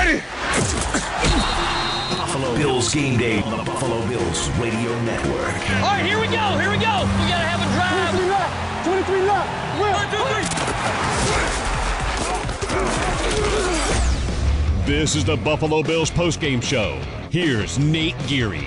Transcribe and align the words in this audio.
Ready. 0.00 0.22
Buffalo 2.16 2.56
Bills 2.56 2.94
game 2.94 3.18
day 3.18 3.42
on 3.42 3.58
the 3.58 3.64
Buffalo 3.64 4.00
Bills 4.08 4.48
Radio 4.52 4.98
Network. 5.02 5.52
All 5.82 5.92
right, 5.92 6.06
here 6.06 6.18
we 6.18 6.26
go. 6.28 6.56
Here 6.56 6.70
we 6.70 6.78
go. 6.78 7.04
We 7.04 7.28
gotta 7.28 7.44
have 7.44 7.60
a 7.60 7.66
drive. 7.76 8.14
23 8.16 8.30
left. 8.30 8.86
23 8.86 9.20
left. 9.28 9.50
Will. 9.78 9.92
One, 9.92 10.08
two, 10.10 10.24
three. 14.86 14.96
This 14.96 15.16
is 15.16 15.24
the 15.26 15.36
Buffalo 15.36 15.82
Bills 15.82 16.10
postgame 16.10 16.62
show. 16.62 16.98
Here's 17.30 17.78
Nate 17.78 18.16
Geary. 18.26 18.66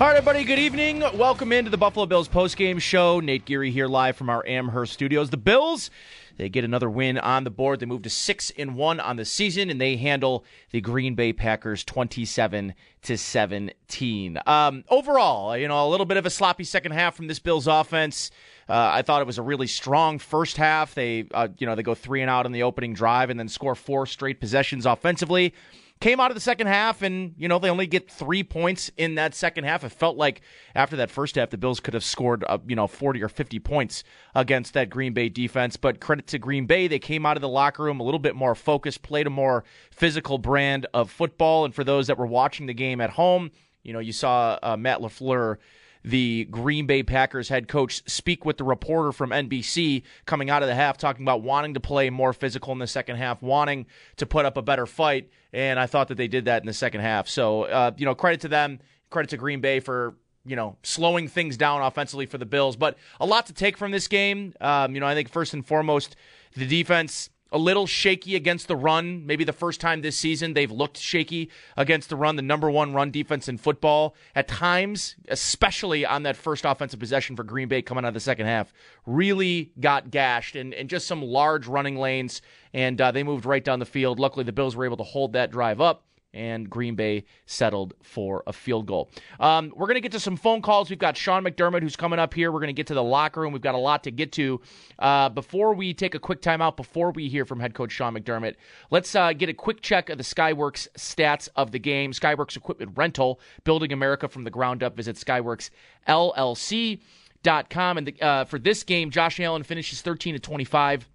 All 0.00 0.08
right, 0.08 0.16
everybody, 0.16 0.42
good 0.42 0.58
evening. 0.58 1.04
Welcome 1.16 1.52
into 1.52 1.70
the 1.70 1.78
Buffalo 1.78 2.06
Bills 2.06 2.28
postgame 2.28 2.80
show. 2.80 3.20
Nate 3.20 3.44
Geary 3.44 3.70
here 3.70 3.86
live 3.86 4.16
from 4.16 4.30
our 4.30 4.44
Amherst 4.48 4.94
studios. 4.94 5.30
The 5.30 5.36
Bills, 5.36 5.92
they 6.36 6.48
get 6.48 6.64
another 6.64 6.90
win 6.90 7.18
on 7.18 7.44
the 7.44 7.50
board. 7.50 7.80
They 7.80 7.86
move 7.86 8.02
to 8.02 8.10
6 8.10 8.52
and 8.58 8.74
1 8.74 9.00
on 9.00 9.16
the 9.16 9.24
season 9.24 9.70
and 9.70 9.80
they 9.80 9.96
handle 9.96 10.44
the 10.70 10.80
Green 10.80 11.14
Bay 11.14 11.32
Packers 11.32 11.84
27 11.84 12.74
to 13.02 13.18
17. 13.18 14.38
Um, 14.46 14.84
overall, 14.88 15.56
you 15.56 15.68
know, 15.68 15.86
a 15.86 15.88
little 15.88 16.06
bit 16.06 16.16
of 16.16 16.26
a 16.26 16.30
sloppy 16.30 16.64
second 16.64 16.92
half 16.92 17.14
from 17.14 17.26
this 17.26 17.38
Bills 17.38 17.66
offense. 17.66 18.30
Uh, 18.68 18.90
I 18.92 19.02
thought 19.02 19.20
it 19.20 19.26
was 19.26 19.38
a 19.38 19.42
really 19.42 19.66
strong 19.66 20.18
first 20.18 20.56
half. 20.56 20.94
They, 20.94 21.26
uh, 21.32 21.48
you 21.58 21.66
know, 21.66 21.74
they 21.74 21.82
go 21.82 21.94
three 21.94 22.22
and 22.22 22.30
out 22.30 22.46
on 22.46 22.52
the 22.52 22.62
opening 22.62 22.94
drive 22.94 23.30
and 23.30 23.38
then 23.38 23.48
score 23.48 23.74
four 23.74 24.06
straight 24.06 24.40
possessions 24.40 24.86
offensively 24.86 25.52
came 26.02 26.18
out 26.18 26.32
of 26.32 26.34
the 26.34 26.40
second 26.40 26.66
half 26.66 27.00
and 27.00 27.32
you 27.38 27.46
know 27.46 27.60
they 27.60 27.70
only 27.70 27.86
get 27.86 28.10
three 28.10 28.42
points 28.42 28.90
in 28.96 29.14
that 29.14 29.36
second 29.36 29.62
half. 29.62 29.84
It 29.84 29.90
felt 29.90 30.16
like 30.16 30.42
after 30.74 30.96
that 30.96 31.12
first 31.12 31.36
half 31.36 31.50
the 31.50 31.56
bills 31.56 31.78
could 31.78 31.94
have 31.94 32.02
scored 32.02 32.44
uh, 32.48 32.58
you 32.66 32.74
know 32.74 32.88
40 32.88 33.22
or 33.22 33.28
50 33.28 33.60
points 33.60 34.02
against 34.34 34.74
that 34.74 34.90
green 34.90 35.12
bay 35.12 35.28
defense. 35.28 35.76
But 35.76 36.00
credit 36.00 36.26
to 36.28 36.38
green 36.38 36.66
bay 36.66 36.88
they 36.88 36.98
came 36.98 37.24
out 37.24 37.36
of 37.36 37.40
the 37.40 37.48
locker 37.48 37.84
room 37.84 38.00
a 38.00 38.02
little 38.02 38.18
bit 38.18 38.34
more 38.34 38.56
focused 38.56 39.02
played 39.02 39.28
a 39.28 39.30
more 39.30 39.62
physical 39.92 40.38
brand 40.38 40.86
of 40.92 41.08
football. 41.08 41.64
And 41.64 41.72
for 41.72 41.84
those 41.84 42.08
that 42.08 42.18
were 42.18 42.26
watching 42.26 42.66
the 42.66 42.74
game 42.74 43.00
at 43.00 43.10
home 43.10 43.52
you 43.84 43.92
know 43.92 44.00
you 44.00 44.12
saw 44.12 44.58
uh, 44.60 44.76
matt 44.76 45.00
lafleur 45.00 45.58
the 46.04 46.44
Green 46.50 46.86
Bay 46.86 47.02
Packers 47.02 47.48
head 47.48 47.68
coach 47.68 48.02
speak 48.08 48.44
with 48.44 48.56
the 48.56 48.64
reporter 48.64 49.12
from 49.12 49.30
NBC 49.30 50.02
coming 50.26 50.50
out 50.50 50.62
of 50.62 50.68
the 50.68 50.74
half, 50.74 50.98
talking 50.98 51.24
about 51.24 51.42
wanting 51.42 51.74
to 51.74 51.80
play 51.80 52.10
more 52.10 52.32
physical 52.32 52.72
in 52.72 52.78
the 52.78 52.86
second 52.86 53.16
half, 53.16 53.42
wanting 53.42 53.86
to 54.16 54.26
put 54.26 54.44
up 54.44 54.56
a 54.56 54.62
better 54.62 54.86
fight. 54.86 55.30
And 55.52 55.78
I 55.78 55.86
thought 55.86 56.08
that 56.08 56.16
they 56.16 56.28
did 56.28 56.46
that 56.46 56.62
in 56.62 56.66
the 56.66 56.72
second 56.72 57.02
half. 57.02 57.28
So, 57.28 57.64
uh, 57.64 57.92
you 57.96 58.04
know, 58.04 58.14
credit 58.14 58.40
to 58.42 58.48
them, 58.48 58.80
credit 59.10 59.30
to 59.30 59.36
Green 59.36 59.60
Bay 59.60 59.80
for 59.80 60.14
you 60.44 60.56
know, 60.56 60.76
slowing 60.82 61.28
things 61.28 61.56
down 61.56 61.82
offensively 61.82 62.26
for 62.26 62.38
the 62.38 62.46
Bills. 62.46 62.76
But 62.76 62.96
a 63.20 63.26
lot 63.26 63.46
to 63.46 63.52
take 63.52 63.76
from 63.76 63.92
this 63.92 64.08
game. 64.08 64.54
Um, 64.60 64.94
you 64.94 65.00
know, 65.00 65.06
I 65.06 65.14
think 65.14 65.28
first 65.28 65.54
and 65.54 65.64
foremost, 65.64 66.16
the 66.54 66.66
defense 66.66 67.30
a 67.52 67.58
little 67.58 67.86
shaky 67.86 68.34
against 68.34 68.66
the 68.66 68.74
run. 68.74 69.26
Maybe 69.26 69.44
the 69.44 69.52
first 69.52 69.80
time 69.80 70.00
this 70.00 70.16
season 70.16 70.54
they've 70.54 70.70
looked 70.70 70.96
shaky 70.98 71.50
against 71.76 72.08
the 72.08 72.16
run, 72.16 72.36
the 72.36 72.42
number 72.42 72.70
one 72.70 72.94
run 72.94 73.10
defense 73.10 73.48
in 73.48 73.58
football. 73.58 74.16
At 74.34 74.48
times, 74.48 75.16
especially 75.28 76.04
on 76.06 76.22
that 76.24 76.36
first 76.36 76.64
offensive 76.64 76.98
possession 76.98 77.36
for 77.36 77.44
Green 77.44 77.68
Bay 77.68 77.82
coming 77.82 78.04
out 78.04 78.08
of 78.08 78.14
the 78.14 78.20
second 78.20 78.46
half, 78.46 78.72
really 79.06 79.72
got 79.78 80.10
gashed 80.10 80.56
and, 80.56 80.72
and 80.72 80.88
just 80.88 81.06
some 81.06 81.22
large 81.22 81.66
running 81.66 81.96
lanes, 81.96 82.40
and 82.72 83.00
uh, 83.00 83.12
they 83.12 83.22
moved 83.22 83.44
right 83.44 83.62
down 83.62 83.78
the 83.78 83.86
field. 83.86 84.18
Luckily, 84.18 84.44
the 84.44 84.52
Bills 84.52 84.74
were 84.74 84.84
able 84.84 84.96
to 84.96 85.02
hold 85.02 85.34
that 85.34 85.50
drive 85.50 85.80
up 85.80 86.04
and 86.34 86.68
Green 86.68 86.94
Bay 86.94 87.24
settled 87.46 87.94
for 88.02 88.42
a 88.46 88.52
field 88.52 88.86
goal. 88.86 89.10
Um, 89.38 89.72
we're 89.76 89.86
going 89.86 89.96
to 89.96 90.00
get 90.00 90.12
to 90.12 90.20
some 90.20 90.36
phone 90.36 90.62
calls. 90.62 90.90
We've 90.90 90.98
got 90.98 91.16
Sean 91.16 91.44
McDermott 91.44 91.82
who's 91.82 91.96
coming 91.96 92.18
up 92.18 92.34
here. 92.34 92.50
We're 92.50 92.60
going 92.60 92.68
to 92.68 92.72
get 92.72 92.86
to 92.88 92.94
the 92.94 93.02
locker 93.02 93.40
room. 93.40 93.52
We've 93.52 93.62
got 93.62 93.74
a 93.74 93.78
lot 93.78 94.04
to 94.04 94.10
get 94.10 94.32
to. 94.32 94.60
Uh, 94.98 95.28
before 95.28 95.74
we 95.74 95.94
take 95.94 96.14
a 96.14 96.18
quick 96.18 96.40
timeout, 96.40 96.76
before 96.76 97.10
we 97.10 97.28
hear 97.28 97.44
from 97.44 97.60
head 97.60 97.74
coach 97.74 97.92
Sean 97.92 98.14
McDermott, 98.14 98.54
let's 98.90 99.14
uh, 99.14 99.32
get 99.32 99.48
a 99.48 99.54
quick 99.54 99.80
check 99.80 100.08
of 100.08 100.18
the 100.18 100.24
Skyworks 100.24 100.88
stats 100.96 101.48
of 101.56 101.70
the 101.72 101.78
game. 101.78 102.12
Skyworks 102.12 102.56
Equipment 102.56 102.92
Rental, 102.96 103.40
building 103.64 103.92
America 103.92 104.28
from 104.28 104.44
the 104.44 104.50
ground 104.50 104.82
up. 104.82 104.96
Visit 104.96 105.16
Skyworks 105.16 105.70
LLC.com. 106.08 107.98
And 107.98 108.06
the, 108.06 108.22
uh, 108.22 108.44
for 108.44 108.58
this 108.58 108.82
game, 108.82 109.10
Josh 109.10 109.38
Allen 109.40 109.62
finishes 109.62 110.00
13 110.00 110.34
to 110.34 110.40
25 110.40 111.08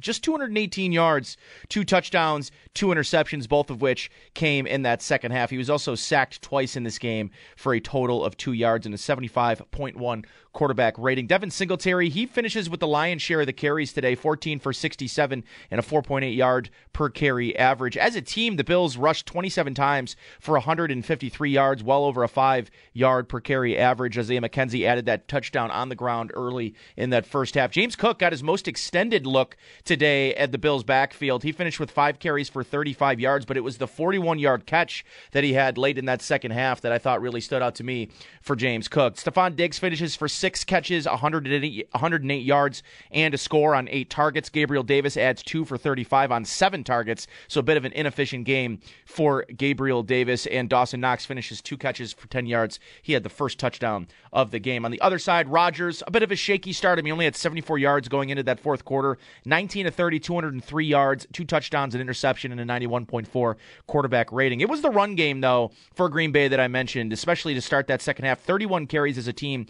just 0.00 0.22
218 0.24 0.92
yards, 0.92 1.36
two 1.68 1.84
touchdowns, 1.84 2.50
two 2.74 2.88
interceptions, 2.88 3.48
both 3.48 3.70
of 3.70 3.80
which 3.82 4.10
came 4.34 4.66
in 4.66 4.82
that 4.82 5.02
second 5.02 5.32
half. 5.32 5.50
He 5.50 5.58
was 5.58 5.70
also 5.70 5.94
sacked 5.94 6.42
twice 6.42 6.76
in 6.76 6.84
this 6.84 6.98
game 6.98 7.30
for 7.56 7.74
a 7.74 7.80
total 7.80 8.24
of 8.24 8.36
two 8.36 8.52
yards 8.52 8.86
and 8.86 8.94
a 8.94 8.98
75.1 8.98 10.24
quarterback 10.58 10.98
rating. 10.98 11.28
Devin 11.28 11.52
Singletary, 11.52 12.08
he 12.08 12.26
finishes 12.26 12.68
with 12.68 12.80
the 12.80 12.86
lion's 12.88 13.22
share 13.22 13.42
of 13.42 13.46
the 13.46 13.52
carries 13.52 13.92
today, 13.92 14.16
14 14.16 14.58
for 14.58 14.72
67 14.72 15.44
and 15.70 15.78
a 15.78 15.84
4.8 15.84 16.34
yard 16.34 16.68
per 16.92 17.08
carry 17.08 17.56
average. 17.56 17.96
As 17.96 18.16
a 18.16 18.20
team, 18.20 18.56
the 18.56 18.64
Bills 18.64 18.96
rushed 18.96 19.24
27 19.26 19.72
times 19.74 20.16
for 20.40 20.54
153 20.54 21.48
yards, 21.48 21.84
well 21.84 22.04
over 22.04 22.24
a 22.24 22.28
five 22.28 22.72
yard 22.92 23.28
per 23.28 23.38
carry 23.38 23.78
average. 23.78 24.18
Isaiah 24.18 24.40
McKenzie 24.40 24.84
added 24.84 25.06
that 25.06 25.28
touchdown 25.28 25.70
on 25.70 25.90
the 25.90 25.94
ground 25.94 26.32
early 26.34 26.74
in 26.96 27.10
that 27.10 27.24
first 27.24 27.54
half. 27.54 27.70
James 27.70 27.94
Cook 27.94 28.18
got 28.18 28.32
his 28.32 28.42
most 28.42 28.66
extended 28.66 29.28
look 29.28 29.56
today 29.84 30.34
at 30.34 30.50
the 30.50 30.58
Bills' 30.58 30.82
backfield. 30.82 31.44
He 31.44 31.52
finished 31.52 31.78
with 31.78 31.92
five 31.92 32.18
carries 32.18 32.48
for 32.48 32.64
35 32.64 33.20
yards, 33.20 33.46
but 33.46 33.56
it 33.56 33.62
was 33.62 33.78
the 33.78 33.86
41 33.86 34.40
yard 34.40 34.66
catch 34.66 35.04
that 35.30 35.44
he 35.44 35.52
had 35.52 35.78
late 35.78 35.98
in 35.98 36.06
that 36.06 36.20
second 36.20 36.50
half 36.50 36.80
that 36.80 36.90
I 36.90 36.98
thought 36.98 37.22
really 37.22 37.40
stood 37.40 37.62
out 37.62 37.76
to 37.76 37.84
me 37.84 38.08
for 38.42 38.56
James 38.56 38.88
Cook. 38.88 39.14
Stefon 39.14 39.54
Diggs 39.54 39.78
finishes 39.78 40.16
for 40.16 40.26
six 40.26 40.47
catches, 40.56 41.06
108, 41.06 41.88
108 41.90 42.44
yards, 42.44 42.82
and 43.10 43.34
a 43.34 43.38
score 43.38 43.74
on 43.74 43.88
eight 43.88 44.10
targets. 44.10 44.48
Gabriel 44.48 44.82
Davis 44.82 45.16
adds 45.16 45.42
two 45.42 45.64
for 45.64 45.76
35 45.76 46.32
on 46.32 46.44
seven 46.44 46.84
targets, 46.84 47.26
so 47.48 47.60
a 47.60 47.62
bit 47.62 47.76
of 47.76 47.84
an 47.84 47.92
inefficient 47.92 48.44
game 48.44 48.80
for 49.06 49.44
Gabriel 49.56 50.02
Davis. 50.02 50.46
And 50.46 50.68
Dawson 50.68 51.00
Knox 51.00 51.24
finishes 51.24 51.60
two 51.60 51.76
catches 51.76 52.12
for 52.12 52.28
10 52.28 52.46
yards. 52.46 52.80
He 53.02 53.12
had 53.12 53.22
the 53.22 53.28
first 53.28 53.58
touchdown 53.58 54.08
of 54.32 54.50
the 54.50 54.58
game. 54.58 54.84
On 54.84 54.90
the 54.90 55.00
other 55.00 55.18
side, 55.18 55.48
Rodgers, 55.48 56.02
a 56.06 56.10
bit 56.10 56.22
of 56.22 56.30
a 56.30 56.36
shaky 56.36 56.72
start. 56.72 56.98
I 56.98 57.02
mean, 57.02 57.12
only 57.12 57.24
had 57.24 57.36
74 57.36 57.78
yards 57.78 58.08
going 58.08 58.30
into 58.30 58.42
that 58.44 58.60
fourth 58.60 58.84
quarter, 58.84 59.18
19 59.44 59.86
to 59.86 59.90
30, 59.90 60.20
203 60.20 60.86
yards, 60.86 61.26
two 61.32 61.44
touchdowns, 61.44 61.94
an 61.94 62.00
interception, 62.00 62.52
and 62.52 62.60
a 62.60 62.64
91.4 62.64 63.56
quarterback 63.86 64.32
rating. 64.32 64.60
It 64.60 64.68
was 64.68 64.82
the 64.82 64.90
run 64.90 65.14
game, 65.14 65.40
though, 65.40 65.70
for 65.94 66.08
Green 66.08 66.32
Bay 66.32 66.48
that 66.48 66.60
I 66.60 66.68
mentioned, 66.68 67.12
especially 67.12 67.54
to 67.54 67.60
start 67.60 67.86
that 67.88 68.02
second 68.02 68.24
half. 68.24 68.40
31 68.40 68.86
carries 68.86 69.18
as 69.18 69.28
a 69.28 69.32
team, 69.32 69.66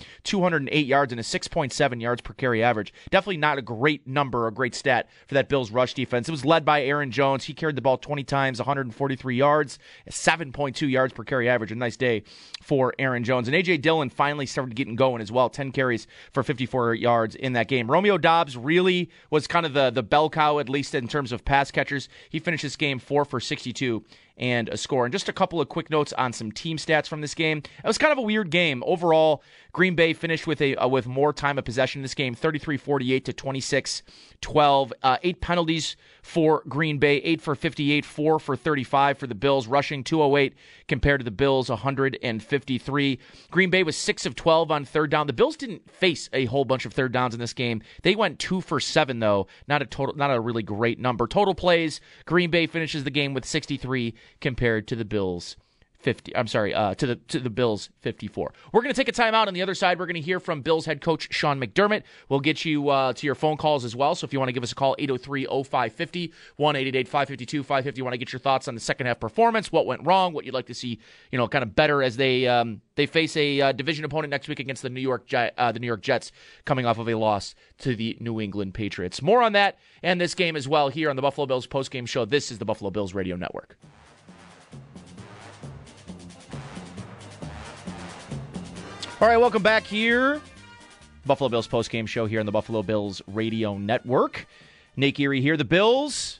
208 0.67 0.87
yards, 0.87 1.13
and 1.13 1.21
a 1.21 1.23
6.7 1.23 2.01
yards 2.01 2.21
per 2.21 2.35
carry 2.35 2.63
average. 2.63 2.93
Definitely 3.11 3.39
not 3.39 3.59
a 3.59 3.63
great 3.63 4.07
number, 4.07 4.47
a 4.47 4.53
great 4.53 4.75
stat 4.75 5.09
for 5.27 5.35
that 5.35 5.49
Bills 5.49 5.71
rush 5.71 5.95
defense. 5.95 6.29
It 6.29 6.33
was 6.33 6.45
led 6.45 6.65
by 6.65 6.83
Aaron 6.83 7.11
Jones. 7.11 7.45
He 7.45 7.55
carried 7.55 7.77
the 7.77 7.83
ball 7.83 7.99
20 7.99 8.25
times, 8.25 8.59
143 8.59 9.37
yards, 9.37 9.79
7.2 10.11 10.91
yards 10.91 11.13
per 11.13 11.25
carry 11.25 11.49
average. 11.49 11.73
A 11.73 11.75
nice 11.75 11.97
day 11.97 12.23
for 12.63 12.95
Aaron 12.99 13.25
Jones. 13.25 13.49
And 13.49 13.55
A.J. 13.55 13.79
Dillon 13.79 14.11
finally 14.11 14.47
started 14.47 14.75
getting 14.75 14.97
going 14.97 15.23
as 15.23 15.31
well. 15.31 15.49
10 15.49 15.73
carries 15.73 16.07
for 16.33 16.43
54 16.43 16.95
yards 16.95 17.35
in 17.35 17.53
that 17.53 17.69
game. 17.69 17.91
Romeo 17.91 18.19
Doubs 18.19 18.57
really 18.57 19.11
was 19.31 19.47
kind 19.47 19.67
of 19.67 19.75
the, 19.75 19.91
the 19.91 20.03
bell 20.03 20.31
cow, 20.31 20.59
at 20.59 20.69
least 20.69 20.95
in 20.95 21.09
terms 21.09 21.33
of 21.33 21.45
pass 21.45 21.71
catchers. 21.71 22.09
He 22.31 22.39
finished 22.39 22.63
this 22.63 22.77
game 22.77 22.99
4 22.99 23.25
for 23.25 23.41
62 23.41 24.05
and 24.39 24.69
a 24.69 24.77
score. 24.77 25.05
And 25.05 25.13
just 25.13 25.29
a 25.29 25.33
couple 25.33 25.61
of 25.61 25.69
quick 25.69 25.91
notes 25.91 26.13
on 26.15 26.33
some 26.33 26.53
team 26.53 26.77
stats 26.77 27.07
from 27.07 27.21
this 27.21 27.35
game. 27.35 27.59
It 27.59 27.87
was 27.87 27.99
kind 27.99 28.13
of 28.13 28.19
a 28.19 28.23
weird 28.23 28.51
game. 28.51 28.83
Overall, 28.87 29.43
Green 29.73 29.95
Bay 29.95 30.13
finished 30.13 30.47
with 30.47 30.61
a 30.61 30.77
uh, 30.77 30.89
with 30.89 31.07
more 31.07 31.33
time 31.33 31.59
of 31.59 31.65
possession 31.65 32.01
in 32.01 32.03
this 32.03 32.15
game, 32.15 32.35
33-48 32.35 33.25
to 33.25 33.33
26-12. 33.33 34.93
Uh, 35.03 35.19
eight 35.23 35.41
penalties 35.41 35.97
for 36.23 36.63
Green 36.69 36.99
Bay, 36.99 37.17
8 37.17 37.41
for 37.41 37.55
58, 37.55 38.05
4 38.05 38.39
for 38.39 38.57
35 38.57 39.19
for 39.19 39.27
the 39.27 39.35
Bills, 39.35 39.67
rushing 39.67 40.05
208 40.05 40.55
compared 40.87 41.21
to 41.21 41.25
the 41.25 41.31
Bills 41.31 41.69
153. 41.69 43.19
Green 43.51 43.71
Bay 43.71 43.83
was 43.83 43.97
6 43.97 44.27
of 44.27 44.35
12 44.35 44.71
on 44.71 44.85
third 44.85 45.11
down. 45.11 45.27
The 45.27 45.33
Bills 45.33 45.57
didn't 45.57 45.91
face 45.91 46.29
a 46.33 46.47
whole 46.47 46.65
bunch 46.65 46.85
of 46.85 46.93
third 46.93 47.13
downs 47.13 47.35
in 47.35 47.41
this 47.41 47.53
game. 47.53 47.83
They 48.03 48.15
went 48.15 48.39
2 48.39 48.61
for 48.61 48.81
7 48.81 49.19
though. 49.21 49.47
Not 49.67 49.83
a 49.83 49.87
total 49.87 50.15
not 50.17 50.31
a 50.31 50.41
really 50.41 50.63
great 50.63 50.99
number. 50.99 51.27
Total 51.27 51.55
plays, 51.55 52.01
Green 52.27 52.51
Bay 52.51 52.67
finishes 52.67 53.05
the 53.05 53.11
game 53.11 53.35
with 53.35 53.45
63 53.45 54.15
compared 54.41 54.87
to 54.89 54.97
the 54.97 55.05
Bills 55.05 55.57
50 56.01 56.37
I'm 56.37 56.47
sorry, 56.47 56.73
uh, 56.73 56.95
to 56.95 57.07
the 57.07 57.17
to 57.17 57.41
the 57.41 57.51
Bills 57.51 57.91
54. 58.03 58.53
We're 58.73 58.83
going 58.83 58.95
to 58.95 58.97
take 58.97 59.09
a 59.09 59.21
timeout 59.21 59.49
on 59.49 59.55
the 59.55 59.63
other 59.63 59.75
side. 59.75 59.99
We're 59.99 60.07
going 60.07 60.15
to 60.15 60.21
hear 60.21 60.39
from 60.39 60.63
Bills 60.63 60.87
head 60.87 61.01
coach 61.01 61.29
Sean 61.33 61.61
McDermott. 61.61 62.05
We'll 62.29 62.41
get 62.41 62.65
you 62.65 62.89
uh, 62.89 63.13
to 63.15 63.27
your 63.27 63.35
phone 63.35 63.57
calls 63.57 63.85
as 63.85 63.97
well. 63.97 64.15
So 64.15 64.25
if 64.25 64.33
you 64.33 64.39
want 64.39 64.49
to 64.49 64.53
give 64.53 64.63
us 64.63 64.71
a 64.71 64.77
call 64.77 64.95
803-0550, 65.01 66.33
1-888-552-550, 66.59 68.03
want 68.03 68.15
to 68.15 68.19
get 68.19 68.33
your 68.33 68.39
thoughts 68.39 68.69
on 68.69 68.75
the 68.75 68.81
second 68.81 69.07
half 69.07 69.19
performance, 69.19 69.73
what 69.73 69.87
went 69.87 70.07
wrong, 70.07 70.33
what 70.33 70.45
you'd 70.45 70.55
like 70.55 70.67
to 70.67 70.75
see, 70.75 71.01
you 71.33 71.39
know, 71.39 71.49
kind 71.49 71.65
of 71.65 71.75
better 71.75 72.03
as 72.03 72.17
they 72.17 72.47
um, 72.47 72.81
they 72.95 73.07
face 73.07 73.37
a 73.37 73.61
uh, 73.61 73.73
division 73.73 74.05
opponent 74.05 74.31
next 74.31 74.47
week 74.47 74.61
against 74.61 74.83
the 74.83 74.91
New 74.91 75.01
York 75.01 75.29
uh, 75.35 75.73
the 75.73 75.81
New 75.81 75.87
York 75.87 76.03
Jets 76.03 76.31
coming 76.65 76.87
off 76.87 76.99
of 76.99 77.09
a 77.09 77.15
loss 77.17 77.57
to 77.79 77.97
the 77.97 78.17
New 78.21 78.41
England 78.41 78.73
Patriots. 78.73 79.21
More 79.21 79.43
on 79.43 79.53
that 79.55 79.79
and 80.05 80.21
this 80.21 80.35
game 80.37 80.55
as 80.55 80.69
well 80.69 80.91
here 80.91 81.11
on 81.11 81.17
the 81.17 81.23
Buffalo 81.23 81.47
Bills 81.47 81.67
postgame 81.67 82.07
show. 82.07 82.25
This 82.25 82.53
is 82.53 82.59
the 82.59 82.65
Buffalo 82.65 82.91
Bills 82.91 83.15
Radio 83.15 83.35
Network. 83.35 83.77
All 89.21 89.27
right, 89.27 89.37
welcome 89.37 89.65
back 89.65 89.83
here. 89.83 90.41
Buffalo 91.27 91.49
Bills 91.49 91.67
post-game 91.67 92.07
show 92.07 92.27
here 92.27 92.39
on 92.39 92.47
the 92.47 92.53
Buffalo 92.53 92.85
Bills 92.85 93.21
Radio 93.27 93.77
Network. 93.77 94.47
Nate 94.97 95.17
Geary 95.17 95.41
here. 95.41 95.57
The 95.57 95.65
Bills 95.65 96.39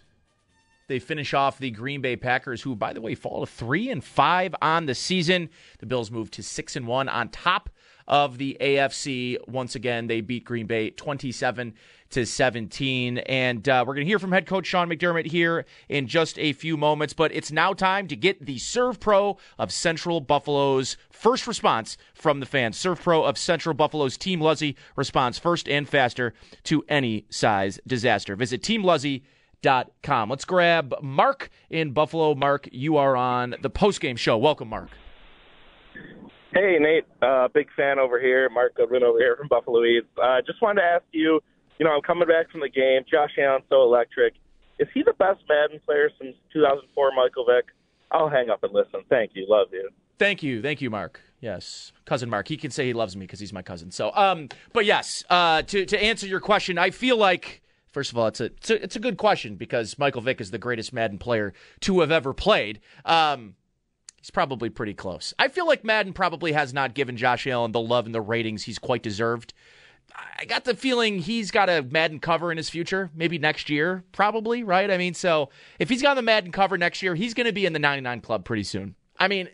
They 0.87 1.01
finish 1.01 1.35
off 1.35 1.59
the 1.59 1.73
Green 1.73 2.01
Bay 2.01 2.15
Packers, 2.15 2.63
who, 2.63 2.77
by 2.77 2.93
the 2.93 3.01
way, 3.01 3.17
fall 3.17 3.45
to 3.45 3.51
three 3.51 3.91
and 3.91 4.03
five 4.03 4.55
on 4.63 4.87
the 4.87 4.95
season. 4.95 5.51
The 5.81 5.87
Bills 5.87 6.13
move 6.13 6.31
to 6.31 6.43
six 6.43 6.77
and 6.77 6.87
one 6.87 7.09
on 7.09 7.31
top 7.31 7.69
of 8.09 8.39
the 8.39 8.57
AFC. 8.61 9.37
Once 9.47 9.75
again, 9.75 10.07
they 10.09 10.21
beat 10.21 10.45
Green 10.45 10.67
Bay 10.67 10.91
27 10.91 11.75
to 12.11 12.25
17. 12.25 13.19
And 13.19 13.69
uh, 13.69 13.85
we're 13.87 13.95
going 13.95 14.07
to 14.07 14.11
hear 14.11 14.19
from 14.19 14.33
head 14.33 14.47
coach 14.47 14.67
Sean 14.67 14.89
McDermott 14.89 15.27
here 15.27 15.67
in 15.89 16.07
just 16.07 16.39
a 16.39 16.55
few 16.55 16.77
moments. 16.77 17.13
But 17.13 17.33
it's 17.33 17.53
now 17.53 17.75
time 17.75 18.09
to 18.09 18.17
get 18.17 18.45
the 18.45 18.59
Serve 18.59 18.99
Pro 18.99 19.37
of 19.59 19.71
Central 19.71 20.21
Buffalo's 20.21 20.97
first 21.11 21.47
response 21.47 21.99
from 22.15 22.41
the 22.41 22.47
fans. 22.47 22.79
Serve 22.79 23.01
Pro 23.01 23.25
of 23.25 23.37
Central 23.37 23.75
Buffalo's 23.75 24.17
Team 24.17 24.41
Luzzy 24.41 24.75
responds 24.97 25.39
first 25.39 25.69
and 25.69 25.89
faster 25.89 26.33
to 26.65 26.85
any 26.89 27.27
size 27.29 27.79
disaster. 27.87 28.35
Visit 28.37 28.63
teamluzzy.com. 28.63 30.31
Let's 30.31 30.45
grab 30.47 30.95
Mark 31.03 31.51
in 31.69 31.93
Buffalo. 31.93 32.35
Mark, 32.35 32.69
you 32.73 32.97
are 32.97 33.17
on 33.17 33.55
the 33.61 33.71
postgame 33.71 34.17
show. 34.17 34.39
Welcome, 34.39 34.69
Mark. 34.69 34.89
Hey, 36.53 36.79
Nate. 36.81 37.05
Uh, 37.21 37.49
big 37.53 37.69
fan 37.77 37.99
over 37.99 38.19
here. 38.21 38.49
Mark 38.49 38.75
Goodwin 38.75 39.03
over 39.03 39.19
here 39.19 39.37
from 39.37 39.49
Buffalo 39.49 39.85
Eats. 39.85 40.07
Uh, 40.21 40.41
just 40.47 40.61
wanted 40.63 40.81
to 40.81 40.87
ask 40.87 41.05
you, 41.13 41.41
you 41.79 41.85
know, 41.85 41.93
I'm 41.93 42.03
coming 42.03 42.27
back 42.27 42.51
from 42.51 42.61
the 42.61 42.69
game. 42.69 43.03
Josh 43.11 43.33
Allen 43.39 43.63
so 43.69 43.83
electric. 43.83 44.35
Is 44.79 44.89
he 44.95 45.03
the 45.03 45.13
best 45.15 45.41
Madden 45.49 45.81
player 45.85 46.11
since 46.21 46.37
2004, 46.53 47.11
Michael 47.15 47.45
Vick? 47.45 47.67
I'll 48.11 48.29
hang 48.29 48.49
up 48.49 48.63
and 48.63 48.73
listen. 48.73 49.03
Thank 49.11 49.33
you. 49.35 49.47
Love 49.49 49.69
you. 49.73 49.91
Thank 50.19 50.43
you, 50.43 50.61
thank 50.63 50.81
you, 50.81 50.91
Mark. 50.91 51.21
Yes, 51.41 51.93
cousin 52.05 52.29
Mark. 52.29 52.49
He 52.49 52.57
can 52.57 52.73
say 52.73 52.87
he 52.87 52.93
loves 52.93 53.15
me 53.17 53.25
because 53.25 53.39
he's 53.39 53.53
my 53.53 53.63
cousin. 53.63 53.93
So, 53.93 54.11
um, 54.15 54.49
but 54.73 54.85
yes, 54.85 55.23
uh, 55.31 55.63
to 55.63 55.87
to 55.87 56.03
answer 56.03 56.27
your 56.27 56.41
question, 56.41 56.77
I 56.79 56.91
feel 56.91 57.17
like 57.17 57.63
first 57.93 58.11
of 58.11 58.19
all, 58.19 58.27
it's 58.27 58.41
a 58.41 58.47
it's 58.47 58.71
a, 58.71 58.83
it's 58.83 58.97
a 58.97 59.01
good 59.01 59.17
question 59.17 59.55
because 59.55 59.97
Michael 59.97 60.21
Vick 60.21 60.41
is 60.41 60.51
the 60.51 60.59
greatest 60.59 60.93
Madden 60.93 61.19
player 61.19 61.53
to 61.81 62.01
have 62.01 62.11
ever 62.11 62.35
played. 62.35 62.81
Um, 63.05 63.55
he's 64.21 64.31
probably 64.31 64.69
pretty 64.69 64.95
close. 64.95 65.35
I 65.39 65.49
feel 65.49 65.67
like 65.67 65.85
Madden 65.85 66.13
probably 66.13 66.53
has 66.53 66.75
not 66.75 66.95
given 66.95 67.17
Josh 67.17 67.47
Allen 67.47 67.73
the 67.73 67.81
love 67.81 68.07
and 68.07 68.15
the 68.15 68.21
ratings 68.21 68.65
he's 68.65 68.79
quite 68.79 69.03
deserved. 69.03 69.55
I 70.39 70.47
got 70.47 70.65
the 70.65 70.75
feeling 70.75 71.19
he's 71.19 71.51
got 71.51 71.69
a 71.69 71.83
Madden 71.83 72.19
cover 72.19 72.51
in 72.51 72.57
his 72.57 72.71
future, 72.71 73.11
maybe 73.15 73.39
next 73.39 73.69
year, 73.69 74.05
probably, 74.13 74.63
right? 74.63 74.91
I 74.91 74.97
mean, 74.97 75.15
so 75.15 75.51
if 75.79 75.89
he's 75.89 76.03
got 76.03 76.15
the 76.15 76.23
Madden 76.23 76.51
cover 76.51 76.79
next 76.79 77.03
year, 77.03 77.15
he's 77.15 77.35
going 77.35 77.47
to 77.47 77.53
be 77.53 77.67
in 77.67 77.73
the 77.73 77.79
99 77.79 78.21
club 78.21 78.45
pretty 78.45 78.65
soon. 78.65 78.95
I 79.19 79.29
mean, 79.29 79.49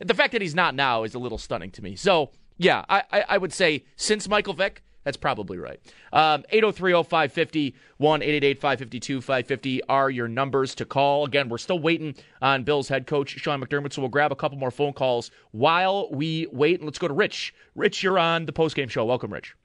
the 0.00 0.14
fact 0.14 0.32
that 0.32 0.42
he's 0.42 0.54
not 0.54 0.74
now 0.74 1.04
is 1.04 1.14
a 1.14 1.18
little 1.18 1.38
stunning 1.38 1.70
to 1.72 1.82
me. 1.82 1.96
So, 1.96 2.30
yeah, 2.58 2.84
I, 2.88 3.04
I, 3.10 3.24
I 3.30 3.38
would 3.38 3.52
say 3.52 3.84
since 3.96 4.28
Michael 4.28 4.54
Vick, 4.54 4.82
that's 5.04 5.16
probably 5.16 5.58
right. 5.58 5.80
Um, 6.12 6.44
803-0550, 6.52 7.74
1-888-552-550 8.00 9.80
are 9.88 10.10
your 10.10 10.28
numbers 10.28 10.74
to 10.76 10.84
call. 10.84 11.24
Again, 11.24 11.48
we're 11.48 11.58
still 11.58 11.78
waiting 11.78 12.14
on 12.40 12.62
Bills 12.62 12.88
head 12.88 13.06
coach 13.06 13.30
Sean 13.30 13.62
McDermott, 13.62 13.92
so 13.92 14.02
we'll 14.02 14.08
grab 14.08 14.32
a 14.32 14.36
couple 14.36 14.58
more 14.58 14.70
phone 14.70 14.92
calls 14.92 15.30
while 15.50 16.08
we 16.10 16.46
wait. 16.52 16.80
And 16.80 16.84
let's 16.84 16.98
go 16.98 17.08
to 17.08 17.14
Rich. 17.14 17.54
Rich, 17.74 18.02
you're 18.02 18.18
on 18.18 18.46
the 18.46 18.52
postgame 18.52 18.90
show. 18.90 19.04
Welcome, 19.04 19.32
Rich. 19.32 19.56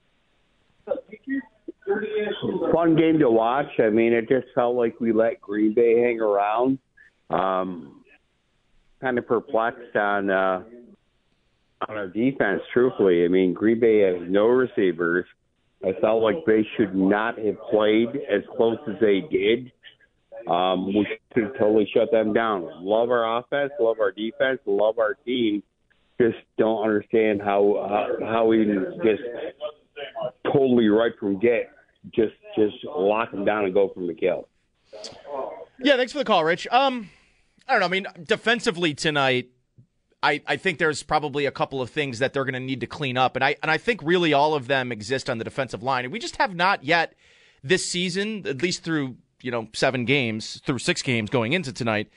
Fun 2.74 2.96
game 2.96 3.20
to 3.20 3.30
watch. 3.30 3.80
I 3.80 3.90
mean, 3.90 4.14
it 4.14 4.28
just 4.28 4.48
felt 4.54 4.76
like 4.76 5.00
we 5.00 5.12
let 5.12 5.42
Green 5.42 5.74
Bay 5.74 6.02
hang 6.02 6.20
around. 6.20 6.80
Um, 7.30 8.04
kind 9.02 9.18
of 9.18 9.28
perplexed 9.28 9.96
on 9.96 10.30
uh, 10.30 10.64
on 11.88 11.98
our 11.98 12.08
defense. 12.08 12.62
Truthfully, 12.74 13.26
I 13.26 13.28
mean, 13.28 13.54
Green 13.54 13.80
Bay 13.80 14.00
has 14.02 14.28
no 14.30 14.46
receivers. 14.46 15.26
I 15.86 15.94
felt 16.02 16.24
like 16.24 16.38
they 16.46 16.66
should 16.76 16.96
not 16.96 17.38
have 17.38 17.56
played 17.70 18.10
as 18.30 18.42
close 18.56 18.80
as 18.88 18.96
they 19.00 19.22
did. 19.30 19.72
Um, 20.48 20.88
we 20.88 21.06
should 21.34 21.44
have 21.44 21.58
totally 21.58 21.90
shut 21.94 22.12
them 22.12 22.34
down. 22.34 22.68
Love 22.84 23.12
our 23.12 23.40
offense, 23.40 23.72
love 23.80 23.98
our 24.00 24.12
defense, 24.12 24.60
love 24.66 24.98
our 24.98 25.14
team. 25.14 25.62
Just 26.20 26.38
don't 26.58 26.84
understand 26.84 27.42
how 27.42 28.18
how, 28.20 28.26
how 28.26 28.46
we 28.48 28.66
just 29.04 29.22
totally 30.52 30.88
right 30.88 31.12
from 31.20 31.40
get 31.40 31.70
just 32.16 32.34
just 32.56 32.76
lock 32.86 33.32
them 33.32 33.46
down 33.46 33.66
and 33.66 33.74
go 33.74 33.90
from 33.94 34.08
the 34.08 34.14
kill. 34.14 34.48
Yeah, 35.80 35.96
thanks 35.98 36.12
for 36.12 36.20
the 36.20 36.26
call, 36.26 36.44
Rich. 36.44 36.68
Um, 36.72 37.10
I 37.68 37.74
don't 37.74 37.82
know. 37.82 37.86
I 37.88 37.90
mean, 37.90 38.08
defensively 38.24 38.94
tonight, 38.94 39.50
I, 40.24 40.42
I 40.48 40.58
think 40.58 40.80
there's 40.80 41.04
probably 41.04 41.46
a 41.46 41.52
couple 41.52 41.82
of 41.82 41.90
things 41.90 42.20
that 42.20 42.34
they're 42.34 42.44
going 42.44 42.54
to 42.54 42.60
need 42.60 42.80
to 42.80 42.88
clean 42.88 43.18
up, 43.18 43.36
and 43.36 43.44
I 43.44 43.56
and 43.62 43.70
I 43.70 43.78
think 43.78 44.02
really 44.04 44.34
all 44.34 44.56
of 44.56 44.68
them 44.68 44.92
exist 44.92 45.30
on 45.30 45.38
the 45.38 45.44
defensive 45.44 45.84
line, 45.84 46.06
and 46.06 46.12
we 46.12 46.20
just 46.20 46.38
have 46.38 46.56
not 46.56 46.84
yet 46.84 47.14
this 47.64 47.86
season, 47.86 48.46
at 48.48 48.62
least 48.62 48.84
through 48.84 49.18
you 49.42 49.52
know 49.52 49.68
seven 49.74 50.06
games, 50.06 50.62
through 50.66 50.80
six 50.80 51.02
games 51.02 51.30
going 51.30 51.54
into 51.54 51.72
tonight, 51.72 52.10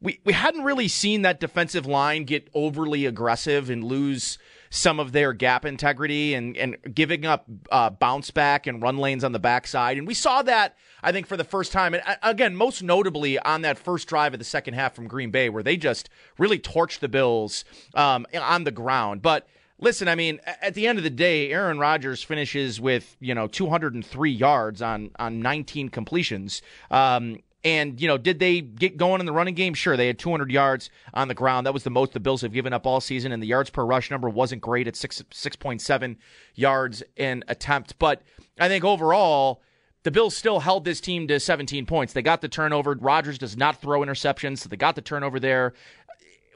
we 0.00 0.20
we 0.24 0.32
hadn't 0.32 0.64
really 0.64 0.88
seen 0.88 1.22
that 1.22 1.40
defensive 1.40 1.86
line 1.86 2.24
get 2.24 2.48
overly 2.54 3.06
aggressive 3.06 3.70
and 3.70 3.84
lose 3.84 4.38
some 4.74 4.98
of 4.98 5.12
their 5.12 5.32
gap 5.32 5.64
integrity 5.64 6.34
and, 6.34 6.56
and 6.56 6.76
giving 6.92 7.24
up 7.24 7.46
uh, 7.70 7.90
bounce 7.90 8.32
back 8.32 8.66
and 8.66 8.82
run 8.82 8.98
lanes 8.98 9.22
on 9.22 9.30
the 9.30 9.38
backside. 9.38 9.96
And 9.96 10.04
we 10.04 10.14
saw 10.14 10.42
that, 10.42 10.76
I 11.00 11.12
think, 11.12 11.28
for 11.28 11.36
the 11.36 11.44
first 11.44 11.70
time. 11.70 11.94
And 11.94 12.02
uh, 12.04 12.16
again, 12.24 12.56
most 12.56 12.82
notably 12.82 13.38
on 13.38 13.62
that 13.62 13.78
first 13.78 14.08
drive 14.08 14.32
of 14.32 14.40
the 14.40 14.44
second 14.44 14.74
half 14.74 14.92
from 14.92 15.06
Green 15.06 15.30
Bay, 15.30 15.48
where 15.48 15.62
they 15.62 15.76
just 15.76 16.10
really 16.38 16.58
torched 16.58 16.98
the 16.98 17.08
Bills 17.08 17.64
um, 17.94 18.26
on 18.34 18.64
the 18.64 18.72
ground. 18.72 19.22
But 19.22 19.46
listen, 19.78 20.08
I 20.08 20.16
mean, 20.16 20.40
at 20.44 20.74
the 20.74 20.88
end 20.88 20.98
of 20.98 21.04
the 21.04 21.10
day, 21.10 21.52
Aaron 21.52 21.78
Rodgers 21.78 22.24
finishes 22.24 22.80
with 22.80 23.16
you 23.20 23.32
know 23.32 23.46
203 23.46 24.30
yards 24.32 24.82
on 24.82 25.12
on 25.20 25.40
19 25.40 25.88
completions. 25.90 26.62
Um, 26.90 27.38
and, 27.64 27.98
you 27.98 28.06
know, 28.06 28.18
did 28.18 28.38
they 28.38 28.60
get 28.60 28.98
going 28.98 29.20
in 29.20 29.26
the 29.26 29.32
running 29.32 29.54
game? 29.54 29.72
Sure, 29.72 29.96
they 29.96 30.06
had 30.06 30.18
200 30.18 30.50
yards 30.50 30.90
on 31.14 31.28
the 31.28 31.34
ground. 31.34 31.66
That 31.66 31.72
was 31.72 31.82
the 31.82 31.90
most 31.90 32.12
the 32.12 32.20
Bills 32.20 32.42
have 32.42 32.52
given 32.52 32.74
up 32.74 32.86
all 32.86 33.00
season, 33.00 33.32
and 33.32 33.42
the 33.42 33.46
yards 33.46 33.70
per 33.70 33.84
rush 33.84 34.10
number 34.10 34.28
wasn't 34.28 34.60
great 34.60 34.86
at 34.86 34.96
6, 34.96 35.22
6.7 35.30 36.16
yards 36.54 37.02
an 37.16 37.42
attempt. 37.48 37.98
But 37.98 38.22
I 38.60 38.68
think 38.68 38.84
overall, 38.84 39.62
the 40.02 40.10
Bills 40.10 40.36
still 40.36 40.60
held 40.60 40.84
this 40.84 41.00
team 41.00 41.26
to 41.28 41.40
17 41.40 41.86
points. 41.86 42.12
They 42.12 42.20
got 42.20 42.42
the 42.42 42.48
turnover. 42.48 42.94
Rodgers 43.00 43.38
does 43.38 43.56
not 43.56 43.80
throw 43.80 44.00
interceptions, 44.00 44.58
so 44.58 44.68
they 44.68 44.76
got 44.76 44.94
the 44.94 45.00
turnover 45.00 45.40
there. 45.40 45.72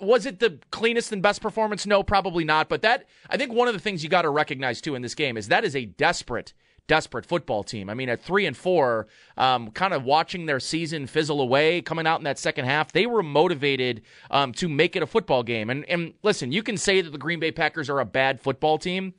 Was 0.03 0.27
it 0.27 0.41
the 0.41 0.59
cleanest 0.71 1.11
and 1.11 1.23
best 1.23 1.41
performance? 1.41 1.87
No, 1.87 2.03
probably 2.03 2.45
not. 2.45 2.69
But 2.69 2.83
that, 2.83 3.07
I 3.31 3.39
think 3.39 3.53
one 3.53 3.67
of 3.67 3.75
the 3.75 3.81
things 3.81 4.05
you 4.05 4.11
got 4.11 4.23
to 4.23 4.31
recognize, 4.31 4.83
too, 4.83 4.95
in 4.95 5.01
this 5.01 5.15
game 5.15 5.39
is 5.39 5.49
that 5.49 5.65
is 5.65 5.75
a 5.75 5.87
desperate– 5.87 6.53
desperate 6.89 7.25
football 7.25 7.63
team. 7.63 7.89
I 7.89 7.95
mean, 7.95 8.09
at 8.09 8.21
three 8.21 8.47
and 8.47 8.57
four, 8.57 9.07
um, 9.37 9.71
kind 9.71 9.95
of 9.95 10.03
watching 10.03 10.47
their 10.47 10.59
season 10.59 11.07
fizzle 11.07 11.41
away, 11.41 11.81
coming 11.81 12.07
out 12.07 12.19
in 12.19 12.25
that 12.25 12.39
second 12.39 12.65
half, 12.65 12.91
they 12.91 13.07
were 13.07 13.23
motivated 13.23 14.03
um, 14.33 14.53
to 14.55 14.69
make 14.69 14.97
it 14.97 15.03
a 15.03 15.07
football 15.07 15.45
game. 15.45 15.71
And, 15.71 15.85
and 15.85 16.15
listen, 16.25 16.51
you 16.51 16.65
can 16.65 16.77
say 16.77 17.01
that 17.01 17.11
the 17.11 17.19
Green 17.19 17.39
Bay 17.39 17.53
Packers 17.53 17.89
are 17.89 18.01
a 18.01 18.05
bad 18.05 18.41
football 18.41 18.79
team. 18.79 19.15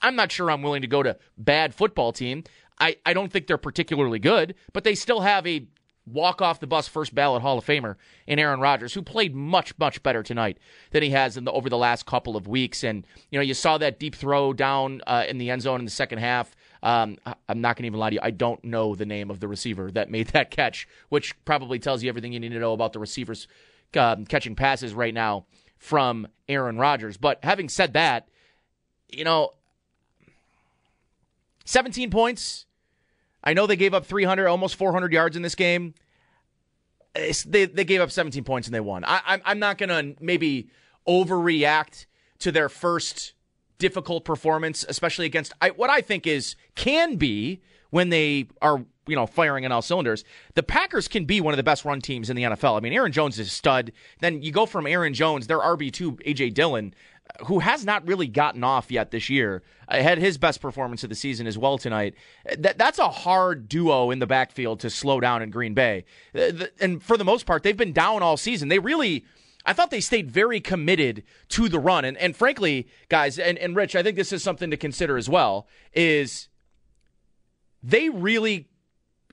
I'm 0.00 0.14
not 0.14 0.30
sure 0.30 0.50
I'm 0.50 0.62
willing 0.62 0.82
to 0.82 0.88
go 0.88 1.02
to 1.02 1.16
bad 1.36 1.74
football 1.74 2.12
team. 2.12 2.44
I, 2.78 2.96
I 3.04 3.14
don't 3.14 3.32
think 3.32 3.46
they're 3.46 3.56
particularly 3.56 4.18
good, 4.18 4.54
but 4.72 4.84
they 4.84 4.94
still 4.94 5.20
have 5.20 5.46
a 5.46 5.66
walk 6.06 6.42
off 6.42 6.60
the 6.60 6.66
bus 6.66 6.86
first 6.86 7.14
ballot 7.14 7.40
Hall 7.40 7.56
of 7.56 7.64
Famer 7.64 7.96
in 8.26 8.38
Aaron 8.38 8.60
Rodgers, 8.60 8.92
who 8.92 9.02
played 9.02 9.34
much, 9.34 9.72
much 9.78 10.02
better 10.02 10.22
tonight 10.22 10.58
than 10.90 11.02
he 11.02 11.10
has 11.10 11.36
in 11.36 11.44
the, 11.44 11.52
over 11.52 11.70
the 11.70 11.78
last 11.78 12.04
couple 12.04 12.36
of 12.36 12.46
weeks. 12.46 12.84
And, 12.84 13.06
you 13.30 13.38
know, 13.38 13.42
you 13.42 13.54
saw 13.54 13.78
that 13.78 13.98
deep 13.98 14.14
throw 14.14 14.52
down 14.52 15.00
uh, 15.06 15.24
in 15.26 15.38
the 15.38 15.50
end 15.50 15.62
zone 15.62 15.80
in 15.80 15.86
the 15.86 15.90
second 15.90 16.18
half. 16.18 16.54
Um, 16.84 17.16
I'm 17.48 17.62
not 17.62 17.76
going 17.76 17.84
to 17.84 17.86
even 17.86 17.98
lie 17.98 18.10
to 18.10 18.16
you. 18.16 18.20
I 18.22 18.30
don't 18.30 18.62
know 18.62 18.94
the 18.94 19.06
name 19.06 19.30
of 19.30 19.40
the 19.40 19.48
receiver 19.48 19.90
that 19.92 20.10
made 20.10 20.28
that 20.28 20.50
catch, 20.50 20.86
which 21.08 21.34
probably 21.44 21.78
tells 21.78 22.02
you 22.02 22.10
everything 22.10 22.32
you 22.32 22.40
need 22.40 22.50
to 22.50 22.58
know 22.58 22.74
about 22.74 22.92
the 22.92 22.98
receivers 22.98 23.48
um, 23.96 24.26
catching 24.26 24.54
passes 24.54 24.92
right 24.92 25.14
now 25.14 25.46
from 25.78 26.28
Aaron 26.48 26.78
Rodgers. 26.78 27.16
But 27.16 27.38
having 27.42 27.70
said 27.70 27.94
that, 27.94 28.28
you 29.08 29.24
know, 29.24 29.54
17 31.64 32.10
points. 32.10 32.66
I 33.42 33.54
know 33.54 33.66
they 33.66 33.76
gave 33.76 33.94
up 33.94 34.06
300, 34.06 34.46
almost 34.46 34.76
400 34.76 35.12
yards 35.12 35.36
in 35.36 35.42
this 35.42 35.54
game. 35.54 35.94
They 37.14 37.66
they 37.66 37.84
gave 37.84 38.00
up 38.00 38.10
17 38.10 38.42
points 38.42 38.66
and 38.66 38.74
they 38.74 38.80
won. 38.80 39.04
I, 39.04 39.20
I'm 39.24 39.42
I'm 39.44 39.58
not 39.58 39.78
going 39.78 39.88
to 39.88 40.22
maybe 40.22 40.68
overreact 41.06 42.06
to 42.40 42.50
their 42.50 42.68
first 42.68 43.34
difficult 43.78 44.24
performance, 44.24 44.84
especially 44.88 45.26
against 45.26 45.52
I, 45.60 45.70
what 45.70 45.90
I 45.90 46.00
think 46.00 46.26
is 46.26 46.56
can 46.74 47.16
be 47.16 47.60
when 47.90 48.08
they 48.08 48.48
are 48.60 48.84
you 49.06 49.16
know 49.16 49.26
firing 49.26 49.64
on 49.64 49.72
all 49.72 49.82
cylinders. 49.82 50.24
The 50.54 50.62
Packers 50.62 51.08
can 51.08 51.24
be 51.24 51.40
one 51.40 51.52
of 51.52 51.56
the 51.56 51.62
best 51.62 51.84
run 51.84 52.00
teams 52.00 52.30
in 52.30 52.36
the 52.36 52.42
NFL. 52.42 52.76
I 52.76 52.80
mean, 52.80 52.92
Aaron 52.92 53.12
Jones 53.12 53.38
is 53.38 53.48
a 53.48 53.50
stud. 53.50 53.92
Then 54.20 54.42
you 54.42 54.52
go 54.52 54.66
from 54.66 54.86
Aaron 54.86 55.14
Jones, 55.14 55.46
their 55.46 55.60
RB 55.60 55.92
two 55.92 56.12
AJ 56.12 56.54
Dillon, 56.54 56.94
who 57.46 57.60
has 57.60 57.84
not 57.84 58.06
really 58.06 58.26
gotten 58.26 58.64
off 58.64 58.90
yet 58.90 59.10
this 59.10 59.30
year, 59.30 59.62
uh, 59.88 60.00
had 60.00 60.18
his 60.18 60.38
best 60.38 60.60
performance 60.60 61.02
of 61.02 61.10
the 61.10 61.16
season 61.16 61.46
as 61.46 61.58
well 61.58 61.78
tonight. 61.78 62.14
That 62.58 62.78
that's 62.78 62.98
a 62.98 63.08
hard 63.08 63.68
duo 63.68 64.10
in 64.10 64.18
the 64.18 64.26
backfield 64.26 64.80
to 64.80 64.90
slow 64.90 65.20
down 65.20 65.42
in 65.42 65.50
Green 65.50 65.74
Bay, 65.74 66.04
uh, 66.34 66.66
and 66.80 67.02
for 67.02 67.16
the 67.16 67.24
most 67.24 67.46
part, 67.46 67.62
they've 67.62 67.76
been 67.76 67.92
down 67.92 68.22
all 68.22 68.36
season. 68.36 68.68
They 68.68 68.78
really 68.78 69.24
I 69.66 69.72
thought 69.72 69.90
they 69.90 70.00
stayed 70.00 70.30
very 70.30 70.60
committed 70.60 71.22
to 71.50 71.68
the 71.68 71.78
run. 71.78 72.04
And, 72.04 72.16
and 72.18 72.36
frankly, 72.36 72.88
guys, 73.08 73.38
and, 73.38 73.56
and 73.58 73.74
Rich, 73.74 73.96
I 73.96 74.02
think 74.02 74.16
this 74.16 74.32
is 74.32 74.42
something 74.42 74.70
to 74.70 74.76
consider 74.76 75.16
as 75.16 75.28
well, 75.28 75.66
is 75.92 76.48
they 77.82 78.08
really 78.08 78.68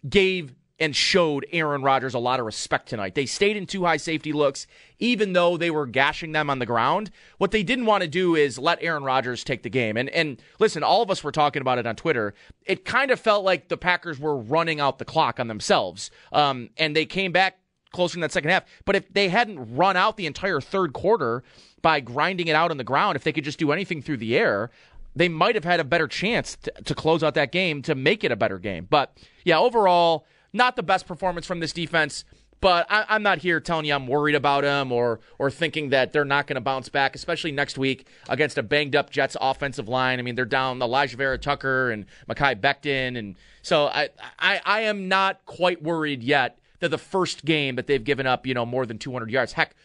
gave 0.08 0.56
and 0.82 0.96
showed 0.96 1.46
Aaron 1.52 1.84
Rodgers 1.84 2.16
a 2.16 2.20
lot 2.20 2.40
of 2.40 2.46
respect 2.48 2.90
tonight. 2.90 3.14
They 3.14 3.28
stayed 3.28 3.56
in 3.56 3.68
two 3.68 3.86
high 3.86 3.98
safety 3.98 4.34
looks, 4.34 4.66
even 4.98 5.34
though 5.34 5.56
they 5.56 5.70
were 5.70 5.86
gashing 5.86 6.32
them 6.32 6.50
on 6.50 6.58
the 6.58 6.66
ground. 6.66 7.12
What 7.38 7.52
they 7.52 7.62
didn't 7.62 7.86
want 7.86 8.02
to 8.02 8.08
do 8.08 8.36
is 8.36 8.58
let 8.58 8.82
Aaron 8.82 9.04
Rodgers 9.04 9.44
take 9.44 9.62
the 9.62 9.70
game. 9.70 9.96
And 9.96 10.10
and 10.10 10.42
listen, 10.58 10.82
all 10.82 11.04
of 11.04 11.12
us 11.12 11.24
were 11.24 11.32
talking 11.32 11.62
about 11.62 11.78
it 11.78 11.86
on 11.86 11.96
Twitter. 11.96 12.34
It 12.66 12.84
kind 12.84 13.12
of 13.12 13.20
felt 13.20 13.46
like 13.46 13.68
the 13.68 13.78
Packers 13.78 14.18
were 14.18 14.36
running 14.36 14.80
out 14.80 14.98
the 14.98 15.06
clock 15.06 15.40
on 15.40 15.48
themselves, 15.48 16.10
um, 16.34 16.72
and 16.78 16.96
they 16.96 17.06
came 17.06 17.32
back 17.32 17.60
closer 17.92 18.18
in 18.18 18.22
that 18.22 18.32
second 18.32 18.50
half. 18.50 18.64
But 18.86 18.96
if 18.96 19.14
they 19.14 19.30
hadn't 19.30 19.76
run 19.76 19.98
out 19.98 20.18
the 20.18 20.26
entire 20.26 20.62
third 20.62 20.94
quarter 20.94 21.44
by 21.82 22.00
grinding 22.00 22.48
it 22.48 22.56
out 22.56 22.72
on 22.72 22.78
the 22.78 22.84
ground, 22.84 23.16
if 23.16 23.24
they 23.24 23.32
could 23.32 23.44
just 23.44 23.60
do 23.60 23.72
anything 23.72 24.02
through 24.02 24.18
the 24.18 24.38
air, 24.38 24.72
they 25.16 25.30
might 25.30 25.56
have 25.56 25.64
had 25.64 25.80
a 25.80 25.84
better 25.84 26.08
chance 26.08 26.56
to, 26.58 26.72
to 26.84 26.96
close 26.96 27.24
out 27.24 27.34
that 27.36 27.52
game 27.52 27.82
to 27.84 27.96
make 27.96 28.24
it 28.24 28.32
a 28.32 28.36
better 28.36 28.58
game. 28.58 28.88
But 28.90 29.18
yeah, 29.44 29.60
overall, 29.60 30.26
not 30.54 30.76
the 30.76 30.84
best 30.84 31.06
performance 31.06 31.46
from 31.46 31.60
this 31.60 31.74
defense. 31.74 32.26
But 32.62 32.86
I, 32.92 33.16
am 33.16 33.24
not 33.24 33.40
here 33.40 33.60
telling 33.60 33.86
you 33.86 33.96
I'm 33.96 34.06
worried 34.06 34.36
about 34.36 34.62
them 34.62 34.92
or 34.92 35.20
or 35.40 35.50
thinking 35.50 35.90
that 35.90 36.14
they're 36.14 36.24
not 36.24 36.46
going 36.46 36.56
to 36.56 36.62
bounce 36.62 36.90
back, 36.90 37.16
especially 37.16 37.52
next 37.52 37.76
week 37.76 38.06
against 38.30 38.56
a 38.60 38.62
banged 38.62 38.96
up 38.96 39.10
Jets 39.10 39.36
offensive 39.42 39.90
line. 39.90 40.20
I 40.20 40.22
mean, 40.22 40.36
they're 40.36 40.46
down 40.46 40.78
Alijah 40.78 41.16
Vera-Tucker 41.16 41.90
and 41.90 42.06
Mekhi 42.30 42.62
Becton, 42.62 43.18
and 43.18 43.36
so 43.64 43.88
I, 43.88 44.10
I 44.38 44.62
I 44.64 44.82
am 44.82 45.08
not 45.08 45.44
quite 45.48 45.82
worried 45.82 46.22
yet 46.22 46.60
that 46.82 46.90
the 46.90 46.98
first 46.98 47.46
game 47.46 47.76
that 47.76 47.88
they've 47.88 48.04
given 48.04 48.28
up, 48.28 48.46
you 48.46 48.54
know, 48.54 48.66
more 48.66 48.86
than 48.86 48.98
200 48.98 49.32
yards. 49.32 49.54
Heck, 49.54 49.76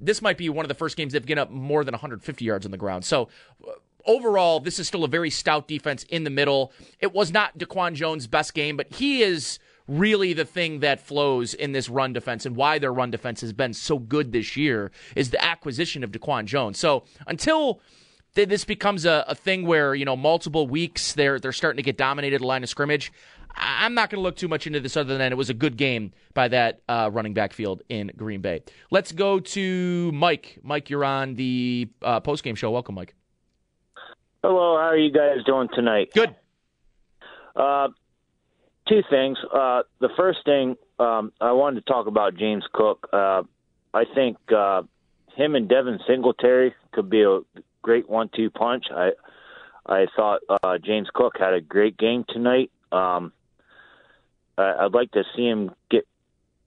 this 0.00 0.20
might 0.20 0.36
be 0.36 0.48
one 0.48 0.64
of 0.64 0.68
the 0.68 0.74
first 0.74 0.96
games 0.96 1.14
they've 1.14 1.24
given 1.24 1.40
up 1.40 1.50
more 1.50 1.84
than 1.84 1.92
150 1.92 2.44
yards 2.44 2.66
on 2.66 2.70
the 2.70 2.76
ground. 2.76 3.04
So 3.04 3.28
uh, 3.66 3.72
overall, 4.04 4.60
this 4.60 4.78
is 4.78 4.86
still 4.86 5.04
a 5.04 5.08
very 5.08 5.30
stout 5.30 5.66
defense 5.66 6.04
in 6.04 6.24
the 6.24 6.30
middle. 6.30 6.72
It 6.98 7.14
was 7.14 7.32
not 7.32 7.56
DaQuan 7.58 7.94
Jones' 7.94 8.26
best 8.26 8.52
game, 8.52 8.76
but 8.76 8.92
he 8.92 9.22
is 9.22 9.58
really 9.88 10.32
the 10.32 10.44
thing 10.44 10.80
that 10.80 11.00
flows 11.00 11.54
in 11.54 11.72
this 11.72 11.88
run 11.88 12.12
defense 12.12 12.46
and 12.46 12.54
why 12.54 12.78
their 12.78 12.92
run 12.92 13.10
defense 13.10 13.40
has 13.40 13.52
been 13.52 13.74
so 13.74 13.98
good 13.98 14.32
this 14.32 14.56
year 14.56 14.92
is 15.16 15.30
the 15.30 15.44
acquisition 15.44 16.04
of 16.04 16.12
DaQuan 16.12 16.44
Jones. 16.44 16.78
So 16.78 17.04
until 17.26 17.80
this 18.34 18.64
becomes 18.64 19.04
a, 19.04 19.24
a 19.26 19.34
thing 19.34 19.66
where 19.66 19.94
you 19.94 20.04
know 20.04 20.16
multiple 20.16 20.66
weeks 20.66 21.14
they're 21.14 21.40
they're 21.40 21.52
starting 21.52 21.78
to 21.78 21.82
get 21.82 21.96
dominated 21.96 22.40
line 22.40 22.62
of 22.62 22.68
scrimmage. 22.68 23.12
I'm 23.60 23.94
not 23.94 24.10
going 24.10 24.18
to 24.18 24.22
look 24.22 24.36
too 24.36 24.48
much 24.48 24.66
into 24.66 24.80
this 24.80 24.96
other 24.96 25.18
than 25.18 25.32
it 25.32 25.36
was 25.36 25.50
a 25.50 25.54
good 25.54 25.76
game 25.76 26.12
by 26.34 26.48
that 26.48 26.80
uh, 26.88 27.10
running 27.12 27.34
back 27.34 27.52
field 27.52 27.82
in 27.88 28.10
Green 28.16 28.40
Bay. 28.40 28.62
Let's 28.90 29.12
go 29.12 29.38
to 29.38 30.10
Mike. 30.12 30.58
Mike, 30.62 30.90
you're 30.90 31.04
on 31.04 31.34
the 31.34 31.88
uh, 32.02 32.20
post 32.20 32.42
game 32.42 32.54
show. 32.54 32.70
Welcome, 32.70 32.94
Mike. 32.94 33.14
Hello, 34.42 34.76
how 34.76 34.88
are 34.88 34.96
you 34.96 35.12
guys 35.12 35.44
doing 35.44 35.68
tonight? 35.74 36.10
Good. 36.14 36.34
Uh, 37.54 37.88
two 38.88 39.02
things. 39.10 39.36
Uh, 39.52 39.82
the 40.00 40.08
first 40.16 40.38
thing 40.44 40.76
um, 40.98 41.32
I 41.40 41.52
wanted 41.52 41.84
to 41.84 41.92
talk 41.92 42.06
about 42.06 42.36
James 42.36 42.64
Cook. 42.72 43.08
Uh, 43.12 43.42
I 43.92 44.04
think 44.14 44.38
uh, 44.56 44.82
him 45.36 45.54
and 45.54 45.68
Devin 45.68 45.98
Singletary 46.06 46.74
could 46.92 47.10
be 47.10 47.22
a 47.22 47.40
great 47.82 48.08
one-two 48.08 48.50
punch. 48.50 48.86
I 48.94 49.10
I 49.86 50.06
thought 50.14 50.40
uh, 50.48 50.78
James 50.78 51.08
Cook 51.12 51.34
had 51.38 51.52
a 51.52 51.60
great 51.60 51.98
game 51.98 52.24
tonight. 52.28 52.70
Um, 52.92 53.32
I, 54.60 54.84
I'd 54.84 54.94
like 54.94 55.10
to 55.12 55.24
see 55.34 55.46
him 55.46 55.70
get 55.90 56.06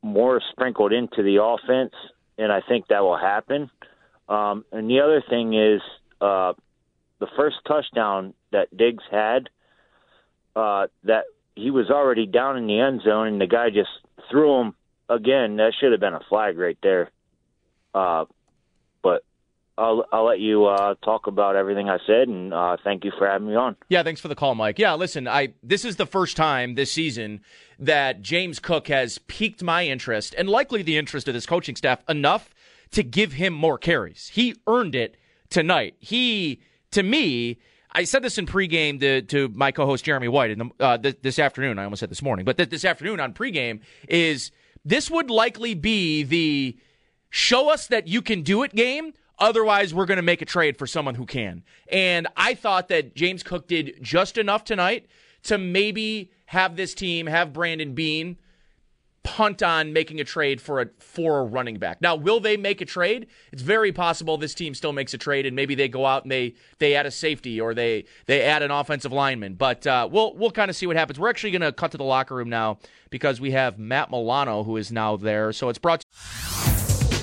more 0.02 0.42
sprinkled 0.52 0.92
into 0.94 1.24
the 1.24 1.42
offense, 1.42 1.94
and 2.38 2.52
I 2.52 2.62
think 2.68 2.88
that 2.88 3.02
will 3.02 3.18
happen. 3.18 3.70
Um, 4.28 4.66
and 4.72 4.90
the 4.90 5.00
other 5.02 5.24
thing 5.30 5.54
is 5.54 5.82
uh, 6.22 6.54
the 7.20 7.28
first 7.38 7.58
touchdown 7.68 8.34
that 8.52 8.76
Diggs 8.76 9.04
had, 9.10 9.50
uh, 10.56 10.88
that 11.04 11.24
he 11.56 11.72
was 11.72 11.90
already 11.90 12.26
down 12.26 12.58
in 12.58 12.68
the 12.68 12.80
end 12.80 13.02
zone, 13.04 13.28
and 13.28 13.42
the 13.42 13.48
guy 13.48 13.70
just 13.70 13.90
threw 14.30 14.62
him 14.62 14.76
again. 15.10 15.58
That 15.58 15.74
should 15.80 15.92
have 15.92 16.02
been 16.02 16.14
a 16.14 16.24
flag 16.30 16.58
right 16.58 16.78
there. 16.82 17.12
Uh, 17.94 18.26
but 19.02 19.24
I'll 19.78 20.06
I'll 20.12 20.26
let 20.26 20.40
you 20.40 20.66
uh, 20.66 20.96
talk 21.04 21.28
about 21.28 21.56
everything 21.56 21.90
I 21.90 21.98
said, 22.06 22.28
and 22.28 22.54
uh, 22.54 22.78
thank 22.84 23.04
you 23.04 23.12
for 23.18 23.28
having 23.28 23.48
me 23.48 23.56
on. 23.56 23.76
Yeah, 23.90 24.04
thanks 24.04 24.22
for 24.22 24.28
the 24.28 24.36
call, 24.36 24.54
Mike. 24.56 24.78
Yeah, 24.78 24.94
listen, 24.94 25.28
I 25.28 25.54
this 25.64 25.84
is 25.84 25.96
the 25.96 26.06
first 26.06 26.38
time 26.38 26.76
this 26.76 26.92
season 26.92 27.42
that 27.80 28.22
James 28.22 28.60
Cook 28.60 28.88
has 28.88 29.18
piqued 29.18 29.64
my 29.64 29.86
interest 29.86 30.36
and 30.38 30.48
likely 30.48 30.84
the 30.84 30.98
interest 30.98 31.28
of 31.28 31.34
this 31.34 31.46
coaching 31.46 31.76
staff 31.76 32.04
enough 32.08 32.54
to 32.92 33.04
give 33.04 33.34
him 33.34 33.54
more 33.54 33.78
carries. 33.78 34.30
He 34.30 34.56
earned 34.68 34.94
it 34.94 35.18
tonight. 35.50 35.96
He, 36.00 36.62
to 36.92 37.02
me, 37.02 37.58
I 37.92 38.04
said 38.04 38.22
this 38.22 38.38
in 38.38 38.46
pregame 38.46 39.00
to, 39.00 39.24
to 39.24 39.50
my 39.50 39.72
co-host 39.72 40.06
Jeremy 40.06 40.28
White 40.28 40.52
in 40.52 40.60
the, 40.60 40.70
uh, 40.80 40.98
th- 41.00 41.18
this 41.22 41.40
afternoon. 41.40 41.80
I 41.80 41.84
almost 41.84 42.00
said 42.00 42.10
this 42.10 42.22
morning, 42.22 42.46
but 42.46 42.58
th- 42.58 42.70
this 42.70 42.86
afternoon 42.86 43.20
on 43.20 43.34
pregame 43.34 43.82
is 44.08 44.52
this 44.86 45.10
would 45.10 45.30
likely 45.30 45.74
be 45.74 46.24
the 46.24 46.78
show 47.32 47.70
us 47.72 47.88
that 47.88 48.08
you 48.08 48.22
can 48.22 48.44
do 48.44 48.62
it 48.62 48.76
game 48.76 49.14
Otherwise, 49.40 49.94
we're 49.94 50.06
going 50.06 50.18
to 50.18 50.22
make 50.22 50.42
a 50.42 50.46
trade 50.46 50.78
for 50.78 50.88
someone 50.88 51.16
who 51.16 51.26
can. 51.26 51.64
And 51.92 52.28
I 52.38 52.54
thought 52.54 52.88
that 52.90 53.16
James 53.16 53.44
Cook 53.44 53.68
did 53.68 53.98
just 54.02 54.38
enough 54.38 54.64
tonight 54.64 55.08
to 55.44 55.58
maybe 55.58 56.32
have 56.48 56.76
this 56.76 56.94
team, 56.94 57.28
have 57.28 57.52
Brandon 57.54 57.94
Beane 57.94 58.38
punt 59.24 59.64
on 59.64 59.94
making 59.94 60.20
a 60.20 60.24
trade 60.24 60.60
for 60.60 60.82
a 60.82 60.90
for 61.00 61.40
a 61.40 61.44
running 61.44 61.78
back. 61.78 62.02
Now, 62.02 62.16
will 62.16 62.40
they 62.40 62.58
make 62.58 62.82
a 62.82 62.86
trade? 62.86 63.28
It's 63.52 63.62
very 63.62 63.92
possible 63.92 64.38
this 64.38 64.54
team 64.54 64.76
still 64.76 64.92
makes 64.92 65.14
a 65.14 65.18
trade 65.18 65.46
and 65.46 65.56
maybe 65.56 65.76
they 65.76 65.88
go 65.88 66.06
out 66.06 66.24
and 66.24 66.32
they 66.32 66.56
they 66.80 66.96
add 66.96 67.06
a 67.06 67.12
safety 67.12 67.60
or 67.60 67.74
they 67.74 68.06
they 68.26 68.42
add 68.42 68.62
an 68.62 68.72
offensive 68.72 69.12
lineman. 69.12 69.56
But 69.56 69.88
uh, 69.88 70.08
we'll 70.12 70.36
we'll 70.36 70.52
kind 70.52 70.70
of 70.70 70.76
see 70.76 70.86
what 70.86 70.98
happens. 70.98 71.20
We're 71.20 71.30
actually 71.30 71.52
going 71.52 71.62
to 71.62 71.72
cut 71.72 71.92
to 71.92 71.98
the 71.98 72.04
locker 72.04 72.36
room 72.36 72.50
now 72.50 72.80
because 73.10 73.40
we 73.40 73.52
have 73.52 73.80
Matt 73.80 74.12
Milano 74.12 74.64
who 74.64 74.78
is 74.78 74.92
now 74.92 75.16
there. 75.16 75.54
So 75.54 75.70
it's 75.70 75.80
brought. 75.80 76.02
To- 76.02 76.73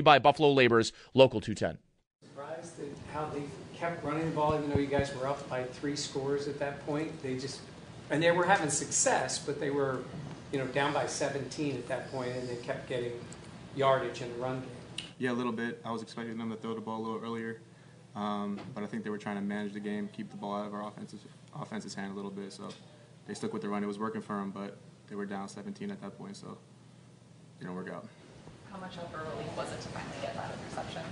By 0.00 0.18
Buffalo 0.18 0.50
Labor's 0.52 0.92
Local 1.12 1.40
210. 1.40 1.78
Surprised 2.24 2.80
at 2.80 2.86
how 3.12 3.26
they 3.26 3.42
kept 3.76 4.02
running 4.02 4.24
the 4.24 4.34
ball, 4.34 4.54
even 4.54 4.70
though 4.70 4.78
you 4.78 4.86
guys 4.86 5.14
were 5.14 5.26
up 5.26 5.46
by 5.50 5.64
three 5.64 5.96
scores 5.96 6.48
at 6.48 6.58
that 6.60 6.84
point. 6.86 7.22
They 7.22 7.36
just, 7.36 7.60
and 8.08 8.22
they 8.22 8.30
were 8.30 8.46
having 8.46 8.70
success, 8.70 9.38
but 9.38 9.60
they 9.60 9.70
were, 9.70 9.98
you 10.52 10.58
know, 10.58 10.66
down 10.68 10.94
by 10.94 11.06
17 11.06 11.74
at 11.74 11.88
that 11.88 12.10
point, 12.10 12.30
and 12.30 12.48
they 12.48 12.56
kept 12.56 12.88
getting 12.88 13.12
yardage 13.76 14.22
in 14.22 14.32
the 14.32 14.38
run 14.38 14.60
game. 14.60 15.06
Yeah, 15.18 15.32
a 15.32 15.34
little 15.34 15.52
bit. 15.52 15.80
I 15.84 15.90
was 15.90 16.00
expecting 16.00 16.38
them 16.38 16.50
to 16.50 16.56
throw 16.56 16.74
the 16.74 16.80
ball 16.80 17.00
a 17.00 17.04
little 17.04 17.20
earlier, 17.22 17.60
um, 18.14 18.58
but 18.74 18.82
I 18.82 18.86
think 18.86 19.04
they 19.04 19.10
were 19.10 19.18
trying 19.18 19.36
to 19.36 19.42
manage 19.42 19.74
the 19.74 19.80
game, 19.80 20.08
keep 20.12 20.30
the 20.30 20.36
ball 20.36 20.54
out 20.54 20.66
of 20.66 20.74
our 20.74 20.86
offense's 20.88 21.20
offense's 21.54 21.94
hand 21.94 22.12
a 22.12 22.14
little 22.14 22.30
bit. 22.30 22.52
So 22.52 22.68
they 23.26 23.34
stuck 23.34 23.52
with 23.52 23.60
the 23.60 23.68
run. 23.68 23.84
It 23.84 23.86
was 23.86 23.98
working 23.98 24.22
for 24.22 24.36
them, 24.36 24.50
but 24.50 24.78
they 25.08 25.14
were 25.16 25.26
down 25.26 25.48
17 25.48 25.90
at 25.90 26.00
that 26.00 26.16
point, 26.16 26.36
so 26.36 26.58
it 27.58 27.64
didn't 27.64 27.74
work 27.74 27.90
out. 27.90 28.06
How 28.72 28.78
much 28.80 28.96
of 28.96 29.12
a 29.14 29.18
relief 29.36 29.56
was 29.56 29.70
it 29.72 29.80
to 29.82 29.88
finally 29.88 30.16
get 30.22 30.34
that 30.34 30.50
interception? 30.58 31.02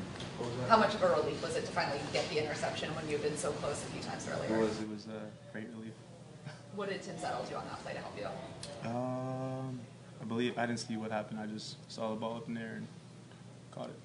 How 0.69 0.79
much 0.79 0.95
of 0.95 1.02
a 1.02 1.09
relief 1.09 1.43
was 1.43 1.57
it 1.57 1.67
to 1.67 1.73
finally 1.73 2.00
get 2.12 2.29
the 2.31 2.43
interception 2.43 2.95
when 2.95 3.07
you've 3.09 3.23
been 3.23 3.37
so 3.37 3.52
close 3.52 3.83
a 3.83 3.87
few 3.87 4.02
times 4.02 4.26
earlier? 4.33 4.57
It 4.57 4.61
was. 4.61 4.81
It 4.81 4.88
was 4.88 5.07
a 5.07 5.52
great 5.52 5.69
relief. 5.76 5.93
What 6.76 6.88
did 6.88 7.02
Tim 7.02 7.19
Settle 7.19 7.45
do 7.45 7.57
on 7.57 7.64
that 7.67 7.83
play 7.83 7.93
to 7.95 7.99
help 7.99 8.17
you? 8.17 8.88
Um, 8.88 9.81
I 10.21 10.25
believe 10.25 10.57
I 10.57 10.67
didn't 10.67 10.79
see 10.79 10.97
what 10.97 11.11
happened. 11.11 11.40
I 11.40 11.47
just 11.47 11.76
saw 11.90 12.11
the 12.11 12.17
ball 12.17 12.37
up 12.37 12.49
in 12.49 12.55
there 12.55 12.75
and 12.76 12.87
caught 13.73 13.88
it. 13.88 13.99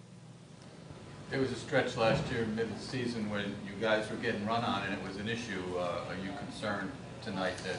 There 1.30 1.40
was 1.40 1.52
a 1.52 1.56
stretch 1.56 1.96
last 1.96 2.24
year, 2.32 2.46
mid-season, 2.56 3.30
when 3.30 3.56
you 3.66 3.74
guys 3.80 4.10
were 4.10 4.18
getting 4.18 4.46
run 4.46 4.64
on, 4.64 4.84
and 4.84 4.94
it 4.94 5.08
was 5.08 5.18
an 5.18 5.30
issue. 5.30 5.62
Uh, 5.78 6.06
are 6.10 6.16
you 6.16 6.32
concerned 6.40 6.92
tonight 7.22 7.58
that 7.60 7.78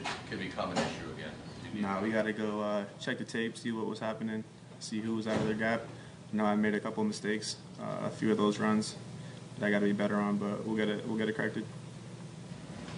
it 0.00 0.06
could 0.28 0.38
become 0.38 0.70
an 0.70 0.78
issue 0.78 1.10
again? 1.16 1.32
Nah, 1.74 2.00
we 2.00 2.10
got 2.10 2.22
to 2.22 2.32
go 2.32 2.60
uh, 2.60 2.84
check 3.00 3.18
the 3.18 3.24
tape, 3.24 3.56
see 3.56 3.72
what 3.72 3.86
was 3.86 3.98
happening, 3.98 4.42
see 4.80 5.00
who 5.00 5.14
was 5.16 5.26
out 5.26 5.36
of 5.36 5.46
their 5.46 5.54
gap. 5.54 5.82
I 6.32 6.36
know 6.36 6.44
I 6.44 6.56
made 6.56 6.74
a 6.74 6.80
couple 6.80 7.02
of 7.02 7.06
mistakes, 7.08 7.56
uh, 7.80 8.06
a 8.06 8.10
few 8.10 8.30
of 8.30 8.38
those 8.38 8.58
runs 8.58 8.96
that 9.58 9.66
I 9.66 9.70
got 9.70 9.80
to 9.80 9.86
be 9.86 9.92
better 9.92 10.16
on, 10.16 10.36
but 10.36 10.66
we'll 10.66 10.76
get 10.76 10.88
it. 10.88 11.06
We'll 11.06 11.18
get 11.18 11.28
it 11.28 11.36
corrected. 11.36 11.64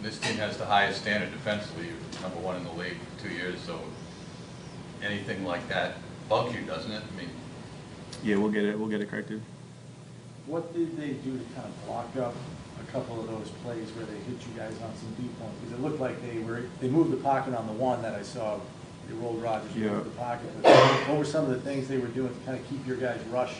This 0.02 0.18
team 0.18 0.36
has 0.36 0.56
the 0.56 0.64
highest 0.64 1.02
standard 1.02 1.30
defensively, 1.32 1.88
number 2.20 2.38
one 2.38 2.56
in 2.56 2.64
the 2.64 2.72
league 2.72 2.96
for 2.98 3.28
two 3.28 3.34
years. 3.34 3.60
So 3.60 3.78
anything 5.02 5.44
like 5.44 5.68
that 5.68 5.96
bugs 6.28 6.54
you, 6.54 6.62
doesn't 6.62 6.90
it? 6.90 7.02
I 7.02 7.20
mean, 7.20 7.30
yeah, 8.22 8.36
we'll 8.36 8.50
get 8.50 8.64
it. 8.64 8.78
We'll 8.78 8.88
get 8.88 9.00
it 9.00 9.10
corrected. 9.10 9.42
What 10.46 10.72
did 10.74 10.96
they 10.96 11.10
do 11.10 11.38
to 11.38 11.44
kind 11.54 11.66
of 11.66 11.86
block 11.86 12.16
up 12.16 12.34
a 12.34 12.51
couple 12.92 13.18
of 13.20 13.26
those 13.26 13.48
plays 13.64 13.90
where 13.92 14.04
they 14.06 14.16
hit 14.18 14.36
you 14.46 14.52
guys 14.56 14.72
on 14.82 14.94
some 14.96 15.10
deep 15.20 15.36
ones? 15.40 15.54
Because 15.60 15.78
it 15.78 15.82
looked 15.82 16.00
like 16.00 16.20
they 16.22 16.38
were 16.40 16.64
they 16.80 16.88
moved 16.88 17.10
the 17.10 17.16
pocket 17.16 17.54
on 17.54 17.66
the 17.66 17.72
one 17.72 18.02
that 18.02 18.14
I 18.14 18.22
saw 18.22 18.60
they 19.08 19.14
rolled 19.14 19.42
Rodgers 19.42 19.74
Yeah. 19.74 19.92
into 19.92 20.04
the 20.04 20.10
pocket. 20.10 20.48
But 20.62 20.76
what 21.08 21.18
were 21.18 21.24
some 21.24 21.44
of 21.44 21.50
the 21.50 21.60
things 21.60 21.88
they 21.88 21.98
were 21.98 22.08
doing 22.08 22.28
to 22.32 22.40
kind 22.46 22.58
of 22.58 22.68
keep 22.68 22.86
your 22.86 22.96
guys' 22.96 23.20
rush 23.30 23.54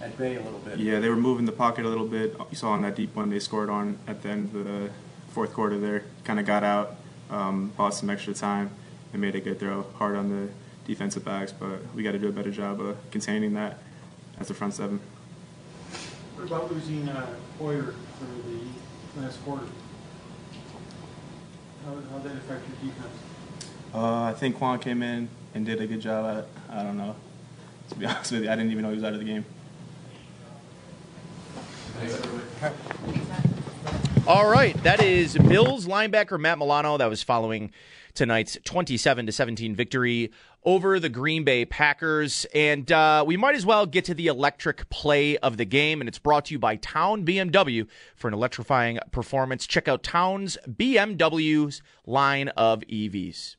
at 0.00 0.16
bay 0.18 0.36
a 0.36 0.42
little 0.42 0.58
bit? 0.60 0.78
Yeah, 0.78 0.98
they 0.98 1.08
were 1.08 1.16
moving 1.16 1.44
the 1.46 1.52
pocket 1.52 1.84
a 1.84 1.88
little 1.88 2.06
bit. 2.06 2.34
You 2.50 2.56
saw 2.56 2.70
on 2.70 2.82
that 2.82 2.96
deep 2.96 3.14
one 3.14 3.30
they 3.30 3.38
scored 3.38 3.70
on 3.70 3.98
at 4.08 4.22
the 4.22 4.30
end 4.30 4.54
of 4.56 4.64
the 4.64 4.90
fourth 5.28 5.52
quarter 5.52 5.78
there. 5.78 6.04
Kind 6.24 6.40
of 6.40 6.46
got 6.46 6.64
out, 6.64 6.96
um, 7.30 7.72
bought 7.76 7.94
some 7.94 8.10
extra 8.10 8.34
time, 8.34 8.70
and 9.12 9.20
made 9.20 9.34
a 9.34 9.40
good 9.40 9.60
throw. 9.60 9.82
Hard 9.98 10.16
on 10.16 10.30
the 10.30 10.48
defensive 10.86 11.24
backs, 11.24 11.52
but 11.52 11.78
we 11.94 12.02
got 12.02 12.12
to 12.12 12.18
do 12.18 12.28
a 12.28 12.32
better 12.32 12.50
job 12.50 12.80
of 12.80 12.96
containing 13.10 13.52
that 13.54 13.78
as 14.40 14.50
a 14.50 14.54
front 14.54 14.74
seven. 14.74 14.98
What 16.34 16.46
about 16.46 16.72
losing 16.72 17.08
uh, 17.08 17.26
Poyer 17.60 17.94
for 18.26 19.20
the 19.20 19.26
last 19.26 19.44
quarter? 19.44 19.66
How 21.84 21.94
how 21.94 22.18
did 22.18 22.32
that 22.32 22.38
affect 22.38 22.68
your 22.68 22.92
defense? 22.92 23.14
Uh, 23.94 24.22
I 24.22 24.32
think 24.32 24.56
Quan 24.56 24.78
came 24.78 25.02
in 25.02 25.28
and 25.54 25.66
did 25.66 25.80
a 25.80 25.86
good 25.86 26.00
job 26.00 26.24
at 26.24 26.44
it. 26.44 26.48
I 26.70 26.82
don't 26.82 26.96
know. 26.96 27.14
To 27.90 27.94
be 27.96 28.06
honest 28.06 28.32
with 28.32 28.44
you, 28.44 28.50
I 28.50 28.56
didn't 28.56 28.70
even 28.70 28.82
know 28.82 28.90
he 28.90 28.96
was 28.96 29.04
out 29.04 29.12
of 29.12 29.18
the 29.18 29.24
game. 29.24 29.44
All 34.26 34.48
right, 34.48 34.80
that 34.82 35.02
is 35.02 35.36
Bills 35.36 35.86
linebacker 35.86 36.38
Matt 36.38 36.58
Milano. 36.58 36.96
That 36.96 37.10
was 37.10 37.22
following 37.22 37.72
tonight's 38.14 38.58
27 38.64 39.26
to 39.26 39.32
17 39.32 39.74
victory 39.74 40.30
over 40.64 41.00
the 41.00 41.08
Green 41.08 41.44
Bay 41.44 41.64
Packers, 41.64 42.46
and 42.54 42.90
uh, 42.92 43.24
we 43.26 43.36
might 43.36 43.54
as 43.54 43.66
well 43.66 43.84
get 43.86 44.04
to 44.06 44.14
the 44.14 44.28
electric 44.28 44.88
play 44.90 45.36
of 45.38 45.56
the 45.56 45.64
game. 45.64 46.00
And 46.00 46.08
it's 46.08 46.18
brought 46.18 46.46
to 46.46 46.54
you 46.54 46.58
by 46.58 46.76
Town 46.76 47.24
BMW 47.24 47.86
for 48.14 48.28
an 48.28 48.34
electrifying 48.34 48.98
performance. 49.10 49.66
Check 49.66 49.88
out 49.88 50.02
Town's 50.02 50.56
BMW's 50.68 51.82
line 52.06 52.48
of 52.50 52.80
EVs. 52.82 53.56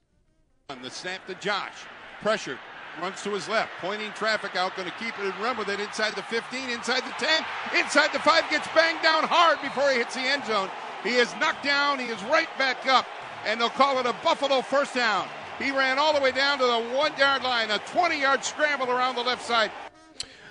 On 0.70 0.82
The 0.82 0.90
snap 0.90 1.26
to 1.28 1.36
Josh. 1.36 1.74
Pressure. 2.22 2.58
Runs 3.02 3.22
to 3.24 3.32
his 3.32 3.50
left. 3.50 3.72
Pointing 3.82 4.12
traffic 4.12 4.56
out. 4.56 4.76
Going 4.76 4.88
to 4.88 4.96
keep 4.98 5.18
it 5.20 5.26
and 5.26 5.38
run 5.40 5.58
with 5.58 5.68
it 5.68 5.80
inside 5.80 6.16
the 6.16 6.22
15, 6.24 6.70
inside 6.70 7.02
the 7.02 7.26
10, 7.26 7.44
inside 7.80 8.14
the 8.14 8.20
5. 8.20 8.50
Gets 8.50 8.68
banged 8.74 9.02
down 9.02 9.24
hard 9.24 9.60
before 9.62 9.90
he 9.90 9.98
hits 9.98 10.16
the 10.16 10.22
end 10.22 10.46
zone. 10.46 10.70
He 11.04 11.16
is 11.16 11.34
knocked 11.40 11.64
down. 11.64 12.00
He 12.00 12.06
is 12.06 12.22
right 12.26 12.48
back 12.58 12.86
up. 12.86 13.06
And 13.46 13.60
they'll 13.60 13.70
call 13.70 14.00
it 14.00 14.06
a 14.06 14.16
Buffalo 14.24 14.62
first 14.62 14.96
down. 14.96 15.28
He 15.64 15.72
ran 15.72 15.98
all 15.98 16.14
the 16.14 16.20
way 16.20 16.32
down 16.32 16.60
to 16.60 16.66
the 16.66 16.96
one 16.96 17.18
yard 17.18 17.42
line. 17.42 17.72
A 17.72 17.80
20 17.80 18.20
yard 18.20 18.44
scramble 18.44 18.92
around 18.92 19.16
the 19.16 19.22
left 19.22 19.42
side. 19.42 19.72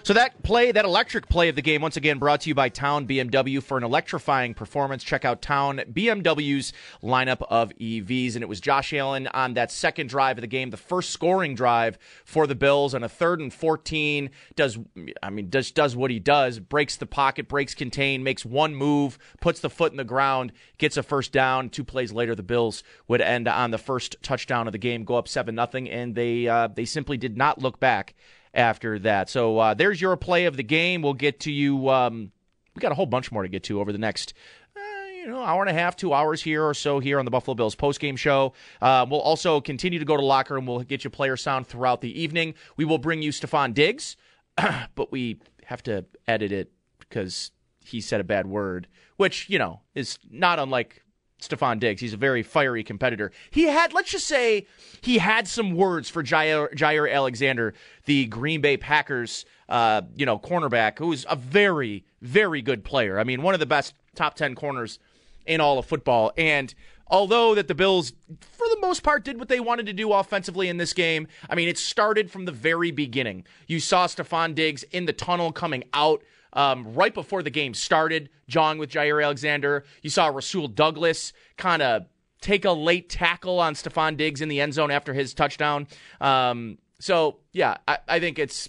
So 0.04 0.14
that 0.14 0.42
play, 0.42 0.72
that 0.72 0.84
electric 0.84 1.28
play 1.28 1.48
of 1.48 1.54
the 1.54 1.62
game, 1.62 1.80
once 1.80 1.96
again 1.96 2.18
brought 2.18 2.40
to 2.40 2.48
you 2.48 2.56
by 2.56 2.70
Town 2.70 3.06
BMW 3.06 3.62
for 3.62 3.78
an 3.78 3.84
electrifying 3.84 4.52
performance. 4.52 5.04
Check 5.04 5.24
out 5.24 5.40
Town 5.40 5.80
BMW's 5.92 6.72
lineup 7.04 7.46
of 7.48 7.70
EVs, 7.78 8.34
and 8.34 8.42
it 8.42 8.48
was 8.48 8.60
Josh 8.60 8.92
Allen 8.92 9.28
on 9.28 9.54
that 9.54 9.70
second 9.70 10.08
drive 10.08 10.38
of 10.38 10.40
the 10.40 10.48
game, 10.48 10.70
the 10.70 10.76
first 10.76 11.10
scoring 11.10 11.54
drive 11.54 11.98
for 12.24 12.48
the 12.48 12.56
Bills 12.56 12.96
on 12.96 13.04
a 13.04 13.08
third 13.08 13.38
and 13.38 13.54
fourteen. 13.54 14.30
Does 14.56 14.76
I 15.22 15.30
mean 15.30 15.50
does 15.50 15.70
does 15.70 15.94
what 15.94 16.10
he 16.10 16.18
does? 16.18 16.58
Breaks 16.58 16.96
the 16.96 17.06
pocket, 17.06 17.46
breaks 17.46 17.72
contain, 17.72 18.24
makes 18.24 18.44
one 18.44 18.74
move, 18.74 19.20
puts 19.40 19.60
the 19.60 19.70
foot 19.70 19.92
in 19.92 19.98
the 19.98 20.04
ground, 20.04 20.50
gets 20.78 20.96
a 20.96 21.04
first 21.04 21.30
down. 21.30 21.68
Two 21.68 21.84
plays 21.84 22.12
later, 22.12 22.34
the 22.34 22.42
Bills 22.42 22.82
would 23.06 23.20
end 23.20 23.46
on 23.46 23.70
the 23.70 23.78
first 23.78 24.16
touchdown 24.20 24.66
of 24.66 24.72
the 24.72 24.78
game, 24.78 25.04
go 25.04 25.14
up 25.14 25.28
seven 25.28 25.54
nothing, 25.54 25.88
and 25.88 26.16
they 26.16 26.48
uh, 26.48 26.66
they 26.66 26.86
simply 26.86 27.16
did 27.16 27.36
not 27.36 27.62
look 27.62 27.78
back 27.78 28.16
after 28.54 28.98
that. 29.00 29.28
So 29.30 29.58
uh, 29.58 29.74
there's 29.74 30.00
your 30.00 30.16
play 30.16 30.44
of 30.46 30.56
the 30.56 30.62
game. 30.62 31.02
We'll 31.02 31.14
get 31.14 31.40
to 31.40 31.52
you. 31.52 31.88
Um, 31.88 32.32
we 32.74 32.80
got 32.80 32.92
a 32.92 32.94
whole 32.94 33.06
bunch 33.06 33.30
more 33.32 33.42
to 33.42 33.48
get 33.48 33.64
to 33.64 33.80
over 33.80 33.92
the 33.92 33.98
next. 33.98 34.34
uh, 34.76 34.80
You 35.14 35.26
know, 35.28 35.42
hour 35.42 35.62
and 35.62 35.70
a 35.70 35.78
half, 35.78 35.96
two 35.96 36.12
hours 36.12 36.42
here 36.42 36.64
or 36.64 36.74
so 36.74 36.98
here 36.98 37.18
on 37.18 37.24
the 37.24 37.30
Buffalo 37.30 37.54
Bills 37.54 37.76
postgame 37.76 38.16
show. 38.16 38.52
Uh, 38.80 39.06
we'll 39.08 39.20
also 39.20 39.60
continue 39.60 39.98
to 39.98 40.04
go 40.04 40.16
to 40.16 40.24
locker 40.24 40.54
room. 40.54 40.66
We'll 40.66 40.80
get 40.80 41.04
you 41.04 41.10
player 41.10 41.36
sound 41.36 41.66
throughout 41.66 42.00
the 42.00 42.20
evening. 42.20 42.54
We 42.76 42.84
will 42.84 42.98
bring 42.98 43.22
you 43.22 43.30
Stefon 43.30 43.74
Diggs, 43.74 44.16
but 44.94 45.12
we 45.12 45.40
have 45.64 45.82
to 45.84 46.04
edit 46.26 46.52
it 46.52 46.72
because 46.98 47.52
he 47.84 48.00
said 48.00 48.20
a 48.20 48.24
bad 48.24 48.46
word, 48.46 48.86
which 49.16 49.48
you 49.50 49.58
know 49.58 49.80
is 49.94 50.18
not 50.30 50.58
unlike 50.58 51.01
Stephon 51.42 51.78
Diggs. 51.78 52.00
He's 52.00 52.12
a 52.14 52.18
very 52.18 52.42
fiery 52.42 52.84
competitor. 52.84 53.32
He 53.50 53.64
had, 53.64 53.92
let's 53.92 54.10
just 54.10 54.26
say, 54.26 54.66
he 55.00 55.18
had 55.18 55.46
some 55.48 55.74
words 55.74 56.08
for 56.08 56.22
Jaire, 56.22 56.72
Jaire 56.74 57.12
Alexander, 57.12 57.74
the 58.04 58.26
Green 58.26 58.60
Bay 58.60 58.76
Packers, 58.76 59.44
uh, 59.68 60.02
you 60.16 60.26
know, 60.26 60.38
cornerback, 60.38 60.98
who's 60.98 61.26
a 61.28 61.36
very, 61.36 62.04
very 62.20 62.62
good 62.62 62.84
player. 62.84 63.18
I 63.18 63.24
mean, 63.24 63.42
one 63.42 63.54
of 63.54 63.60
the 63.60 63.66
best 63.66 63.94
top 64.14 64.34
10 64.34 64.54
corners 64.54 64.98
in 65.46 65.60
all 65.60 65.78
of 65.78 65.86
football. 65.86 66.32
And 66.36 66.72
although 67.08 67.54
that 67.54 67.68
the 67.68 67.74
Bills, 67.74 68.12
for 68.40 68.68
the 68.68 68.78
most 68.80 69.02
part, 69.02 69.24
did 69.24 69.38
what 69.38 69.48
they 69.48 69.60
wanted 69.60 69.86
to 69.86 69.92
do 69.92 70.12
offensively 70.12 70.68
in 70.68 70.76
this 70.76 70.92
game, 70.92 71.26
I 71.50 71.54
mean, 71.54 71.68
it 71.68 71.78
started 71.78 72.30
from 72.30 72.44
the 72.44 72.52
very 72.52 72.90
beginning. 72.90 73.44
You 73.66 73.80
saw 73.80 74.06
Stephon 74.06 74.54
Diggs 74.54 74.82
in 74.84 75.06
the 75.06 75.12
tunnel 75.12 75.52
coming 75.52 75.84
out 75.92 76.22
um, 76.52 76.94
right 76.94 77.14
before 77.14 77.42
the 77.42 77.50
game 77.50 77.74
started, 77.74 78.28
jawing 78.48 78.78
with 78.78 78.90
Jaire 78.90 79.24
Alexander. 79.24 79.84
You 80.02 80.10
saw 80.10 80.26
Rasul 80.26 80.68
Douglas 80.68 81.32
kind 81.56 81.82
of 81.82 82.06
take 82.40 82.64
a 82.64 82.72
late 82.72 83.08
tackle 83.08 83.60
on 83.60 83.74
Stephon 83.74 84.16
Diggs 84.16 84.40
in 84.40 84.48
the 84.48 84.60
end 84.60 84.74
zone 84.74 84.90
after 84.90 85.14
his 85.14 85.32
touchdown. 85.32 85.86
Um, 86.20 86.78
so 87.00 87.38
yeah, 87.52 87.78
I, 87.88 87.98
I 88.08 88.20
think 88.20 88.38
it's 88.38 88.68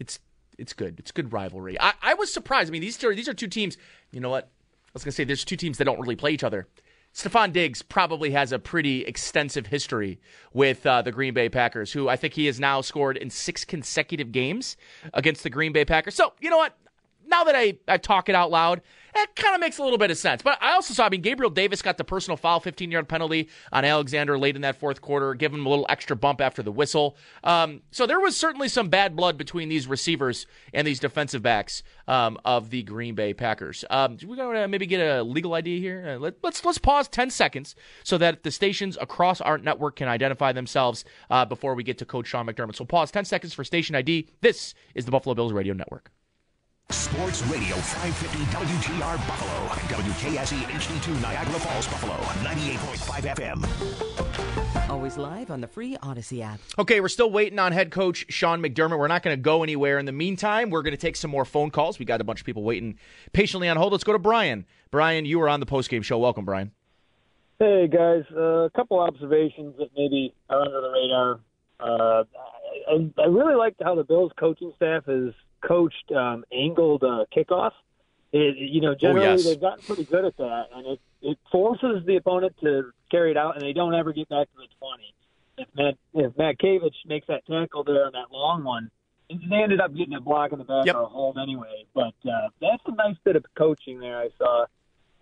it's 0.00 0.18
it's 0.58 0.72
good. 0.72 0.98
It's 0.98 1.12
good 1.12 1.32
rivalry. 1.32 1.80
I, 1.80 1.92
I 2.02 2.14
was 2.14 2.32
surprised. 2.32 2.70
I 2.70 2.72
mean, 2.72 2.82
these 2.82 2.96
two 2.96 3.14
these 3.14 3.28
are 3.28 3.34
two 3.34 3.46
teams. 3.46 3.76
You 4.10 4.20
know 4.20 4.30
what? 4.30 4.44
I 4.44 4.90
was 4.94 5.04
gonna 5.04 5.12
say 5.12 5.24
there's 5.24 5.44
two 5.44 5.56
teams 5.56 5.78
that 5.78 5.84
don't 5.84 6.00
really 6.00 6.16
play 6.16 6.32
each 6.32 6.44
other. 6.44 6.66
Stephon 7.14 7.52
Diggs 7.52 7.82
probably 7.82 8.30
has 8.30 8.52
a 8.52 8.58
pretty 8.58 9.04
extensive 9.04 9.66
history 9.66 10.18
with 10.52 10.86
uh, 10.86 11.02
the 11.02 11.12
Green 11.12 11.34
Bay 11.34 11.48
Packers, 11.48 11.92
who 11.92 12.08
I 12.08 12.16
think 12.16 12.34
he 12.34 12.46
has 12.46 12.58
now 12.58 12.80
scored 12.80 13.16
in 13.16 13.28
six 13.28 13.64
consecutive 13.64 14.32
games 14.32 14.76
against 15.12 15.42
the 15.42 15.50
Green 15.50 15.72
Bay 15.72 15.84
Packers. 15.84 16.14
So, 16.14 16.32
you 16.40 16.48
know 16.48 16.56
what? 16.56 16.76
Now 17.26 17.44
that 17.44 17.54
I, 17.54 17.76
I 17.86 17.98
talk 17.98 18.28
it 18.28 18.34
out 18.34 18.50
loud, 18.50 18.80
it 19.14 19.36
kind 19.36 19.54
of 19.54 19.60
makes 19.60 19.78
a 19.78 19.82
little 19.82 19.98
bit 19.98 20.10
of 20.10 20.18
sense. 20.18 20.42
But 20.42 20.58
I 20.62 20.72
also 20.72 20.94
saw, 20.94 21.06
I 21.06 21.08
mean, 21.08 21.20
Gabriel 21.20 21.50
Davis 21.50 21.82
got 21.82 21.98
the 21.98 22.04
personal 22.04 22.36
foul 22.36 22.60
15 22.60 22.90
yard 22.90 23.08
penalty 23.08 23.48
on 23.70 23.84
Alexander 23.84 24.38
late 24.38 24.56
in 24.56 24.62
that 24.62 24.76
fourth 24.76 25.00
quarter, 25.00 25.34
give 25.34 25.52
him 25.52 25.66
a 25.66 25.68
little 25.68 25.86
extra 25.88 26.16
bump 26.16 26.40
after 26.40 26.62
the 26.62 26.72
whistle. 26.72 27.16
Um, 27.44 27.82
so 27.90 28.06
there 28.06 28.20
was 28.20 28.36
certainly 28.36 28.68
some 28.68 28.88
bad 28.88 29.16
blood 29.16 29.36
between 29.36 29.68
these 29.68 29.86
receivers 29.86 30.46
and 30.72 30.86
these 30.86 31.00
defensive 31.00 31.42
backs 31.42 31.82
um, 32.08 32.38
of 32.44 32.70
the 32.70 32.82
Green 32.82 33.14
Bay 33.14 33.34
Packers. 33.34 33.84
Um, 33.90 34.16
we're 34.24 34.36
going 34.36 34.56
to 34.56 34.68
maybe 34.68 34.86
get 34.86 35.00
a 35.00 35.22
legal 35.22 35.54
ID 35.54 35.80
here. 35.80 36.14
Uh, 36.16 36.18
let, 36.18 36.34
let's 36.42 36.64
let's 36.64 36.78
pause 36.78 37.08
10 37.08 37.30
seconds 37.30 37.74
so 38.04 38.18
that 38.18 38.42
the 38.42 38.50
stations 38.50 38.96
across 39.00 39.40
our 39.40 39.58
network 39.58 39.96
can 39.96 40.08
identify 40.08 40.52
themselves 40.52 41.04
uh, 41.30 41.44
before 41.44 41.74
we 41.74 41.82
get 41.82 41.98
to 41.98 42.04
Coach 42.04 42.28
Sean 42.28 42.46
McDermott. 42.46 42.76
So 42.76 42.84
pause 42.84 43.10
10 43.10 43.24
seconds 43.24 43.52
for 43.52 43.64
station 43.64 43.94
ID. 43.94 44.28
This 44.40 44.74
is 44.94 45.04
the 45.04 45.10
Buffalo 45.10 45.34
Bills 45.34 45.52
Radio 45.52 45.74
Network. 45.74 46.10
Sports 46.92 47.42
Radio 47.46 47.74
550 47.76 48.38
WGR 48.54 49.16
Buffalo 49.26 49.62
and 49.72 49.88
WKSE 49.88 50.58
HD2 50.58 51.22
Niagara 51.22 51.58
Falls, 51.58 51.86
Buffalo, 51.86 52.14
98.5 52.44 53.34
FM. 53.34 54.90
Always 54.90 55.16
live 55.16 55.50
on 55.50 55.62
the 55.62 55.66
free 55.66 55.96
Audacy 56.02 56.42
app. 56.42 56.60
Okay, 56.78 57.00
we're 57.00 57.08
still 57.08 57.30
waiting 57.30 57.58
on 57.58 57.72
head 57.72 57.90
coach 57.90 58.26
Sean 58.28 58.62
McDermott. 58.62 58.98
We're 58.98 59.08
not 59.08 59.22
going 59.22 59.34
to 59.34 59.40
go 59.40 59.62
anywhere. 59.62 59.98
In 59.98 60.04
the 60.04 60.12
meantime, 60.12 60.68
we're 60.68 60.82
going 60.82 60.92
to 60.92 61.00
take 61.00 61.16
some 61.16 61.30
more 61.30 61.46
phone 61.46 61.70
calls. 61.70 61.98
We 61.98 62.04
got 62.04 62.20
a 62.20 62.24
bunch 62.24 62.40
of 62.40 62.46
people 62.46 62.62
waiting 62.62 62.98
patiently 63.32 63.70
on 63.70 63.78
hold. 63.78 63.92
Let's 63.92 64.04
go 64.04 64.12
to 64.12 64.18
Brian. 64.18 64.66
Brian, 64.90 65.24
you 65.24 65.40
are 65.40 65.48
on 65.48 65.60
the 65.60 65.66
postgame 65.66 66.04
show. 66.04 66.18
Welcome, 66.18 66.44
Brian. 66.44 66.72
Hey 67.58 67.88
guys, 67.88 68.24
uh, 68.36 68.64
a 68.64 68.70
couple 68.70 68.98
observations 68.98 69.76
that 69.78 69.88
maybe 69.96 70.34
are 70.50 70.60
under 70.60 70.80
the 70.82 70.90
radar. 70.90 71.40
Uh, 71.80 72.24
I, 72.90 73.22
I 73.22 73.26
really 73.26 73.54
liked 73.54 73.80
how 73.82 73.94
the 73.94 74.04
Bills 74.04 74.32
coaching 74.38 74.72
staff 74.76 75.06
has 75.06 75.32
coached 75.62 76.12
um, 76.12 76.44
angled 76.52 77.04
uh, 77.04 77.24
kickoff. 77.34 77.72
It, 78.32 78.56
you 78.56 78.80
know, 78.80 78.94
generally 78.94 79.26
yes. 79.26 79.44
they've 79.44 79.60
gotten 79.60 79.84
pretty 79.84 80.04
good 80.04 80.24
at 80.24 80.36
that, 80.38 80.64
and 80.74 80.86
it, 80.86 81.00
it 81.20 81.38
forces 81.50 82.04
the 82.06 82.16
opponent 82.16 82.54
to 82.62 82.90
carry 83.10 83.30
it 83.30 83.36
out, 83.36 83.56
and 83.56 83.62
they 83.64 83.74
don't 83.74 83.94
ever 83.94 84.12
get 84.12 84.28
back 84.28 84.48
to 84.52 84.56
the 84.56 84.66
twenty. 84.78 85.14
If 85.58 85.68
Matt 85.76 85.96
if 86.14 86.32
Matakevich 86.36 87.06
makes 87.06 87.26
that 87.26 87.44
tackle 87.46 87.84
there 87.84 88.06
on 88.06 88.12
that 88.12 88.32
long 88.32 88.64
one, 88.64 88.90
they 89.28 89.62
ended 89.62 89.80
up 89.80 89.94
getting 89.94 90.14
a 90.14 90.20
block 90.20 90.52
in 90.52 90.58
the 90.58 90.64
back 90.64 90.86
Yep. 90.86 90.94
or 90.96 91.02
a 91.02 91.06
hold 91.06 91.38
anyway. 91.38 91.84
But 91.94 92.14
uh, 92.26 92.48
that's 92.60 92.82
a 92.86 92.94
nice 92.94 93.16
bit 93.22 93.36
of 93.36 93.44
coaching 93.56 94.00
there. 94.00 94.18
I 94.18 94.30
saw. 94.38 94.66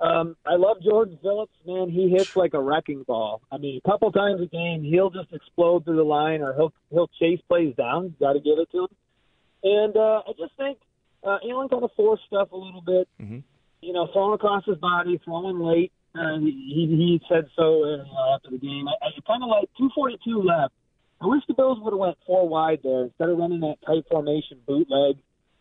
Um, 0.00 0.36
I 0.46 0.54
love 0.54 0.80
Jordan 0.80 1.18
Phillips, 1.20 1.52
man. 1.66 1.90
He 1.90 2.08
hits 2.08 2.34
like 2.34 2.54
a 2.54 2.60
wrecking 2.60 3.02
ball. 3.02 3.42
I 3.52 3.58
mean, 3.58 3.80
a 3.84 3.88
couple 3.88 4.10
times 4.12 4.40
a 4.40 4.46
game, 4.46 4.82
he'll 4.82 5.10
just 5.10 5.30
explode 5.32 5.84
through 5.84 5.96
the 5.96 6.04
line, 6.04 6.40
or 6.40 6.54
he'll 6.54 6.72
he'll 6.90 7.10
chase 7.18 7.40
plays 7.48 7.74
down. 7.74 8.14
Got 8.18 8.34
to 8.34 8.40
give 8.40 8.58
it 8.58 8.70
to 8.70 8.84
him. 8.84 8.88
And 9.62 9.96
uh, 9.96 10.22
I 10.26 10.32
just 10.38 10.56
think 10.56 10.78
uh, 11.24 11.38
Allen 11.48 11.68
kind 11.68 11.84
of 11.84 11.90
forced 11.96 12.24
stuff 12.26 12.52
a 12.52 12.56
little 12.56 12.82
bit. 12.82 13.08
Mm-hmm. 13.20 13.38
You 13.82 13.92
know, 13.92 14.08
throwing 14.12 14.34
across 14.34 14.64
his 14.66 14.76
body, 14.76 15.20
throwing 15.24 15.58
late. 15.58 15.92
Uh, 16.14 16.38
he 16.40 16.50
he 16.50 17.20
said 17.28 17.46
so 17.56 17.84
uh, 17.84 18.34
after 18.34 18.50
the 18.50 18.58
game. 18.58 18.86
I, 18.88 19.06
I 19.06 19.10
kind 19.26 19.42
of 19.42 19.48
like 19.48 19.70
242 19.78 20.42
left. 20.42 20.74
I 21.20 21.26
wish 21.26 21.42
the 21.46 21.54
Bills 21.54 21.78
would 21.80 21.92
have 21.92 22.00
went 22.00 22.16
four 22.26 22.48
wide 22.48 22.80
there 22.82 23.04
instead 23.04 23.28
of 23.28 23.38
running 23.38 23.60
that 23.60 23.76
tight 23.86 24.04
formation 24.10 24.58
bootleg. 24.66 25.16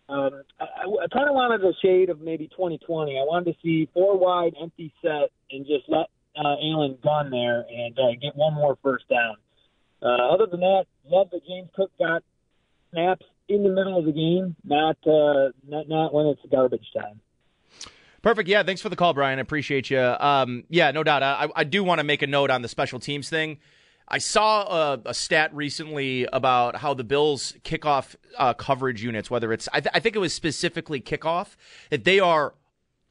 Um, 0.08 0.42
I, 0.60 0.64
I, 0.64 1.06
I 1.06 1.08
kind 1.14 1.30
of 1.30 1.36
wanted 1.36 1.64
a 1.64 1.74
shade 1.84 2.10
of 2.10 2.20
maybe 2.20 2.48
2020. 2.48 3.12
I 3.12 3.24
wanted 3.24 3.54
to 3.54 3.60
see 3.62 3.90
four 3.94 4.18
wide, 4.18 4.54
empty 4.60 4.92
set, 5.02 5.30
and 5.52 5.68
just 5.68 5.84
let 5.88 6.08
uh, 6.36 6.56
Allen 6.64 6.98
gun 7.04 7.30
there 7.30 7.66
and 7.70 7.98
uh, 8.00 8.16
get 8.20 8.36
one 8.36 8.54
more 8.54 8.78
first 8.82 9.08
down. 9.10 9.36
Uh, 10.02 10.34
other 10.34 10.48
than 10.48 10.62
that, 10.62 10.86
love 11.06 11.28
that 11.32 11.46
James 11.46 11.70
Cook 11.76 11.92
got 12.00 12.24
snaps 12.92 13.26
in 13.50 13.64
the 13.64 13.70
middle 13.70 13.98
of 13.98 14.06
the 14.06 14.12
game, 14.12 14.56
not 14.64 14.98
uh, 15.06 15.52
not 15.68 15.90
not 15.90 16.14
when 16.14 16.28
it's 16.28 16.42
garbage 16.52 16.86
time. 16.96 17.20
Perfect. 18.22 18.50
Yeah, 18.50 18.64
thanks 18.64 18.82
for 18.82 18.90
the 18.90 18.96
call, 18.96 19.14
Brian. 19.14 19.40
I 19.40 19.42
appreciate 19.42 19.90
you. 19.90 20.00
Um, 20.00 20.66
yeah, 20.70 20.92
no 20.92 21.04
doubt. 21.04 21.24
I, 21.24 21.48
I 21.56 21.64
do 21.64 21.84
want 21.84 22.00
to 22.00 22.04
make 22.04 22.22
a 22.22 22.28
note 22.28 22.50
on 22.50 22.62
the 22.62 22.68
special 22.68 23.00
teams 23.00 23.30
thing. 23.30 23.60
I 24.10 24.18
saw 24.18 24.64
a, 24.64 25.02
a 25.06 25.14
stat 25.14 25.56
recently 25.56 26.28
about 26.34 26.78
how 26.78 26.94
the 26.94 27.04
Bills' 27.04 27.54
kickoff 27.64 28.16
uh, 28.38 28.54
coverage 28.56 29.04
units, 29.04 29.30
whether 29.30 29.54
it's, 29.54 29.70
I, 29.72 29.80
th- 29.80 29.92
I 29.94 30.00
think 30.00 30.16
it 30.16 30.20
was 30.20 30.34
specifically 30.34 31.00
kickoff, 31.00 31.56
that 31.92 32.04
they 32.04 32.20
are 32.20 32.56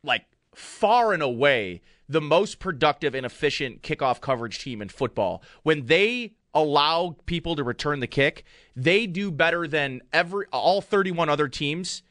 like 0.03 0.27
far 0.55 1.13
and 1.13 1.23
away 1.23 1.81
the 2.09 2.21
most 2.21 2.59
productive 2.59 3.15
and 3.15 3.25
efficient 3.25 3.83
kickoff 3.83 4.21
coverage 4.21 4.59
team 4.59 4.83
in 4.83 4.89
football. 4.89 5.43
When 5.63 5.87
they 5.87 6.35
allow 6.63 7.17
people 7.27 7.57
to 7.57 7.65
return 7.65 8.01
the 8.01 8.07
kick, 8.07 8.45
they 8.77 9.07
do 9.07 9.31
better 9.31 9.67
than 9.67 10.03
every 10.13 10.47
all 10.53 10.81
31 10.81 11.29
other 11.29 11.49
teams 11.49 12.03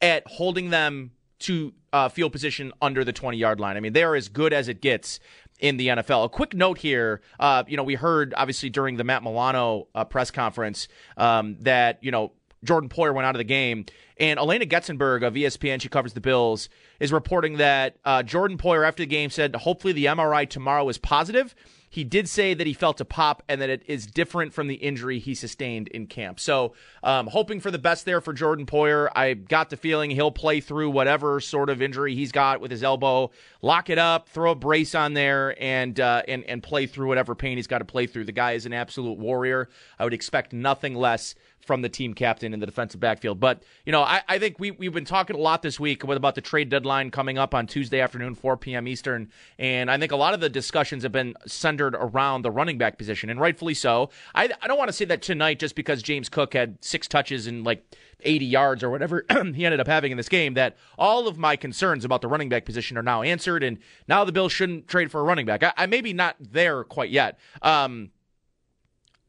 at 0.00 0.26
holding 0.26 0.70
them 0.70 1.12
to 1.38 1.72
uh, 1.92 2.08
field 2.08 2.32
position 2.32 2.72
under 2.80 3.04
the 3.04 3.12
20 3.12 3.36
yard 3.36 3.60
line. 3.60 3.76
I 3.76 3.80
mean, 3.80 3.92
they 3.92 4.02
are 4.02 4.14
as 4.14 4.28
good 4.28 4.52
as 4.52 4.68
it 4.68 4.80
gets 4.80 5.20
in 5.58 5.76
the 5.76 5.88
NFL. 5.88 6.24
A 6.24 6.28
quick 6.28 6.54
note 6.54 6.78
here, 6.78 7.20
uh, 7.40 7.64
you 7.66 7.76
know, 7.76 7.82
we 7.82 7.94
heard 7.94 8.34
obviously 8.36 8.70
during 8.70 8.96
the 8.96 9.04
Matt 9.04 9.22
Milano 9.22 9.88
uh, 9.94 10.04
press 10.04 10.30
conference 10.30 10.88
um, 11.16 11.56
that 11.60 11.98
you 12.02 12.10
know 12.10 12.32
Jordan 12.64 12.88
Poyer 12.88 13.14
went 13.14 13.26
out 13.26 13.34
of 13.34 13.38
the 13.38 13.44
game, 13.44 13.86
and 14.18 14.38
Alaina 14.38 14.66
Getzenberg 14.66 15.26
of 15.26 15.34
ESPN, 15.34 15.80
she 15.80 15.88
covers 15.88 16.12
the 16.12 16.20
Bills, 16.20 16.68
is 17.00 17.12
reporting 17.12 17.58
that 17.58 17.96
uh, 18.04 18.22
Jordan 18.22 18.58
Poyer 18.58 18.86
after 18.86 19.02
the 19.02 19.06
game 19.06 19.30
said, 19.30 19.54
hopefully 19.56 19.92
the 19.92 20.06
MRI 20.06 20.48
tomorrow 20.48 20.88
is 20.88 20.98
positive. 20.98 21.54
He 21.96 22.04
did 22.04 22.28
say 22.28 22.52
that 22.52 22.66
he 22.66 22.74
felt 22.74 23.00
a 23.00 23.06
pop 23.06 23.42
and 23.48 23.58
that 23.62 23.70
it 23.70 23.82
is 23.86 24.06
different 24.06 24.52
from 24.52 24.66
the 24.66 24.74
injury 24.74 25.18
he 25.18 25.34
sustained 25.34 25.88
in 25.88 26.08
camp. 26.08 26.38
So, 26.38 26.74
um, 27.02 27.26
hoping 27.26 27.58
for 27.58 27.70
the 27.70 27.78
best 27.78 28.04
there 28.04 28.20
for 28.20 28.34
Jordan 28.34 28.66
Poyer. 28.66 29.08
I 29.16 29.32
got 29.32 29.70
the 29.70 29.78
feeling 29.78 30.10
he'll 30.10 30.30
play 30.30 30.60
through 30.60 30.90
whatever 30.90 31.40
sort 31.40 31.70
of 31.70 31.80
injury 31.80 32.14
he's 32.14 32.32
got 32.32 32.60
with 32.60 32.70
his 32.70 32.82
elbow, 32.82 33.30
lock 33.62 33.88
it 33.88 33.96
up, 33.96 34.28
throw 34.28 34.50
a 34.50 34.54
brace 34.54 34.94
on 34.94 35.14
there, 35.14 35.56
and 35.58 35.98
uh, 35.98 36.20
and 36.28 36.44
and 36.44 36.62
play 36.62 36.86
through 36.86 37.08
whatever 37.08 37.34
pain 37.34 37.56
he's 37.56 37.66
got 37.66 37.78
to 37.78 37.86
play 37.86 38.06
through. 38.06 38.26
The 38.26 38.32
guy 38.32 38.52
is 38.52 38.66
an 38.66 38.74
absolute 38.74 39.16
warrior. 39.16 39.70
I 39.98 40.04
would 40.04 40.12
expect 40.12 40.52
nothing 40.52 40.96
less 40.96 41.34
from 41.66 41.82
the 41.82 41.88
team 41.88 42.14
captain 42.14 42.54
in 42.54 42.60
the 42.60 42.66
defensive 42.66 43.00
backfield. 43.00 43.40
But, 43.40 43.62
you 43.84 43.92
know, 43.92 44.02
I, 44.02 44.22
I 44.28 44.38
think 44.38 44.58
we, 44.58 44.70
we've 44.70 44.92
been 44.92 45.04
talking 45.04 45.36
a 45.36 45.38
lot 45.38 45.62
this 45.62 45.80
week 45.80 46.04
about 46.04 46.34
the 46.34 46.40
trade 46.40 46.68
deadline 46.68 47.10
coming 47.10 47.38
up 47.38 47.54
on 47.54 47.66
Tuesday 47.66 48.00
afternoon, 48.00 48.34
4 48.34 48.56
p.m. 48.56 48.86
Eastern. 48.86 49.30
And 49.58 49.90
I 49.90 49.98
think 49.98 50.12
a 50.12 50.16
lot 50.16 50.34
of 50.34 50.40
the 50.40 50.48
discussions 50.48 51.02
have 51.02 51.12
been 51.12 51.34
centered 51.46 51.94
around 51.94 52.42
the 52.42 52.50
running 52.50 52.78
back 52.78 52.96
position, 52.98 53.28
and 53.28 53.40
rightfully 53.40 53.74
so. 53.74 54.10
I, 54.34 54.48
I 54.62 54.68
don't 54.68 54.78
want 54.78 54.88
to 54.88 54.92
say 54.92 55.04
that 55.06 55.22
tonight 55.22 55.58
just 55.58 55.74
because 55.74 56.02
James 56.02 56.28
Cook 56.28 56.54
had 56.54 56.78
six 56.80 57.08
touches 57.08 57.46
and 57.46 57.64
like 57.64 57.84
80 58.20 58.46
yards 58.46 58.82
or 58.82 58.90
whatever 58.90 59.24
he 59.54 59.64
ended 59.64 59.80
up 59.80 59.86
having 59.86 60.10
in 60.10 60.16
this 60.16 60.28
game, 60.28 60.54
that 60.54 60.76
all 60.98 61.28
of 61.28 61.36
my 61.36 61.56
concerns 61.56 62.04
about 62.04 62.22
the 62.22 62.28
running 62.28 62.48
back 62.48 62.64
position 62.64 62.96
are 62.96 63.02
now 63.02 63.22
answered. 63.22 63.62
And 63.62 63.78
now 64.08 64.24
the 64.24 64.32
Bills 64.32 64.52
shouldn't 64.52 64.88
trade 64.88 65.10
for 65.10 65.20
a 65.20 65.24
running 65.24 65.46
back. 65.46 65.62
I, 65.62 65.72
I 65.76 65.86
maybe 65.86 66.12
not 66.12 66.36
there 66.40 66.84
quite 66.84 67.10
yet. 67.10 67.38
Um, 67.62 68.10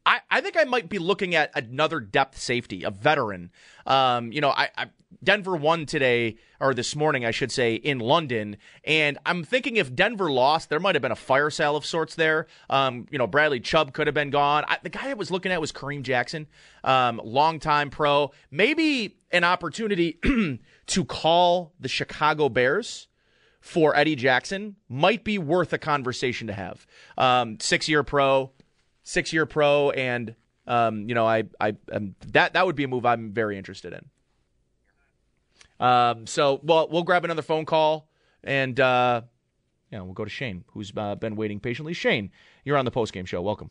I, 0.04 0.20
I 0.30 0.40
think 0.40 0.56
I 0.56 0.64
might 0.64 0.88
be 0.88 0.98
looking 0.98 1.34
at 1.34 1.50
another 1.54 2.00
depth 2.00 2.38
safety, 2.38 2.82
a 2.82 2.90
veteran. 2.90 3.50
Um, 3.86 4.32
you 4.32 4.40
know, 4.40 4.50
I, 4.50 4.70
I 4.76 4.86
Denver 5.22 5.56
won 5.56 5.86
today 5.86 6.36
or 6.60 6.74
this 6.74 6.94
morning, 6.94 7.24
I 7.24 7.30
should 7.30 7.50
say, 7.50 7.74
in 7.74 7.98
London, 7.98 8.56
and 8.84 9.18
I'm 9.24 9.42
thinking 9.42 9.76
if 9.76 9.94
Denver 9.94 10.30
lost, 10.30 10.68
there 10.68 10.80
might 10.80 10.94
have 10.94 11.02
been 11.02 11.12
a 11.12 11.16
fire 11.16 11.50
sale 11.50 11.76
of 11.76 11.84
sorts 11.84 12.14
there. 12.14 12.46
Um, 12.68 13.06
you 13.10 13.18
know, 13.18 13.26
Bradley 13.26 13.60
Chubb 13.60 13.92
could 13.92 14.06
have 14.06 14.14
been 14.14 14.30
gone. 14.30 14.64
I, 14.68 14.78
the 14.82 14.90
guy 14.90 15.10
I 15.10 15.14
was 15.14 15.30
looking 15.30 15.50
at 15.50 15.60
was 15.60 15.72
Kareem 15.72 16.02
Jackson, 16.02 16.46
um, 16.84 17.20
longtime 17.24 17.90
pro. 17.90 18.32
Maybe 18.50 19.16
an 19.30 19.44
opportunity 19.44 20.18
to 20.86 21.04
call 21.04 21.72
the 21.80 21.88
Chicago 21.88 22.48
Bears 22.48 23.08
for 23.60 23.96
Eddie 23.96 24.16
Jackson 24.16 24.76
might 24.88 25.24
be 25.24 25.38
worth 25.38 25.72
a 25.72 25.78
conversation 25.78 26.46
to 26.46 26.52
have. 26.52 26.86
Um, 27.16 27.58
six 27.60 27.88
year 27.88 28.02
pro 28.02 28.52
six 29.08 29.32
year 29.32 29.46
pro, 29.46 29.90
and 29.90 30.34
um, 30.66 31.08
you 31.08 31.14
know, 31.14 31.26
I, 31.26 31.44
I, 31.58 31.74
um, 31.90 32.14
that 32.28 32.52
that 32.52 32.66
would 32.66 32.76
be 32.76 32.84
a 32.84 32.88
move 32.88 33.06
I'm 33.06 33.32
very 33.32 33.56
interested 33.56 33.94
in. 33.94 34.04
Um, 35.80 36.26
so, 36.26 36.60
well, 36.62 36.88
we'll 36.90 37.04
grab 37.04 37.24
another 37.24 37.42
phone 37.42 37.64
call, 37.64 38.08
and 38.44 38.78
uh, 38.78 39.22
yeah, 39.90 40.02
we'll 40.02 40.12
go 40.12 40.24
to 40.24 40.30
Shane, 40.30 40.64
who's 40.72 40.92
uh, 40.96 41.14
been 41.14 41.36
waiting 41.36 41.58
patiently. 41.58 41.94
Shane, 41.94 42.30
you're 42.64 42.76
on 42.76 42.84
the 42.84 42.90
post 42.90 43.12
game 43.12 43.24
show. 43.24 43.40
Welcome. 43.40 43.70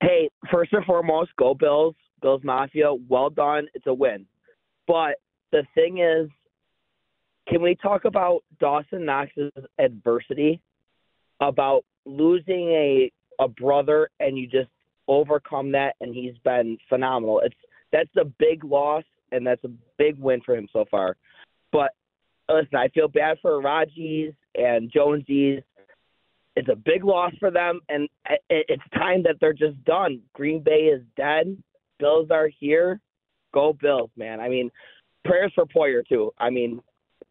Hey, 0.00 0.30
first 0.50 0.72
and 0.72 0.84
foremost, 0.84 1.30
go 1.36 1.54
Bills, 1.54 1.96
Bills 2.22 2.42
Mafia. 2.44 2.94
Well 3.08 3.30
done. 3.30 3.66
It's 3.74 3.86
a 3.86 3.94
win. 3.94 4.26
But 4.86 5.16
the 5.50 5.64
thing 5.74 5.98
is, 5.98 6.30
can 7.48 7.62
we 7.62 7.74
talk 7.74 8.04
about 8.04 8.44
Dawson 8.60 9.04
Knox's 9.04 9.52
adversity? 9.78 10.60
About 11.40 11.84
losing 12.04 12.68
a 12.68 13.10
a 13.40 13.48
brother 13.48 14.10
and 14.20 14.38
you 14.38 14.46
just 14.46 14.68
overcome 15.08 15.72
that 15.72 15.96
and 16.00 16.14
he's 16.14 16.38
been 16.44 16.78
phenomenal. 16.88 17.40
It's 17.40 17.56
that's 17.92 18.10
a 18.20 18.24
big 18.24 18.62
loss 18.62 19.02
and 19.32 19.44
that's 19.44 19.64
a 19.64 19.70
big 19.98 20.18
win 20.18 20.40
for 20.44 20.54
him 20.54 20.68
so 20.72 20.84
far. 20.90 21.16
But 21.72 21.92
listen, 22.48 22.76
I 22.76 22.88
feel 22.88 23.08
bad 23.08 23.38
for 23.42 23.60
Raji's 23.60 24.34
and 24.54 24.92
Jonesies. 24.92 25.62
It's 26.56 26.68
a 26.68 26.76
big 26.76 27.04
loss 27.04 27.32
for 27.38 27.50
them, 27.50 27.80
and 27.88 28.08
it's 28.50 28.82
time 28.92 29.22
that 29.22 29.36
they're 29.40 29.52
just 29.52 29.82
done. 29.84 30.20
Green 30.34 30.62
Bay 30.62 30.90
is 30.92 31.00
dead. 31.16 31.56
Bills 31.98 32.28
are 32.30 32.50
here. 32.58 33.00
Go 33.54 33.72
Bills, 33.72 34.10
man. 34.16 34.40
I 34.40 34.48
mean, 34.48 34.70
prayers 35.24 35.52
for 35.54 35.64
Poyer 35.64 36.06
too. 36.06 36.32
I 36.38 36.50
mean, 36.50 36.80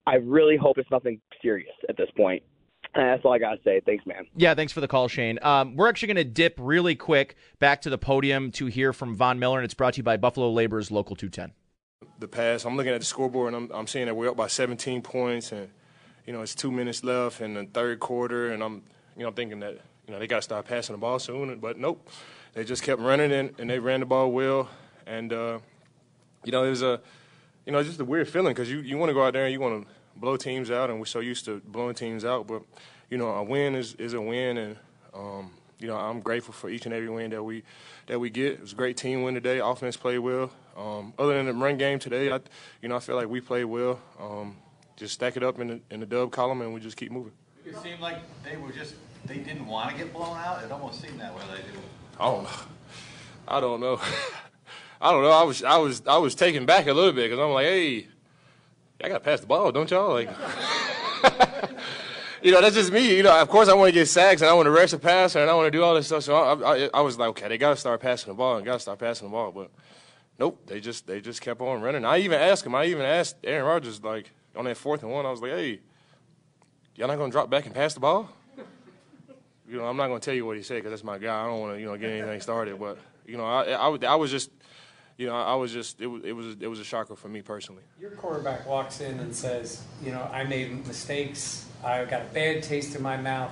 I 0.07 0.15
really 0.15 0.55
hope 0.55 0.77
it's 0.77 0.89
nothing 0.89 1.19
serious 1.41 1.73
at 1.89 1.97
this 1.97 2.09
point. 2.15 2.41
That's 2.95 3.23
all 3.23 3.33
I 3.33 3.37
got 3.37 3.55
to 3.55 3.63
say. 3.63 3.81
Thanks, 3.85 4.05
man. 4.05 4.25
Yeah, 4.35 4.55
thanks 4.55 4.73
for 4.73 4.81
the 4.81 4.87
call, 4.87 5.07
Shane. 5.07 5.39
Um, 5.41 5.75
we're 5.75 5.87
actually 5.89 6.07
going 6.07 6.17
to 6.17 6.23
dip 6.23 6.55
really 6.57 6.95
quick 6.95 7.35
back 7.59 7.81
to 7.81 7.89
the 7.89 7.97
podium 7.97 8.51
to 8.53 8.65
hear 8.65 8.93
from 8.93 9.15
Von 9.15 9.37
Miller, 9.39 9.59
and 9.59 9.65
it's 9.65 9.73
brought 9.73 9.93
to 9.93 9.97
you 9.97 10.03
by 10.03 10.17
Buffalo 10.17 10.51
Labor's 10.51 10.89
Local 10.89 11.15
210. 11.15 11.53
The 12.19 12.27
pass, 12.27 12.65
I'm 12.65 12.75
looking 12.75 12.91
at 12.91 12.99
the 12.99 13.05
scoreboard, 13.05 13.53
and 13.53 13.71
I'm, 13.71 13.77
I'm 13.77 13.87
seeing 13.87 14.07
that 14.07 14.15
we're 14.15 14.29
up 14.29 14.37
by 14.37 14.47
17 14.47 15.01
points, 15.01 15.51
and, 15.51 15.69
you 16.25 16.33
know, 16.33 16.41
it's 16.41 16.55
two 16.55 16.71
minutes 16.71 17.03
left 17.03 17.41
in 17.41 17.53
the 17.53 17.65
third 17.65 17.99
quarter, 17.99 18.51
and 18.51 18.63
I'm, 18.63 18.83
you 19.15 19.21
know, 19.21 19.29
I'm 19.29 19.33
thinking 19.35 19.59
that, 19.59 19.79
you 20.07 20.13
know, 20.13 20.19
they 20.19 20.27
got 20.27 20.37
to 20.37 20.41
start 20.41 20.65
passing 20.65 20.93
the 20.93 20.99
ball 20.99 21.19
soon, 21.19 21.59
but 21.59 21.77
nope. 21.77 22.09
They 22.53 22.63
just 22.63 22.81
kept 22.81 22.99
running, 22.99 23.31
and, 23.31 23.53
and 23.59 23.69
they 23.69 23.77
ran 23.77 23.99
the 23.99 24.07
ball 24.07 24.31
well, 24.31 24.69
and, 25.05 25.31
uh, 25.31 25.59
you 26.43 26.51
know, 26.51 26.63
it 26.63 26.69
was 26.71 26.81
a, 26.81 26.99
you 27.65 27.71
know, 27.71 27.83
just 27.83 27.99
a 27.99 28.05
weird 28.05 28.27
feeling 28.27 28.53
because 28.53 28.71
you, 28.71 28.79
you 28.79 28.97
want 28.97 29.09
to 29.09 29.13
go 29.13 29.23
out 29.23 29.33
there 29.33 29.45
and 29.45 29.53
you 29.53 29.59
want 29.59 29.85
to 29.85 29.93
blow 30.19 30.37
teams 30.37 30.69
out, 30.71 30.89
and 30.89 30.99
we're 30.99 31.05
so 31.05 31.19
used 31.19 31.45
to 31.45 31.61
blowing 31.65 31.95
teams 31.95 32.25
out. 32.25 32.47
But 32.47 32.63
you 33.09 33.17
know, 33.17 33.29
a 33.29 33.43
win 33.43 33.75
is, 33.75 33.93
is 33.95 34.13
a 34.13 34.21
win, 34.21 34.57
and 34.57 34.77
um, 35.13 35.51
you 35.79 35.87
know, 35.87 35.95
I'm 35.95 36.19
grateful 36.19 36.53
for 36.53 36.69
each 36.69 36.85
and 36.85 36.93
every 36.93 37.09
win 37.09 37.31
that 37.31 37.43
we 37.43 37.63
that 38.07 38.19
we 38.19 38.29
get. 38.29 38.53
It 38.53 38.61
was 38.61 38.73
a 38.73 38.75
great 38.75 38.97
team 38.97 39.23
win 39.23 39.33
today. 39.33 39.59
Offense 39.59 39.97
played 39.97 40.19
well. 40.19 40.51
Um, 40.77 41.13
other 41.17 41.35
than 41.35 41.45
the 41.45 41.53
run 41.53 41.77
game 41.77 41.99
today, 41.99 42.31
I, 42.31 42.39
you 42.81 42.89
know, 42.89 42.95
I 42.95 42.99
feel 42.99 43.15
like 43.15 43.27
we 43.27 43.41
played 43.41 43.65
well. 43.65 43.99
Um, 44.19 44.57
just 44.95 45.13
stack 45.13 45.37
it 45.37 45.43
up 45.43 45.59
in 45.59 45.67
the 45.67 45.79
in 45.91 45.99
the 45.99 46.05
dub 46.05 46.31
column, 46.31 46.61
and 46.61 46.73
we 46.73 46.79
just 46.79 46.97
keep 46.97 47.11
moving. 47.11 47.33
It 47.65 47.77
seemed 47.77 47.99
like 47.99 48.17
they 48.43 48.57
were 48.57 48.71
just 48.71 48.95
they 49.25 49.37
didn't 49.37 49.65
want 49.65 49.91
to 49.91 49.97
get 49.97 50.13
blown 50.13 50.37
out. 50.37 50.63
It 50.63 50.71
almost 50.71 51.01
seemed 51.01 51.19
that 51.19 51.33
way. 51.35 51.41
They 51.51 51.61
did. 51.61 51.71
I 51.71 51.73
do. 51.73 51.79
Oh, 52.19 52.67
I 53.47 53.59
don't 53.59 53.79
know. 53.79 53.99
I 55.01 55.11
don't 55.11 55.23
know. 55.23 55.31
I 55.31 55.43
was 55.43 55.63
I 55.63 55.77
was 55.77 56.03
I 56.05 56.17
was 56.17 56.35
taken 56.35 56.65
back 56.65 56.87
a 56.87 56.93
little 56.93 57.13
bit 57.13 57.29
because 57.29 57.39
I'm 57.39 57.51
like, 57.51 57.65
hey, 57.65 58.07
I 59.03 59.07
got 59.07 59.15
to 59.15 59.19
pass 59.21 59.39
the 59.39 59.47
ball, 59.47 59.71
don't 59.71 59.89
y'all? 59.89 60.11
Like, 60.11 60.29
you 62.43 62.51
know, 62.51 62.61
that's 62.61 62.75
just 62.75 62.91
me. 62.91 63.15
You 63.15 63.23
know, 63.23 63.41
of 63.41 63.47
course 63.47 63.69
I 63.69 63.73
want 63.73 63.87
to 63.87 63.93
get 63.93 64.07
sacks 64.07 64.41
and 64.41 64.49
I 64.49 64.53
want 64.53 64.65
to 64.65 64.71
rush 64.71 64.91
the 64.91 64.99
passer 64.99 65.39
and 65.39 65.49
I 65.49 65.53
want 65.53 65.67
to 65.67 65.71
do 65.71 65.83
all 65.83 65.95
this 65.95 66.07
stuff. 66.07 66.23
So 66.23 66.35
I, 66.35 66.85
I, 66.85 66.89
I 66.95 67.01
was 67.01 67.17
like, 67.17 67.29
okay, 67.29 67.47
they 67.47 67.57
got 67.57 67.69
to 67.69 67.75
start 67.77 68.01
passing 68.01 68.31
the 68.31 68.35
ball 68.35 68.57
and 68.57 68.65
got 68.65 68.73
to 68.73 68.79
start 68.79 68.99
passing 68.99 69.27
the 69.27 69.31
ball. 69.31 69.51
But 69.51 69.71
nope, 70.37 70.61
they 70.67 70.81
just 70.81 71.07
they 71.07 71.21
just 71.21 71.41
kept 71.41 71.61
on 71.61 71.81
running. 71.81 72.03
I 72.03 72.19
even 72.19 72.39
asked 72.39 72.65
him. 72.65 72.75
I 72.75 72.85
even 72.85 73.03
asked 73.03 73.37
Aaron 73.43 73.65
Rodgers 73.65 74.03
like 74.03 74.31
on 74.55 74.65
that 74.65 74.75
fourth 74.75 75.01
and 75.03 75.11
one. 75.11 75.25
I 75.25 75.31
was 75.31 75.41
like, 75.41 75.51
hey, 75.51 75.79
y'all 76.95 77.07
not 77.07 77.17
gonna 77.17 77.31
drop 77.31 77.49
back 77.49 77.65
and 77.65 77.73
pass 77.73 77.93
the 77.93 78.01
ball? 78.01 78.29
You 79.69 79.77
know, 79.77 79.85
I'm 79.85 79.95
not 79.95 80.07
gonna 80.07 80.19
tell 80.19 80.33
you 80.33 80.45
what 80.45 80.57
he 80.57 80.63
said 80.63 80.75
because 80.75 80.91
that's 80.91 81.03
my 81.03 81.19
guy. 81.19 81.43
I 81.43 81.45
don't 81.45 81.61
want 81.61 81.75
to 81.75 81.79
you 81.79 81.85
know 81.85 81.95
get 81.95 82.09
anything 82.09 82.41
started. 82.41 82.79
But 82.79 82.97
you 83.25 83.37
know, 83.37 83.45
I, 83.45 83.63
I, 83.71 83.97
I 84.07 84.15
was 84.15 84.29
just 84.31 84.49
you 85.19 85.27
know, 85.27 85.35
I 85.35 85.53
was 85.55 85.73
just 85.73 85.99
it 85.99 86.07
was 86.07 86.23
it 86.23 86.31
was 86.31 86.55
it 86.61 86.67
was 86.67 86.79
a 86.79 86.83
shocker 86.83 87.15
for 87.15 87.27
me 87.27 87.41
personally. 87.41 87.83
Your 87.99 88.11
quarterback 88.11 88.65
walks 88.65 89.01
in 89.01 89.19
and 89.19 89.35
says, 89.35 89.83
you 90.01 90.11
know, 90.11 90.23
I 90.31 90.45
made 90.45 90.87
mistakes. 90.87 91.65
I 91.83 92.05
got 92.05 92.21
a 92.21 92.25
bad 92.33 92.63
taste 92.63 92.95
in 92.95 93.03
my 93.03 93.17
mouth. 93.17 93.51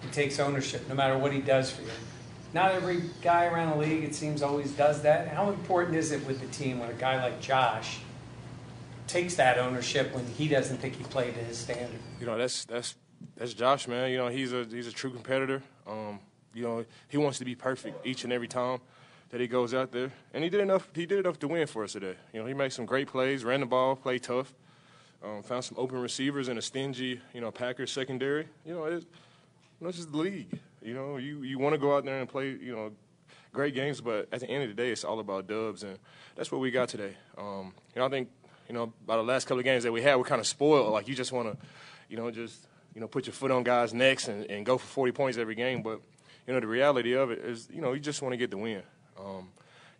He 0.00 0.08
takes 0.08 0.40
ownership, 0.40 0.88
no 0.88 0.94
matter 0.94 1.16
what 1.18 1.32
he 1.32 1.42
does 1.42 1.70
for 1.70 1.82
you. 1.82 1.88
Not 2.54 2.72
every 2.72 3.02
guy 3.20 3.44
around 3.44 3.70
the 3.70 3.76
league, 3.76 4.04
it 4.04 4.14
seems, 4.14 4.42
always 4.42 4.72
does 4.72 5.02
that. 5.02 5.28
How 5.28 5.50
important 5.50 5.96
is 5.96 6.12
it 6.12 6.26
with 6.26 6.40
the 6.40 6.46
team 6.48 6.80
when 6.80 6.90
a 6.90 6.94
guy 6.94 7.22
like 7.22 7.40
Josh 7.40 7.98
takes 9.06 9.36
that 9.36 9.58
ownership 9.58 10.14
when 10.14 10.26
he 10.26 10.48
doesn't 10.48 10.78
think 10.78 10.96
he 10.96 11.04
played 11.04 11.34
to 11.34 11.40
his 11.40 11.58
standard? 11.58 12.00
You 12.20 12.26
know, 12.26 12.38
that's 12.38 12.64
that's 12.64 12.94
that's 13.36 13.52
Josh, 13.52 13.86
man. 13.86 14.10
You 14.10 14.16
know, 14.16 14.28
he's 14.28 14.54
a 14.54 14.64
he's 14.64 14.86
a 14.86 14.92
true 14.92 15.10
competitor. 15.10 15.62
Um, 15.86 16.20
you 16.54 16.62
know, 16.62 16.86
he 17.08 17.18
wants 17.18 17.38
to 17.38 17.44
be 17.44 17.54
perfect 17.54 18.06
each 18.06 18.24
and 18.24 18.32
every 18.32 18.48
time 18.48 18.80
that 19.32 19.40
he 19.40 19.48
goes 19.48 19.72
out 19.72 19.90
there, 19.90 20.12
and 20.34 20.44
he 20.44 20.50
did 20.50 20.60
enough. 20.60 20.88
He 20.94 21.06
did 21.06 21.20
enough 21.20 21.38
to 21.40 21.48
win 21.48 21.66
for 21.66 21.82
us 21.82 21.92
today. 21.92 22.14
You 22.32 22.40
know, 22.40 22.46
he 22.46 22.54
made 22.54 22.72
some 22.72 22.84
great 22.84 23.08
plays, 23.08 23.44
ran 23.44 23.60
the 23.60 23.66
ball, 23.66 23.96
played 23.96 24.22
tough, 24.22 24.52
um, 25.24 25.42
found 25.42 25.64
some 25.64 25.78
open 25.78 25.98
receivers 26.00 26.48
in 26.48 26.58
a 26.58 26.62
stingy, 26.62 27.20
you 27.32 27.40
know, 27.40 27.50
Packers 27.50 27.90
secondary. 27.90 28.46
You 28.64 28.74
know, 28.74 28.84
it's, 28.84 29.06
you 29.80 29.86
know, 29.86 29.90
just 29.90 30.12
the 30.12 30.18
league. 30.18 30.60
You 30.82 30.94
know, 30.94 31.16
you 31.16 31.42
you 31.42 31.58
want 31.58 31.72
to 31.72 31.78
go 31.78 31.96
out 31.96 32.04
there 32.04 32.20
and 32.20 32.28
play, 32.28 32.50
you 32.50 32.76
know, 32.76 32.92
great 33.54 33.74
games, 33.74 34.02
but 34.02 34.28
at 34.32 34.40
the 34.40 34.50
end 34.50 34.64
of 34.64 34.68
the 34.68 34.74
day, 34.74 34.90
it's 34.90 35.02
all 35.02 35.18
about 35.18 35.46
dubs, 35.46 35.82
and 35.82 35.98
that's 36.36 36.52
what 36.52 36.60
we 36.60 36.70
got 36.70 36.90
today. 36.90 37.14
Um, 37.38 37.72
you 37.94 38.00
know, 38.00 38.06
I 38.06 38.10
think 38.10 38.28
you 38.68 38.74
know 38.74 38.92
by 39.06 39.16
the 39.16 39.22
last 39.22 39.46
couple 39.46 39.60
of 39.60 39.64
games 39.64 39.84
that 39.84 39.92
we 39.92 40.02
had, 40.02 40.16
we're 40.16 40.24
kind 40.24 40.40
of 40.42 40.46
spoiled. 40.46 40.92
Like 40.92 41.08
you 41.08 41.14
just 41.14 41.32
want 41.32 41.50
to, 41.50 41.66
you 42.10 42.18
know, 42.18 42.30
just 42.30 42.66
you 42.94 43.00
know 43.00 43.08
put 43.08 43.26
your 43.26 43.32
foot 43.32 43.50
on 43.50 43.62
guys' 43.62 43.94
necks 43.94 44.28
and, 44.28 44.44
and 44.50 44.66
go 44.66 44.76
for 44.76 44.86
40 44.86 45.12
points 45.12 45.38
every 45.38 45.54
game. 45.54 45.82
But 45.82 46.02
you 46.46 46.52
know, 46.52 46.60
the 46.60 46.66
reality 46.66 47.14
of 47.14 47.30
it 47.30 47.38
is, 47.38 47.70
you 47.72 47.80
know, 47.80 47.94
you 47.94 48.00
just 48.00 48.20
want 48.20 48.34
to 48.34 48.36
get 48.36 48.50
the 48.50 48.58
win. 48.58 48.82
Um, 49.18 49.48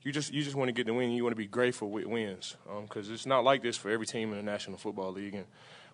you 0.03 0.12
just 0.12 0.33
you 0.33 0.42
just 0.42 0.57
want 0.57 0.68
to 0.68 0.72
get 0.72 0.87
the 0.87 0.94
win. 0.94 1.11
You 1.11 1.22
want 1.22 1.33
to 1.33 1.37
be 1.37 1.46
grateful 1.46 1.90
with 1.90 2.07
wins 2.07 2.57
because 2.83 3.09
um, 3.09 3.14
it's 3.14 3.27
not 3.27 3.44
like 3.44 3.62
this 3.62 3.77
for 3.77 3.90
every 3.90 4.07
team 4.07 4.31
in 4.33 4.37
the 4.37 4.42
National 4.42 4.77
Football 4.77 5.12
League, 5.12 5.35
and 5.35 5.46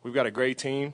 we've 0.03 0.15
got 0.15 0.27
a 0.27 0.31
great 0.31 0.59
team. 0.59 0.93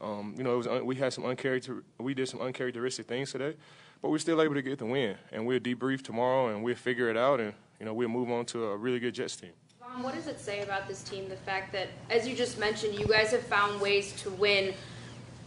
Um, 0.00 0.34
you 0.36 0.42
know, 0.42 0.56
was, 0.56 0.68
we 0.82 0.96
had 0.96 1.12
some 1.12 1.24
uncharacter 1.24 1.82
we 1.98 2.14
did 2.14 2.28
some 2.28 2.40
uncharacteristic 2.40 3.06
things 3.06 3.32
today, 3.32 3.54
but 4.00 4.10
we're 4.10 4.18
still 4.18 4.40
able 4.42 4.54
to 4.54 4.62
get 4.62 4.78
the 4.78 4.86
win. 4.86 5.16
And 5.32 5.46
we'll 5.46 5.60
debrief 5.60 6.02
tomorrow, 6.02 6.48
and 6.48 6.62
we'll 6.62 6.76
figure 6.76 7.08
it 7.08 7.16
out, 7.16 7.40
and 7.40 7.52
you 7.80 7.86
know, 7.86 7.94
we'll 7.94 8.08
move 8.08 8.30
on 8.30 8.44
to 8.46 8.66
a 8.66 8.76
really 8.76 9.00
good 9.00 9.14
Jets 9.14 9.34
team. 9.36 9.50
Von, 9.80 10.04
what 10.04 10.14
does 10.14 10.28
it 10.28 10.38
say 10.38 10.62
about 10.62 10.86
this 10.86 11.02
team? 11.02 11.28
The 11.28 11.36
fact 11.36 11.72
that, 11.72 11.88
as 12.10 12.28
you 12.28 12.36
just 12.36 12.58
mentioned, 12.58 12.94
you 12.94 13.06
guys 13.06 13.32
have 13.32 13.42
found 13.42 13.80
ways 13.80 14.12
to 14.22 14.30
win 14.30 14.72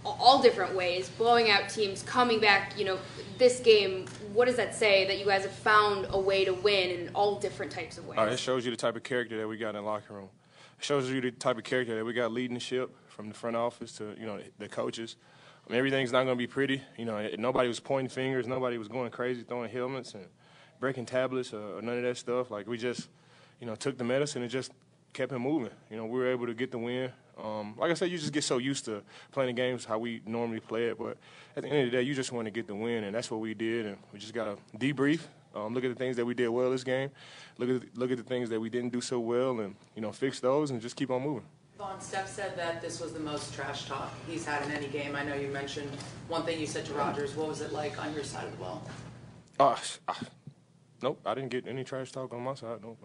all 0.06 0.42
different 0.42 0.76
ways, 0.76 1.10
blowing 1.10 1.50
out 1.50 1.70
teams, 1.70 2.04
coming 2.04 2.40
back. 2.40 2.78
You 2.78 2.86
know, 2.86 3.00
this 3.38 3.60
game. 3.60 4.06
What 4.34 4.46
does 4.46 4.58
that 4.58 4.76
say 4.76 5.06
that 5.08 5.18
you 5.18 5.26
guys 5.26 5.44
have 5.44 5.52
found 5.52 6.08
a 6.10 6.20
way 6.20 6.44
to 6.44 6.54
win 6.54 6.90
in 6.90 7.10
all 7.16 7.40
different 7.40 7.72
types 7.72 7.98
of 7.98 8.06
ways? 8.06 8.20
It 8.20 8.40
shows 8.40 8.66
you 8.66 8.72
the 8.72 8.78
type 8.78 8.96
of 8.96 9.04
character 9.04 9.38
that 9.38 9.48
we 9.48 9.58
got 9.58 9.70
in 9.70 9.76
the 9.76 9.82
locker 9.82 10.14
room. 10.14 10.30
It 10.78 10.84
shows 10.84 11.10
you 11.10 11.22
the 11.22 11.32
type 11.32 11.58
of 11.58 11.64
character 11.64 11.96
that 11.96 12.04
we 12.04 12.14
got 12.14 12.32
leading 12.32 12.56
the 12.56 12.60
ship 12.60 12.94
from 13.08 13.30
the 13.30 13.34
front 13.34 13.56
office 13.56 13.94
to 13.94 14.16
you 14.20 14.26
know 14.26 14.40
the 14.60 14.68
coaches. 14.68 15.16
I 15.68 15.72
mean, 15.72 15.80
everything's 15.80 16.12
not 16.12 16.26
going 16.26 16.36
to 16.38 16.42
be 16.42 16.48
pretty. 16.48 16.82
You 16.98 17.06
know, 17.06 17.28
nobody 17.40 17.68
was 17.68 17.80
pointing 17.80 18.10
fingers. 18.10 18.46
Nobody 18.46 18.78
was 18.78 18.88
going 18.88 19.10
crazy, 19.10 19.42
throwing 19.42 19.72
helmets 19.72 20.14
and 20.14 20.26
breaking 20.80 21.06
tablets 21.06 21.54
or, 21.54 21.78
or 21.78 21.82
none 21.82 21.98
of 21.98 22.04
that 22.04 22.18
stuff. 22.18 22.52
Like 22.52 22.68
we 22.68 22.78
just, 22.78 23.10
you 23.60 23.66
know, 23.66 23.76
took 23.76 23.98
the 23.98 24.04
medicine 24.04 24.44
and 24.44 24.52
just 24.52 24.72
kept 25.14 25.32
it 25.32 25.40
moving. 25.40 25.72
You 25.90 25.98
know, 25.98 26.06
we 26.06 26.20
were 26.20 26.28
able 26.28 26.46
to 26.46 26.54
get 26.54 26.72
the 26.72 26.78
win. 26.78 27.12
Um, 27.42 27.76
like 27.78 27.92
I 27.92 27.94
said, 27.96 28.10
you 28.12 28.18
just 28.18 28.32
get 28.32 28.44
so 28.44 28.58
used 28.58 28.86
to 28.86 29.02
playing 29.32 29.56
the 29.56 29.62
games 29.62 29.86
how 29.86 29.98
we 29.98 30.22
normally 30.26 30.60
play 30.60 30.86
it. 30.86 30.98
But 30.98 31.18
at 31.56 31.64
the 31.64 31.70
end 31.70 31.86
of 31.86 31.92
the 31.92 31.98
day, 31.98 32.04
you 32.04 32.16
just 32.16 32.32
want 32.32 32.46
to 32.46 32.52
get 32.52 32.68
the 32.68 32.76
win, 32.76 33.04
and 33.04 33.16
that's 33.16 33.30
what 33.30 33.42
we 33.42 33.54
did. 33.54 33.86
And 33.86 33.98
we 34.14 34.20
just 34.20 34.34
got 34.34 34.46
to 34.46 34.78
debrief, 34.78 35.22
um, 35.54 35.74
look 35.74 35.84
at 35.84 35.90
the 35.90 35.96
things 35.96 36.16
that 36.18 36.26
we 36.26 36.34
did 36.34 36.50
well 36.50 36.72
this 36.72 36.84
game, 36.84 37.10
look 37.58 37.70
at 37.70 37.82
the, 37.82 38.00
look 38.00 38.12
at 38.12 38.18
the 38.18 38.24
things 38.24 38.50
that 38.50 38.60
we 38.60 38.70
didn't 38.70 38.92
do 38.92 39.02
so 39.02 39.20
well, 39.20 39.60
and 39.60 39.76
you 39.96 40.02
know, 40.02 40.12
fix 40.12 40.40
those 40.40 40.72
and 40.72 40.82
just 40.82 40.96
keep 40.96 41.12
on 41.12 41.22
moving. 41.22 41.46
Von, 41.78 42.00
Steph 42.00 42.30
said 42.30 42.58
that 42.58 42.82
this 42.82 43.02
was 43.02 43.12
the 43.12 43.20
most 43.20 43.54
trash 43.54 43.86
talk 43.86 44.14
he's 44.28 44.46
had 44.46 44.64
in 44.64 44.72
any 44.72 44.88
game. 44.88 45.14
I 45.14 45.24
know 45.24 45.36
you 45.36 45.50
mentioned 45.50 45.92
one 46.30 46.44
thing 46.44 46.58
you 46.58 46.68
said 46.68 46.86
to 46.86 46.94
Rodgers. 46.94 47.36
What 47.36 47.50
was 47.50 47.60
it 47.60 47.74
like 47.74 48.02
on 48.02 48.14
your 48.14 48.24
side 48.24 48.46
of 48.46 48.52
the 48.52 48.58
ball? 48.58 48.90
Uh, 49.60 49.76
uh, 50.08 50.14
nope, 51.02 51.20
I 51.26 51.34
didn't 51.34 51.50
get 51.50 51.68
any 51.68 51.84
trash 51.84 52.14
talk 52.14 52.34
on 52.34 52.42
my 52.42 52.54
side. 52.54 52.80
Nope. 52.82 53.04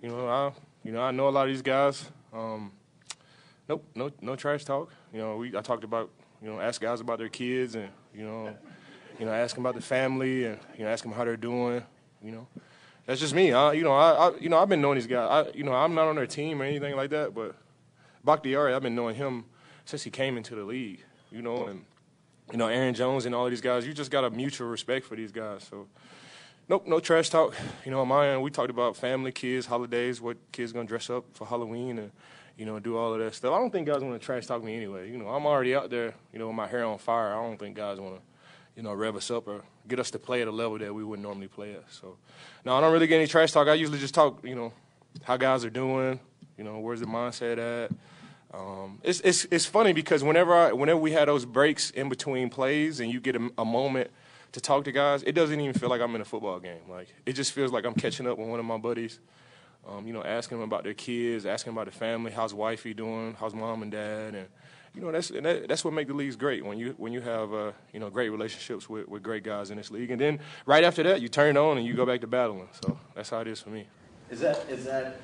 You 0.00 0.08
know, 0.08 0.28
I 0.28 0.52
you 0.82 0.92
know 0.92 1.02
I 1.02 1.10
know 1.10 1.28
a 1.28 1.30
lot 1.30 1.46
of 1.46 1.52
these 1.52 1.62
guys. 1.62 2.10
Um, 2.32 2.72
nope, 3.70 3.84
no 3.94 4.10
no 4.20 4.34
trash 4.34 4.64
talk. 4.64 4.90
You 5.12 5.20
know, 5.20 5.36
we 5.36 5.56
I 5.56 5.60
talked 5.62 5.84
about 5.84 6.10
you 6.42 6.50
know 6.50 6.60
ask 6.60 6.80
guys 6.80 7.00
about 7.00 7.18
their 7.18 7.28
kids 7.28 7.76
and 7.76 7.88
you 8.12 8.24
know 8.24 8.54
you 9.18 9.24
know 9.24 9.32
ask 9.32 9.54
them 9.54 9.64
about 9.64 9.76
the 9.76 9.80
family 9.80 10.44
and 10.44 10.58
you 10.76 10.84
know 10.84 10.90
ask 10.90 11.04
them 11.04 11.12
how 11.12 11.24
they're 11.24 11.36
doing. 11.36 11.82
You 12.22 12.32
know, 12.32 12.46
that's 13.06 13.20
just 13.20 13.32
me. 13.32 13.52
I, 13.52 13.72
you 13.72 13.84
know, 13.84 13.92
I, 13.92 14.10
I 14.10 14.36
you 14.38 14.48
know 14.48 14.58
I've 14.58 14.68
been 14.68 14.80
knowing 14.80 14.96
these 14.96 15.06
guys. 15.06 15.46
I 15.46 15.56
you 15.56 15.62
know 15.62 15.72
I'm 15.72 15.94
not 15.94 16.08
on 16.08 16.16
their 16.16 16.26
team 16.26 16.60
or 16.60 16.64
anything 16.64 16.96
like 16.96 17.10
that, 17.10 17.32
but 17.32 17.54
Bakhtiari, 18.24 18.74
I've 18.74 18.82
been 18.82 18.96
knowing 18.96 19.14
him 19.14 19.44
since 19.84 20.02
he 20.02 20.10
came 20.10 20.36
into 20.36 20.56
the 20.56 20.64
league. 20.64 21.04
You 21.30 21.42
know, 21.42 21.66
and 21.68 21.84
you 22.50 22.58
know 22.58 22.66
Aaron 22.66 22.94
Jones 22.94 23.24
and 23.24 23.34
all 23.34 23.44
of 23.44 23.50
these 23.50 23.60
guys. 23.60 23.86
You 23.86 23.92
just 23.92 24.10
got 24.10 24.24
a 24.24 24.30
mutual 24.30 24.68
respect 24.68 25.06
for 25.06 25.16
these 25.16 25.32
guys. 25.32 25.64
So. 25.70 25.86
Nope, 26.68 26.86
no 26.86 27.00
trash 27.00 27.28
talk. 27.30 27.52
You 27.84 27.90
know, 27.90 28.00
on 28.00 28.06
my 28.06 28.28
end, 28.28 28.42
we 28.42 28.50
talked 28.52 28.70
about 28.70 28.96
family, 28.96 29.32
kids, 29.32 29.66
holidays, 29.66 30.20
what 30.20 30.36
kids 30.52 30.72
gonna 30.72 30.86
dress 30.86 31.10
up 31.10 31.24
for 31.32 31.44
Halloween, 31.44 31.98
and 31.98 32.12
you 32.56 32.66
know, 32.66 32.78
do 32.78 32.96
all 32.96 33.14
of 33.14 33.20
that 33.20 33.34
stuff. 33.34 33.52
I 33.52 33.58
don't 33.58 33.70
think 33.70 33.86
guys 33.86 34.02
want 34.02 34.20
to 34.20 34.24
trash 34.24 34.46
talk 34.46 34.62
me 34.62 34.76
anyway. 34.76 35.10
You 35.10 35.18
know, 35.18 35.28
I'm 35.28 35.46
already 35.46 35.74
out 35.74 35.90
there, 35.90 36.14
you 36.32 36.38
know, 36.38 36.48
with 36.48 36.56
my 36.56 36.66
hair 36.66 36.84
on 36.84 36.98
fire. 36.98 37.32
I 37.32 37.42
don't 37.42 37.58
think 37.58 37.76
guys 37.76 37.98
want 37.98 38.16
to, 38.16 38.22
you 38.76 38.82
know, 38.82 38.92
rev 38.92 39.16
us 39.16 39.30
up 39.30 39.48
or 39.48 39.62
get 39.88 39.98
us 39.98 40.10
to 40.12 40.18
play 40.18 40.42
at 40.42 40.48
a 40.48 40.52
level 40.52 40.78
that 40.78 40.94
we 40.94 41.04
wouldn't 41.04 41.26
normally 41.26 41.48
play 41.48 41.72
at. 41.72 41.84
So, 41.90 42.16
no, 42.64 42.76
I 42.76 42.80
don't 42.80 42.92
really 42.92 43.06
get 43.06 43.16
any 43.16 43.26
trash 43.26 43.52
talk. 43.52 43.68
I 43.68 43.74
usually 43.74 43.98
just 43.98 44.14
talk, 44.14 44.44
you 44.44 44.54
know, 44.54 44.72
how 45.22 45.36
guys 45.36 45.64
are 45.64 45.70
doing. 45.70 46.20
You 46.56 46.64
know, 46.64 46.78
where's 46.78 47.00
the 47.00 47.06
mindset 47.06 47.58
at? 47.58 47.92
Um, 48.52 48.98
it's 49.02 49.20
it's 49.20 49.46
it's 49.50 49.66
funny 49.66 49.92
because 49.92 50.24
whenever 50.24 50.52
I 50.52 50.72
whenever 50.72 50.98
we 50.98 51.12
had 51.12 51.28
those 51.28 51.44
breaks 51.44 51.90
in 51.90 52.08
between 52.08 52.50
plays 52.50 52.98
and 53.00 53.10
you 53.10 53.20
get 53.20 53.36
a, 53.36 53.50
a 53.58 53.64
moment 53.64 54.10
to 54.52 54.60
talk 54.60 54.84
to 54.84 54.92
guys, 54.92 55.22
it 55.22 55.32
doesn't 55.32 55.58
even 55.60 55.72
feel 55.72 55.88
like 55.88 56.00
I'm 56.00 56.14
in 56.16 56.20
a 56.20 56.24
football 56.24 56.58
game. 56.58 56.82
Like 56.88 57.08
it 57.24 57.34
just 57.34 57.52
feels 57.52 57.72
like 57.72 57.84
I'm 57.84 57.94
catching 57.94 58.26
up 58.26 58.38
with 58.38 58.48
one 58.48 58.58
of 58.58 58.66
my 58.66 58.76
buddies. 58.76 59.20
Um, 59.88 60.06
you 60.06 60.12
know, 60.12 60.22
asking 60.22 60.58
them 60.58 60.64
about 60.66 60.84
their 60.84 60.94
kids, 60.94 61.46
asking 61.46 61.72
about 61.72 61.86
the 61.86 61.92
family, 61.92 62.30
how's 62.30 62.52
wifey 62.52 62.92
doing, 62.94 63.34
how's 63.40 63.54
mom 63.54 63.82
and 63.82 63.90
dad, 63.90 64.34
and 64.34 64.46
you 64.94 65.00
know 65.00 65.10
that's 65.10 65.28
that, 65.28 65.68
that's 65.68 65.84
what 65.84 65.94
makes 65.94 66.08
the 66.08 66.14
leagues 66.14 66.36
great 66.36 66.64
when 66.64 66.78
you 66.78 66.94
when 66.98 67.12
you 67.12 67.20
have 67.22 67.52
uh, 67.54 67.72
you 67.92 67.98
know 67.98 68.10
great 68.10 68.28
relationships 68.28 68.88
with, 68.90 69.08
with 69.08 69.22
great 69.22 69.42
guys 69.42 69.70
in 69.70 69.76
this 69.78 69.90
league, 69.90 70.10
and 70.10 70.20
then 70.20 70.38
right 70.66 70.84
after 70.84 71.02
that 71.04 71.22
you 71.22 71.28
turn 71.28 71.56
on 71.56 71.78
and 71.78 71.86
you 71.86 71.94
go 71.94 72.04
back 72.04 72.20
to 72.20 72.26
battling. 72.26 72.68
So 72.84 72.98
that's 73.14 73.30
how 73.30 73.40
it 73.40 73.48
is 73.48 73.60
for 73.60 73.70
me. 73.70 73.86
Is 74.30 74.40
that 74.40 74.68
is 74.68 74.84
that 74.84 75.16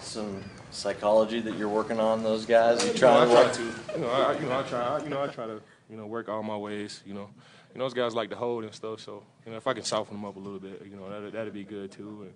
some 0.00 0.42
psychology 0.70 1.40
that 1.40 1.56
you're 1.58 1.68
working 1.68 2.00
on 2.00 2.22
those 2.22 2.46
guys? 2.46 2.80
You 2.82 2.88
You 2.88 2.94
know, 2.94 2.98
trying 3.00 3.28
to 3.28 3.34
try 3.34 3.44
work? 3.44 3.52
to. 3.52 3.92
You 3.94 4.00
know, 4.00 4.10
I, 4.10 4.32
you 4.38 4.46
know, 4.46 4.58
I 4.58 4.62
try. 4.62 4.80
I, 4.80 5.02
you 5.02 5.08
know, 5.10 5.22
I 5.22 5.26
try 5.26 5.46
to. 5.46 5.60
You 5.90 5.96
know, 5.96 6.06
work 6.06 6.28
all 6.28 6.42
my 6.44 6.56
ways. 6.56 7.02
You 7.04 7.14
know, 7.14 7.28
you 7.74 7.78
know, 7.78 7.84
those 7.84 7.94
guys 7.94 8.14
like 8.14 8.30
to 8.30 8.36
hold 8.36 8.62
and 8.62 8.72
stuff. 8.72 9.00
So, 9.00 9.24
you 9.44 9.50
know, 9.50 9.58
if 9.58 9.66
I 9.66 9.72
can 9.72 9.82
soften 9.82 10.14
them 10.14 10.24
up 10.24 10.36
a 10.36 10.38
little 10.38 10.60
bit, 10.60 10.82
you 10.88 10.94
know, 10.96 11.10
that'd, 11.10 11.32
that'd 11.32 11.52
be 11.52 11.64
good 11.64 11.90
too. 11.90 12.18
And, 12.22 12.32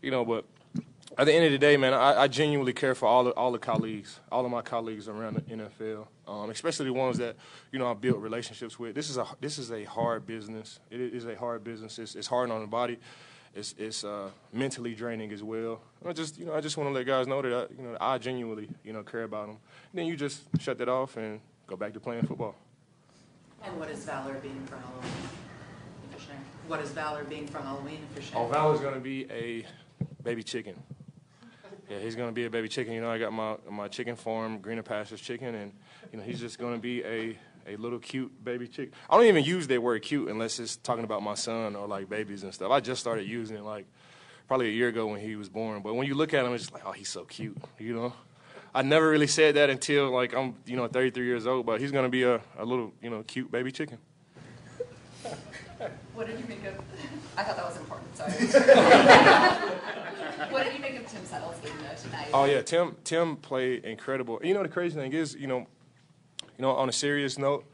you 0.00 0.12
know, 0.12 0.24
but 0.24 0.44
at 1.16 1.26
the 1.26 1.32
end 1.32 1.44
of 1.44 1.52
the 1.52 1.58
day, 1.58 1.76
man, 1.76 1.94
I, 1.94 2.22
I 2.22 2.28
genuinely 2.28 2.72
care 2.72 2.94
for 2.94 3.06
all 3.06 3.24
the, 3.24 3.30
all 3.32 3.52
the 3.52 3.58
colleagues, 3.58 4.20
all 4.32 4.44
of 4.44 4.50
my 4.50 4.62
colleagues 4.62 5.08
around 5.08 5.34
the 5.34 5.40
NFL, 5.42 6.06
um, 6.26 6.50
especially 6.50 6.86
the 6.86 6.92
ones 6.92 7.18
that 7.18 7.36
you 7.70 7.78
know 7.78 7.90
I 7.90 7.94
built 7.94 8.18
relationships 8.18 8.78
with. 8.78 8.94
This 8.94 9.10
is 9.10 9.16
a 9.16 9.26
this 9.40 9.58
is 9.58 9.70
a 9.70 9.84
hard 9.84 10.26
business. 10.26 10.80
It 10.90 11.00
is 11.00 11.26
a 11.26 11.36
hard 11.36 11.62
business. 11.62 11.98
It's, 11.98 12.14
it's 12.14 12.26
hard 12.26 12.50
on 12.50 12.60
the 12.60 12.66
body. 12.66 12.98
It's 13.54 13.74
it's 13.78 14.02
uh, 14.02 14.30
mentally 14.52 14.94
draining 14.94 15.32
as 15.32 15.42
well. 15.42 15.80
I 16.04 16.12
just 16.12 16.38
you 16.38 16.46
know 16.46 16.54
I 16.54 16.60
just 16.60 16.76
want 16.76 16.90
to 16.90 16.94
let 16.94 17.06
guys 17.06 17.26
know 17.28 17.40
that 17.42 17.52
I, 17.52 17.74
you 17.80 17.88
know 17.88 17.96
I 18.00 18.18
genuinely 18.18 18.68
you 18.82 18.92
know 18.92 19.02
care 19.02 19.22
about 19.22 19.46
them. 19.46 19.56
And 19.92 20.00
then 20.00 20.06
you 20.06 20.16
just 20.16 20.42
shut 20.58 20.78
that 20.78 20.88
off 20.88 21.16
and 21.16 21.40
go 21.66 21.76
back 21.76 21.92
to 21.94 22.00
playing 22.00 22.26
football. 22.26 22.56
And 23.62 23.78
what 23.78 23.88
is 23.88 24.04
Valor 24.04 24.34
being 24.34 24.66
for 24.66 24.76
Halloween? 24.76 25.12
If 26.04 26.10
you're 26.10 26.20
sharing. 26.20 26.44
What 26.66 26.80
is 26.80 26.90
Valor 26.90 27.24
being 27.24 27.46
for 27.46 27.60
Halloween 27.60 28.00
if 28.10 28.16
you're 28.16 28.24
sharing? 28.24 28.46
Oh, 28.46 28.52
Valor's 28.52 28.80
gonna 28.80 28.98
be 28.98 29.30
a 29.30 29.64
baby 30.24 30.42
chicken. 30.42 30.74
Yeah, 31.88 31.98
he's 31.98 32.16
gonna 32.16 32.32
be 32.32 32.46
a 32.46 32.50
baby 32.50 32.68
chicken. 32.68 32.94
You 32.94 33.00
know, 33.00 33.10
I 33.10 33.18
got 33.18 33.32
my 33.32 33.56
my 33.70 33.88
chicken 33.88 34.16
farm, 34.16 34.58
Greener 34.58 34.82
Pastures 34.82 35.20
chicken, 35.20 35.54
and 35.54 35.72
you 36.12 36.18
know 36.18 36.24
he's 36.24 36.40
just 36.40 36.58
gonna 36.58 36.78
be 36.78 37.04
a 37.04 37.38
a 37.66 37.76
little 37.76 37.98
cute 37.98 38.44
baby 38.44 38.68
chicken. 38.68 38.92
I 39.08 39.16
don't 39.16 39.26
even 39.26 39.44
use 39.44 39.66
that 39.68 39.82
word 39.82 40.02
cute 40.02 40.28
unless 40.28 40.58
it's 40.58 40.76
talking 40.76 41.04
about 41.04 41.22
my 41.22 41.34
son 41.34 41.76
or 41.76 41.86
like 41.86 42.08
babies 42.08 42.42
and 42.42 42.52
stuff. 42.52 42.70
I 42.70 42.80
just 42.80 43.00
started 43.00 43.26
using 43.28 43.56
it 43.56 43.62
like 43.62 43.86
probably 44.48 44.68
a 44.68 44.72
year 44.72 44.88
ago 44.88 45.06
when 45.06 45.20
he 45.20 45.36
was 45.36 45.48
born. 45.48 45.82
But 45.82 45.94
when 45.94 46.06
you 46.06 46.14
look 46.14 46.34
at 46.34 46.44
him, 46.44 46.52
it's 46.52 46.64
just 46.64 46.74
like, 46.74 46.84
oh, 46.86 46.92
he's 46.92 47.08
so 47.08 47.24
cute. 47.24 47.56
You 47.78 47.94
know, 47.94 48.12
I 48.74 48.82
never 48.82 49.08
really 49.08 49.26
said 49.26 49.56
that 49.56 49.70
until 49.70 50.10
like 50.10 50.34
I'm 50.34 50.54
you 50.66 50.76
know 50.76 50.86
33 50.88 51.24
years 51.24 51.46
old. 51.46 51.66
But 51.66 51.80
he's 51.80 51.92
gonna 51.92 52.08
be 52.08 52.22
a, 52.22 52.40
a 52.58 52.64
little 52.64 52.92
you 53.02 53.10
know 53.10 53.22
cute 53.22 53.50
baby 53.50 53.72
chicken. 53.72 53.98
What 56.14 56.26
did 56.28 56.38
you 56.38 56.46
make 56.48 56.64
of? 56.64 56.74
I 57.36 57.42
thought 57.42 57.56
that 57.56 57.66
was 57.66 57.76
important. 57.76 58.16
Sorry. 58.16 60.00
what 60.50 60.64
did 60.64 60.74
you 60.74 60.80
make 60.80 60.96
of 60.96 61.06
Tim 61.06 61.24
Settle's 61.24 61.58
game 61.58 61.72
tonight? 61.96 62.28
Oh 62.32 62.44
yeah, 62.44 62.62
Tim 62.62 62.96
Tim 63.04 63.36
played 63.36 63.84
incredible. 63.84 64.40
You 64.42 64.54
know 64.54 64.62
the 64.62 64.68
crazy 64.68 64.96
thing 64.96 65.12
is, 65.12 65.34
you 65.34 65.46
know, 65.46 65.66
you 66.56 66.62
know, 66.62 66.70
on 66.70 66.88
a 66.88 66.92
serious 66.92 67.38
note, 67.38 67.64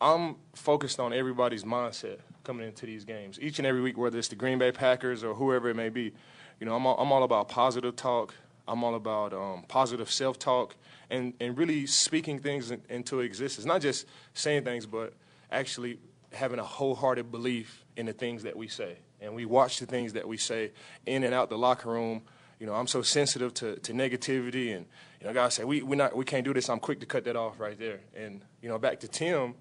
I'm 0.00 0.36
focused 0.54 1.00
on 1.00 1.12
everybody's 1.12 1.64
mindset 1.64 2.18
coming 2.44 2.66
into 2.66 2.86
these 2.86 3.04
games 3.04 3.38
each 3.40 3.58
and 3.58 3.66
every 3.66 3.80
week, 3.80 3.98
whether 3.98 4.18
it's 4.18 4.28
the 4.28 4.36
Green 4.36 4.58
Bay 4.58 4.72
Packers 4.72 5.24
or 5.24 5.34
whoever 5.34 5.68
it 5.68 5.76
may 5.76 5.88
be. 5.88 6.12
You 6.60 6.66
know, 6.66 6.74
I'm 6.74 6.86
all, 6.86 6.96
I'm 6.98 7.12
all 7.12 7.22
about 7.22 7.48
positive 7.48 7.94
talk. 7.96 8.34
I'm 8.66 8.84
all 8.84 8.94
about 8.94 9.32
um, 9.32 9.64
positive 9.66 10.10
self-talk 10.10 10.76
and, 11.08 11.32
and 11.40 11.56
really 11.56 11.86
speaking 11.86 12.38
things 12.38 12.70
in, 12.70 12.82
into 12.90 13.20
existence. 13.20 13.64
Not 13.64 13.80
just 13.80 14.06
saying 14.34 14.64
things, 14.64 14.84
but 14.84 15.14
actually 15.50 15.98
having 16.32 16.58
a 16.58 16.64
wholehearted 16.64 17.30
belief 17.30 17.84
in 17.96 18.06
the 18.06 18.12
things 18.12 18.42
that 18.42 18.56
we 18.56 18.68
say. 18.68 18.98
And 19.20 19.34
we 19.34 19.44
watch 19.44 19.80
the 19.80 19.86
things 19.86 20.12
that 20.12 20.26
we 20.26 20.36
say 20.36 20.72
in 21.06 21.24
and 21.24 21.34
out 21.34 21.50
the 21.50 21.58
locker 21.58 21.90
room, 21.90 22.22
you 22.58 22.66
know, 22.66 22.74
I'm 22.74 22.86
so 22.86 23.02
sensitive 23.02 23.54
to, 23.54 23.76
to 23.76 23.92
negativity, 23.92 24.76
and 24.76 24.86
you 25.20 25.26
know, 25.26 25.32
guys 25.32 25.54
say 25.54 25.64
we 25.64 25.82
we 25.82 25.96
not 25.96 26.16
we 26.16 26.24
can't 26.24 26.44
do 26.44 26.52
this. 26.52 26.68
I'm 26.68 26.80
quick 26.80 27.00
to 27.00 27.06
cut 27.06 27.24
that 27.24 27.36
off 27.36 27.60
right 27.60 27.78
there. 27.78 28.00
And 28.16 28.42
you 28.60 28.68
know, 28.68 28.78
back 28.78 29.00
to 29.00 29.08
Tim, 29.08 29.54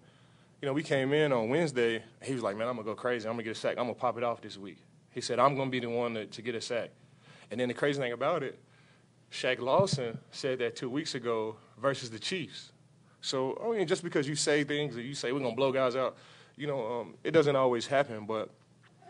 you 0.62 0.65
know, 0.65 0.74
we 0.74 0.84
came 0.84 1.13
in 1.13 1.32
on 1.32 1.50
Wednesday. 1.50 2.04
He 2.24 2.34
was 2.34 2.41
like, 2.41 2.58
"Man, 2.58 2.67
I'm 2.67 2.76
gonna 2.76 2.86
go 2.86 2.96
crazy. 2.96 3.28
I'm 3.28 3.34
gonna 3.34 3.43
get 3.43 3.52
a 3.52 3.60
sack. 3.60 3.78
I'm 3.78 3.86
gonna 3.86 3.93
pop 3.93 4.17
it 4.17 4.24
off 4.24 4.41
this 4.41 4.58
week." 4.58 4.78
He 5.12 5.22
said, 5.22 5.39
"I'm 5.39 5.56
gonna 5.56 5.70
be 5.70 5.80
the 5.80 5.89
one 5.89 6.15
to, 6.15 6.26
to 6.26 6.41
get 6.41 6.56
a 6.56 6.62
sack." 6.62 6.89
And 7.52 7.60
then 7.60 7.67
the 7.67 7.74
crazy 7.74 8.00
thing 8.00 8.13
about 8.13 8.43
it, 8.43 8.60
Shaq 9.32 9.60
Lawson 9.60 10.17
said 10.32 10.60
that 10.60 10.76
two 10.76 10.89
weeks 10.89 11.15
ago 11.15 11.56
versus 11.78 12.10
the 12.10 12.20
Chiefs. 12.20 12.72
So 13.22 13.62
I 13.63 13.78
mean, 13.78 13.88
just 13.88 14.04
because 14.04 14.28
you 14.28 14.36
say 14.36 14.63
things 14.63 14.96
and 14.96 15.06
you 15.06 15.13
say 15.13 15.32
we're 15.32 15.39
gonna 15.39 15.56
blow 15.56 15.72
guys 15.72 15.96
out, 15.96 16.17
you 16.56 16.65
know, 16.65 17.02
um, 17.02 17.13
it 17.24 17.32
doesn't 17.32 17.56
always 17.56 17.86
happen. 17.86 18.26
But 18.26 18.50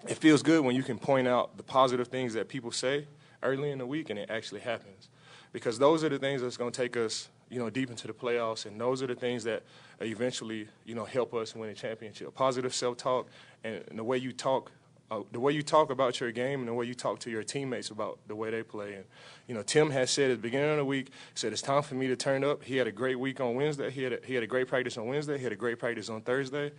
it 0.08 0.16
feels 0.16 0.44
good 0.44 0.64
when 0.64 0.76
you 0.76 0.84
can 0.84 0.98
point 0.98 1.28
out 1.28 1.58
the 1.58 1.64
positive 1.64 2.08
things 2.08 2.34
that 2.34 2.48
people 2.48 2.72
say 2.72 3.08
early 3.44 3.72
in 3.72 3.78
the 3.78 3.86
week 3.86 4.10
and 4.10 4.20
it 4.20 4.30
actually 4.30 4.62
happens, 4.62 5.10
because 5.54 5.80
those 5.80 6.04
are 6.04 6.10
the 6.10 6.20
things 6.20 6.42
that's 6.42 6.58
gonna 6.58 6.72
take 6.72 6.98
us, 6.98 7.30
you 7.50 7.60
know, 7.60 7.70
deep 7.70 7.90
into 7.90 8.08
the 8.08 8.14
playoffs, 8.14 8.66
and 8.66 8.80
those 8.80 9.02
are 9.02 9.08
the 9.08 9.16
things 9.16 9.44
that 9.44 9.64
eventually, 10.02 10.68
you 10.86 10.96
know, 10.96 11.06
help 11.06 11.34
us 11.34 11.56
win 11.56 11.70
a 11.70 11.74
championship. 11.74 12.34
Positive 12.34 12.74
self-talk 12.74 13.28
and 13.64 13.84
the 13.94 14.04
way 14.04 14.18
you 14.18 14.32
talk 14.32 14.72
uh, 15.10 15.22
the 15.32 15.40
way 15.40 15.54
you 15.54 15.62
talk 15.62 15.90
about 15.90 16.20
your 16.20 16.32
game 16.34 16.60
and 16.60 16.68
the 16.68 16.74
way 16.74 16.86
you 16.86 16.94
talk 16.94 17.20
to 17.20 17.30
your 17.30 17.44
teammates 17.44 17.90
about 17.92 18.20
the 18.28 18.36
way 18.36 18.52
they 18.52 18.62
play. 18.62 18.96
And 18.96 19.06
you 19.48 19.56
know, 19.56 19.64
Tim 19.64 19.90
has 19.92 20.12
said 20.12 20.32
at 20.32 20.38
the 20.38 20.42
beginning 20.42 20.72
of 20.72 20.78
the 20.78 20.86
week, 20.86 21.12
said 21.34 21.54
it's 21.54 21.62
time 21.62 21.82
for 21.82 21.96
me 21.96 22.08
to 22.08 22.16
turn 22.18 22.44
up. 22.44 22.64
He 22.64 22.76
had 22.76 22.88
a 22.88 22.92
great 22.92 23.18
week 23.18 23.40
on 23.40 23.56
Wednesday. 23.56 23.90
He 23.90 24.04
had 24.04 24.14
a, 24.14 24.20
he 24.26 24.34
had 24.34 24.44
a 24.44 24.48
great 24.48 24.68
practice 24.68 24.98
on 24.98 25.08
Wednesday. 25.08 25.38
He 25.38 25.44
had 25.44 25.54
a 25.54 25.58
great 25.58 25.80
practice 25.80 26.10
on 26.10 26.22
Thursday. 26.22 26.74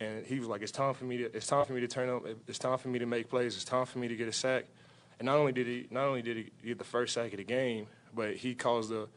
And 0.00 0.24
he 0.24 0.38
was 0.38 0.48
like, 0.48 0.62
"It's 0.62 0.72
time 0.72 0.94
for 0.94 1.04
me 1.04 1.18
to. 1.18 1.24
It's 1.36 1.46
time 1.46 1.64
for 1.64 1.72
me 1.72 1.80
to 1.80 1.88
turn 1.88 2.08
up. 2.08 2.24
It's 2.46 2.58
time 2.58 2.78
for 2.78 2.88
me 2.88 2.98
to 3.00 3.06
make 3.06 3.28
plays. 3.28 3.56
It's 3.56 3.64
time 3.64 3.86
for 3.86 3.98
me 3.98 4.08
to 4.08 4.16
get 4.16 4.28
a 4.28 4.32
sack." 4.32 4.64
And 5.18 5.26
not 5.26 5.36
only 5.36 5.52
did 5.52 5.66
he, 5.66 5.86
not 5.90 6.04
only 6.04 6.22
did 6.22 6.36
he 6.36 6.46
get 6.64 6.78
the 6.78 6.84
first 6.84 7.14
sack 7.14 7.32
of 7.32 7.38
the 7.38 7.44
game, 7.44 7.88
but 8.14 8.36
he 8.36 8.54
caused 8.54 8.90
the 8.90 9.08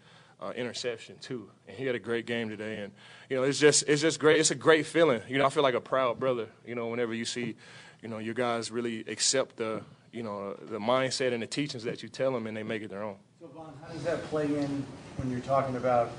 uh, 0.41 0.52
interception 0.56 1.17
too. 1.22 1.50
And 1.67 1.78
he 1.78 1.86
had 1.86 1.94
a 1.94 2.00
great 2.00 2.26
game 2.26 2.50
today. 2.50 2.78
And 2.78 2.91
you 3.30 3.38
know, 3.38 3.44
it's 3.44 3.60
just, 3.60 3.84
it's 3.88 4.02
just 4.02 4.20
great. 4.20 4.39
It's 4.39 4.50
a 4.50 4.56
great 4.56 4.88
feeling. 4.88 5.22
You 5.30 5.38
know, 5.38 5.46
I 5.46 5.50
feel 5.50 5.62
like 5.62 5.76
a 5.76 5.82
proud 5.82 6.20
brother. 6.20 6.48
You 6.65 6.74
know, 6.74 6.88
whenever 6.88 7.13
you 7.13 7.26
see 7.26 7.56
you 8.02 8.10
know, 8.10 8.17
your 8.17 8.34
guys 8.34 8.72
really 8.72 9.02
accept 9.02 9.58
the, 9.58 9.82
you 10.12 10.24
know, 10.24 10.54
the 10.54 10.80
mindset 10.80 11.34
and 11.34 11.41
the 11.41 11.48
teachings 11.48 11.84
that 11.84 12.02
you 12.04 12.10
tell 12.10 12.32
them, 12.32 12.48
and 12.48 12.58
they 12.58 12.63
make 12.63 12.82
it 12.82 12.89
their 12.89 13.04
own. 13.04 13.15
So, 13.39 13.48
Von, 13.48 13.74
how 13.82 13.94
does 13.94 14.04
that 14.04 14.24
play 14.26 14.46
in 14.46 14.84
when 15.17 15.30
you're 15.30 15.39
talking 15.41 15.76
about 15.76 16.12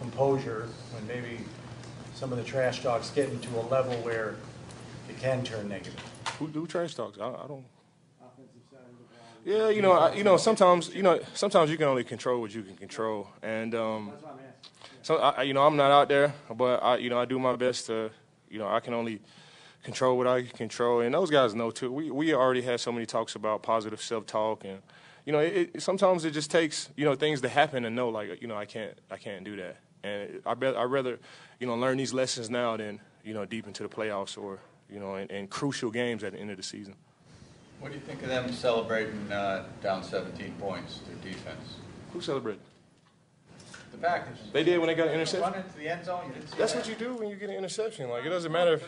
composure, 0.00 0.68
when 0.92 1.06
maybe 1.06 1.40
some 2.18 2.32
of 2.32 2.38
the 2.38 2.44
trash 2.44 2.82
talks 2.82 3.10
get 3.10 3.28
into 3.30 3.48
a 3.60 3.62
level 3.70 3.94
where 4.02 4.34
it 5.08 5.16
can 5.20 5.44
turn 5.44 5.68
negative? 5.68 6.02
Who 6.40 6.48
do 6.48 6.66
trash 6.66 6.96
talks? 6.96 7.16
I, 7.16 7.28
I 7.28 7.46
don't. 7.46 7.64
Yeah, 9.44 9.68
you 9.68 9.80
know, 9.80 9.92
I, 9.92 10.14
you 10.14 10.24
know, 10.24 10.36
sometimes, 10.36 10.92
you 10.92 11.02
know, 11.02 11.20
sometimes 11.32 11.70
you 11.70 11.76
can 11.76 11.86
only 11.86 12.02
control 12.02 12.40
what 12.40 12.52
you 12.52 12.62
can 12.62 12.74
control, 12.74 13.28
and 13.40 13.72
um, 13.74 14.12
so 15.00 15.16
I, 15.16 15.44
you 15.44 15.54
know, 15.54 15.64
I'm 15.64 15.76
not 15.76 15.92
out 15.92 16.08
there, 16.08 16.34
but 16.54 16.82
I, 16.82 16.96
you 16.96 17.08
know, 17.08 17.20
I 17.20 17.24
do 17.24 17.38
my 17.38 17.54
best 17.54 17.86
to, 17.86 18.10
you 18.50 18.58
know, 18.58 18.68
I 18.68 18.80
can 18.80 18.94
only 18.94 19.20
control 19.84 20.18
what 20.18 20.26
I 20.26 20.42
can 20.42 20.56
control, 20.56 21.00
and 21.00 21.14
those 21.14 21.30
guys 21.30 21.54
know 21.54 21.70
too. 21.70 21.90
We 21.92 22.10
we 22.10 22.34
already 22.34 22.62
had 22.62 22.80
so 22.80 22.90
many 22.90 23.06
talks 23.06 23.36
about 23.36 23.62
positive 23.62 24.02
self-talk, 24.02 24.64
and 24.64 24.82
you 25.24 25.32
know, 25.32 25.38
it, 25.38 25.70
it, 25.72 25.82
sometimes 25.82 26.24
it 26.24 26.32
just 26.32 26.50
takes 26.50 26.90
you 26.96 27.04
know 27.04 27.14
things 27.14 27.40
to 27.42 27.48
happen 27.48 27.84
to 27.84 27.90
know 27.90 28.08
like 28.08 28.42
you 28.42 28.48
know 28.48 28.56
I 28.56 28.66
can't 28.66 28.98
I 29.08 29.16
can't 29.16 29.44
do 29.44 29.56
that, 29.56 29.76
and 30.02 30.42
I 30.44 30.54
bet 30.54 30.76
I 30.76 30.82
rather 30.82 31.20
you 31.60 31.66
know 31.66 31.74
learn 31.74 31.96
these 31.98 32.12
lessons 32.12 32.50
now 32.50 32.76
than 32.76 33.00
you 33.24 33.34
know 33.34 33.44
deep 33.44 33.66
into 33.66 33.82
the 33.82 33.88
playoffs 33.88 34.38
or 34.38 34.58
you 34.90 35.00
know 35.00 35.16
in, 35.16 35.28
in 35.28 35.48
crucial 35.48 35.90
games 35.90 36.24
at 36.24 36.32
the 36.32 36.38
end 36.38 36.50
of 36.50 36.56
the 36.56 36.62
season. 36.62 36.94
What 37.80 37.92
do 37.92 37.94
you 37.94 38.00
think 38.00 38.22
of 38.22 38.28
them 38.28 38.52
celebrating 38.52 39.30
uh, 39.30 39.64
down 39.82 40.02
17 40.02 40.52
points, 40.58 41.00
their 41.06 41.32
defense? 41.32 41.76
Who 42.12 42.20
celebrated? 42.20 42.60
The 43.92 43.98
Packers. 43.98 44.38
They 44.52 44.64
did 44.64 44.78
when 44.78 44.88
they 44.88 44.96
got 44.96 45.08
an 45.08 45.14
interception. 45.14 45.52
Run 45.52 45.62
into 45.62 45.78
the 45.78 45.88
end 45.88 46.04
zone. 46.04 46.24
You 46.26 46.34
didn't 46.34 46.48
see 46.48 46.58
That's 46.58 46.72
that? 46.72 46.80
what 46.80 46.88
you 46.88 46.96
do 46.96 47.14
when 47.14 47.28
you 47.28 47.36
get 47.36 47.50
an 47.50 47.56
interception. 47.56 48.10
Like 48.10 48.24
it 48.24 48.30
doesn't 48.30 48.50
matter 48.50 48.74
if 48.74 48.84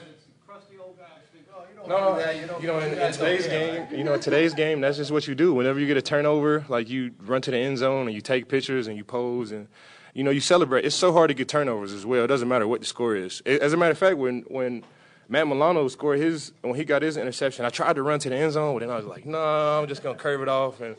don't 1.86 1.88
No, 1.88 2.16
that. 2.16 2.36
You 2.36 2.46
don't 2.46 2.60
you 2.60 2.68
know, 2.68 2.78
in, 2.78 2.98
in 2.98 3.12
today's 3.12 3.46
game, 3.46 3.86
you 3.92 4.04
know, 4.04 4.16
today's 4.16 4.54
game, 4.54 4.80
that's 4.80 4.96
just 4.96 5.10
what 5.10 5.26
you 5.26 5.34
do. 5.34 5.54
Whenever 5.54 5.80
you 5.80 5.86
get 5.86 5.96
a 5.96 6.02
turnover, 6.02 6.64
like 6.68 6.88
you 6.88 7.12
run 7.20 7.42
to 7.42 7.50
the 7.50 7.56
end 7.56 7.78
zone 7.78 8.06
and 8.06 8.14
you 8.14 8.20
take 8.20 8.48
pictures 8.48 8.86
and 8.86 8.96
you 8.96 9.04
pose 9.04 9.52
and, 9.52 9.68
you 10.14 10.24
know, 10.24 10.30
you 10.30 10.40
celebrate. 10.40 10.84
It's 10.84 10.96
so 10.96 11.12
hard 11.12 11.28
to 11.28 11.34
get 11.34 11.48
turnovers 11.48 11.92
as 11.92 12.04
well. 12.04 12.24
It 12.24 12.28
doesn't 12.28 12.48
matter 12.48 12.66
what 12.66 12.80
the 12.80 12.86
score 12.86 13.16
is. 13.16 13.40
As 13.42 13.72
a 13.72 13.76
matter 13.76 13.92
of 13.92 13.98
fact, 13.98 14.18
when 14.18 14.42
when 14.48 14.84
Matt 15.28 15.46
Milano 15.46 15.86
scored 15.86 16.18
his, 16.18 16.50
when 16.62 16.74
he 16.74 16.84
got 16.84 17.02
his 17.02 17.16
interception, 17.16 17.64
I 17.64 17.68
tried 17.68 17.94
to 17.94 18.02
run 18.02 18.18
to 18.18 18.28
the 18.28 18.36
end 18.36 18.52
zone, 18.52 18.74
but 18.74 18.80
then 18.80 18.90
I 18.90 18.96
was 18.96 19.06
like, 19.06 19.24
no, 19.24 19.38
I'm 19.38 19.86
just 19.86 20.02
gonna 20.02 20.18
curve 20.18 20.42
it 20.42 20.48
off, 20.48 20.80
and 20.80 20.96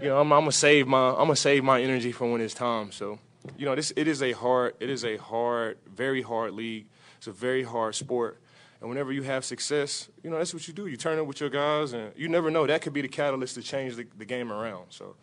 you 0.00 0.08
know, 0.08 0.20
I'm, 0.20 0.32
I'm 0.32 0.42
gonna 0.42 0.52
save 0.52 0.86
my, 0.86 1.10
I'm 1.10 1.26
gonna 1.26 1.36
save 1.36 1.64
my 1.64 1.82
energy 1.82 2.12
for 2.12 2.30
when 2.30 2.40
it's 2.40 2.54
time. 2.54 2.92
So, 2.92 3.18
you 3.58 3.66
know, 3.66 3.74
this 3.74 3.92
it 3.96 4.06
is 4.06 4.22
a 4.22 4.30
hard, 4.30 4.74
it 4.78 4.90
is 4.90 5.04
a 5.04 5.16
hard, 5.16 5.78
very 5.92 6.22
hard 6.22 6.52
league. 6.52 6.86
It's 7.18 7.26
a 7.26 7.32
very 7.32 7.64
hard 7.64 7.96
sport. 7.96 8.38
And 8.80 8.88
whenever 8.88 9.12
you 9.12 9.22
have 9.22 9.44
success, 9.44 10.08
you 10.22 10.30
know, 10.30 10.38
that's 10.38 10.52
what 10.52 10.68
you 10.68 10.74
do. 10.74 10.86
You 10.86 10.96
turn 10.96 11.18
it 11.18 11.26
with 11.26 11.40
your 11.40 11.50
guys, 11.50 11.94
and 11.94 12.12
you 12.16 12.28
never 12.28 12.50
know. 12.50 12.66
That 12.66 12.82
could 12.82 12.92
be 12.92 13.00
the 13.00 13.08
catalyst 13.08 13.54
to 13.54 13.62
change 13.62 13.96
the, 13.96 14.06
the 14.16 14.26
game 14.26 14.52
around. 14.52 14.84
So, 14.90 15.16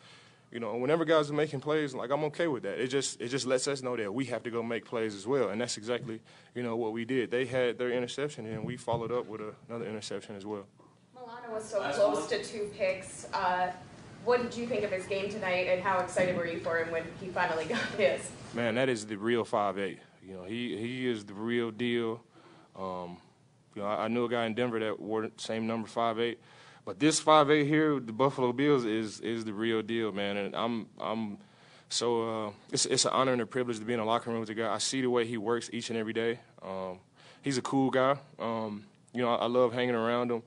you 0.51 0.59
know, 0.59 0.75
whenever 0.75 1.05
guys 1.05 1.29
are 1.29 1.33
making 1.33 1.61
plays, 1.61 1.93
like 1.95 2.11
I'm 2.11 2.23
okay 2.25 2.47
with 2.47 2.63
that. 2.63 2.79
It 2.79 2.87
just 2.87 3.21
it 3.21 3.29
just 3.29 3.45
lets 3.45 3.67
us 3.67 3.81
know 3.81 3.95
that 3.95 4.13
we 4.13 4.25
have 4.25 4.43
to 4.43 4.51
go 4.51 4.61
make 4.61 4.85
plays 4.85 5.15
as 5.15 5.25
well, 5.25 5.49
and 5.49 5.61
that's 5.61 5.77
exactly 5.77 6.19
you 6.53 6.61
know 6.61 6.75
what 6.75 6.91
we 6.91 7.05
did. 7.05 7.31
They 7.31 7.45
had 7.45 7.77
their 7.77 7.91
interception, 7.91 8.45
and 8.45 8.65
we 8.65 8.75
followed 8.75 9.11
up 9.11 9.27
with 9.27 9.41
a, 9.41 9.53
another 9.69 9.85
interception 9.85 10.35
as 10.35 10.45
well. 10.45 10.65
Milano 11.15 11.53
was 11.53 11.63
so 11.63 11.79
close 11.79 12.27
to 12.27 12.43
two 12.43 12.69
picks. 12.77 13.27
Uh, 13.33 13.71
what 14.25 14.41
did 14.41 14.55
you 14.55 14.67
think 14.67 14.83
of 14.83 14.91
his 14.91 15.05
game 15.05 15.29
tonight, 15.29 15.67
and 15.67 15.81
how 15.81 15.99
excited 15.99 16.35
were 16.35 16.45
you 16.45 16.59
for 16.59 16.77
him 16.77 16.91
when 16.91 17.03
he 17.21 17.27
finally 17.27 17.65
got 17.69 17.79
his? 17.97 18.29
Man, 18.53 18.75
that 18.75 18.89
is 18.89 19.05
the 19.05 19.15
real 19.15 19.45
five 19.45 19.79
eight. 19.79 19.99
You 20.21 20.35
know, 20.35 20.43
he 20.43 20.75
he 20.75 21.07
is 21.07 21.23
the 21.23 21.33
real 21.33 21.71
deal. 21.71 22.21
Um, 22.77 23.17
you 23.73 23.81
know, 23.81 23.87
I, 23.87 24.05
I 24.05 24.07
knew 24.09 24.25
a 24.25 24.29
guy 24.29 24.45
in 24.45 24.53
Denver 24.53 24.79
that 24.79 24.99
wore 24.99 25.21
the 25.21 25.31
same 25.37 25.65
number 25.65 25.87
five 25.87 26.19
eight, 26.19 26.41
but 26.85 26.99
this 26.99 27.19
five 27.19 27.49
eight 27.51 27.67
here, 27.67 27.99
the 27.99 28.13
Buffalo 28.13 28.51
Bills, 28.53 28.85
is 28.85 29.19
is 29.19 29.45
the 29.45 29.53
real 29.53 29.81
deal, 29.81 30.11
man. 30.11 30.37
And 30.37 30.55
I'm 30.55 30.87
I'm 30.99 31.37
so 31.89 32.47
uh, 32.47 32.51
it's 32.71 32.85
it's 32.85 33.05
an 33.05 33.11
honor 33.13 33.33
and 33.33 33.41
a 33.41 33.45
privilege 33.45 33.79
to 33.79 33.85
be 33.85 33.93
in 33.93 33.99
a 33.99 34.05
locker 34.05 34.31
room 34.31 34.39
with 34.39 34.49
a 34.49 34.53
guy. 34.53 34.73
I 34.73 34.79
see 34.79 35.01
the 35.01 35.09
way 35.09 35.25
he 35.25 35.37
works 35.37 35.69
each 35.73 35.89
and 35.89 35.99
every 35.99 36.13
day. 36.13 36.39
Um, 36.61 36.99
he's 37.41 37.57
a 37.57 37.61
cool 37.61 37.89
guy. 37.89 38.17
Um, 38.39 38.85
you 39.13 39.21
know, 39.21 39.33
I, 39.33 39.43
I 39.43 39.45
love 39.47 39.73
hanging 39.73 39.95
around 39.95 40.31
him. 40.31 40.43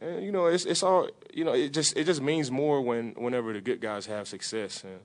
And 0.00 0.24
you 0.24 0.32
know, 0.32 0.46
it's 0.46 0.64
it's 0.64 0.82
all 0.82 1.08
you 1.32 1.44
know. 1.44 1.52
It 1.52 1.72
just 1.72 1.96
it 1.96 2.04
just 2.04 2.20
means 2.20 2.50
more 2.50 2.80
when 2.80 3.12
whenever 3.12 3.52
the 3.52 3.60
good 3.60 3.80
guys 3.80 4.06
have 4.06 4.28
success. 4.28 4.84
And 4.84 5.00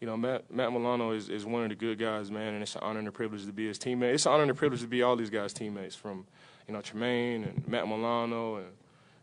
you 0.00 0.06
know, 0.06 0.16
Matt 0.16 0.50
Matt 0.50 0.72
Milano 0.72 1.12
is, 1.12 1.28
is 1.28 1.44
one 1.44 1.62
of 1.62 1.68
the 1.68 1.76
good 1.76 1.98
guys, 1.98 2.30
man, 2.30 2.54
and 2.54 2.62
it's 2.62 2.74
an 2.74 2.82
honor 2.82 2.98
and 2.98 3.08
a 3.08 3.12
privilege 3.12 3.44
to 3.46 3.52
be 3.52 3.68
his 3.68 3.78
teammate. 3.78 4.14
It's 4.14 4.26
an 4.26 4.32
honor 4.32 4.42
and 4.42 4.50
a 4.50 4.54
privilege 4.54 4.80
to 4.80 4.88
be 4.88 5.02
all 5.02 5.14
these 5.14 5.30
guys' 5.30 5.52
teammates, 5.52 5.94
from 5.94 6.26
you 6.66 6.74
know 6.74 6.80
Tremaine 6.80 7.44
and 7.44 7.68
Matt 7.68 7.86
Milano 7.86 8.56
and 8.56 8.66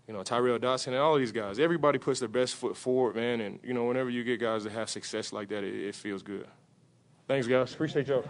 you 0.09 0.15
know 0.15 0.23
Tyrel 0.23 0.59
Dodson 0.59 0.93
and 0.93 1.01
all 1.01 1.19
these 1.19 1.31
guys. 1.31 1.59
Everybody 1.59 1.99
puts 1.99 2.19
their 2.19 2.27
best 2.27 2.55
foot 2.55 2.75
forward, 2.75 3.15
man, 3.15 3.41
and 3.41 3.59
you 3.63 3.75
know 3.75 3.85
whenever 3.85 4.09
you 4.09 4.23
get 4.23 4.39
guys 4.39 4.63
that 4.63 4.73
have 4.73 4.89
success 4.89 5.31
like 5.31 5.49
that, 5.49 5.63
it, 5.63 5.75
it 5.75 5.93
feels 5.93 6.23
good. 6.23 6.47
Thanks, 7.27 7.45
guys. 7.45 7.75
Appreciate 7.75 8.07
y'all. 8.07 8.25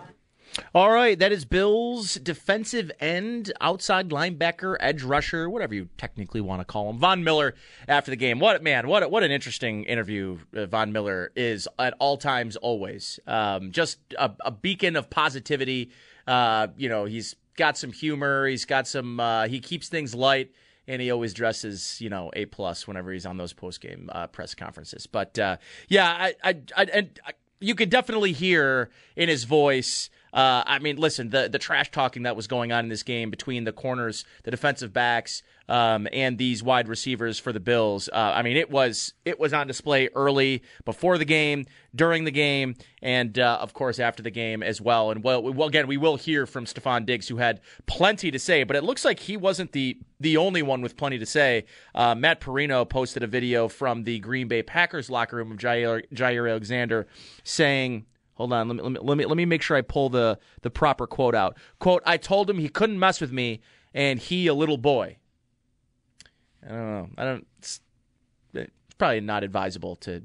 All 0.75 0.91
right, 0.91 1.17
that 1.17 1.31
is 1.31 1.45
Bills 1.45 2.15
defensive 2.15 2.91
end, 2.99 3.53
outside 3.61 4.09
linebacker, 4.09 4.75
edge 4.81 5.03
rusher, 5.03 5.49
whatever 5.49 5.73
you 5.73 5.87
technically 5.97 6.41
want 6.41 6.59
to 6.59 6.65
call 6.65 6.89
him. 6.89 6.97
Von 6.97 7.23
Miller 7.23 7.55
after 7.87 8.11
the 8.11 8.17
game. 8.17 8.39
What 8.39 8.61
man, 8.61 8.89
what 8.89 9.09
what 9.09 9.23
an 9.23 9.31
interesting 9.31 9.85
interview 9.85 10.37
uh, 10.53 10.65
Von 10.65 10.91
Miller 10.91 11.31
is 11.33 11.65
at 11.79 11.93
all 11.99 12.17
times, 12.17 12.57
always. 12.57 13.21
Um, 13.25 13.71
just 13.71 13.99
a, 14.17 14.31
a 14.43 14.51
beacon 14.51 14.97
of 14.97 15.09
positivity. 15.09 15.91
Uh, 16.27 16.67
you 16.75 16.89
know, 16.89 17.05
he's 17.05 17.37
got 17.55 17.77
some 17.77 17.93
humor. 17.93 18.47
He's 18.47 18.65
got 18.65 18.85
some. 18.85 19.21
Uh, 19.21 19.47
he 19.47 19.61
keeps 19.61 19.87
things 19.87 20.13
light. 20.13 20.51
And 20.89 21.01
he 21.01 21.11
always 21.11 21.35
dresses, 21.35 22.01
you 22.01 22.09
know, 22.09 22.31
a 22.33 22.45
plus 22.45 22.87
whenever 22.87 23.11
he's 23.13 23.25
on 23.25 23.37
those 23.37 23.53
post 23.53 23.79
game 23.79 24.09
uh, 24.11 24.25
press 24.25 24.55
conferences. 24.55 25.05
But 25.05 25.37
uh, 25.37 25.57
yeah, 25.87 26.09
I, 26.09 26.33
I, 26.43 26.57
I, 26.75 26.83
and 26.85 27.19
I, 27.25 27.31
you 27.59 27.75
could 27.75 27.91
definitely 27.91 28.33
hear 28.33 28.89
in 29.15 29.29
his 29.29 29.43
voice. 29.43 30.09
Uh, 30.33 30.63
I 30.65 30.79
mean, 30.79 30.97
listen, 30.97 31.29
the 31.29 31.47
the 31.47 31.59
trash 31.59 31.91
talking 31.91 32.23
that 32.23 32.35
was 32.35 32.47
going 32.47 32.71
on 32.71 32.85
in 32.85 32.89
this 32.89 33.03
game 33.03 33.29
between 33.29 33.65
the 33.65 33.71
corners, 33.71 34.25
the 34.43 34.51
defensive 34.51 34.91
backs, 34.91 35.43
um, 35.69 36.07
and 36.11 36.37
these 36.39 36.63
wide 36.63 36.87
receivers 36.87 37.37
for 37.37 37.53
the 37.53 37.59
Bills. 37.59 38.09
Uh, 38.11 38.33
I 38.35 38.41
mean, 38.41 38.57
it 38.57 38.71
was 38.71 39.13
it 39.23 39.39
was 39.39 39.53
on 39.53 39.67
display 39.67 40.09
early, 40.15 40.63
before 40.83 41.17
the 41.19 41.25
game, 41.25 41.67
during 41.95 42.23
the 42.23 42.31
game, 42.31 42.75
and 43.03 43.37
uh, 43.37 43.59
of 43.61 43.73
course 43.73 43.99
after 43.99 44.23
the 44.23 44.31
game 44.31 44.63
as 44.63 44.81
well. 44.81 45.11
And 45.11 45.23
well, 45.23 45.43
well, 45.43 45.67
again, 45.67 45.87
we 45.87 45.95
will 45.95 46.17
hear 46.17 46.47
from 46.47 46.65
Stefon 46.65 47.05
Diggs, 47.05 47.27
who 47.27 47.37
had 47.37 47.61
plenty 47.85 48.31
to 48.31 48.39
say, 48.39 48.63
but 48.63 48.75
it 48.75 48.83
looks 48.83 49.05
like 49.05 49.19
he 49.19 49.37
wasn't 49.37 49.71
the 49.71 49.97
the 50.19 50.37
only 50.37 50.63
one 50.63 50.81
with 50.81 50.97
plenty 50.97 51.19
to 51.19 51.25
say. 51.25 51.65
Uh, 51.93 52.15
Matt 52.15 52.41
Parrino 52.41 52.83
posted 52.83 53.21
a 53.21 53.27
video 53.27 53.67
from 53.67 54.03
the 54.03 54.19
Green 54.19 54.47
Bay 54.47 54.63
Packers 54.63 55.09
locker 55.09 55.37
room 55.37 55.51
of 55.51 55.57
Jaire, 55.57 56.03
Jaire 56.13 56.49
Alexander 56.49 57.07
saying. 57.43 58.05
Hold 58.35 58.53
on, 58.53 58.69
let 58.69 58.77
me, 58.77 58.81
let 58.83 58.91
me 58.93 58.99
let 59.01 59.17
me 59.17 59.25
let 59.25 59.35
me 59.35 59.43
make 59.43 59.61
sure 59.61 59.75
I 59.75 59.81
pull 59.81 60.07
the 60.07 60.39
the 60.61 60.69
proper 60.69 61.05
quote 61.05 61.35
out. 61.35 61.57
Quote: 61.79 62.01
I 62.05 62.15
told 62.15 62.49
him 62.49 62.57
he 62.57 62.69
couldn't 62.69 62.97
mess 62.97 63.19
with 63.19 63.33
me, 63.33 63.59
and 63.93 64.17
he 64.17 64.47
a 64.47 64.53
little 64.53 64.77
boy. 64.77 65.17
I 66.65 66.69
don't 66.69 66.91
know. 66.91 67.09
I 67.17 67.23
don't. 67.23 67.47
It's, 67.59 67.81
it's 68.53 68.95
probably 68.97 69.21
not 69.21 69.43
advisable 69.43 69.95
to 69.97 70.23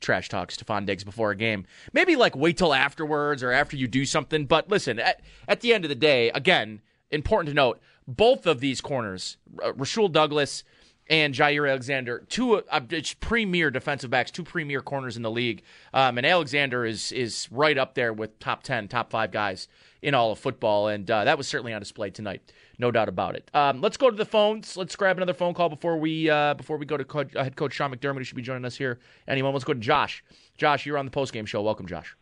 trash 0.00 0.28
talk 0.28 0.50
Stefon 0.50 0.84
Diggs 0.84 1.04
before 1.04 1.30
a 1.30 1.36
game. 1.36 1.64
Maybe 1.92 2.16
like 2.16 2.36
wait 2.36 2.58
till 2.58 2.74
afterwards 2.74 3.42
or 3.42 3.52
after 3.52 3.76
you 3.76 3.88
do 3.88 4.04
something. 4.04 4.46
But 4.46 4.68
listen, 4.68 4.98
at, 4.98 5.20
at 5.48 5.60
the 5.60 5.72
end 5.72 5.84
of 5.84 5.88
the 5.88 5.94
day, 5.94 6.30
again, 6.30 6.82
important 7.10 7.48
to 7.48 7.54
note, 7.54 7.80
both 8.06 8.46
of 8.46 8.60
these 8.60 8.80
corners, 8.80 9.36
Rasul 9.76 10.08
Douglas 10.08 10.64
and 11.08 11.34
Jaire 11.34 11.68
Alexander, 11.68 12.24
two 12.28 12.56
uh, 12.56 12.80
premier 13.20 13.70
defensive 13.70 14.10
backs, 14.10 14.30
two 14.30 14.44
premier 14.44 14.80
corners 14.80 15.16
in 15.16 15.22
the 15.22 15.30
league. 15.30 15.62
Um, 15.92 16.16
and 16.18 16.26
Alexander 16.26 16.84
is 16.84 17.12
is 17.12 17.48
right 17.50 17.76
up 17.78 17.94
there 17.94 18.12
with 18.12 18.38
top 18.38 18.62
ten, 18.62 18.88
top 18.88 19.10
five 19.10 19.30
guys 19.30 19.68
in 20.00 20.14
all 20.14 20.32
of 20.32 20.38
football, 20.38 20.88
and 20.88 21.08
uh, 21.10 21.24
that 21.24 21.38
was 21.38 21.46
certainly 21.46 21.72
on 21.72 21.80
display 21.80 22.10
tonight, 22.10 22.52
no 22.82 22.90
doubt 22.90 23.08
about 23.08 23.36
it. 23.36 23.48
Um, 23.54 23.80
let's 23.80 23.96
go 23.96 24.10
to 24.10 24.16
the 24.16 24.26
phones. 24.26 24.76
Let's 24.76 24.96
grab 24.96 25.16
another 25.16 25.32
phone 25.32 25.54
call 25.54 25.70
before 25.70 25.96
we 25.96 26.28
uh, 26.28 26.54
before 26.54 26.76
we 26.76 26.84
go 26.84 26.98
to 26.98 27.04
coach, 27.04 27.34
uh, 27.34 27.44
head 27.44 27.56
coach 27.56 27.72
Sean 27.72 27.94
McDermott, 27.94 28.18
who 28.18 28.24
should 28.24 28.36
be 28.36 28.42
joining 28.42 28.66
us 28.66 28.76
here. 28.76 28.98
Anyone? 29.26 29.52
Let's 29.54 29.64
go 29.64 29.72
to 29.72 29.80
Josh. 29.80 30.22
Josh, 30.58 30.84
you're 30.84 30.98
on 30.98 31.06
the 31.06 31.10
post 31.10 31.32
game 31.32 31.46
show. 31.46 31.62
Welcome, 31.62 31.86
Josh. 31.86 32.14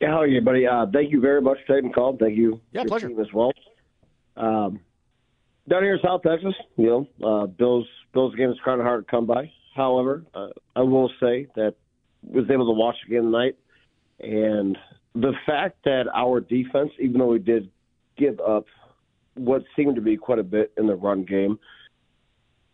Yeah, 0.00 0.08
how 0.08 0.22
are 0.22 0.26
you, 0.26 0.40
buddy? 0.40 0.66
Uh, 0.66 0.86
thank 0.92 1.12
you 1.12 1.20
very 1.20 1.40
much 1.40 1.58
for 1.64 1.76
taking 1.76 1.90
the 1.90 1.94
call. 1.94 2.16
Thank 2.18 2.36
you. 2.36 2.60
Yeah, 2.72 2.84
pleasure. 2.84 3.08
as 3.20 3.32
well. 3.32 3.52
Um, 4.36 4.80
down 5.68 5.82
here 5.82 5.94
in 5.94 6.00
South 6.02 6.22
Texas, 6.22 6.54
you 6.76 6.86
know, 6.86 7.06
uh, 7.24 7.46
Bills 7.46 7.86
Bills 8.14 8.34
game 8.34 8.50
is 8.50 8.56
kind 8.64 8.80
of 8.80 8.86
hard 8.86 9.06
to 9.06 9.10
come 9.10 9.26
by. 9.26 9.52
However, 9.76 10.24
uh, 10.34 10.48
I 10.74 10.80
will 10.80 11.10
say 11.20 11.46
that 11.56 11.74
was 12.22 12.46
able 12.50 12.66
to 12.66 12.78
watch 12.78 12.96
the 13.06 13.14
game 13.14 13.24
tonight, 13.24 13.56
and 14.20 14.78
the 15.14 15.32
fact 15.44 15.76
that 15.84 16.04
our 16.14 16.40
defense, 16.40 16.90
even 16.98 17.18
though 17.18 17.26
we 17.26 17.38
did 17.38 17.70
give 18.16 18.40
up 18.40 18.64
what 19.34 19.64
seemed 19.76 19.96
to 19.96 20.00
be 20.00 20.16
quite 20.16 20.38
a 20.38 20.44
bit 20.44 20.72
in 20.76 20.86
the 20.86 20.94
run 20.94 21.24
game, 21.24 21.58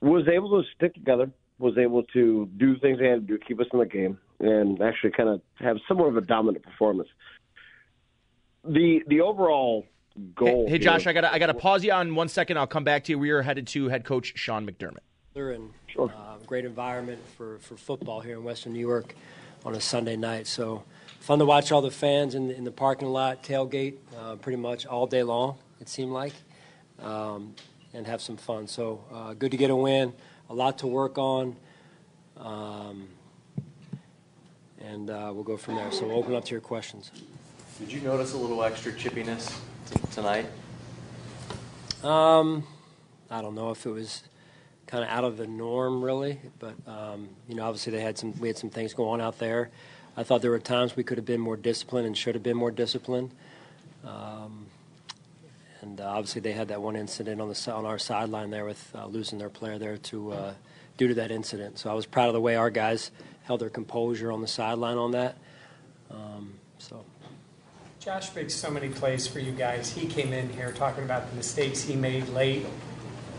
was 0.01 0.27
able 0.29 0.63
to 0.63 0.69
stick 0.75 0.95
together, 0.95 1.31
was 1.59 1.77
able 1.77 2.03
to 2.05 2.49
do 2.57 2.79
things 2.79 2.99
they 2.99 3.09
had 3.09 3.27
to 3.27 3.39
do, 3.39 3.39
keep 3.39 3.61
us 3.61 3.67
in 3.73 3.79
the 3.79 3.87
game, 3.87 4.19
and 4.41 4.81
actually 4.81 5.11
kind 5.11 5.29
of 5.29 5.41
have 5.57 5.77
somewhat 5.87 6.09
of 6.09 6.17
a 6.17 6.21
dominant 6.21 6.65
performance. 6.65 7.09
The 8.65 9.03
the 9.07 9.21
overall 9.21 9.87
goal. 10.35 10.67
Hey, 10.67 10.73
hey 10.73 10.79
Josh, 10.79 11.07
I 11.07 11.13
got 11.13 11.25
I 11.25 11.39
got 11.39 11.47
to 11.47 11.55
pause 11.55 11.85
you 11.85 11.93
on 11.93 12.15
one 12.15 12.29
second. 12.29 12.59
I'll 12.59 12.67
come 12.67 12.85
back 12.85 13.05
to 13.05 13.13
you. 13.13 13.19
We 13.19 13.31
are 13.31 13.43
headed 13.43 13.67
to 13.69 13.89
head 13.89 14.05
coach 14.05 14.33
Sean 14.37 14.67
McDermott. 14.67 14.99
They're 15.35 15.53
in 15.53 15.71
uh, 15.99 16.37
great 16.47 16.65
environment 16.65 17.21
for, 17.37 17.59
for 17.59 17.77
football 17.77 18.21
here 18.21 18.35
in 18.35 18.45
Western 18.45 18.73
New 18.73 18.81
York 18.81 19.15
on 19.65 19.75
a 19.75 19.81
Sunday 19.81 20.17
night. 20.17 20.47
So 20.47 20.83
fun 21.21 21.39
to 21.39 21.45
watch 21.45 21.71
all 21.71 21.83
the 21.83 21.91
fans 21.91 22.35
in, 22.35 22.51
in 22.51 22.65
the 22.65 22.73
parking 22.73 23.09
lot, 23.09 23.43
tailgate, 23.43 23.97
uh, 24.19 24.37
pretty 24.37 24.57
much 24.57 24.87
all 24.87 25.07
day 25.07 25.23
long. 25.23 25.59
It 25.81 25.89
seemed 25.89 26.11
like, 26.11 26.33
um, 27.03 27.55
and 27.95 28.07
have 28.07 28.21
some 28.21 28.37
fun. 28.37 28.67
So 28.67 29.05
uh, 29.13 29.35
good 29.35 29.51
to 29.51 29.57
get 29.57 29.71
a 29.71 29.77
win. 29.77 30.13
A 30.51 30.55
lot 30.55 30.79
to 30.79 30.87
work 30.87 31.19
on. 31.19 31.57
Um, 32.37 33.09
and 34.81 35.11
uh, 35.11 35.31
we'll 35.35 35.45
go 35.45 35.57
from 35.57 35.77
there. 35.77 35.91
So 35.91 36.07
we'll 36.07 36.19
open 36.19 36.35
up 36.35 36.45
to 36.47 36.53
your 36.53 36.61
questions. 36.61 37.11
Did 37.79 37.93
you 37.93 38.01
notice 38.01 38.33
a 38.33 38.37
little 38.37 38.63
extra 38.63 38.93
chippiness 38.93 39.57
t- 39.91 40.01
tonight? 40.13 40.47
Um, 42.03 42.65
I 43.31 43.43
don't 43.43 43.55
know 43.55 43.71
if 43.71 43.85
it 43.87 43.91
was 43.91 44.23
kind 44.87 45.05
of 45.05 45.11
out 45.11 45.25
of 45.25 45.37
the 45.37 45.47
norm, 45.47 46.03
really, 46.03 46.41
but 46.59 46.75
um, 46.87 47.29
you 47.49 47.55
know, 47.55 47.65
obviously 47.65 47.93
they 47.93 48.01
had 48.01 48.17
some 48.17 48.39
we 48.41 48.49
had 48.49 48.57
some 48.57 48.71
things 48.71 48.95
going 48.95 49.21
on 49.21 49.27
out 49.27 49.39
there. 49.39 49.71
I 50.17 50.25
thought 50.25 50.43
there 50.43 50.51
were 50.51 50.59
times 50.59 50.97
we 50.97 51.05
could 51.05 51.19
have 51.19 51.27
been 51.27 51.41
more 51.41 51.57
disciplined 51.57 52.07
and 52.07 52.17
should 52.17 52.35
have 52.35 52.43
been 52.43 52.57
more 52.57 52.71
disciplined. 52.71 53.33
Um, 54.05 54.67
and 55.81 56.01
uh, 56.01 56.05
obviously 56.05 56.41
they 56.41 56.53
had 56.53 56.69
that 56.69 56.83
one 56.83 56.97
incident 56.97 57.41
on 57.41 57.49
the 57.49 57.73
on 57.73 57.87
our 57.87 57.99
sideline 57.99 58.51
there 58.51 58.65
with 58.65 58.91
uh, 58.95 59.07
losing 59.07 59.39
their 59.39 59.51
player 59.51 59.79
there 59.79 59.97
to 59.97 60.33
uh, 60.33 60.55
due 60.97 61.09
to 61.09 61.15
that 61.15 61.31
incident. 61.31 61.79
So 61.79 61.91
I 61.91 61.95
was 61.95 62.07
proud 62.07 62.29
of 62.29 62.35
the 62.35 62.41
way 62.41 62.57
our 62.57 62.71
guys 62.71 63.11
held 63.45 63.61
their 63.61 63.71
composure 63.71 64.31
on 64.33 64.41
the 64.41 64.49
sideline 64.49 64.99
on 64.99 65.13
that. 65.13 65.37
Um, 66.11 66.55
so. 66.79 67.05
Josh 68.01 68.35
makes 68.35 68.55
so 68.55 68.71
many 68.71 68.89
plays 68.89 69.27
for 69.27 69.39
you 69.39 69.53
guys. 69.53 69.91
He 69.93 70.07
came 70.07 70.33
in 70.33 70.49
here 70.51 70.73
talking 70.73 71.05
about 71.05 71.29
the 71.31 71.37
mistakes 71.37 71.83
he 71.83 71.97
made 71.97 72.29
late. 72.29 72.65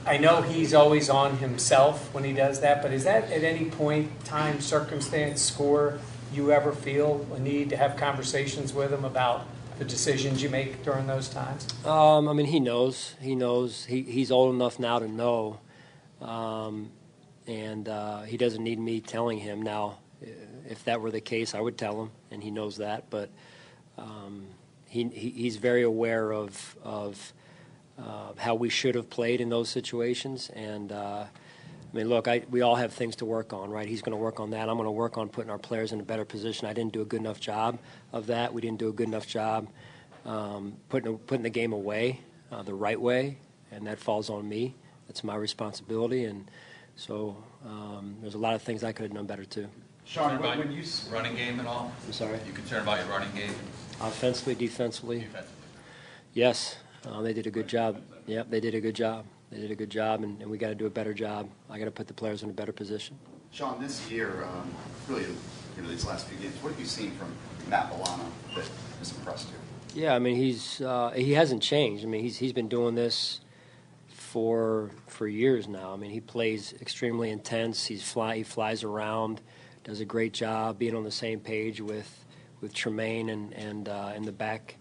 I 0.06 0.18
know 0.18 0.42
he's 0.42 0.74
always 0.74 1.10
on 1.10 1.38
himself 1.38 2.14
when 2.14 2.24
he 2.24 2.34
does 2.34 2.62
that, 2.62 2.82
but 2.82 2.92
is 2.92 3.04
that 3.04 3.32
at 3.32 3.44
any 3.44 3.66
point, 3.66 4.26
time, 4.26 4.62
circumstance, 4.62 5.42
score, 5.42 6.00
you 6.34 6.52
ever 6.52 6.72
feel 6.72 7.26
a 7.34 7.40
need 7.40 7.70
to 7.70 7.78
have 7.78 7.98
conversations 7.98 8.74
with 8.74 8.92
him 8.92 9.06
about 9.06 9.46
the 9.80 9.86
decisions 9.86 10.44
you 10.44 10.50
make 10.50 10.84
during 10.84 11.08
those 11.08 11.30
times? 11.30 11.66
Um, 11.86 12.28
I 12.28 12.34
mean, 12.34 12.46
he 12.46 12.60
knows. 12.60 13.16
He 13.22 13.34
knows. 13.34 13.86
He, 13.86 14.04
he's 14.04 14.30
old 14.30 14.54
enough 14.54 14.78
now 14.78 15.00
to 15.00 15.08
know. 15.08 15.60
Um, 16.22 16.92
and 17.48 17.88
uh, 17.88 18.24
he 18.24 18.38
doesn't 18.38 18.62
need 18.64 18.78
me 18.78 19.00
telling 19.00 19.40
him 19.40 19.62
now. 19.62 20.00
If 20.68 20.84
that 20.84 21.02
were 21.02 21.10
the 21.10 21.22
case, 21.22 21.56
I 21.56 21.62
would 21.62 21.78
tell 21.78 22.00
him, 22.00 22.12
and 22.30 22.44
he 22.44 22.52
knows 22.52 22.78
that. 22.78 23.10
But 23.10 23.30
um, 23.98 24.48
he, 24.86 25.06
he, 25.06 25.30
he's 25.30 25.56
very 25.56 25.82
aware 25.82 26.32
of 26.32 26.76
of 26.84 27.34
uh, 27.98 28.34
how 28.38 28.56
we 28.56 28.70
should 28.70 28.96
have 28.96 29.10
played 29.10 29.40
in 29.40 29.50
those 29.50 29.70
situations. 29.70 30.52
And 30.54 30.92
uh, 30.92 31.26
I 31.92 31.98
mean, 31.98 32.08
look, 32.08 32.28
I, 32.28 32.44
we 32.52 32.62
all 32.62 32.76
have 32.76 32.94
things 32.94 33.16
to 33.18 33.26
work 33.26 33.52
on, 33.52 33.72
right? 33.72 33.88
He's 33.88 34.02
going 34.02 34.12
to 34.12 34.22
work 34.22 34.40
on 34.40 34.52
that. 34.52 34.70
I'm 34.70 34.76
going 34.76 34.86
to 34.86 34.92
work 34.92 35.18
on 35.18 35.28
putting 35.28 35.50
our 35.50 35.58
players 35.58 35.92
in 35.92 36.00
a 36.00 36.04
better 36.04 36.24
position. 36.24 36.68
I 36.68 36.74
didn't 36.74 36.94
do 36.94 37.02
a 37.02 37.06
good 37.06 37.20
enough 37.20 37.40
job 37.40 37.80
of 38.14 38.28
that. 38.28 38.54
We 38.54 38.62
didn't 38.62 38.78
do 38.78 38.90
a 38.90 38.94
good 38.94 39.08
enough 39.08 39.26
job 39.26 39.68
um, 40.26 40.76
putting 40.90 41.18
putting 41.20 41.44
the 41.44 41.50
game 41.50 41.74
away 41.74 42.20
uh, 42.52 42.62
the 42.62 42.74
right 42.74 43.00
way, 43.00 43.38
and 43.72 43.88
that 43.88 44.00
falls 44.00 44.30
on 44.30 44.48
me. 44.48 44.76
That's 45.08 45.24
my 45.24 45.36
responsibility, 45.36 46.26
and 46.26 46.50
so 46.96 47.36
um, 47.66 48.18
there's 48.22 48.36
a 48.36 48.40
lot 48.40 48.54
of 48.54 48.62
things 48.62 48.84
I 48.84 48.92
could 48.92 49.04
have 49.04 49.14
done 49.14 49.26
better 49.26 49.46
too. 49.46 49.68
Sean, 50.06 50.40
when, 50.40 50.60
when 50.60 50.72
you 50.72 50.84
running 51.12 51.36
game 51.36 51.60
at 51.60 51.66
all? 51.66 51.92
I'm 52.06 52.14
sorry. 52.14 52.40
You 52.46 52.54
concerned 52.54 52.84
about 52.84 53.00
your 53.00 53.08
running 53.08 53.34
game? 53.36 53.54
Offensively, 54.02 54.56
defensively. 54.56 55.28
Yes, 56.34 56.78
uh, 57.08 57.22
they 57.22 57.34
did 57.34 57.48
a 57.48 57.52
good 57.52 57.68
job. 57.68 58.02
Yep, 58.28 58.50
they 58.50 58.60
did 58.60 58.76
a 58.76 58.82
good 58.82 58.96
job. 58.96 59.26
They 59.52 59.60
did 59.60 59.72
a 59.72 59.76
good 59.76 59.90
job, 59.90 60.24
and, 60.24 60.42
and 60.42 60.50
we 60.50 60.58
got 60.58 60.70
to 60.70 60.76
do 60.76 60.86
a 60.86 60.92
better 60.92 61.14
job. 61.14 61.50
I 61.70 61.80
got 61.80 61.86
to 61.86 61.92
put 61.92 62.08
the 62.08 62.14
players 62.14 62.44
in 62.44 62.50
a 62.50 62.54
better 62.54 62.72
position. 62.72 63.18
Sean, 63.52 63.82
this 63.82 64.10
year, 64.12 64.44
um, 64.44 64.70
really, 65.08 65.26
you 65.76 65.82
know, 65.82 65.90
these 65.90 66.06
last 66.06 66.28
few 66.28 66.38
games, 66.38 66.56
what 66.62 66.70
have 66.72 66.80
you 66.80 66.86
seen 66.86 67.12
from 67.12 67.34
Matt 67.68 67.90
Milano 67.90 68.26
that 68.56 68.66
has 69.00 69.12
impressed 69.12 69.48
you? 69.50 70.02
Yeah, 70.02 70.14
I 70.14 70.20
mean, 70.20 70.36
he's 70.36 70.82
uh, 70.82 71.12
he 71.16 71.34
hasn't 71.34 71.64
changed. 71.64 72.04
I 72.04 72.08
mean, 72.08 72.22
he's 72.22 72.38
he's 72.38 72.54
been 72.54 72.68
doing 72.68 72.94
this 72.94 73.42
for 74.08 74.92
for 75.08 75.28
years 75.28 75.68
now. 75.68 75.94
I 75.94 75.96
mean, 75.96 76.12
he 76.12 76.20
plays 76.20 76.76
extremely 76.80 77.32
intense. 77.32 77.88
He's 77.88 78.04
fly 78.04 78.38
he 78.38 78.44
flies 78.44 78.84
around, 78.84 79.42
does 79.84 80.00
a 80.00 80.06
great 80.06 80.34
job 80.34 80.78
being 80.78 80.96
on 80.96 81.04
the 81.04 81.12
same 81.12 81.40
page 81.40 81.82
with 81.82 82.26
with 82.62 82.72
Tremaine 82.72 83.30
and 83.30 83.52
and 83.54 83.90
uh, 83.90 84.14
in 84.16 84.24
the 84.24 84.32
back 84.32 84.76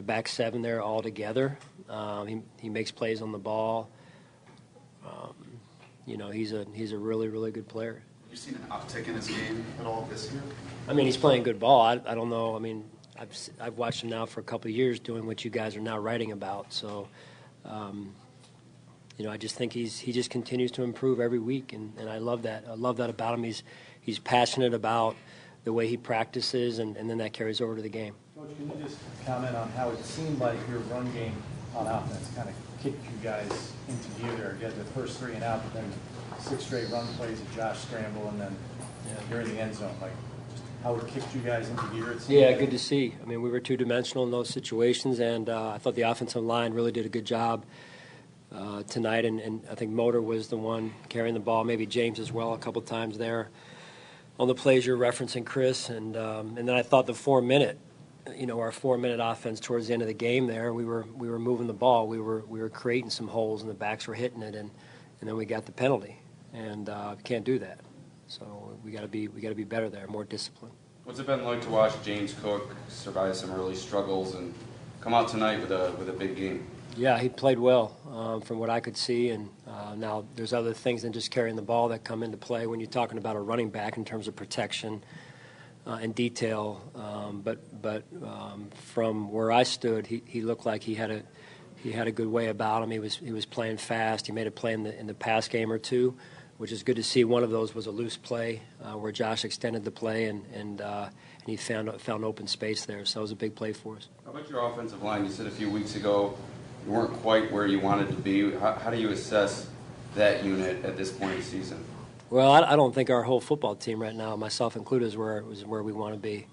the 0.00 0.06
back 0.06 0.28
seven 0.28 0.62
there 0.62 0.80
all 0.80 1.02
together. 1.02 1.58
Um, 1.90 2.26
he 2.26 2.40
he 2.58 2.68
makes 2.70 2.90
plays 2.90 3.20
on 3.20 3.32
the 3.32 3.38
ball. 3.38 3.90
Um, 5.06 5.34
you 6.06 6.16
know, 6.16 6.30
he's 6.30 6.54
a 6.54 6.66
he's 6.72 6.92
a 6.92 6.98
really 6.98 7.28
really 7.28 7.50
good 7.50 7.68
player. 7.68 8.02
Have 8.22 8.30
you 8.30 8.36
seen 8.36 8.54
an 8.54 8.62
uptick 8.70 9.08
in 9.08 9.14
his 9.14 9.28
game 9.28 9.62
at 9.78 9.84
all 9.84 10.08
this 10.10 10.32
year? 10.32 10.40
I 10.88 10.94
mean, 10.94 11.04
he's 11.04 11.18
playing 11.18 11.42
good 11.42 11.60
ball. 11.60 11.82
I, 11.82 12.00
I 12.06 12.14
don't 12.14 12.30
know. 12.30 12.56
I 12.56 12.60
mean, 12.60 12.88
I've 13.18 13.36
I've 13.60 13.76
watched 13.76 14.02
him 14.02 14.08
now 14.08 14.24
for 14.24 14.40
a 14.40 14.42
couple 14.42 14.70
of 14.70 14.74
years 14.74 15.00
doing 15.00 15.26
what 15.26 15.44
you 15.44 15.50
guys 15.50 15.76
are 15.76 15.80
now 15.82 15.98
writing 15.98 16.32
about. 16.32 16.72
So, 16.72 17.06
um, 17.66 18.14
you 19.18 19.26
know, 19.26 19.30
I 19.30 19.36
just 19.36 19.54
think 19.54 19.74
he's 19.74 19.98
he 19.98 20.12
just 20.12 20.30
continues 20.30 20.70
to 20.72 20.82
improve 20.82 21.20
every 21.20 21.38
week, 21.38 21.74
and, 21.74 21.92
and 21.98 22.08
I 22.08 22.18
love 22.18 22.44
that. 22.44 22.64
I 22.66 22.74
love 22.74 22.96
that 22.96 23.10
about 23.10 23.34
him. 23.34 23.42
He's 23.42 23.62
he's 24.00 24.18
passionate 24.18 24.72
about 24.72 25.14
the 25.64 25.74
way 25.74 25.88
he 25.88 25.98
practices, 25.98 26.78
and, 26.78 26.96
and 26.96 27.10
then 27.10 27.18
that 27.18 27.34
carries 27.34 27.60
over 27.60 27.76
to 27.76 27.82
the 27.82 27.90
game. 27.90 28.14
Coach, 28.40 28.56
can 28.56 28.70
you 28.70 28.84
just 28.84 28.98
comment 29.26 29.54
on 29.54 29.68
how 29.70 29.90
it 29.90 30.02
seemed 30.02 30.38
like 30.38 30.56
your 30.68 30.78
run 30.80 31.10
game 31.12 31.34
on 31.76 31.86
offense 31.86 32.30
kind 32.34 32.48
of 32.48 32.54
kicked 32.82 33.04
you 33.04 33.18
guys 33.22 33.72
into 33.86 34.08
gear 34.20 34.34
there? 34.36 34.56
You 34.58 34.66
had 34.66 34.76
the 34.76 34.84
first 34.92 35.18
three 35.18 35.34
and 35.34 35.44
out, 35.44 35.62
but 35.62 35.74
then 35.74 35.92
six 36.38 36.64
straight 36.64 36.88
run 36.88 37.06
plays 37.14 37.38
of 37.38 37.54
Josh 37.54 37.80
Scramble, 37.80 38.28
and 38.28 38.40
then 38.40 38.56
you're 39.30 39.40
in 39.42 39.54
the 39.54 39.60
end 39.60 39.74
zone. 39.74 39.94
Like, 40.00 40.12
how 40.82 40.94
it 40.94 41.06
kicked 41.08 41.34
you 41.34 41.42
guys 41.42 41.68
into 41.68 41.86
gear? 41.88 42.12
It 42.12 42.28
Yeah, 42.30 42.46
like. 42.46 42.60
good 42.60 42.70
to 42.70 42.78
see. 42.78 43.14
I 43.22 43.26
mean, 43.26 43.42
we 43.42 43.50
were 43.50 43.60
two 43.60 43.76
dimensional 43.76 44.24
in 44.24 44.30
those 44.30 44.48
situations, 44.48 45.18
and 45.18 45.50
uh, 45.50 45.72
I 45.72 45.78
thought 45.78 45.94
the 45.94 46.02
offensive 46.02 46.42
line 46.42 46.72
really 46.72 46.92
did 46.92 47.04
a 47.04 47.10
good 47.10 47.26
job 47.26 47.66
uh, 48.54 48.84
tonight. 48.84 49.26
And, 49.26 49.38
and 49.38 49.62
I 49.70 49.74
think 49.74 49.90
Motor 49.90 50.22
was 50.22 50.48
the 50.48 50.56
one 50.56 50.94
carrying 51.10 51.34
the 51.34 51.40
ball, 51.40 51.64
maybe 51.64 51.84
James 51.84 52.18
as 52.18 52.32
well, 52.32 52.54
a 52.54 52.58
couple 52.58 52.80
times 52.80 53.18
there 53.18 53.50
on 54.38 54.48
the 54.48 54.54
plays 54.54 54.86
you're 54.86 54.96
referencing, 54.96 55.44
Chris. 55.44 55.90
And 55.90 56.16
um, 56.16 56.56
and 56.56 56.66
then 56.66 56.74
I 56.74 56.82
thought 56.82 57.06
the 57.06 57.12
four 57.12 57.42
minute, 57.42 57.78
you 58.36 58.46
know, 58.46 58.58
our 58.60 58.72
four 58.72 58.98
minute 58.98 59.20
offense 59.22 59.60
towards 59.60 59.88
the 59.88 59.92
end 59.92 60.02
of 60.02 60.08
the 60.08 60.14
game 60.14 60.46
there, 60.46 60.72
we 60.72 60.84
were 60.84 61.06
we 61.14 61.28
were 61.28 61.38
moving 61.38 61.66
the 61.66 61.72
ball, 61.72 62.06
we 62.08 62.20
were 62.20 62.44
we 62.46 62.60
were 62.60 62.68
creating 62.68 63.10
some 63.10 63.28
holes, 63.28 63.62
and 63.62 63.70
the 63.70 63.74
backs 63.74 64.06
were 64.06 64.14
hitting 64.14 64.42
it, 64.42 64.54
and 64.54 64.70
and 65.20 65.28
then 65.28 65.36
we 65.36 65.44
got 65.44 65.66
the 65.66 65.72
penalty, 65.72 66.16
and 66.52 66.88
uh, 66.88 67.14
can't 67.24 67.44
do 67.44 67.58
that. 67.58 67.80
So 68.26 68.78
we 68.84 68.90
got 68.90 69.02
to 69.02 69.08
be 69.08 69.28
we 69.28 69.40
got 69.40 69.50
to 69.50 69.54
be 69.54 69.64
better 69.64 69.88
there, 69.88 70.06
more 70.06 70.24
disciplined. 70.24 70.74
What's 71.04 71.18
it 71.18 71.26
been 71.26 71.44
like 71.44 71.60
to 71.62 71.70
watch 71.70 71.92
James 72.04 72.34
Cook 72.34 72.74
survive 72.88 73.34
some 73.36 73.50
early 73.50 73.74
struggles 73.74 74.34
and 74.34 74.54
come 75.00 75.14
out 75.14 75.28
tonight 75.28 75.60
with 75.60 75.72
a 75.72 75.92
with 75.98 76.08
a 76.08 76.12
big 76.12 76.36
game? 76.36 76.66
Yeah, 76.96 77.18
he 77.18 77.28
played 77.28 77.58
well 77.58 77.96
um, 78.10 78.40
from 78.40 78.58
what 78.58 78.68
I 78.68 78.80
could 78.80 78.96
see, 78.96 79.30
and 79.30 79.48
Uh, 79.90 79.94
now, 79.94 80.24
there's 80.34 80.52
other 80.52 80.74
things 80.74 81.02
than 81.02 81.12
just 81.12 81.30
carrying 81.30 81.56
the 81.56 81.62
ball 81.62 81.88
that 81.88 82.04
come 82.04 82.22
into 82.22 82.36
play 82.36 82.66
when 82.66 82.80
you're 82.80 82.90
talking 82.90 83.18
about 83.18 83.36
a 83.36 83.40
running 83.40 83.70
back 83.70 83.96
in 83.96 84.04
terms 84.04 84.28
of 84.28 84.34
protection 84.34 85.02
uh, 85.86 85.98
and 86.00 86.14
detail. 86.14 86.80
Um, 86.94 87.40
but 87.42 87.82
but 87.82 88.04
um, 88.22 88.68
from 88.92 89.30
where 89.30 89.50
I 89.52 89.62
stood, 89.62 90.06
he, 90.06 90.22
he 90.26 90.42
looked 90.42 90.66
like 90.66 90.82
he 90.82 90.94
had 90.94 91.10
a 91.10 91.22
he 91.76 91.92
had 91.92 92.06
a 92.06 92.12
good 92.12 92.28
way 92.28 92.48
about 92.48 92.82
him. 92.82 92.90
He 92.90 92.98
was 92.98 93.16
he 93.16 93.32
was 93.32 93.46
playing 93.46 93.78
fast. 93.78 94.26
He 94.26 94.32
made 94.32 94.46
a 94.46 94.50
play 94.50 94.72
in 94.72 94.82
the 94.82 94.98
in 94.98 95.06
the 95.06 95.14
pass 95.14 95.48
game 95.48 95.72
or 95.72 95.78
two, 95.78 96.16
which 96.58 96.72
is 96.72 96.82
good 96.82 96.96
to 96.96 97.02
see. 97.02 97.24
One 97.24 97.42
of 97.42 97.50
those 97.50 97.74
was 97.74 97.86
a 97.86 97.90
loose 97.90 98.16
play 98.16 98.62
uh, 98.82 98.96
where 98.96 99.12
Josh 99.12 99.44
extended 99.44 99.84
the 99.84 99.90
play 99.90 100.26
and 100.26 100.44
and, 100.52 100.80
uh, 100.80 101.08
and 101.40 101.46
he 101.46 101.56
found 101.56 102.00
found 102.00 102.24
open 102.24 102.46
space 102.46 102.84
there. 102.84 103.04
So 103.04 103.20
it 103.20 103.22
was 103.22 103.32
a 103.32 103.36
big 103.36 103.54
play 103.54 103.72
for 103.72 103.96
us. 103.96 104.08
How 104.24 104.32
about 104.32 104.48
your 104.48 104.70
offensive 104.70 105.02
line? 105.02 105.24
You 105.24 105.30
said 105.30 105.46
a 105.46 105.50
few 105.50 105.70
weeks 105.70 105.96
ago 105.96 106.36
you 106.86 106.92
weren't 106.92 107.12
quite 107.14 107.50
where 107.52 107.66
you 107.66 107.80
wanted 107.80 108.08
to 108.08 108.14
be. 108.14 108.52
How, 108.52 108.72
how 108.72 108.90
do 108.90 108.96
you 108.96 109.10
assess 109.10 109.68
that 110.14 110.44
unit 110.44 110.84
at 110.84 110.96
this 110.96 111.12
point 111.12 111.32
in 111.32 111.38
the 111.38 111.44
season? 111.44 111.84
Well, 112.30 112.52
I, 112.52 112.62
I, 112.62 112.76
don't 112.76 112.94
think 112.94 113.10
our 113.10 113.24
whole 113.24 113.40
football 113.40 113.74
team 113.74 114.00
right 114.00 114.14
now, 114.14 114.36
myself 114.36 114.76
included, 114.76 115.06
is 115.06 115.16
where 115.16 115.42
is 115.50 115.66
where 115.66 115.82
we 115.82 115.90
want 115.90 116.14
to 116.14 116.20
be. 116.20 116.46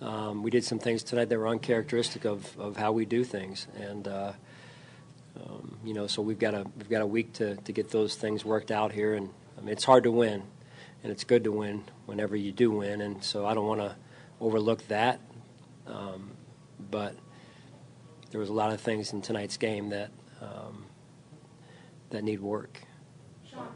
Um, 0.00 0.44
we 0.44 0.52
did 0.52 0.62
some 0.62 0.78
things 0.78 1.02
tonight 1.02 1.28
that 1.30 1.36
were 1.36 1.48
uncharacteristic 1.48 2.24
of, 2.24 2.56
of 2.60 2.76
how 2.76 2.92
we 2.92 3.06
do 3.06 3.24
things, 3.24 3.66
and 3.76 4.06
uh, 4.06 4.32
um, 5.44 5.78
you 5.84 5.94
know, 5.94 6.06
so 6.06 6.22
we've 6.22 6.38
got 6.38 6.54
a 6.54 6.64
we've 6.76 6.88
got 6.88 7.02
a 7.02 7.06
week 7.06 7.32
to, 7.34 7.56
to 7.56 7.72
get 7.72 7.90
those 7.90 8.14
things 8.14 8.44
worked 8.44 8.70
out 8.70 8.92
here. 8.92 9.14
And 9.14 9.30
I 9.58 9.62
mean, 9.62 9.70
it's 9.70 9.82
hard 9.82 10.04
to 10.04 10.12
win, 10.12 10.44
and 11.02 11.10
it's 11.10 11.24
good 11.24 11.42
to 11.42 11.50
win 11.50 11.82
whenever 12.04 12.36
you 12.36 12.52
do 12.52 12.70
win. 12.70 13.00
And 13.00 13.24
so 13.24 13.46
I 13.46 13.54
don't 13.54 13.66
want 13.66 13.80
to 13.80 13.96
overlook 14.40 14.86
that, 14.86 15.18
um, 15.88 16.30
but 16.88 17.16
there 18.30 18.38
was 18.38 18.48
a 18.48 18.54
lot 18.54 18.72
of 18.72 18.80
things 18.80 19.12
in 19.12 19.22
tonight's 19.22 19.56
game 19.56 19.88
that 19.88 20.10
um, 20.40 20.84
that 22.10 22.22
need 22.22 22.38
work. 22.38 22.85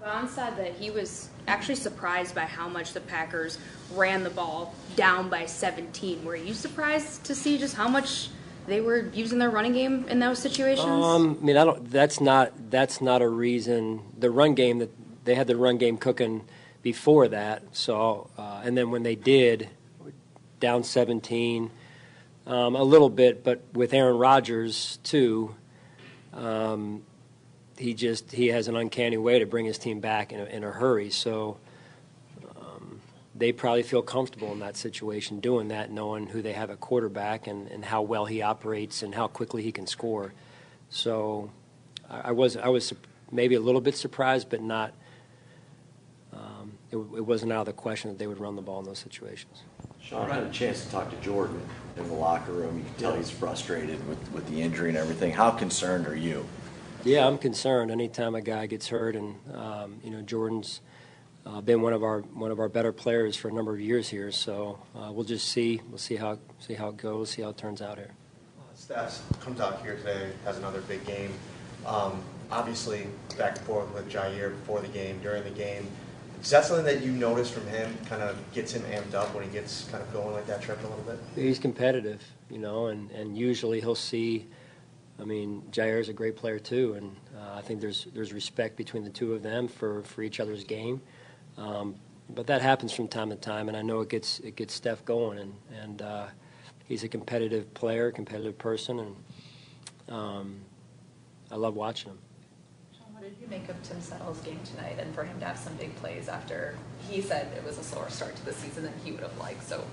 Von 0.02 0.28
said 0.28 0.56
that 0.56 0.72
he 0.74 0.90
was 0.90 1.28
actually 1.46 1.74
surprised 1.74 2.34
by 2.34 2.42
how 2.42 2.68
much 2.68 2.92
the 2.92 3.00
Packers 3.00 3.58
ran 3.94 4.22
the 4.22 4.30
ball 4.30 4.74
down 4.96 5.28
by 5.28 5.46
17. 5.46 6.24
Were 6.24 6.36
you 6.36 6.54
surprised 6.54 7.24
to 7.24 7.34
see 7.34 7.58
just 7.58 7.74
how 7.74 7.88
much 7.88 8.28
they 8.66 8.80
were 8.80 9.08
using 9.12 9.38
their 9.38 9.50
running 9.50 9.72
game 9.72 10.06
in 10.08 10.18
those 10.18 10.38
situations? 10.38 10.86
Um, 10.86 11.38
I 11.40 11.44
mean, 11.44 11.56
I 11.56 11.64
don't. 11.64 11.90
That's 11.90 12.20
not. 12.20 12.70
That's 12.70 13.00
not 13.00 13.22
a 13.22 13.28
reason. 13.28 14.02
The 14.18 14.30
run 14.30 14.54
game 14.54 14.78
that 14.78 14.90
they 15.24 15.34
had 15.34 15.46
the 15.46 15.56
run 15.56 15.78
game 15.78 15.96
cooking 15.96 16.44
before 16.82 17.28
that. 17.28 17.62
So, 17.72 18.30
uh, 18.38 18.62
and 18.64 18.76
then 18.76 18.90
when 18.90 19.02
they 19.02 19.14
did, 19.14 19.68
down 20.60 20.84
17, 20.84 21.70
um, 22.46 22.76
a 22.76 22.82
little 22.82 23.10
bit, 23.10 23.44
but 23.44 23.62
with 23.72 23.92
Aaron 23.92 24.18
Rodgers 24.18 24.98
too. 25.02 25.54
Um, 26.32 27.02
he 27.80 27.94
just 27.94 28.30
he 28.30 28.48
has 28.48 28.68
an 28.68 28.76
uncanny 28.76 29.16
way 29.16 29.38
to 29.38 29.46
bring 29.46 29.64
his 29.64 29.78
team 29.78 30.00
back 30.00 30.32
in 30.32 30.40
a, 30.40 30.44
in 30.44 30.62
a 30.62 30.70
hurry. 30.70 31.10
So 31.10 31.56
um, 32.56 33.00
they 33.34 33.52
probably 33.52 33.82
feel 33.82 34.02
comfortable 34.02 34.52
in 34.52 34.58
that 34.60 34.76
situation, 34.76 35.40
doing 35.40 35.68
that, 35.68 35.90
knowing 35.90 36.26
who 36.26 36.42
they 36.42 36.52
have 36.52 36.70
at 36.70 36.78
quarterback 36.80 37.46
and, 37.46 37.68
and 37.68 37.84
how 37.84 38.02
well 38.02 38.26
he 38.26 38.42
operates 38.42 39.02
and 39.02 39.14
how 39.14 39.28
quickly 39.28 39.62
he 39.62 39.72
can 39.72 39.86
score. 39.86 40.34
So 40.90 41.50
I, 42.08 42.20
I 42.20 42.30
was 42.32 42.56
I 42.56 42.68
was 42.68 42.92
maybe 43.32 43.54
a 43.54 43.60
little 43.60 43.80
bit 43.80 43.96
surprised, 43.96 44.50
but 44.50 44.60
not. 44.60 44.92
Um, 46.32 46.72
it, 46.92 46.96
it 46.96 47.26
wasn't 47.26 47.52
out 47.52 47.60
of 47.60 47.66
the 47.66 47.72
question 47.72 48.10
that 48.10 48.18
they 48.18 48.26
would 48.26 48.38
run 48.38 48.56
the 48.56 48.62
ball 48.62 48.78
in 48.78 48.84
those 48.84 48.98
situations. 48.98 49.62
Sean, 50.02 50.30
I 50.30 50.34
had 50.34 50.44
a 50.44 50.50
chance 50.50 50.84
to 50.84 50.90
talk 50.90 51.10
to 51.10 51.16
Jordan 51.16 51.60
in 51.96 52.06
the 52.06 52.14
locker 52.14 52.52
room. 52.52 52.78
You 52.78 52.84
can 52.84 52.94
tell 52.94 53.14
he's 53.14 53.30
frustrated 53.30 54.06
with, 54.06 54.32
with 54.32 54.46
the 54.48 54.60
injury 54.60 54.90
and 54.90 54.98
everything. 54.98 55.32
How 55.32 55.50
concerned 55.50 56.06
are 56.06 56.16
you? 56.16 56.46
Yeah, 57.04 57.26
I'm 57.26 57.38
concerned. 57.38 57.90
Anytime 57.90 58.34
a 58.34 58.42
guy 58.42 58.66
gets 58.66 58.88
hurt, 58.88 59.16
and 59.16 59.34
um, 59.54 60.00
you 60.04 60.10
know 60.10 60.20
Jordan's 60.20 60.82
uh, 61.46 61.60
been 61.60 61.80
one 61.80 61.94
of 61.94 62.02
our 62.02 62.20
one 62.20 62.50
of 62.50 62.60
our 62.60 62.68
better 62.68 62.92
players 62.92 63.36
for 63.36 63.48
a 63.48 63.52
number 63.52 63.72
of 63.72 63.80
years 63.80 64.08
here. 64.08 64.30
So 64.30 64.78
uh, 64.94 65.10
we'll 65.10 65.24
just 65.24 65.48
see. 65.48 65.80
We'll 65.88 65.98
see 65.98 66.16
how 66.16 66.38
see 66.58 66.74
how 66.74 66.88
it 66.90 66.98
goes. 66.98 67.30
See 67.30 67.42
how 67.42 67.50
it 67.50 67.56
turns 67.56 67.80
out 67.80 67.96
here. 67.96 68.10
Stats 68.76 69.20
comes 69.40 69.60
out 69.60 69.82
here 69.82 69.96
today, 69.96 70.30
has 70.44 70.58
another 70.58 70.80
big 70.82 71.04
game. 71.06 71.32
Um, 71.86 72.22
obviously, 72.50 73.06
back 73.38 73.56
and 73.56 73.66
forth 73.66 73.92
with 73.94 74.10
Jaire 74.10 74.50
before 74.50 74.80
the 74.80 74.88
game, 74.88 75.18
during 75.22 75.44
the 75.44 75.50
game. 75.50 75.86
Is 76.42 76.50
that 76.50 76.64
something 76.64 76.86
that 76.86 77.02
you 77.02 77.12
notice 77.12 77.50
from 77.50 77.66
him? 77.66 77.96
Kind 78.06 78.22
of 78.22 78.36
gets 78.52 78.72
him 78.72 78.82
amped 78.82 79.14
up 79.14 79.34
when 79.34 79.44
he 79.44 79.50
gets 79.50 79.84
kind 79.90 80.02
of 80.02 80.10
going 80.12 80.32
like 80.32 80.46
that, 80.46 80.62
tripping 80.62 80.86
a 80.86 80.88
little 80.88 81.04
bit. 81.04 81.18
He's 81.34 81.58
competitive, 81.58 82.22
you 82.50 82.58
know, 82.58 82.86
and 82.86 83.10
and 83.10 83.36
usually 83.36 83.80
he'll 83.80 83.94
see 83.94 84.48
I 85.20 85.24
mean, 85.24 85.62
Jaire 85.70 86.00
is 86.00 86.08
a 86.08 86.12
great 86.12 86.36
player 86.36 86.58
too, 86.58 86.94
and 86.94 87.14
uh, 87.36 87.56
I 87.56 87.60
think 87.60 87.80
there's 87.80 88.06
there's 88.14 88.32
respect 88.32 88.76
between 88.76 89.04
the 89.04 89.10
two 89.10 89.34
of 89.34 89.42
them 89.42 89.68
for, 89.68 90.02
for 90.02 90.22
each 90.22 90.40
other's 90.40 90.64
game. 90.64 91.02
Um, 91.58 91.96
but 92.30 92.46
that 92.46 92.62
happens 92.62 92.92
from 92.92 93.08
time 93.08 93.30
to 93.30 93.36
time, 93.36 93.68
and 93.68 93.76
I 93.76 93.82
know 93.82 94.00
it 94.00 94.08
gets 94.08 94.38
it 94.40 94.56
gets 94.56 94.72
Steph 94.72 95.04
going, 95.04 95.38
and 95.38 95.54
and 95.82 96.02
uh, 96.02 96.26
he's 96.86 97.04
a 97.04 97.08
competitive 97.08 97.72
player, 97.74 98.10
competitive 98.10 98.56
person, 98.56 99.00
and 99.00 99.16
um, 100.08 100.60
I 101.50 101.56
love 101.56 101.74
watching 101.74 102.12
him. 102.12 102.18
Sean, 102.96 103.12
what 103.12 103.22
did 103.22 103.34
you 103.40 103.46
make 103.48 103.68
of 103.68 103.82
Tim 103.82 104.00
Settle's 104.00 104.40
game 104.40 104.60
tonight, 104.64 104.96
and 104.98 105.14
for 105.14 105.24
him 105.24 105.38
to 105.40 105.46
have 105.46 105.58
some 105.58 105.74
big 105.74 105.94
plays 105.96 106.28
after 106.28 106.76
he 107.08 107.20
said 107.20 107.52
it 107.56 107.64
was 107.64 107.76
a 107.78 107.84
slower 107.84 108.08
start 108.08 108.36
to 108.36 108.44
the 108.44 108.54
season 108.54 108.84
than 108.84 108.94
he 109.04 109.12
would 109.12 109.22
have 109.22 109.36
liked? 109.38 109.64
So 109.64 109.84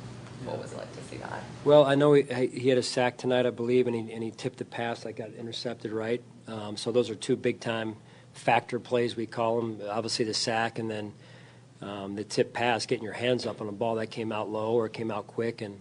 what 0.46 0.60
was 0.60 0.72
it 0.72 0.78
like 0.78 0.92
to 0.94 1.04
see 1.04 1.18
that? 1.18 1.44
Well, 1.66 1.86
I 1.86 1.96
know 1.96 2.14
he, 2.14 2.24
he 2.48 2.70
had 2.70 2.78
a 2.78 2.84
sack 2.84 3.18
tonight, 3.18 3.46
I 3.46 3.50
believe, 3.50 3.88
and 3.88 3.96
he, 3.96 4.14
and 4.14 4.24
he 4.24 4.32
tipped 4.32 4.60
the 4.60 4.66
pass 4.66 5.02
that 5.02 5.14
got 5.14 5.34
intercepted 5.34 5.92
right. 5.92 6.22
Um, 6.48 6.78
so 6.78 6.92
those 6.92 7.10
are 7.10 7.16
two 7.16 7.36
big 7.36 7.60
time 7.60 7.96
factor 8.34 8.80
plays, 8.80 9.16
we 9.16 9.26
call 9.26 9.60
them. 9.60 9.82
Obviously, 9.90 10.26
the 10.26 10.34
sack 10.34 10.80
and 10.80 10.90
then 10.90 11.14
um, 11.82 12.16
the 12.16 12.24
tip 12.24 12.54
pass, 12.54 12.86
getting 12.86 13.04
your 13.04 13.14
hands 13.14 13.46
up 13.46 13.62
on 13.62 13.68
a 13.68 13.72
ball 13.72 13.96
that 13.96 14.08
came 14.08 14.32
out 14.32 14.50
low 14.50 14.74
or 14.74 14.90
came 14.90 15.12
out 15.12 15.28
quick. 15.28 15.62
And, 15.62 15.80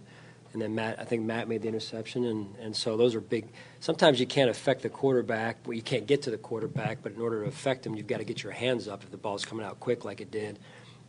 and 0.53 0.61
then 0.61 0.75
Matt, 0.75 0.99
I 0.99 1.05
think 1.05 1.23
Matt 1.23 1.47
made 1.47 1.61
the 1.61 1.67
interception. 1.67 2.25
And, 2.25 2.55
and 2.61 2.75
so 2.75 2.97
those 2.97 3.15
are 3.15 3.21
big. 3.21 3.47
Sometimes 3.79 4.19
you 4.19 4.27
can't 4.27 4.49
affect 4.49 4.81
the 4.81 4.89
quarterback. 4.89 5.57
Well, 5.65 5.75
you 5.75 5.81
can't 5.81 6.07
get 6.07 6.23
to 6.23 6.31
the 6.31 6.37
quarterback, 6.37 6.99
but 7.01 7.13
in 7.13 7.21
order 7.21 7.43
to 7.43 7.47
affect 7.47 7.85
him, 7.85 7.95
you've 7.95 8.07
got 8.07 8.17
to 8.17 8.25
get 8.25 8.43
your 8.43 8.53
hands 8.53 8.87
up 8.87 9.03
if 9.03 9.11
the 9.11 9.17
ball's 9.17 9.45
coming 9.45 9.65
out 9.65 9.79
quick 9.79 10.03
like 10.03 10.21
it 10.21 10.31
did. 10.31 10.59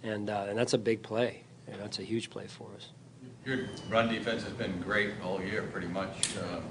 And, 0.03 0.31
uh, 0.31 0.47
and 0.49 0.59
that's 0.59 0.75
a 0.75 0.79
big 0.79 1.03
play. 1.03 1.43
And 1.67 1.81
that's 1.81 1.99
a 1.99 2.03
huge 2.03 2.31
play 2.31 2.47
for 2.47 2.71
us. 2.77 2.89
Your 3.49 3.61
run 3.89 4.11
defense 4.11 4.43
has 4.43 4.53
been 4.53 4.79
great 4.83 5.13
all 5.25 5.43
year, 5.43 5.63
pretty 5.63 5.87
much. 5.87 6.37
Um, 6.37 6.63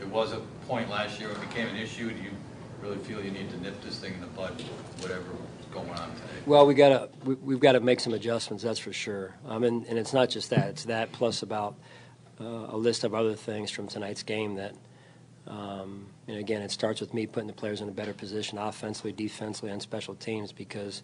it 0.00 0.08
was 0.08 0.32
a 0.32 0.40
point 0.66 0.90
last 0.90 1.20
year, 1.20 1.30
it 1.30 1.40
became 1.40 1.68
an 1.68 1.76
issue. 1.76 2.10
Do 2.10 2.20
you 2.20 2.32
really 2.80 2.98
feel 2.98 3.24
you 3.24 3.30
need 3.30 3.48
to 3.50 3.62
nip 3.62 3.80
this 3.82 4.00
thing 4.00 4.14
in 4.14 4.20
the 4.20 4.26
bud, 4.26 4.60
whatever 4.98 5.22
was 5.30 5.66
going 5.70 5.88
on 5.90 6.10
today? 6.10 6.42
Well, 6.44 6.66
we 6.66 6.74
gotta 6.74 7.08
we, 7.24 7.34
we've 7.34 7.60
got 7.60 7.72
to 7.72 7.80
make 7.80 8.00
some 8.00 8.14
adjustments. 8.14 8.64
That's 8.64 8.80
for 8.80 8.92
sure. 8.92 9.36
Um, 9.46 9.62
and, 9.62 9.86
and 9.86 9.96
it's 9.96 10.12
not 10.12 10.28
just 10.28 10.50
that; 10.50 10.70
it's 10.70 10.86
that 10.86 11.12
plus 11.12 11.44
about 11.44 11.76
uh, 12.40 12.44
a 12.44 12.76
list 12.76 13.04
of 13.04 13.14
other 13.14 13.34
things 13.34 13.70
from 13.70 13.86
tonight's 13.86 14.24
game 14.24 14.56
that. 14.56 14.74
Um, 15.46 16.06
and 16.26 16.36
again, 16.36 16.62
it 16.62 16.70
starts 16.70 17.00
with 17.00 17.14
me 17.14 17.26
putting 17.26 17.48
the 17.48 17.52
players 17.52 17.80
in 17.80 17.88
a 17.88 17.92
better 17.92 18.12
position, 18.12 18.58
offensively, 18.58 19.10
defensively, 19.12 19.72
on 19.72 19.80
special 19.80 20.14
teams, 20.14 20.52
because 20.52 21.02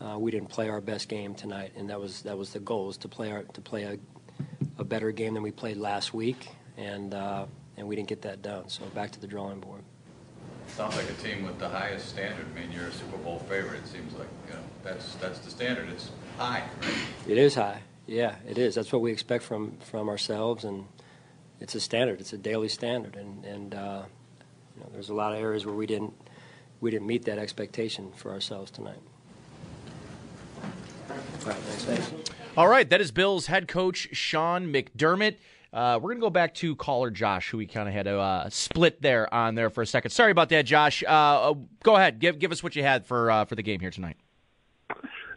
uh, 0.00 0.18
we 0.18 0.30
didn't 0.30 0.48
play 0.48 0.68
our 0.68 0.80
best 0.80 1.08
game 1.08 1.34
tonight, 1.34 1.72
and 1.76 1.90
that 1.90 2.00
was 2.00 2.22
that 2.22 2.36
was 2.36 2.52
the 2.52 2.60
goal: 2.60 2.90
is 2.90 2.96
to 2.98 3.08
play 3.08 3.32
our 3.32 3.42
to 3.42 3.60
play 3.60 3.82
a, 3.84 3.98
a 4.78 4.84
better 4.84 5.10
game 5.10 5.34
than 5.34 5.42
we 5.42 5.50
played 5.50 5.76
last 5.76 6.14
week, 6.14 6.48
and 6.76 7.14
uh, 7.14 7.46
and 7.76 7.86
we 7.86 7.96
didn't 7.96 8.08
get 8.08 8.22
that 8.22 8.42
done. 8.42 8.68
So 8.68 8.84
back 8.86 9.10
to 9.12 9.20
the 9.20 9.26
drawing 9.26 9.60
board. 9.60 9.82
Sounds 10.68 10.96
like 10.96 11.08
a 11.08 11.14
team 11.14 11.44
with 11.44 11.58
the 11.58 11.68
highest 11.68 12.08
standard. 12.10 12.46
I 12.54 12.60
mean, 12.60 12.70
you're 12.70 12.88
a 12.88 12.92
Super 12.92 13.16
Bowl 13.18 13.38
favorite. 13.40 13.78
It 13.84 13.88
seems 13.88 14.12
like 14.14 14.28
you 14.46 14.54
know 14.54 14.60
that's 14.84 15.14
that's 15.16 15.38
the 15.40 15.50
standard. 15.50 15.88
It's 15.88 16.10
high, 16.36 16.62
right? 16.82 16.94
It 17.26 17.38
is 17.38 17.54
high. 17.54 17.80
Yeah, 18.06 18.36
it 18.48 18.58
is. 18.58 18.74
That's 18.74 18.92
what 18.92 19.02
we 19.02 19.12
expect 19.12 19.44
from 19.44 19.76
from 19.78 20.08
ourselves, 20.08 20.64
and 20.64 20.86
it's 21.60 21.74
a 21.74 21.80
standard. 21.80 22.20
It's 22.20 22.32
a 22.32 22.38
daily 22.38 22.68
standard, 22.68 23.16
and 23.16 23.44
and 23.44 23.74
uh, 23.74 24.02
you 24.76 24.82
know, 24.82 24.90
there's 24.92 25.08
a 25.08 25.14
lot 25.14 25.32
of 25.32 25.40
areas 25.40 25.66
where 25.66 25.74
we 25.74 25.86
didn't 25.86 26.14
we 26.80 26.90
didn't 26.90 27.06
meet 27.06 27.24
that 27.24 27.38
expectation 27.38 28.12
for 28.16 28.30
ourselves 28.32 28.70
tonight. 28.70 29.00
All 31.10 31.16
right, 31.46 31.56
thanks. 31.56 32.12
All 32.58 32.66
right, 32.66 32.90
that 32.90 33.00
is 33.00 33.12
Bills 33.12 33.46
head 33.46 33.68
coach 33.68 34.08
Sean 34.10 34.72
McDermott. 34.72 35.36
Uh, 35.72 36.00
we're 36.02 36.08
going 36.08 36.16
to 36.16 36.20
go 36.20 36.28
back 36.28 36.54
to 36.54 36.74
caller 36.74 37.08
Josh, 37.08 37.50
who 37.50 37.56
we 37.58 37.66
kind 37.66 37.88
of 37.88 37.94
had 37.94 38.08
a 38.08 38.18
uh, 38.18 38.50
split 38.50 39.00
there 39.00 39.32
on 39.32 39.54
there 39.54 39.70
for 39.70 39.82
a 39.82 39.86
second. 39.86 40.10
Sorry 40.10 40.32
about 40.32 40.48
that, 40.48 40.66
Josh. 40.66 41.04
Uh, 41.04 41.06
uh, 41.50 41.54
go 41.84 41.94
ahead, 41.94 42.18
give 42.18 42.40
give 42.40 42.50
us 42.50 42.60
what 42.60 42.74
you 42.74 42.82
had 42.82 43.06
for 43.06 43.30
uh, 43.30 43.44
for 43.44 43.54
the 43.54 43.62
game 43.62 43.78
here 43.78 43.92
tonight. 43.92 44.16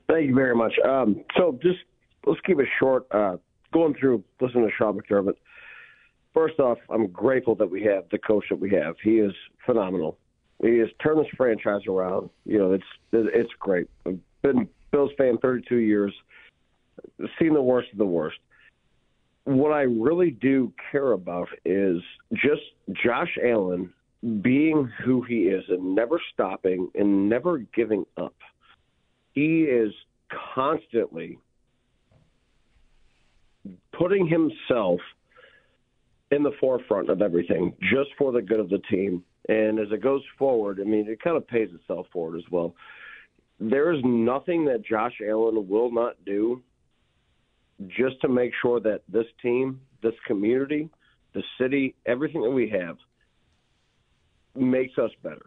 Thank 0.10 0.30
you 0.30 0.34
very 0.34 0.56
much. 0.56 0.74
Um, 0.84 1.24
so 1.38 1.60
just 1.62 1.78
let's 2.26 2.42
keep 2.42 2.60
it 2.60 2.68
short. 2.80 3.06
Uh, 3.12 3.38
going 3.72 3.94
through 3.94 4.24
listening 4.40 4.66
to 4.68 4.72
Sean 4.76 5.00
McDermott. 5.00 5.36
First 6.34 6.60
off, 6.60 6.80
I'm 6.90 7.06
grateful 7.06 7.54
that 7.54 7.70
we 7.70 7.84
have 7.84 8.06
the 8.10 8.18
coach 8.18 8.46
that 8.50 8.60
we 8.60 8.72
have. 8.72 8.96
He 9.04 9.20
is 9.20 9.34
phenomenal. 9.64 10.18
He 10.64 10.80
has 10.80 10.90
turned 11.04 11.20
this 11.20 11.32
franchise 11.38 11.82
around. 11.88 12.32
You 12.48 12.58
know, 12.58 12.72
it's 12.72 12.84
it's 13.12 13.54
great. 13.60 13.86
I've 14.08 14.18
been 14.42 14.68
Bills 14.92 15.12
fan 15.20 15.38
32 15.38 15.76
years, 15.76 16.14
seen 17.40 17.54
the 17.54 17.62
worst 17.62 17.92
of 17.92 17.98
the 17.98 18.06
worst. 18.06 18.38
What 19.44 19.72
I 19.72 19.82
really 19.82 20.32
do 20.32 20.72
care 20.92 21.14
about 21.14 21.48
is 21.66 21.98
just 22.34 22.62
Josh 23.04 23.38
Allen 23.44 23.92
being 24.42 24.90
who 25.04 25.24
he 25.24 25.44
is 25.44 25.64
and 25.70 25.96
never 25.96 26.22
stopping 26.34 26.90
and 26.94 27.28
never 27.28 27.60
giving 27.76 28.06
up. 28.18 28.36
He 29.34 29.64
is 29.64 29.92
constantly 30.54 31.40
putting 33.98 34.28
himself 34.28 35.00
in 36.32 36.44
the 36.44 36.52
forefront 36.60 37.10
of 37.10 37.22
everything 37.22 37.74
just 37.82 38.10
for 38.18 38.32
the 38.32 38.42
good 38.42 38.60
of 38.60 38.70
the 38.70 38.82
team. 38.90 39.24
And 39.50 39.80
as 39.80 39.88
it 39.92 40.02
goes 40.02 40.22
forward, 40.38 40.80
I 40.80 40.84
mean, 40.84 41.08
it 41.08 41.22
kind 41.22 41.36
of 41.36 41.48
pays 41.48 41.70
itself 41.74 42.08
forward 42.14 42.38
as 42.38 42.50
well. 42.52 42.76
There 43.60 43.92
is 43.92 44.02
nothing 44.04 44.66
that 44.66 44.86
Josh 44.86 45.14
Allen 45.28 45.68
will 45.68 45.92
not 45.92 46.16
do 46.26 46.62
just 47.88 48.20
to 48.22 48.28
make 48.28 48.52
sure 48.62 48.80
that 48.80 49.02
this 49.08 49.26
team, 49.42 49.82
this 50.02 50.14
community, 50.26 50.90
the 51.34 51.44
city, 51.60 51.96
everything 52.06 52.42
that 52.42 52.50
we 52.52 52.70
have 52.70 52.98
makes 54.56 54.98
us 54.98 55.12
better. 55.24 55.46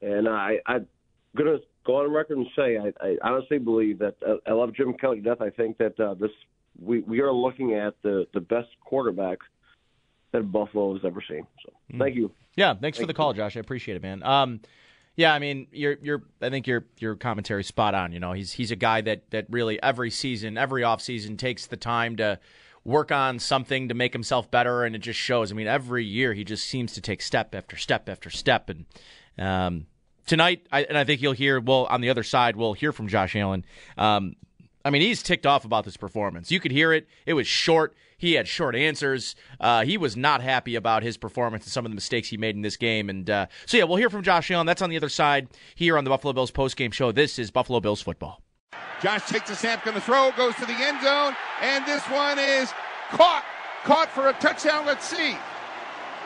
And 0.00 0.28
I, 0.28 0.58
I'm 0.66 0.86
going 1.36 1.58
to 1.58 1.64
go 1.86 1.96
on 1.96 2.10
record 2.12 2.38
and 2.38 2.46
say 2.56 2.78
I, 2.78 2.92
I 3.00 3.16
honestly 3.22 3.58
believe 3.58 3.98
that 4.00 4.16
uh, 4.26 4.36
I 4.46 4.52
love 4.52 4.74
Jim 4.74 4.94
Kelly 4.94 5.20
to 5.20 5.22
death. 5.22 5.40
I 5.40 5.50
think 5.50 5.78
that 5.78 5.98
uh, 6.00 6.14
this 6.14 6.30
we, 6.80 7.00
we 7.00 7.20
are 7.20 7.32
looking 7.32 7.74
at 7.74 7.94
the, 8.02 8.26
the 8.34 8.40
best 8.40 8.68
quarterback 8.84 9.38
that 10.32 10.50
Buffalo 10.50 10.94
has 10.94 11.04
ever 11.04 11.22
seen. 11.28 11.46
So 11.64 11.72
thank 11.98 12.16
you. 12.16 12.32
Yeah, 12.56 12.74
thanks 12.74 12.98
for 12.98 13.06
the 13.06 13.14
call, 13.14 13.32
Josh. 13.32 13.56
I 13.56 13.60
appreciate 13.60 13.96
it, 13.96 14.02
man. 14.02 14.22
Um, 14.22 14.60
yeah, 15.16 15.34
I 15.34 15.38
mean, 15.38 15.66
you're 15.72 15.98
you're. 16.02 16.22
I 16.40 16.48
think 16.50 16.66
your 16.66 16.86
your 16.98 17.16
commentary 17.16 17.64
spot 17.64 17.94
on. 17.94 18.12
You 18.12 18.20
know, 18.20 18.32
he's 18.32 18.52
he's 18.52 18.70
a 18.70 18.76
guy 18.76 19.02
that 19.02 19.30
that 19.30 19.46
really 19.50 19.82
every 19.82 20.10
season, 20.10 20.56
every 20.56 20.84
off 20.84 21.02
season, 21.02 21.36
takes 21.36 21.66
the 21.66 21.76
time 21.76 22.16
to 22.16 22.38
work 22.84 23.12
on 23.12 23.38
something 23.38 23.88
to 23.88 23.94
make 23.94 24.12
himself 24.12 24.50
better, 24.50 24.84
and 24.84 24.96
it 24.96 25.00
just 25.00 25.18
shows. 25.18 25.52
I 25.52 25.54
mean, 25.54 25.66
every 25.66 26.04
year 26.04 26.32
he 26.32 26.44
just 26.44 26.64
seems 26.64 26.94
to 26.94 27.00
take 27.00 27.20
step 27.20 27.54
after 27.54 27.76
step 27.76 28.08
after 28.08 28.30
step, 28.30 28.70
and 28.70 28.86
um, 29.38 29.86
tonight, 30.26 30.66
I, 30.72 30.84
and 30.84 30.96
I 30.96 31.04
think 31.04 31.20
you'll 31.20 31.32
hear. 31.32 31.60
Well, 31.60 31.86
on 31.90 32.00
the 32.00 32.08
other 32.08 32.22
side, 32.22 32.56
we'll 32.56 32.72
hear 32.72 32.92
from 32.92 33.08
Josh 33.08 33.36
Allen. 33.36 33.66
Um, 33.98 34.36
I 34.84 34.90
mean, 34.90 35.02
he's 35.02 35.22
ticked 35.22 35.46
off 35.46 35.64
about 35.64 35.84
this 35.84 35.96
performance. 35.96 36.50
You 36.50 36.58
could 36.58 36.72
hear 36.72 36.92
it. 36.92 37.06
It 37.26 37.34
was 37.34 37.46
short. 37.46 37.94
He 38.22 38.34
had 38.34 38.46
short 38.46 38.76
answers. 38.76 39.34
Uh, 39.58 39.84
he 39.84 39.98
was 39.98 40.16
not 40.16 40.42
happy 40.42 40.76
about 40.76 41.02
his 41.02 41.16
performance 41.16 41.64
and 41.64 41.72
some 41.72 41.84
of 41.84 41.90
the 41.90 41.96
mistakes 41.96 42.28
he 42.28 42.36
made 42.36 42.54
in 42.54 42.62
this 42.62 42.76
game. 42.76 43.10
And 43.10 43.28
uh, 43.28 43.46
so, 43.66 43.76
yeah, 43.76 43.82
we'll 43.82 43.96
hear 43.96 44.10
from 44.10 44.22
Josh 44.22 44.48
Allen. 44.52 44.64
That's 44.64 44.80
on 44.80 44.90
the 44.90 44.96
other 44.96 45.08
side 45.08 45.48
here 45.74 45.98
on 45.98 46.04
the 46.04 46.10
Buffalo 46.10 46.32
Bills 46.32 46.52
postgame 46.52 46.92
show. 46.92 47.10
This 47.10 47.36
is 47.36 47.50
Buffalo 47.50 47.80
Bills 47.80 48.00
football. 48.00 48.40
Josh 49.02 49.26
takes 49.26 49.50
a 49.50 49.56
snap, 49.56 49.84
going 49.84 49.96
to 49.96 50.00
throw, 50.00 50.30
goes 50.36 50.54
to 50.54 50.66
the 50.66 50.72
end 50.72 51.02
zone, 51.02 51.34
and 51.62 51.84
this 51.84 52.04
one 52.04 52.38
is 52.38 52.72
caught. 53.10 53.44
Caught 53.82 54.10
for 54.10 54.28
a 54.28 54.32
touchdown. 54.34 54.86
Let's 54.86 55.04
see. 55.04 55.36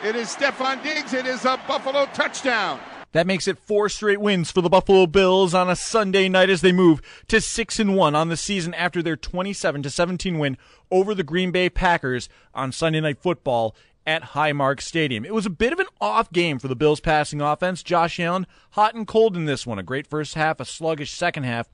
It 0.03 0.15
is 0.15 0.27
Stefon 0.27 0.83
Diggs. 0.83 1.15
It 1.15 1.25
is 1.25 1.45
a 1.45 1.59
Buffalo 1.67 2.05
touchdown. 2.13 2.79
That 3.13 3.25
makes 3.25 3.47
it 3.47 3.57
four 3.57 3.89
straight 3.89 4.21
wins 4.21 4.51
for 4.51 4.61
the 4.61 4.69
Buffalo 4.69 5.07
Bills 5.07 5.55
on 5.55 5.69
a 5.69 5.75
Sunday 5.75 6.29
night 6.29 6.51
as 6.51 6.61
they 6.61 6.71
move 6.71 7.01
to 7.29 7.39
6 7.41 7.79
and 7.79 7.95
1 7.95 8.15
on 8.15 8.29
the 8.29 8.37
season 8.37 8.73
after 8.73 9.01
their 9.01 9.15
27 9.15 9.81
to 9.81 9.89
17 9.89 10.37
win 10.37 10.55
over 10.91 11.13
the 11.13 11.23
Green 11.23 11.51
Bay 11.51 11.69
Packers 11.69 12.29
on 12.53 12.71
Sunday 12.71 13.01
Night 13.01 13.19
Football 13.19 13.75
at 14.05 14.23
Highmark 14.23 14.81
Stadium. 14.81 15.25
It 15.25 15.33
was 15.33 15.45
a 15.45 15.51
bit 15.51 15.73
of 15.73 15.79
an 15.79 15.87
off 15.99 16.31
game 16.31 16.59
for 16.59 16.67
the 16.67 16.75
Bills 16.75 17.01
passing 17.01 17.41
offense. 17.41 17.83
Josh 17.83 18.19
Allen 18.19 18.47
hot 18.71 18.95
and 18.95 19.05
cold 19.05 19.35
in 19.35 19.45
this 19.45 19.67
one. 19.67 19.77
A 19.77 19.83
great 19.83 20.07
first 20.07 20.35
half, 20.35 20.59
a 20.59 20.65
sluggish 20.65 21.11
second 21.11 21.43
half 21.43 21.67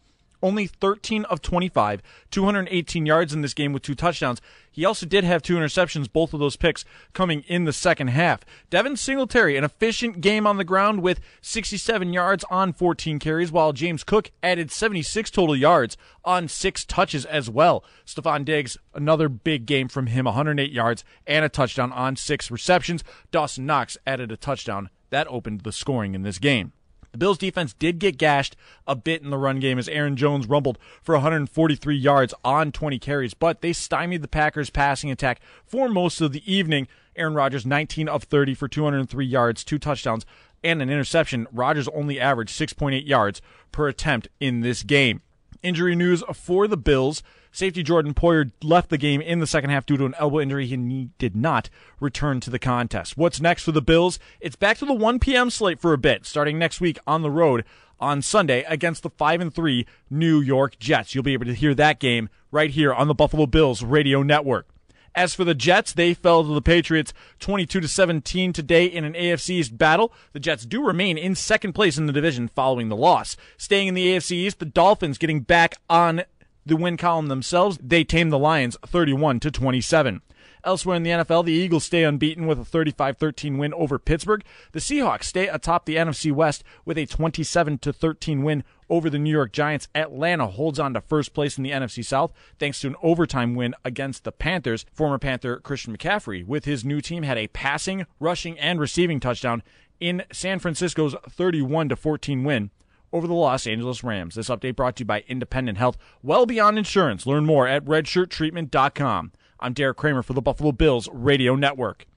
only 0.43 0.67
13 0.67 1.25
of 1.25 1.41
25, 1.41 2.03
218 2.29 3.05
yards 3.05 3.33
in 3.33 3.41
this 3.41 3.53
game 3.53 3.73
with 3.73 3.81
two 3.81 3.95
touchdowns. 3.95 4.41
He 4.71 4.85
also 4.85 5.05
did 5.05 5.23
have 5.23 5.41
two 5.41 5.55
interceptions, 5.55 6.11
both 6.11 6.33
of 6.33 6.39
those 6.39 6.55
picks 6.55 6.83
coming 7.13 7.43
in 7.47 7.63
the 7.63 7.73
second 7.73 8.09
half. 8.09 8.41
Devin 8.69 8.97
Singletary, 8.97 9.55
an 9.55 9.63
efficient 9.63 10.19
game 10.19 10.45
on 10.45 10.57
the 10.57 10.63
ground 10.63 11.01
with 11.01 11.19
67 11.41 12.11
yards 12.11 12.43
on 12.49 12.73
14 12.73 13.19
carries, 13.19 13.51
while 13.51 13.71
James 13.71 14.03
Cook 14.03 14.31
added 14.41 14.71
76 14.71 15.31
total 15.31 15.55
yards 15.55 15.95
on 16.25 16.47
six 16.47 16.83
touches 16.85 17.25
as 17.25 17.49
well. 17.49 17.83
Stefon 18.05 18.43
Diggs, 18.43 18.77
another 18.93 19.29
big 19.29 19.65
game 19.65 19.87
from 19.87 20.07
him, 20.07 20.25
108 20.25 20.71
yards 20.71 21.03
and 21.25 21.45
a 21.45 21.49
touchdown 21.49 21.91
on 21.91 22.15
six 22.15 22.51
receptions. 22.51 23.03
Dawson 23.31 23.65
Knox 23.65 23.97
added 24.05 24.31
a 24.31 24.37
touchdown. 24.37 24.89
That 25.11 25.27
opened 25.27 25.61
the 25.61 25.71
scoring 25.71 26.15
in 26.15 26.23
this 26.23 26.39
game. 26.39 26.73
The 27.13 27.19
Bills 27.19 27.37
defense 27.37 27.73
did 27.73 27.99
get 27.99 28.17
gashed 28.17 28.55
a 28.87 28.95
bit 28.95 29.21
in 29.21 29.29
the 29.29 29.37
run 29.37 29.59
game 29.59 29.77
as 29.77 29.87
Aaron 29.87 30.17
Jones 30.17 30.47
rumbled 30.47 30.79
for 31.03 31.13
143 31.13 31.95
yards 31.95 32.33
on 32.43 32.71
20 32.71 32.97
carries, 32.97 33.35
but 33.35 33.61
they 33.61 33.71
stymied 33.71 34.23
the 34.23 34.27
Packers' 34.27 34.71
passing 34.71 35.11
attack 35.11 35.39
for 35.63 35.87
most 35.87 36.21
of 36.21 36.31
the 36.31 36.51
evening. 36.51 36.87
Aaron 37.15 37.35
Rodgers 37.35 37.67
19 37.67 38.09
of 38.09 38.23
30 38.23 38.55
for 38.55 38.67
203 38.67 39.27
yards, 39.27 39.63
two 39.63 39.77
touchdowns, 39.77 40.25
and 40.63 40.81
an 40.81 40.89
interception. 40.89 41.45
Rodgers 41.51 41.87
only 41.89 42.19
averaged 42.19 42.59
6.8 42.59 43.07
yards 43.07 43.43
per 43.71 43.87
attempt 43.87 44.27
in 44.39 44.61
this 44.61 44.81
game. 44.81 45.21
Injury 45.61 45.95
news 45.95 46.23
for 46.33 46.67
the 46.67 46.77
Bills. 46.77 47.21
Safety 47.53 47.83
Jordan 47.83 48.15
Poyer 48.15 48.51
left 48.63 48.89
the 48.89 48.97
game 48.97 49.21
in 49.21 49.39
the 49.39 49.45
second 49.45 49.69
half 49.69 49.85
due 49.85 49.95
to 49.95 50.05
an 50.05 50.15
elbow 50.17 50.39
injury. 50.39 50.65
He 50.65 51.09
did 51.19 51.35
not 51.35 51.69
return 51.99 52.39
to 52.39 52.49
the 52.49 52.57
contest. 52.57 53.15
What's 53.15 53.39
next 53.39 53.63
for 53.63 53.71
the 53.71 53.79
Bills? 53.79 54.17
It's 54.39 54.55
back 54.55 54.79
to 54.79 54.85
the 54.85 54.93
1 54.93 55.19
p.m. 55.19 55.51
slate 55.51 55.79
for 55.79 55.93
a 55.93 55.97
bit, 55.99 56.25
starting 56.25 56.57
next 56.57 56.81
week 56.81 56.97
on 57.05 57.21
the 57.21 57.29
road 57.29 57.63
on 57.99 58.23
Sunday 58.23 58.63
against 58.67 59.03
the 59.03 59.11
5 59.11 59.39
and 59.39 59.53
3 59.53 59.85
New 60.09 60.39
York 60.41 60.79
Jets. 60.79 61.13
You'll 61.13 61.23
be 61.23 61.33
able 61.33 61.45
to 61.45 61.53
hear 61.53 61.75
that 61.75 61.99
game 61.99 62.27
right 62.49 62.71
here 62.71 62.91
on 62.91 63.07
the 63.07 63.13
Buffalo 63.13 63.45
Bills 63.45 63.83
radio 63.83 64.23
network. 64.23 64.67
As 65.13 65.35
for 65.35 65.43
the 65.43 65.53
Jets, 65.53 65.93
they 65.93 66.15
fell 66.15 66.43
to 66.43 66.55
the 66.55 66.61
Patriots 66.61 67.13
22 67.39 67.81
to 67.81 67.87
17 67.87 68.51
today 68.51 68.85
in 68.85 69.05
an 69.05 69.13
AFC 69.13 69.51
East 69.51 69.77
battle. 69.77 70.11
The 70.31 70.39
Jets 70.39 70.65
do 70.65 70.83
remain 70.83 71.19
in 71.19 71.35
second 71.35 71.73
place 71.73 71.99
in 71.99 72.07
the 72.07 72.13
division 72.13 72.47
following 72.47 72.89
the 72.89 72.97
loss. 72.97 73.37
Staying 73.57 73.89
in 73.89 73.93
the 73.93 74.07
AFC 74.07 74.31
East, 74.31 74.57
the 74.57 74.65
Dolphins 74.65 75.19
getting 75.19 75.41
back 75.41 75.75
on 75.87 76.23
the 76.65 76.75
win 76.75 76.97
column 76.97 77.27
themselves, 77.27 77.77
they 77.81 78.03
tame 78.03 78.29
the 78.29 78.39
Lions 78.39 78.77
31 78.85 79.39
to 79.41 79.51
27. 79.51 80.21
Elsewhere 80.65 80.95
in 80.95 81.03
the 81.03 81.09
NFL, 81.09 81.43
the 81.43 81.51
Eagles 81.51 81.83
stay 81.83 82.05
unbeaten 82.05 82.47
with 82.47 82.57
a 82.57 82.63
35-13 82.63 83.57
win 83.57 83.73
over 83.73 83.99
Pittsburgh. 83.99 84.45
The 84.71 84.79
Seahawks 84.79 85.25
stay 85.25 85.47
atop 85.47 85.85
the 85.85 85.97
NFC 85.97 86.31
West 86.31 86.63
with 86.85 86.97
a 86.97 87.05
27 87.05 87.79
13 87.79 88.43
win 88.43 88.63
over 88.89 89.09
the 89.09 89.19
New 89.19 89.31
York 89.31 89.51
Giants. 89.51 89.89
Atlanta 89.93 90.47
holds 90.47 90.79
on 90.79 90.93
to 90.93 91.01
first 91.01 91.33
place 91.33 91.57
in 91.57 91.65
the 91.65 91.71
NFC 91.71 92.03
South 92.03 92.31
thanks 92.59 92.79
to 92.79 92.87
an 92.87 92.95
overtime 93.03 93.55
win 93.55 93.75
against 93.83 94.23
the 94.23 94.31
Panthers. 94.31 94.85
Former 94.93 95.19
Panther 95.19 95.57
Christian 95.57 95.97
McCaffrey 95.97 96.45
with 96.45 96.63
his 96.63 96.85
new 96.85 97.01
team 97.01 97.23
had 97.23 97.37
a 97.37 97.47
passing, 97.47 98.05
rushing, 98.21 98.57
and 98.57 98.79
receiving 98.79 99.19
touchdown 99.19 99.63
in 99.99 100.23
San 100.31 100.59
Francisco's 100.59 101.15
31 101.29 101.89
14 101.89 102.43
win 102.43 102.71
over 103.13 103.27
the 103.27 103.33
Los 103.33 103.65
Angeles 103.67 104.03
Rams. 104.03 104.35
This 104.35 104.49
update 104.49 104.75
brought 104.75 104.97
to 104.97 105.01
you 105.01 105.05
by 105.05 105.23
Independent 105.27 105.77
Health, 105.77 105.97
well 106.21 106.45
beyond 106.45 106.77
insurance. 106.77 107.25
Learn 107.25 107.45
more 107.45 107.67
at 107.67 107.85
redshirttreatment.com. 107.85 109.31
I'm 109.59 109.73
Derek 109.73 109.95
Kramer 109.95 110.23
for 110.23 110.33
the 110.33 110.41
Buffalo 110.41 110.73
Bills 110.73 111.07
Radio 111.13 111.55
Network. 111.55 112.07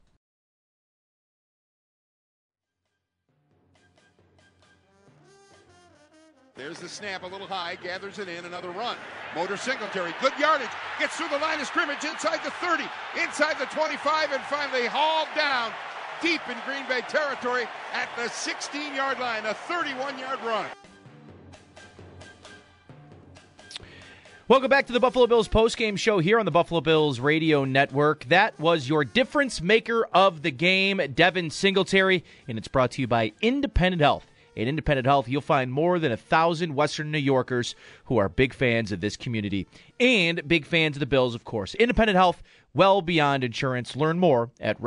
There's 6.57 6.79
the 6.79 6.89
snap 6.89 7.23
a 7.23 7.27
little 7.27 7.47
high, 7.47 7.77
gathers 7.83 8.19
it 8.19 8.29
in, 8.29 8.47
another 8.47 8.71
run. 8.71 8.97
Motor 9.35 9.59
Singletary, 9.59 10.15
good 10.23 10.33
yardage, 10.39 10.71
gets 10.99 11.15
through 11.15 11.29
the 11.29 11.39
line 11.39 11.61
of 11.61 11.67
scrimmage, 11.67 12.03
inside 12.03 12.43
the 12.43 12.51
30, 12.51 12.85
inside 13.23 13.59
the 13.59 13.67
25, 13.67 14.33
and 14.33 14.43
finally 14.45 14.87
hauled 14.87 15.29
down 15.37 15.71
deep 16.23 16.41
in 16.49 16.57
Green 16.65 16.89
Bay 16.89 17.03
territory 17.09 17.69
at 17.93 18.09
the 18.17 18.29
16 18.29 18.95
yard 18.95 19.19
line, 19.19 19.45
a 19.45 19.53
31 19.53 20.19
yard 20.19 20.41
run. 20.45 20.67
Welcome 24.49 24.71
back 24.71 24.87
to 24.87 24.93
the 24.93 25.01
Buffalo 25.01 25.27
Bills 25.27 25.49
postgame 25.49 25.99
show 25.99 26.21
here 26.21 26.39
on 26.39 26.45
the 26.45 26.53
Buffalo 26.53 26.81
Bills 26.81 27.19
radio 27.19 27.65
network. 27.65 28.25
That 28.27 28.57
was 28.61 28.89
your 28.89 29.05
difference 29.05 29.61
maker 29.61 30.07
of 30.13 30.43
the 30.43 30.53
game, 30.53 31.01
Devin 31.17 31.51
Singletary, 31.51 32.23
and 32.47 32.57
it's 32.57 32.69
brought 32.69 32.93
to 32.93 33.01
you 33.01 33.09
by 33.09 33.33
Independent 33.43 34.01
Health. 34.03 34.25
At 34.57 34.69
Independent 34.69 35.05
Health, 35.05 35.29
you'll 35.29 35.41
find 35.41 35.73
more 35.73 35.99
than 35.99 36.13
a 36.13 36.17
thousand 36.17 36.77
Western 36.77 37.11
New 37.11 37.19
Yorkers 37.19 37.75
who 38.05 38.19
are 38.19 38.29
big 38.29 38.55
fans 38.55 38.93
of 38.93 39.01
this 39.01 39.17
community 39.17 39.67
and 39.99 40.47
big 40.47 40.65
fans 40.65 40.95
of 40.95 41.01
the 41.01 41.07
Bills, 41.07 41.35
of 41.35 41.43
course. 41.43 41.75
Independent 41.75 42.17
Health, 42.17 42.41
well 42.73 43.03
beyond 43.03 43.43
insurance. 43.43 43.97
Learn 43.97 44.21
more 44.21 44.51
at 44.61 44.81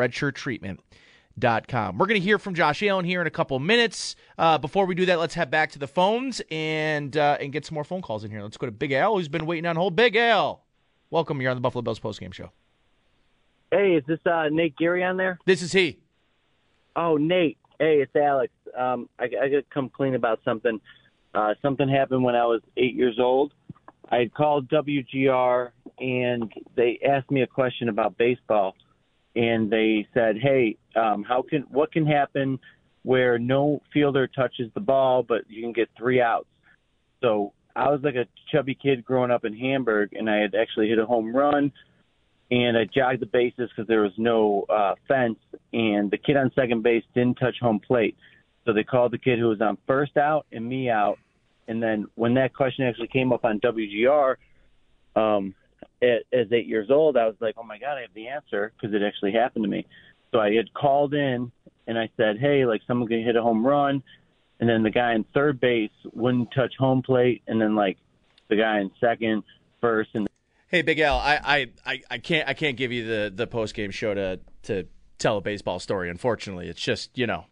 redshirttreatment.com. 1.40 1.98
We're 1.98 2.06
going 2.06 2.20
to 2.20 2.24
hear 2.24 2.40
from 2.40 2.54
Josh 2.54 2.84
Allen 2.84 3.06
here 3.06 3.22
in 3.22 3.28
a 3.28 3.32
couple 3.32 3.60
minutes. 3.60 4.16
Uh, 4.38 4.58
before 4.58 4.86
we 4.86 4.96
do 4.96 5.06
that, 5.08 5.20
let's 5.20 5.34
head 5.34 5.52
back 5.52 5.72
to 5.72 5.80
the 5.80 5.88
phones 5.88 6.42
and 6.52 7.16
uh, 7.16 7.38
and 7.40 7.52
get 7.52 7.66
some 7.66 7.76
more 7.76 7.84
phone 7.84 8.02
calls 8.02 8.24
in 8.24 8.32
here. 8.32 8.42
Let's 8.42 8.58
go 8.58 8.66
to 8.66 8.72
Big 8.72 8.92
Al, 8.92 9.16
who's 9.16 9.28
been 9.28 9.46
waiting 9.46 9.66
on 9.66 9.76
hold. 9.76 9.96
Big 9.96 10.16
Al, 10.16 10.64
welcome. 11.10 11.42
You're 11.42 11.52
on 11.52 11.58
the 11.58 11.62
Buffalo 11.62 11.82
Bills 11.82 12.00
postgame 12.00 12.34
show. 12.34 12.52
Hey, 13.72 13.96
is 13.96 14.04
this 14.08 14.20
uh, 14.26 14.50
Nate 14.52 14.76
Geary 14.78 15.04
on 15.04 15.18
there? 15.18 15.40
This 15.46 15.62
is 15.62 15.72
he. 15.72 16.00
Oh, 16.96 17.18
Nate. 17.18 17.58
Hey, 17.80 18.02
it's 18.02 18.16
Alex. 18.16 18.52
Um, 18.78 19.08
I, 19.20 19.26
I 19.26 19.28
got 19.28 19.58
to 19.58 19.64
come 19.72 19.90
clean 19.90 20.16
about 20.16 20.40
something. 20.44 20.82
Uh, 21.34 21.54
something 21.62 21.88
happened 21.88 22.24
when 22.24 22.36
I 22.36 22.46
was 22.46 22.62
eight 22.78 22.96
years 22.96 23.20
old. 23.20 23.54
I 24.12 24.30
called 24.36 24.68
WGR 24.70 25.70
and 26.00 26.52
they 26.76 27.00
asked 27.08 27.30
me 27.30 27.44
a 27.44 27.48
question 27.48 27.90
about 27.90 28.18
baseball. 28.18 28.76
And 29.36 29.70
they 29.70 30.08
said, 30.14 30.38
"Hey, 30.38 30.78
um, 30.96 31.24
how 31.24 31.42
can 31.42 31.62
what 31.70 31.92
can 31.92 32.06
happen 32.06 32.60
where 33.04 33.40
no 33.40 33.82
fielder 33.94 34.28
touches 34.28 34.72
the 34.74 34.80
ball, 34.80 35.24
but 35.24 35.50
you 35.50 35.62
can 35.62 35.74
get 35.74 35.90
three 35.98 36.22
outs?" 36.22 36.48
So 37.22 37.54
I 37.76 37.90
was 37.90 38.02
like 38.04 38.16
a 38.16 38.26
chubby 38.52 38.76
kid 38.76 39.06
growing 39.06 39.32
up 39.32 39.46
in 39.46 39.54
Hamburg, 39.54 40.14
and 40.14 40.30
I 40.30 40.38
had 40.38 40.56
actually 40.56 40.90
hit 40.90 41.00
a 41.00 41.06
home 41.06 41.36
run, 41.36 41.72
and 42.52 42.78
I 42.78 42.86
jogged 42.86 43.22
the 43.22 43.28
bases 43.28 43.70
because 43.70 43.88
there 43.88 44.02
was 44.02 44.14
no 44.18 44.66
uh, 44.70 44.96
fence, 45.08 45.40
and 45.72 46.10
the 46.10 46.18
kid 46.18 46.36
on 46.38 46.52
second 46.56 46.84
base 46.84 47.04
didn't 47.14 47.36
touch 47.36 47.56
home 47.62 47.80
plate. 47.80 48.16
So 48.66 48.74
they 48.74 48.84
called 48.84 49.12
the 49.12 49.18
kid 49.18 49.40
who 49.40 49.48
was 49.50 49.62
on 49.62 49.78
first 49.88 50.18
out 50.18 50.46
and 50.52 50.68
me 50.68 50.90
out. 50.90 51.18
And 51.68 51.82
then 51.82 52.08
when 52.16 52.34
that 52.36 52.54
question 52.54 52.86
actually 52.86 53.08
came 53.08 53.32
up 53.32 53.46
on 53.46 53.60
WGR, 53.60 54.36
um, 55.16 55.54
at, 56.02 56.24
as 56.32 56.52
eight 56.52 56.68
years 56.68 56.90
old, 56.90 57.18
I 57.18 57.26
was 57.26 57.36
like, 57.40 57.56
oh 57.58 57.64
my 57.64 57.78
God, 57.78 57.98
I 57.98 58.02
have 58.02 58.14
the 58.14 58.28
answer 58.28 58.74
because 58.76 58.96
it 58.96 59.02
actually 59.02 59.34
happened 59.34 59.64
to 59.64 59.70
me. 59.70 59.86
So 60.32 60.40
I 60.40 60.54
had 60.54 60.74
called 60.74 61.14
in 61.14 61.52
and 61.88 61.98
I 61.98 62.10
said, 62.18 62.38
hey, 62.40 62.66
like 62.66 62.82
someone 62.88 63.08
can 63.08 63.24
hit 63.24 63.36
a 63.36 63.42
home 63.42 63.66
run. 63.66 64.04
And 64.60 64.70
then 64.70 64.84
the 64.84 64.90
guy 64.90 65.14
in 65.14 65.24
third 65.34 65.60
base 65.60 65.92
wouldn't 66.14 66.52
touch 66.54 66.74
home 66.78 67.02
plate. 67.02 67.42
And 67.48 67.62
then 67.62 67.76
like 67.76 67.98
the 68.50 68.56
guy 68.56 68.80
in 68.80 68.92
second, 69.00 69.44
first, 69.82 70.10
and 70.14 70.28
Hey, 70.68 70.84
Big 70.84 71.00
Al, 71.00 71.18
I, 71.18 71.68
I, 71.84 72.02
I, 72.12 72.18
can't 72.20 72.48
I 72.48 72.54
can't 72.54 72.78
give 72.78 72.92
you 72.92 73.04
the, 73.04 73.32
the 73.34 73.48
post 73.48 73.74
game 73.74 73.90
show 73.90 74.14
to 74.14 74.40
to 74.64 74.86
tell 75.18 75.38
a 75.38 75.42
baseball 75.42 75.80
story. 75.80 76.12
Unfortunately, 76.12 76.68
it's 76.68 76.80
just 76.80 77.18
you 77.18 77.26
know, 77.26 77.46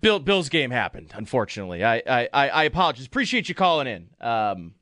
Bill 0.00 0.18
Bill's 0.18 0.48
game 0.48 0.72
happened. 0.72 1.12
Unfortunately, 1.14 1.84
I, 1.84 2.02
I, 2.06 2.28
I 2.32 2.64
apologize. 2.64 3.06
Appreciate 3.06 3.48
you 3.48 3.54
calling 3.54 3.86
in. 3.86 4.08
Um, 4.20 4.74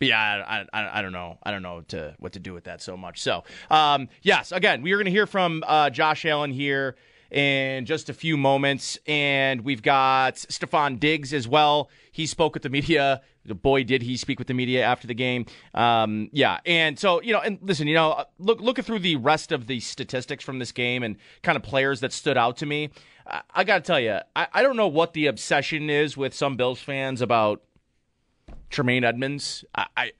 but 0.00 0.08
yeah, 0.08 0.64
I, 0.72 0.78
I, 0.78 0.98
I 0.98 1.02
don't 1.02 1.12
know. 1.12 1.38
I 1.42 1.50
don't 1.52 1.62
know 1.62 1.82
to 1.88 2.16
what 2.18 2.32
to 2.32 2.40
do 2.40 2.54
with 2.54 2.64
that 2.64 2.82
so 2.82 2.96
much. 2.96 3.22
So, 3.22 3.44
um, 3.70 4.08
yes, 4.22 4.50
again, 4.50 4.82
we 4.82 4.92
are 4.92 4.96
going 4.96 5.04
to 5.04 5.10
hear 5.10 5.26
from 5.26 5.62
uh, 5.66 5.90
Josh 5.90 6.24
Allen 6.24 6.50
here 6.50 6.96
in 7.30 7.84
just 7.84 8.08
a 8.08 8.14
few 8.14 8.36
moments, 8.36 8.98
and 9.06 9.60
we've 9.60 9.82
got 9.82 10.34
Stefon 10.34 10.98
Diggs 10.98 11.32
as 11.32 11.46
well. 11.46 11.90
He 12.10 12.26
spoke 12.26 12.54
with 12.54 12.62
the 12.62 12.70
media. 12.70 13.20
The 13.44 13.54
boy 13.54 13.84
did 13.84 14.02
he 14.02 14.16
speak 14.16 14.38
with 14.38 14.48
the 14.48 14.54
media 14.54 14.84
after 14.84 15.06
the 15.06 15.14
game. 15.14 15.46
Um, 15.74 16.30
yeah, 16.32 16.60
and 16.64 16.98
so 16.98 17.20
you 17.20 17.34
know, 17.34 17.40
and 17.40 17.58
listen, 17.60 17.86
you 17.86 17.94
know, 17.94 18.24
look 18.38 18.60
looking 18.60 18.84
through 18.84 19.00
the 19.00 19.16
rest 19.16 19.52
of 19.52 19.66
the 19.66 19.80
statistics 19.80 20.42
from 20.42 20.58
this 20.58 20.72
game 20.72 21.02
and 21.02 21.16
kind 21.42 21.56
of 21.56 21.62
players 21.62 22.00
that 22.00 22.12
stood 22.12 22.38
out 22.38 22.56
to 22.58 22.66
me. 22.66 22.90
I, 23.26 23.42
I 23.54 23.64
got 23.64 23.76
to 23.76 23.80
tell 23.82 24.00
you, 24.00 24.18
I, 24.34 24.48
I 24.52 24.62
don't 24.62 24.76
know 24.76 24.88
what 24.88 25.12
the 25.12 25.26
obsession 25.26 25.90
is 25.90 26.16
with 26.16 26.34
some 26.34 26.56
Bills 26.56 26.80
fans 26.80 27.20
about 27.20 27.62
Tremaine 28.70 29.04
Edmunds. 29.04 29.64
I, 29.74 29.86
I 29.96 30.12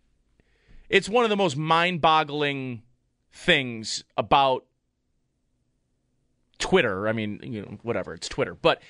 it's 0.88 1.09
one 1.09 1.24
of 1.24 1.30
the 1.30 1.36
most 1.36 1.57
mind-boggling 1.57 2.82
things 3.32 4.05
about 4.16 4.64
Twitter. 6.59 7.09
I 7.09 7.12
mean, 7.12 7.40
you 7.42 7.62
know, 7.62 7.78
whatever, 7.82 8.12
it's 8.12 8.28
Twitter. 8.28 8.55
But 8.55 8.82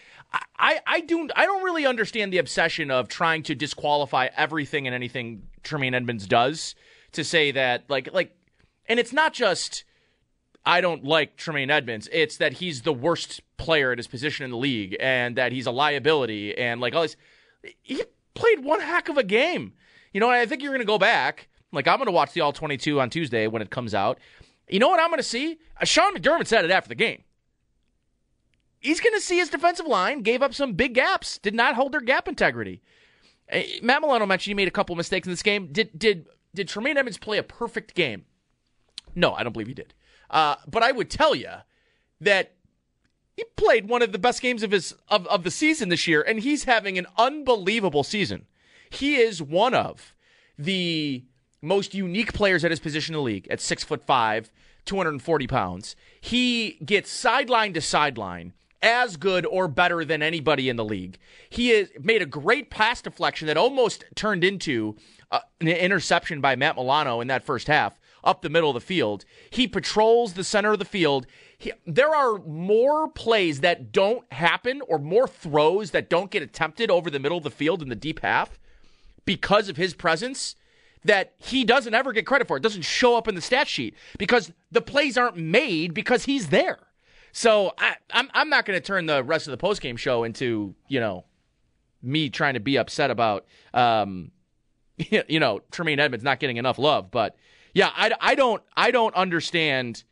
I, 0.59 0.81
I 0.87 1.01
do 1.01 1.29
I 1.35 1.47
don't 1.47 1.63
really 1.63 1.87
understand 1.87 2.33
the 2.33 2.39
obsession 2.39 2.91
of 2.91 3.09
trying 3.09 3.43
to 3.45 3.55
disqualify 3.55 4.29
everything 4.37 4.87
and 4.87 4.95
anything 4.95 5.45
Tremaine 5.63 5.95
Edmunds 5.95 6.27
does 6.27 6.75
to 7.13 7.25
say 7.25 7.51
that 7.53 7.85
like 7.89 8.13
like 8.13 8.37
and 8.87 9.01
it's 9.01 9.13
not 9.13 9.33
just 9.33 9.85
I 10.65 10.81
don't 10.81 11.05
like 11.05 11.37
Tremaine 11.37 11.71
Edmunds. 11.71 12.09
It's 12.13 12.37
that 12.37 12.55
he's 12.55 12.83
the 12.83 12.93
worst 12.93 13.41
player 13.57 13.93
at 13.93 13.99
his 13.99 14.07
position 14.07 14.45
in 14.45 14.51
the 14.51 14.57
league 14.57 14.97
and 15.01 15.37
that 15.37 15.53
he's 15.53 15.67
a 15.67 15.71
liability 15.71 16.57
and 16.57 16.81
like 16.81 16.95
all 16.95 17.03
this 17.03 17.17
he 17.83 18.03
played 18.41 18.65
one 18.65 18.81
heck 18.81 19.09
of 19.09 19.19
a 19.19 19.23
game. 19.23 19.75
You 20.13 20.21
know, 20.21 20.31
I 20.31 20.47
think 20.47 20.63
you're 20.63 20.73
going 20.73 20.81
to 20.81 20.87
go 20.87 20.99
back. 20.99 21.49
Like 21.73 21.87
I'm 21.87 21.99
going 21.99 22.07
to 22.07 22.13
watch 22.13 22.33
the 22.33 22.41
All 22.41 22.53
22 22.53 23.01
on 23.01 23.11
Tuesday 23.11 23.47
when 23.47 23.63
it 23.63 23.71
comes 23.71 23.95
out. 23.95 24.19
You 24.69 24.79
know 24.79 24.89
what 24.89 25.01
I'm 25.01 25.09
going 25.09 25.19
to 25.19 25.23
see? 25.23 25.59
Uh, 25.81 25.85
Sean 25.85 26.15
McDermott 26.15 26.47
said 26.47 26.65
it 26.65 26.71
after 26.71 26.89
the 26.89 26.95
game. 26.95 27.23
He's 28.81 29.01
going 29.01 29.15
to 29.15 29.21
see 29.21 29.39
his 29.39 29.51
defensive 29.51 29.87
line 29.87 30.23
gave 30.23 30.43
up 30.43 30.55
some 30.55 30.73
big 30.73 30.95
gaps, 30.95 31.39
did 31.39 31.55
not 31.55 31.75
hold 31.75 31.93
their 31.93 32.01
gap 32.01 32.27
integrity. 32.27 32.81
Uh, 33.53 33.61
Matt 33.83 34.01
Milano 34.01 34.27
mentioned 34.27 34.51
he 34.51 34.55
made 34.55 34.69
a 34.69 34.73
couple 34.73 34.97
mistakes 34.97 35.27
in 35.27 35.33
this 35.33 35.43
game. 35.43 35.69
Did 35.71 35.91
did 35.97 36.27
did 36.55 36.69
Tremaine 36.69 36.97
Edmunds 36.97 37.19
play 37.19 37.39
a 37.39 37.43
perfect 37.43 37.95
game? 37.95 38.25
No, 39.15 39.35
I 39.35 39.43
don't 39.43 39.53
believe 39.53 39.69
he 39.69 39.75
did. 39.75 39.93
Uh, 40.31 40.57
but 40.67 40.83
I 40.83 40.93
would 40.93 41.11
tell 41.11 41.35
you 41.35 41.51
that 42.21 42.55
he 43.37 43.45
played 43.57 43.89
one 43.89 44.03
of 44.03 44.13
the 44.13 44.19
best 44.19 44.43
games 44.43 44.63
of 44.63 44.71
his 44.71 44.95
of, 45.09 45.27
of 45.29 45.45
the 45.45 45.51
season 45.51 45.89
this 45.89 46.07
year, 46.07 46.23
and 46.23 46.41
he's 46.41 46.65
having 46.65 46.99
an 46.99 47.07
unbelievable 47.17 48.05
season. 48.05 48.47
He 48.91 49.17
is 49.17 49.43
one 49.43 49.75
of 49.75 50.15
the 50.59 51.25
most 51.63 51.95
unique 51.95 52.33
players 52.33 52.65
at 52.65 52.71
his 52.71 52.81
position 52.81 53.15
in 53.15 53.19
the 53.19 53.25
league 53.25 53.49
at 53.49 53.61
six 53.61 53.85
foot 53.85 54.05
five, 54.05 54.51
240 54.85 55.47
pounds. 55.47 55.97
He 56.21 56.79
gets 56.85 57.11
sideline 57.11 57.73
to 57.75 57.81
sideline 57.81 58.53
as 58.83 59.17
good 59.17 59.45
or 59.47 59.69
better 59.69 60.05
than 60.05 60.23
anybody 60.23 60.69
in 60.69 60.77
the 60.77 60.85
league. 60.85 61.19
He 61.49 61.71
has 61.71 61.91
made 62.01 62.23
a 62.23 62.27
great 62.27 62.71
pass 62.71 63.03
deflection 63.03 63.47
that 63.47 63.57
almost 63.57 64.05
turned 64.15 64.43
into 64.43 64.97
uh, 65.31 65.41
an 65.61 65.69
interception 65.69 66.41
by 66.41 66.57
Matt 66.57 66.77
Milano 66.77 67.21
in 67.21 67.29
that 67.29 67.45
first 67.45 67.67
half 67.67 68.01
up 68.25 68.43
the 68.43 68.51
middle 68.51 68.71
of 68.71 68.75
the 68.75 68.81
field. 68.81 69.25
He 69.51 69.67
patrols 69.67 70.35
the 70.35 70.45
center 70.45 70.73
of 70.73 70.79
the 70.79 70.85
field. 70.85 71.27
He, 71.61 71.73
there 71.87 72.15
are 72.17 72.39
more 72.39 73.09
plays 73.09 73.61
that 73.61 73.93
don't 73.93 74.25
happen 74.33 74.81
or 74.89 74.99
more 74.99 75.29
throws 75.29 75.91
that 75.91 76.09
don't 76.09 76.31
get 76.31 76.43
attempted 76.43 76.91
over 76.91 77.11
the 77.11 77.19
middle 77.19 77.37
of 77.37 77.45
the 77.45 77.51
field 77.51 77.83
in 77.83 77.91
the 77.91 77.95
deep 77.95 78.21
half 78.21 78.59
because 79.27 79.69
of 79.69 79.77
his 79.77 79.93
presence 79.93 80.57
that 81.05 81.35
he 81.37 81.65
doesn't 81.65 81.93
ever 81.93 82.15
get 82.15 82.25
credit 82.25 82.49
for. 82.49 82.57
It 82.57 82.63
doesn't 82.63 82.87
show 82.87 83.15
up 83.15 83.29
in 83.29 83.35
the 83.35 83.43
stat 83.43 83.69
sheet 83.69 83.95
because 84.17 84.51
the 84.73 84.81
plays 84.81 85.19
aren't 85.19 85.37
made 85.37 85.93
because 85.93 86.25
he's 86.25 86.49
there. 86.49 86.79
So 87.33 87.75
I, 87.77 87.97
I'm 88.11 88.31
I'm 88.33 88.49
not 88.49 88.65
going 88.65 88.79
to 88.79 88.85
turn 88.85 89.05
the 89.05 89.23
rest 89.23 89.47
of 89.47 89.51
the 89.51 89.63
postgame 89.63 89.99
show 89.99 90.25
into 90.25 90.75
you 90.89 90.99
know 90.99 91.27
me 92.03 92.31
trying 92.31 92.55
to 92.55 92.61
be 92.61 92.79
upset 92.79 93.11
about 93.11 93.45
um 93.75 94.31
you 94.97 95.39
know 95.39 95.61
Tremaine 95.71 96.01
Edmunds 96.01 96.25
not 96.25 96.41
getting 96.41 96.57
enough 96.57 96.79
love, 96.79 97.11
but 97.11 97.37
yeah, 97.75 97.91
I, 97.95 98.13
I 98.19 98.35
don't 98.35 98.63
I 98.75 98.91
don't 98.91 99.15
understand 99.15 100.05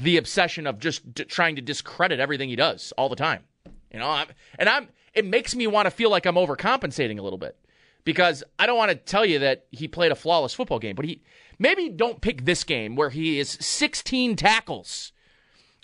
the 0.00 0.16
obsession 0.16 0.66
of 0.66 0.78
just 0.78 1.14
d- 1.14 1.24
trying 1.24 1.56
to 1.56 1.62
discredit 1.62 2.20
everything 2.20 2.48
he 2.48 2.56
does 2.56 2.92
all 2.98 3.08
the 3.08 3.16
time. 3.16 3.44
You 3.92 3.98
know, 3.98 4.10
I'm, 4.10 4.28
and 4.58 4.68
I'm 4.68 4.88
it 5.14 5.24
makes 5.24 5.54
me 5.54 5.66
want 5.66 5.86
to 5.86 5.90
feel 5.90 6.10
like 6.10 6.26
I'm 6.26 6.34
overcompensating 6.34 7.18
a 7.18 7.22
little 7.22 7.38
bit 7.38 7.56
because 8.04 8.44
I 8.58 8.66
don't 8.66 8.76
want 8.76 8.90
to 8.90 8.96
tell 8.96 9.24
you 9.24 9.38
that 9.38 9.64
he 9.70 9.88
played 9.88 10.12
a 10.12 10.14
flawless 10.14 10.52
football 10.52 10.78
game, 10.78 10.94
but 10.94 11.06
he 11.06 11.22
maybe 11.58 11.88
don't 11.88 12.20
pick 12.20 12.44
this 12.44 12.64
game 12.64 12.94
where 12.94 13.10
he 13.10 13.38
is 13.38 13.56
16 13.60 14.36
tackles. 14.36 15.12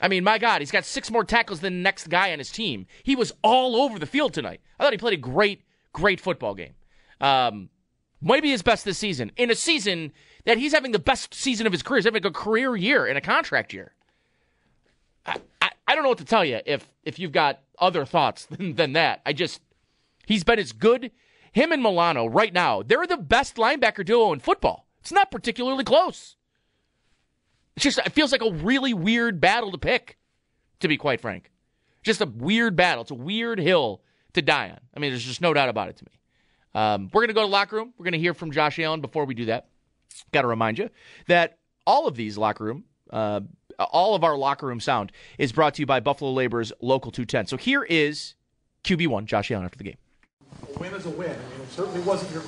I 0.01 0.09
mean, 0.09 0.25
my 0.25 0.37
God, 0.39 0.61
he's 0.61 0.71
got 0.71 0.85
six 0.85 1.11
more 1.11 1.25
tackles 1.25 1.61
than 1.61 1.75
the 1.75 1.83
next 1.83 2.09
guy 2.09 2.33
on 2.33 2.39
his 2.39 2.51
team. 2.51 2.87
He 3.03 3.17
was 3.17 3.33
all 3.43 3.77
over 3.77 3.99
the 3.99 4.07
field 4.07 4.35
tonight. 4.35 4.61
I 4.79 4.85
thought 4.85 4.93
he 4.93 4.99
played 4.99 5.15
a 5.15 5.23
great, 5.23 5.63
great 5.93 6.21
football 6.21 6.55
game. 6.55 6.75
Um, 7.21 7.71
maybe 8.21 8.51
his 8.51 8.63
best 8.63 8.85
this 8.85 8.99
season 8.99 9.33
in 9.37 9.51
a 9.51 9.55
season 9.55 10.13
that 10.45 10.59
he's 10.59 10.73
having 10.73 10.93
the 10.93 10.99
best 10.99 11.33
season 11.33 11.67
of 11.67 11.73
his 11.73 11.83
career. 11.83 11.99
He's 11.99 12.05
having 12.05 12.27
a 12.27 12.31
career 12.31 12.77
year 12.77 13.07
in 13.07 13.17
a 13.17 13.21
contract 13.21 13.73
year. 13.73 13.95
I, 15.27 15.37
I, 15.61 15.71
I 15.87 15.95
don't 15.95 16.03
know 16.03 16.09
what 16.09 16.19
to 16.19 16.25
tell 16.25 16.45
you 16.45 16.61
if 16.67 16.87
if 17.05 17.19
you've 17.19 17.33
got 17.33 17.61
other 17.79 18.05
thoughts 18.05 18.47
than, 18.51 18.75
than 18.75 18.93
that. 18.95 19.23
I 19.27 19.33
just 19.33 19.61
he's 20.27 20.45
been 20.45 20.59
as 20.59 20.73
good. 20.73 21.11
Him 21.53 21.71
and 21.71 21.83
Milano 21.83 22.27
right 22.27 22.53
now, 22.53 22.83
they're 22.83 23.07
the 23.07 23.19
best 23.19 23.57
linebacker 23.57 24.05
duo 24.05 24.33
in 24.33 24.41
football. 24.41 24.87
It's 25.01 25.13
not 25.13 25.31
particularly 25.31 25.85
close. 25.85 26.37
It's 27.77 27.85
just 27.85 27.99
it 27.99 28.13
feels 28.13 28.33
like 28.33 28.43
a 28.43 28.53
really 28.53 28.95
weird 28.95 29.41
battle 29.41 29.73
to 29.73 29.79
pick, 29.79 30.19
to 30.81 30.89
be 30.89 30.97
quite 30.97 31.21
frank. 31.21 31.51
Just 32.03 32.21
a 32.21 32.27
weird 32.27 32.75
battle. 32.77 33.03
It's 33.03 33.11
a 33.11 33.17
weird 33.17 33.59
hill 33.59 34.03
to 34.35 34.43
die 34.43 34.71
on. 34.71 34.81
I 34.95 35.01
mean, 35.01 35.11
there's 35.11 35.25
just 35.25 35.41
no 35.41 35.55
doubt 35.55 35.69
about 35.69 35.89
it 35.89 35.97
to 35.99 36.05
me. 36.05 36.13
Um, 36.75 37.11
we're 37.13 37.21
going 37.21 37.29
to 37.29 37.35
go 37.35 37.43
to 37.43 37.47
locker 37.47 37.77
room. 37.77 37.93
We're 37.99 38.05
going 38.05 38.13
to 38.15 38.19
hear 38.19 38.35
from 38.35 38.51
Josh 38.51 38.79
Allen. 38.79 39.01
Before 39.01 39.25
we 39.25 39.35
do 39.35 39.47
that, 39.47 39.69
got 40.33 40.43
to 40.43 40.49
remind 40.49 40.79
you 40.79 40.91
that 41.29 41.59
all 41.87 42.07
of 42.07 42.17
these 42.17 42.39
locker 42.39 42.65
room, 42.65 42.85
uh, 43.11 43.41
all 43.79 44.15
of 44.15 44.25
our 44.25 44.37
locker 44.37 44.67
room 44.67 44.81
sound 44.81 45.13
is 45.39 45.53
brought 45.53 45.75
to 45.75 45.83
you 45.83 45.87
by 45.87 46.01
Buffalo 46.01 46.33
Labor's 46.33 46.73
Local 46.81 47.11
210. 47.11 47.47
So 47.47 47.57
here 47.57 47.85
is 47.85 48.35
QB1, 48.85 49.27
Josh 49.27 49.51
Allen 49.51 49.65
after 49.65 49.79
the 49.79 49.85
game. 49.85 49.97
A 50.75 50.79
win 50.79 50.95
is 50.95 51.07
a 51.07 51.11
win. 51.11 51.31
I 51.31 51.35
mean, 51.35 51.63
it 51.63 51.71
certainly 51.71 52.01
wasn't 52.01 52.33
your 52.33 52.43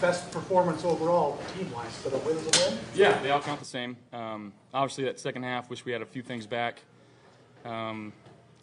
best 0.00 0.30
performance 0.30 0.84
overall, 0.84 1.38
team-wise, 1.56 2.00
but 2.04 2.12
a 2.12 2.18
win 2.18 2.36
is 2.36 2.46
a 2.46 2.70
win. 2.70 2.78
Yeah, 2.94 3.20
they 3.22 3.30
all 3.30 3.40
count 3.40 3.58
the 3.58 3.66
same. 3.66 3.96
Um, 4.12 4.52
obviously, 4.72 5.04
that 5.04 5.18
second 5.18 5.42
half, 5.42 5.70
wish 5.70 5.84
we 5.84 5.92
had 5.92 6.02
a 6.02 6.06
few 6.06 6.22
things 6.22 6.46
back. 6.46 6.82
Um, 7.64 8.12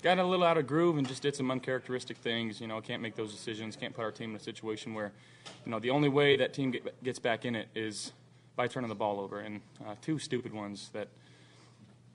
got 0.01 0.19
a 0.19 0.23
little 0.23 0.45
out 0.45 0.57
of 0.57 0.67
groove 0.67 0.97
and 0.97 1.07
just 1.07 1.21
did 1.23 1.35
some 1.35 1.49
uncharacteristic 1.49 2.17
things. 2.17 2.61
You 2.61 2.67
know, 2.67 2.79
can't 2.79 3.01
make 3.01 3.15
those 3.15 3.31
decisions. 3.31 3.75
Can't 3.75 3.93
put 3.93 4.03
our 4.03 4.11
team 4.11 4.29
in 4.31 4.35
a 4.35 4.39
situation 4.39 4.93
where, 4.93 5.11
you 5.65 5.71
know, 5.71 5.79
the 5.79 5.89
only 5.89 6.09
way 6.09 6.37
that 6.37 6.53
team 6.53 6.71
get, 6.71 7.03
gets 7.03 7.19
back 7.19 7.43
in 7.43 7.55
it 7.55 7.67
is 7.75 8.13
by 8.55 8.67
turning 8.67 8.89
the 8.89 8.95
ball 8.95 9.19
over. 9.19 9.39
And 9.39 9.61
uh, 9.85 9.95
two 10.01 10.19
stupid 10.19 10.53
ones 10.53 10.89
that 10.93 11.07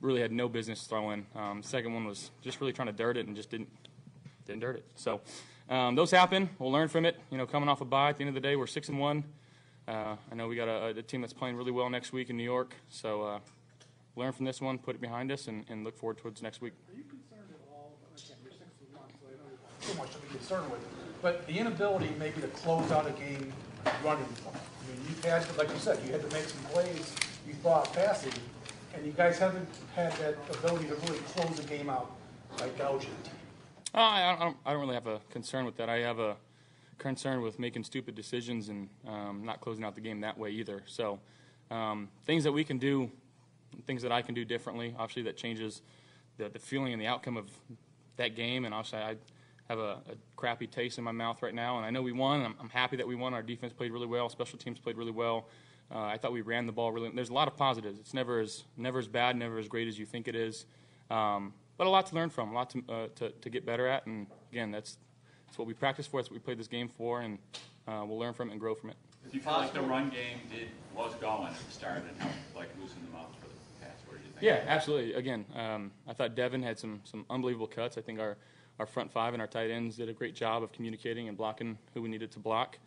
really 0.01 0.21
had 0.21 0.33
no 0.33 0.49
business 0.49 0.85
throwing. 0.85 1.27
Um, 1.35 1.63
second 1.63 1.93
one 1.95 2.05
was 2.05 2.31
just 2.43 2.61
really 2.61 2.73
trying 2.73 2.87
to 2.87 2.93
dirt 2.93 3.17
it 3.17 3.27
and 3.27 3.37
just 3.37 3.51
didn't 3.51 3.69
didn't 4.47 4.61
dirt 4.61 4.77
it. 4.77 4.85
So 4.97 5.21
um, 5.69 5.95
those 5.95 6.11
happen. 6.11 6.51
We'll 6.59 6.73
learn 6.73 6.89
from 6.89 7.05
it. 7.05 7.19
You 7.31 7.39
know, 7.39 7.47
coming 7.47 7.69
off 7.69 7.81
a 7.81 7.85
bye, 7.85 8.11
at 8.11 8.17
the 8.17 8.23
end 8.23 8.29
of 8.29 8.35
the 8.35 8.41
day, 8.41 8.57
we're 8.57 8.67
six 8.67 8.89
and 8.89 8.99
one. 8.99 9.25
Uh, 9.87 10.17
I 10.31 10.35
know 10.35 10.47
we 10.49 10.57
got 10.57 10.69
a, 10.69 10.87
a, 10.99 11.03
team 11.03 11.21
that's 11.21 11.33
playing 11.33 11.57
really 11.57 11.73
well 11.73 11.91
next 11.91 12.13
week 12.13 12.31
in 12.31 12.37
New 12.37 12.45
York, 12.45 12.75
so 12.89 13.23
uh, 13.23 13.39
learn 14.15 14.31
from 14.33 14.45
this 14.45 14.61
one, 14.61 14.79
put 14.79 14.95
it 14.95 15.01
behind 15.01 15.33
us, 15.33 15.49
and, 15.49 15.65
and 15.69 15.85
look 15.85 15.97
forward 15.97 16.19
towards 16.19 16.43
next 16.43 16.61
week. 16.61 16.75
Are 16.93 16.97
you 16.97 17.03
concerned 17.05 17.49
at 17.51 17.61
all, 17.73 17.97
again, 18.15 18.37
you're 18.45 18.53
six 18.53 18.71
and 18.87 18.97
one, 18.97 19.09
so 19.21 19.27
I 19.27 19.33
know 19.33 19.57
so 19.81 19.95
much 19.99 20.13
to 20.13 20.19
be 20.19 20.29
concerned 20.29 20.71
with, 20.71 20.81
but 21.23 21.45
the 21.47 21.59
inability 21.59 22.11
maybe 22.19 22.41
to 22.41 22.47
close 22.49 22.93
out 22.93 23.09
a 23.09 23.13
game 23.13 23.53
running. 24.05 24.27
I 24.47 24.93
mean, 24.93 25.01
you've 25.09 25.25
had, 25.25 25.45
like 25.57 25.71
you 25.71 25.79
said, 25.79 25.99
you 26.07 26.13
had 26.13 26.29
to 26.29 26.37
make 26.37 26.45
some 26.45 26.63
plays, 26.65 27.15
you 27.47 27.55
thought 27.55 27.93
passing, 27.93 28.33
and 28.95 29.07
you 29.07 29.13
guys 29.13 29.39
haven't 29.39 29.69
had 29.95 30.13
that 30.15 30.37
ability 30.53 30.87
to 30.89 30.95
really 30.95 31.19
close 31.21 31.59
a 31.59 31.63
game 31.63 31.89
out 31.89 32.13
by 32.59 32.69
gouging. 32.71 33.11
Uh, 33.95 33.99
I, 33.99 34.37
I, 34.37 34.39
don't, 34.39 34.57
I 34.67 34.73
don't 34.73 34.81
really 34.81 34.95
have 34.95 35.07
a 35.07 35.21
concern 35.31 35.65
with 35.65 35.77
that. 35.77 35.89
I 35.89 35.99
have 35.99 36.19
a 36.19 36.37
concern 36.99 37.41
with 37.41 37.59
making 37.59 37.85
stupid 37.85 38.15
decisions 38.15 38.69
and 38.69 38.89
um, 39.07 39.43
not 39.45 39.61
closing 39.61 39.85
out 39.85 39.95
the 39.95 40.01
game 40.01 40.21
that 40.21 40.39
way 40.39 40.51
either. 40.51 40.83
So, 40.87 41.19
um, 41.71 42.09
things 42.25 42.45
that 42.45 42.53
we 42.53 42.65
can 42.65 42.79
do, 42.79 43.11
things 43.87 44.03
that 44.03 44.13
I 44.13 44.23
can 44.23 44.35
do 44.35 44.45
differently, 44.45 44.95
obviously 44.99 45.23
that 45.23 45.37
changes 45.37 45.83
the, 46.37 46.49
the 46.49 46.59
feeling 46.59 46.93
and 46.93 47.01
the 47.01 47.07
outcome 47.07 47.37
of 47.37 47.49
that 48.17 48.37
game. 48.37 48.65
And 48.65 48.75
obviously, 48.75 48.99
I 48.99 49.17
have 49.69 49.79
a, 49.79 49.99
a 50.11 50.17
crappy 50.37 50.67
taste 50.67 50.99
in 50.99 51.05
my 51.05 51.13
mouth 51.13 51.43
right 51.43 51.55
now. 51.55 51.77
And 51.77 51.87
I 51.87 51.91
know 51.91 52.03
we 52.03 52.13
won. 52.13 52.43
I'm, 52.43 52.55
I'm 52.61 52.71
happy 52.71 52.97
that 52.97 53.07
we 53.07 53.15
won. 53.15 53.35
Our 53.35 53.43
defense 53.43 53.73
played 53.73 53.93
really 53.93 54.07
well. 54.07 54.29
Special 54.29 54.59
teams 54.59 54.79
played 54.79 54.97
really 54.97 55.13
well. 55.13 55.47
Uh, 55.93 56.03
I 56.03 56.19
thought 56.19 56.33
we 56.33 56.41
ran 56.43 56.67
the 56.67 56.73
ball 56.73 56.93
really. 56.93 57.11
There's 57.11 57.31
a 57.31 57.35
lot 57.35 57.49
of 57.49 57.57
positives. 57.57 57.99
It's 57.99 58.15
never 58.15 58.41
as 58.41 58.65
never 58.77 58.99
as 58.99 59.09
bad, 59.09 59.37
never 59.37 59.59
as 59.59 59.69
great 59.69 59.89
as 59.89 59.99
you 59.99 60.07
think 60.07 60.29
it 60.29 60.37
is. 60.37 60.67
Um, 61.11 61.53
but 61.77 61.87
a 61.87 61.91
lot 61.91 62.07
to 62.07 62.15
learn 62.15 62.31
from, 62.31 62.51
a 62.51 62.55
lot 62.55 62.71
to, 62.71 62.83
uh, 62.89 63.07
to, 63.17 63.31
to 63.31 63.51
get 63.51 63.65
better 63.67 63.89
at. 63.89 64.07
And 64.07 64.27
again, 64.53 64.71
that's 64.71 64.99
that's 65.47 65.59
what 65.59 65.67
we 65.67 65.75
practice 65.75 66.07
for. 66.07 66.21
That's 66.21 66.31
what 66.31 66.35
we 66.35 66.45
played 66.45 66.59
this 66.59 66.69
game 66.69 66.89
for, 66.89 67.23
and 67.23 67.39
uh, 67.89 68.05
we'll 68.07 68.19
learn 68.19 68.35
from 68.35 68.51
it 68.51 68.53
and 68.53 68.61
grow 68.61 68.75
from 68.75 68.91
it. 68.91 68.97
Do 69.25 69.37
you 69.37 69.43
feel 69.43 69.53
like 69.53 69.75
the 69.75 69.81
run 69.81 70.11
game 70.11 70.39
did 70.51 70.69
was 70.95 71.15
going 71.17 71.47
at 71.49 71.55
the 71.59 71.73
start 71.73 72.03
and 72.09 72.17
helped 72.21 72.37
like 72.55 72.69
loosen 72.81 73.03
them 73.03 73.17
up 73.17 73.35
for 73.41 73.49
the 73.49 73.85
pass? 73.85 73.97
What 74.07 74.19
did 74.19 74.27
you 74.27 74.33
think? 74.33 74.43
Yeah, 74.43 74.63
absolutely. 74.67 75.15
Again, 75.15 75.45
um, 75.57 75.91
I 76.07 76.13
thought 76.13 76.37
Devin 76.37 76.63
had 76.63 76.79
some 76.79 77.01
some 77.05 77.27
unbelievable 77.29 77.67
cuts. 77.67 77.99
I 77.99 78.01
think 78.01 78.21
our 78.21 78.37
our 78.79 78.87
front 78.87 79.13
five 79.13 79.35
and 79.35 79.41
our 79.43 79.49
tight 79.49 79.71
ends 79.71 79.97
did 79.97 80.09
a 80.09 80.13
great 80.13 80.35
job 80.35 80.63
of 80.63 80.73
communicating 80.73 81.29
and 81.29 81.37
blocking 81.37 81.79
who 81.95 82.03
we 82.03 82.09
needed 82.09 82.31
to 82.33 82.39
block. 82.39 82.79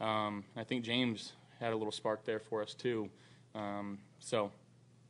Um, 0.00 0.44
I 0.56 0.64
think 0.64 0.84
James 0.84 1.32
had 1.60 1.72
a 1.72 1.76
little 1.76 1.92
spark 1.92 2.24
there 2.24 2.38
for 2.38 2.62
us 2.62 2.74
too. 2.74 3.08
Um, 3.54 3.98
so, 4.18 4.52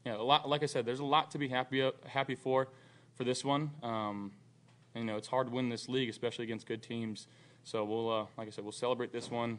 yeah, 0.05 0.16
a 0.16 0.22
lot. 0.22 0.49
Like 0.49 0.62
I 0.62 0.66
said, 0.66 0.86
there's 0.86 1.01
a 1.01 1.05
lot 1.05 1.30
to 1.32 1.38
be 1.38 1.49
happy 1.49 1.90
happy 2.07 2.34
for 2.34 2.68
for 3.14 3.24
this 3.24 3.44
one. 3.44 3.70
Um, 3.82 4.32
and, 4.94 5.05
you 5.05 5.11
know, 5.11 5.16
it's 5.16 5.28
hard 5.28 5.49
to 5.49 5.53
win 5.53 5.68
this 5.68 5.88
league, 5.88 6.09
especially 6.09 6.44
against 6.44 6.66
good 6.66 6.82
teams. 6.82 7.26
So 7.64 7.84
we'll, 7.84 8.11
uh, 8.11 8.26
like 8.36 8.49
I 8.49 8.51
said, 8.51 8.64
we'll 8.64 8.72
celebrate 8.72 9.12
this 9.12 9.30
one, 9.30 9.59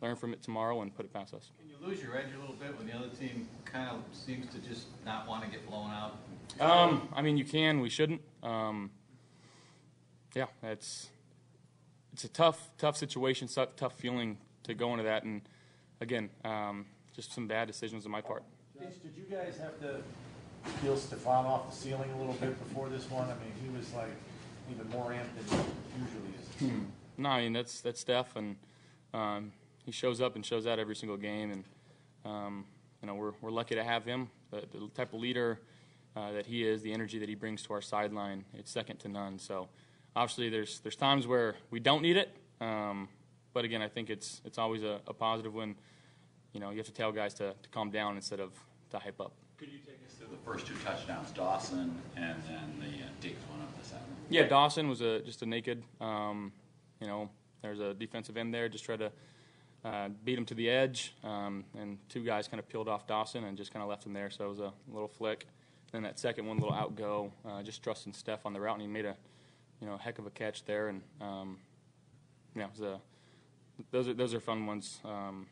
learn 0.00 0.16
from 0.16 0.32
it 0.32 0.42
tomorrow, 0.42 0.80
and 0.80 0.94
put 0.94 1.04
it 1.04 1.12
past 1.12 1.34
us. 1.34 1.50
Can 1.58 1.68
you 1.68 1.76
lose 1.86 2.02
your 2.02 2.16
edge 2.16 2.28
a 2.34 2.40
little 2.40 2.54
bit 2.54 2.76
when 2.78 2.86
the 2.86 2.94
other 2.94 3.08
team 3.08 3.48
kind 3.64 3.88
of 3.90 4.02
seems 4.16 4.46
to 4.54 4.58
just 4.58 4.86
not 5.04 5.28
want 5.28 5.44
to 5.44 5.50
get 5.50 5.68
blown 5.68 5.90
out? 5.90 6.16
Um, 6.58 7.08
I 7.14 7.22
mean, 7.22 7.36
you 7.36 7.44
can. 7.44 7.80
We 7.80 7.90
shouldn't. 7.90 8.22
Um, 8.42 8.90
yeah, 10.34 10.46
it's 10.62 11.10
it's 12.12 12.24
a 12.24 12.28
tough, 12.28 12.70
tough 12.78 12.96
situation, 12.96 13.48
tough 13.76 13.94
feeling 13.94 14.38
to 14.64 14.74
go 14.74 14.92
into 14.92 15.04
that, 15.04 15.24
and 15.24 15.42
again, 16.00 16.30
um, 16.44 16.86
just 17.14 17.32
some 17.32 17.46
bad 17.46 17.66
decisions 17.66 18.06
on 18.06 18.12
my 18.12 18.20
part. 18.20 18.42
Did 18.78 19.12
you 19.16 19.24
guys 19.30 19.58
have 19.58 19.78
to 19.80 20.00
peel 20.80 20.96
Stefon 20.96 21.44
off 21.44 21.70
the 21.70 21.76
ceiling 21.76 22.10
a 22.12 22.18
little 22.18 22.34
bit 22.34 22.58
before 22.66 22.88
this 22.88 23.10
one? 23.10 23.24
I 23.24 23.34
mean, 23.34 23.52
he 23.62 23.76
was 23.76 23.92
like 23.92 24.10
even 24.70 24.88
more 24.90 25.10
amped 25.10 25.34
than 25.36 25.58
he 25.58 26.02
usually 26.02 26.34
is. 26.38 26.72
Hmm. 26.72 26.84
No, 27.18 27.28
I 27.28 27.42
mean 27.42 27.52
that's 27.52 27.80
that's 27.82 28.00
Steph, 28.00 28.36
and 28.36 28.56
um, 29.12 29.52
he 29.84 29.92
shows 29.92 30.20
up 30.20 30.36
and 30.36 30.44
shows 30.44 30.66
out 30.66 30.78
every 30.78 30.96
single 30.96 31.18
game, 31.18 31.50
and 31.50 31.64
um, 32.24 32.64
you 33.02 33.06
know 33.06 33.14
we're 33.14 33.32
we're 33.42 33.50
lucky 33.50 33.74
to 33.74 33.84
have 33.84 34.04
him. 34.04 34.30
The, 34.50 34.62
the 34.72 34.88
type 34.94 35.12
of 35.12 35.20
leader 35.20 35.60
uh, 36.16 36.32
that 36.32 36.46
he 36.46 36.66
is, 36.66 36.82
the 36.82 36.92
energy 36.92 37.18
that 37.18 37.28
he 37.28 37.34
brings 37.34 37.62
to 37.64 37.72
our 37.74 37.82
sideline, 37.82 38.44
it's 38.54 38.70
second 38.70 38.98
to 39.00 39.08
none. 39.08 39.38
So 39.38 39.68
obviously 40.16 40.48
there's 40.48 40.80
there's 40.80 40.96
times 40.96 41.26
where 41.26 41.56
we 41.70 41.80
don't 41.80 42.02
need 42.02 42.16
it, 42.16 42.34
um, 42.60 43.08
but 43.52 43.64
again 43.64 43.82
I 43.82 43.88
think 43.88 44.10
it's 44.10 44.40
it's 44.44 44.58
always 44.58 44.82
a, 44.82 45.00
a, 45.06 45.14
positive 45.14 45.54
when 45.54 45.74
you 46.52 46.60
know 46.60 46.70
you 46.70 46.76
have 46.78 46.86
to 46.86 46.92
tell 46.92 47.12
guys 47.12 47.34
to, 47.34 47.54
to 47.62 47.68
calm 47.70 47.90
down 47.90 48.16
instead 48.16 48.40
of 48.40 48.52
to 48.90 48.98
hype 48.98 49.20
up. 49.20 49.32
Could 49.58 49.70
you 49.70 49.78
take 49.78 50.00
us 50.06 50.14
to 50.14 50.24
the 50.24 50.38
first 50.44 50.66
two 50.66 50.74
touchdowns, 50.84 51.30
Dawson 51.30 52.00
and 52.16 52.42
then 52.48 52.74
the 52.78 53.04
uh, 53.04 53.08
Diggs 53.20 53.42
one 53.50 53.60
up 53.60 53.82
the 53.82 53.88
side? 53.88 54.00
Yeah, 54.28 54.46
Dawson 54.46 54.88
was 54.88 55.00
a 55.00 55.20
just 55.20 55.42
a 55.42 55.46
naked. 55.46 55.82
Um, 56.00 56.52
you 57.00 57.06
know, 57.06 57.30
there's 57.62 57.80
a 57.80 57.94
defensive 57.94 58.36
end 58.36 58.54
there. 58.54 58.68
Just 58.68 58.84
try 58.84 58.96
to 58.96 59.12
uh, 59.84 60.08
beat 60.24 60.38
him 60.38 60.44
to 60.46 60.54
the 60.54 60.68
edge, 60.68 61.14
um, 61.24 61.64
and 61.78 61.98
two 62.08 62.24
guys 62.24 62.48
kind 62.48 62.58
of 62.58 62.68
peeled 62.68 62.88
off 62.88 63.06
Dawson 63.06 63.44
and 63.44 63.56
just 63.56 63.72
kind 63.72 63.82
of 63.82 63.88
left 63.88 64.04
him 64.04 64.12
there. 64.12 64.30
So 64.30 64.44
it 64.44 64.48
was 64.48 64.60
a 64.60 64.72
little 64.92 65.08
flick. 65.08 65.46
Then 65.92 66.02
that 66.02 66.18
second 66.18 66.46
one, 66.46 66.58
little 66.58 66.74
outgo, 66.74 67.32
uh, 67.48 67.62
just 67.62 67.82
trusting 67.82 68.12
Steph 68.12 68.46
on 68.46 68.52
the 68.52 68.60
route, 68.60 68.74
and 68.74 68.82
he 68.82 68.88
made 68.88 69.06
a 69.06 69.16
you 69.80 69.86
know 69.86 69.96
heck 69.96 70.18
of 70.18 70.26
a 70.26 70.30
catch 70.30 70.64
there. 70.64 70.88
And 70.88 71.02
um, 71.20 71.58
yeah, 72.54 72.64
it 72.64 72.70
was 72.70 72.80
a, 72.80 73.00
those 73.90 74.08
are 74.08 74.14
those 74.14 74.34
are 74.34 74.40
fun 74.40 74.66
ones, 74.66 74.98
um, 75.04 75.46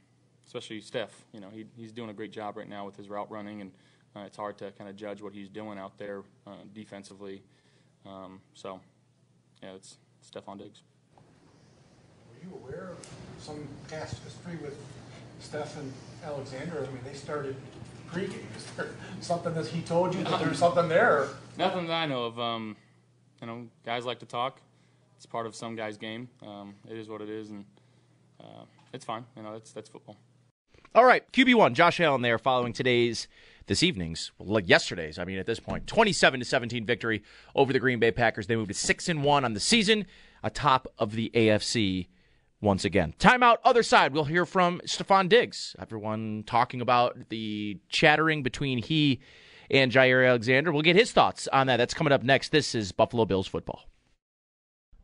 especially 0.46 0.80
Steph. 0.80 1.24
You 1.32 1.40
know, 1.40 1.48
he, 1.50 1.66
he's 1.76 1.92
doing 1.92 2.10
a 2.10 2.14
great 2.14 2.32
job 2.32 2.56
right 2.56 2.68
now 2.68 2.84
with 2.86 2.96
his 2.96 3.08
route 3.08 3.30
running, 3.30 3.60
and 3.60 3.72
uh, 4.16 4.20
it's 4.20 4.36
hard 4.36 4.58
to 4.58 4.70
kind 4.72 4.88
of 4.88 4.96
judge 4.96 5.22
what 5.22 5.32
he's 5.32 5.48
doing 5.48 5.78
out 5.78 5.98
there 5.98 6.22
uh, 6.46 6.52
defensively. 6.74 7.42
Um, 8.06 8.40
so, 8.54 8.80
yeah, 9.62 9.74
it's 9.74 9.98
Stefon 10.24 10.58
Diggs. 10.58 10.82
Were 11.16 12.48
you 12.48 12.54
aware 12.56 12.90
of 12.90 13.06
some 13.40 13.66
past 13.88 14.22
history 14.22 14.56
with 14.62 14.78
Steph 15.40 15.76
and 15.78 15.92
Alexander? 16.24 16.86
I 16.88 16.92
mean, 16.92 17.02
they 17.04 17.14
started 17.14 17.56
pregame. 18.10 18.44
Is 18.56 18.66
there 18.76 18.90
something 19.20 19.54
that 19.54 19.66
he 19.66 19.82
told 19.82 20.14
you 20.14 20.24
that 20.24 20.40
there's 20.40 20.58
something 20.66 20.88
there? 20.88 21.28
Nothing 21.56 21.86
that 21.86 21.94
I 21.94 22.06
know 22.06 22.24
of. 22.24 22.38
Um, 22.38 22.76
you 23.40 23.46
know, 23.46 23.66
guys 23.84 24.04
like 24.04 24.18
to 24.20 24.26
talk. 24.26 24.60
It's 25.16 25.26
part 25.26 25.46
of 25.46 25.54
some 25.54 25.74
guy's 25.76 25.96
game. 25.96 26.28
Um, 26.42 26.74
it 26.88 26.96
is 26.96 27.08
what 27.08 27.20
it 27.20 27.28
is, 27.28 27.50
and 27.50 27.64
uh, 28.40 28.64
it's 28.92 29.04
fine. 29.04 29.24
You 29.36 29.42
know, 29.42 29.52
that's 29.52 29.72
that's 29.72 29.88
football. 29.88 30.16
All 30.94 31.04
right, 31.04 31.30
QB 31.32 31.54
one, 31.54 31.74
Josh 31.74 32.00
Allen 32.00 32.22
there, 32.22 32.38
following 32.38 32.72
today's 32.72 33.28
this 33.66 33.82
evening's, 33.82 34.32
like 34.38 34.68
yesterday's. 34.68 35.18
I 35.18 35.24
mean, 35.24 35.38
at 35.38 35.46
this 35.46 35.60
point, 35.60 35.86
27 35.86 36.40
to 36.40 36.46
17 36.46 36.86
victory 36.86 37.22
over 37.54 37.72
the 37.72 37.78
Green 37.78 37.98
Bay 37.98 38.10
Packers. 38.10 38.46
They 38.46 38.56
moved 38.56 38.68
to 38.68 38.74
six 38.74 39.08
and 39.08 39.22
one 39.22 39.44
on 39.44 39.52
the 39.52 39.60
season, 39.60 40.06
atop 40.42 40.88
of 40.98 41.12
the 41.12 41.30
AFC 41.34 42.06
once 42.60 42.84
again. 42.84 43.14
Timeout, 43.18 43.58
other 43.64 43.82
side. 43.82 44.12
We'll 44.12 44.24
hear 44.24 44.46
from 44.46 44.80
Stefon 44.86 45.28
Diggs. 45.28 45.76
Everyone 45.78 46.42
talking 46.46 46.80
about 46.80 47.28
the 47.28 47.78
chattering 47.88 48.42
between 48.42 48.82
he 48.82 49.20
and 49.70 49.92
Jaire 49.92 50.26
Alexander. 50.26 50.72
We'll 50.72 50.82
get 50.82 50.96
his 50.96 51.12
thoughts 51.12 51.46
on 51.48 51.66
that. 51.66 51.76
That's 51.76 51.94
coming 51.94 52.12
up 52.12 52.22
next. 52.22 52.50
This 52.50 52.74
is 52.74 52.90
Buffalo 52.92 53.26
Bills 53.26 53.46
football. 53.46 53.84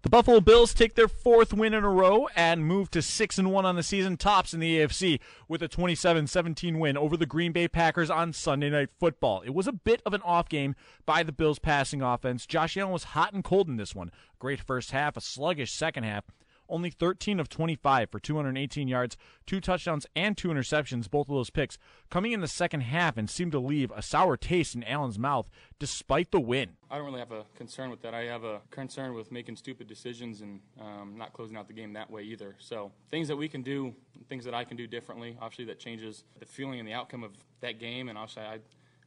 The 0.04 0.10
Buffalo 0.10 0.40
Bills 0.40 0.74
take 0.74 0.96
their 0.96 1.08
fourth 1.08 1.54
win 1.54 1.72
in 1.72 1.82
a 1.82 1.88
row 1.88 2.28
and 2.36 2.66
move 2.66 2.90
to 2.90 3.00
6 3.00 3.38
and 3.38 3.50
1 3.50 3.64
on 3.64 3.74
the 3.74 3.82
season, 3.82 4.18
tops 4.18 4.52
in 4.52 4.60
the 4.60 4.80
AFC 4.80 5.18
with 5.48 5.62
a 5.62 5.68
27-17 5.68 6.78
win 6.78 6.98
over 6.98 7.16
the 7.16 7.24
Green 7.24 7.52
Bay 7.52 7.68
Packers 7.68 8.10
on 8.10 8.34
Sunday 8.34 8.68
Night 8.68 8.90
Football. 9.00 9.40
It 9.46 9.54
was 9.54 9.66
a 9.66 9.72
bit 9.72 10.02
of 10.04 10.12
an 10.12 10.20
off 10.20 10.50
game 10.50 10.76
by 11.06 11.22
the 11.22 11.32
Bills 11.32 11.58
passing 11.58 12.02
offense. 12.02 12.44
Josh 12.44 12.76
Allen 12.76 12.92
was 12.92 13.04
hot 13.04 13.32
and 13.32 13.42
cold 13.42 13.66
in 13.66 13.78
this 13.78 13.94
one. 13.94 14.10
Great 14.38 14.60
first 14.60 14.90
half, 14.90 15.16
a 15.16 15.22
sluggish 15.22 15.72
second 15.72 16.04
half 16.04 16.24
only 16.68 16.90
13 16.90 17.40
of 17.40 17.48
25 17.48 18.10
for 18.10 18.18
218 18.18 18.88
yards, 18.88 19.16
two 19.46 19.60
touchdowns, 19.60 20.06
and 20.14 20.36
two 20.36 20.48
interceptions, 20.48 21.10
both 21.10 21.28
of 21.28 21.34
those 21.34 21.50
picks 21.50 21.78
coming 22.10 22.32
in 22.32 22.40
the 22.40 22.48
second 22.48 22.82
half 22.82 23.16
and 23.16 23.28
seemed 23.28 23.52
to 23.52 23.58
leave 23.58 23.90
a 23.94 24.02
sour 24.02 24.36
taste 24.36 24.74
in 24.74 24.84
Allen's 24.84 25.18
mouth 25.18 25.48
despite 25.78 26.30
the 26.30 26.40
win. 26.40 26.70
I 26.90 26.96
don't 26.96 27.06
really 27.06 27.18
have 27.18 27.32
a 27.32 27.44
concern 27.56 27.90
with 27.90 28.02
that. 28.02 28.14
I 28.14 28.24
have 28.24 28.44
a 28.44 28.60
concern 28.70 29.14
with 29.14 29.32
making 29.32 29.56
stupid 29.56 29.88
decisions 29.88 30.40
and 30.40 30.60
um, 30.80 31.14
not 31.16 31.32
closing 31.32 31.56
out 31.56 31.66
the 31.66 31.74
game 31.74 31.92
that 31.94 32.10
way 32.10 32.22
either. 32.22 32.54
So 32.58 32.92
things 33.10 33.28
that 33.28 33.36
we 33.36 33.48
can 33.48 33.62
do, 33.62 33.94
things 34.28 34.44
that 34.44 34.54
I 34.54 34.64
can 34.64 34.76
do 34.76 34.86
differently, 34.86 35.36
obviously 35.40 35.64
that 35.66 35.78
changes 35.78 36.24
the 36.38 36.46
feeling 36.46 36.78
and 36.78 36.88
the 36.88 36.92
outcome 36.92 37.24
of 37.24 37.32
that 37.60 37.80
game. 37.80 38.08
And 38.08 38.16
obviously 38.16 38.42
I 38.44 38.58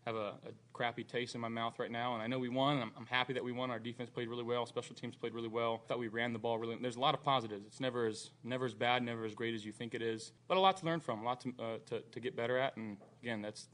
have 0.08 0.16
a, 0.16 0.36
a, 0.48 0.52
crappy 0.72 1.04
taste 1.04 1.36
in 1.36 1.42
my 1.42 1.50
mouth 1.50 1.80
right 1.80 1.92
now. 1.92 2.14
And 2.14 2.24
I 2.24 2.28
know 2.28 2.40
we 2.40 2.50
won. 2.50 2.82
I'm, 2.82 2.92
I'm, 2.96 3.06
happy 3.06 3.34
that 3.34 3.44
we 3.44 3.52
won. 3.52 3.70
Our 3.72 3.80
defense 3.80 4.10
played 4.10 4.30
really 4.30 4.44
well. 4.44 4.66
Special 4.66 4.96
teams 4.96 5.16
played 5.16 5.34
really 5.34 5.50
well. 5.50 5.82
I 5.84 5.88
Thought 5.88 6.00
we 6.00 6.08
ran 6.08 6.32
the 6.34 6.40
ball 6.40 6.58
really. 6.58 6.78
There's 6.82 6.96
a 6.96 7.00
lot 7.00 7.14
of 7.14 7.22
positives. 7.22 7.66
It's 7.66 7.82
never 7.82 8.06
as 8.06 8.30
never 8.44 8.66
as 8.66 8.74
bad, 8.74 9.04
never 9.04 9.26
as 9.26 9.36
great 9.36 9.54
as 9.54 9.66
you 9.66 9.74
think 9.74 9.94
it 9.94 10.02
is. 10.02 10.32
But 10.48 10.56
a 10.56 10.60
lot 10.62 10.78
to 10.78 10.86
learn 10.86 11.02
from, 11.02 11.22
a 11.22 11.26
lot 11.26 11.42
to 11.42 11.54
uh, 11.60 11.78
to, 11.88 12.00
to, 12.00 12.20
get 12.20 12.36
better 12.38 12.58
at. 12.58 12.78
And 12.78 12.98
again, 13.22 13.42
that's 13.42 13.68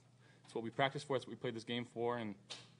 that's 0.43 0.55
what 0.55 0.63
we 0.63 0.71
practice 0.71 1.03
for. 1.03 1.15
That's 1.15 1.27
what 1.27 1.31
we 1.31 1.37
played 1.37 1.55
this 1.55 1.63
game 1.63 1.85
for. 1.93 2.17
And 2.17 2.33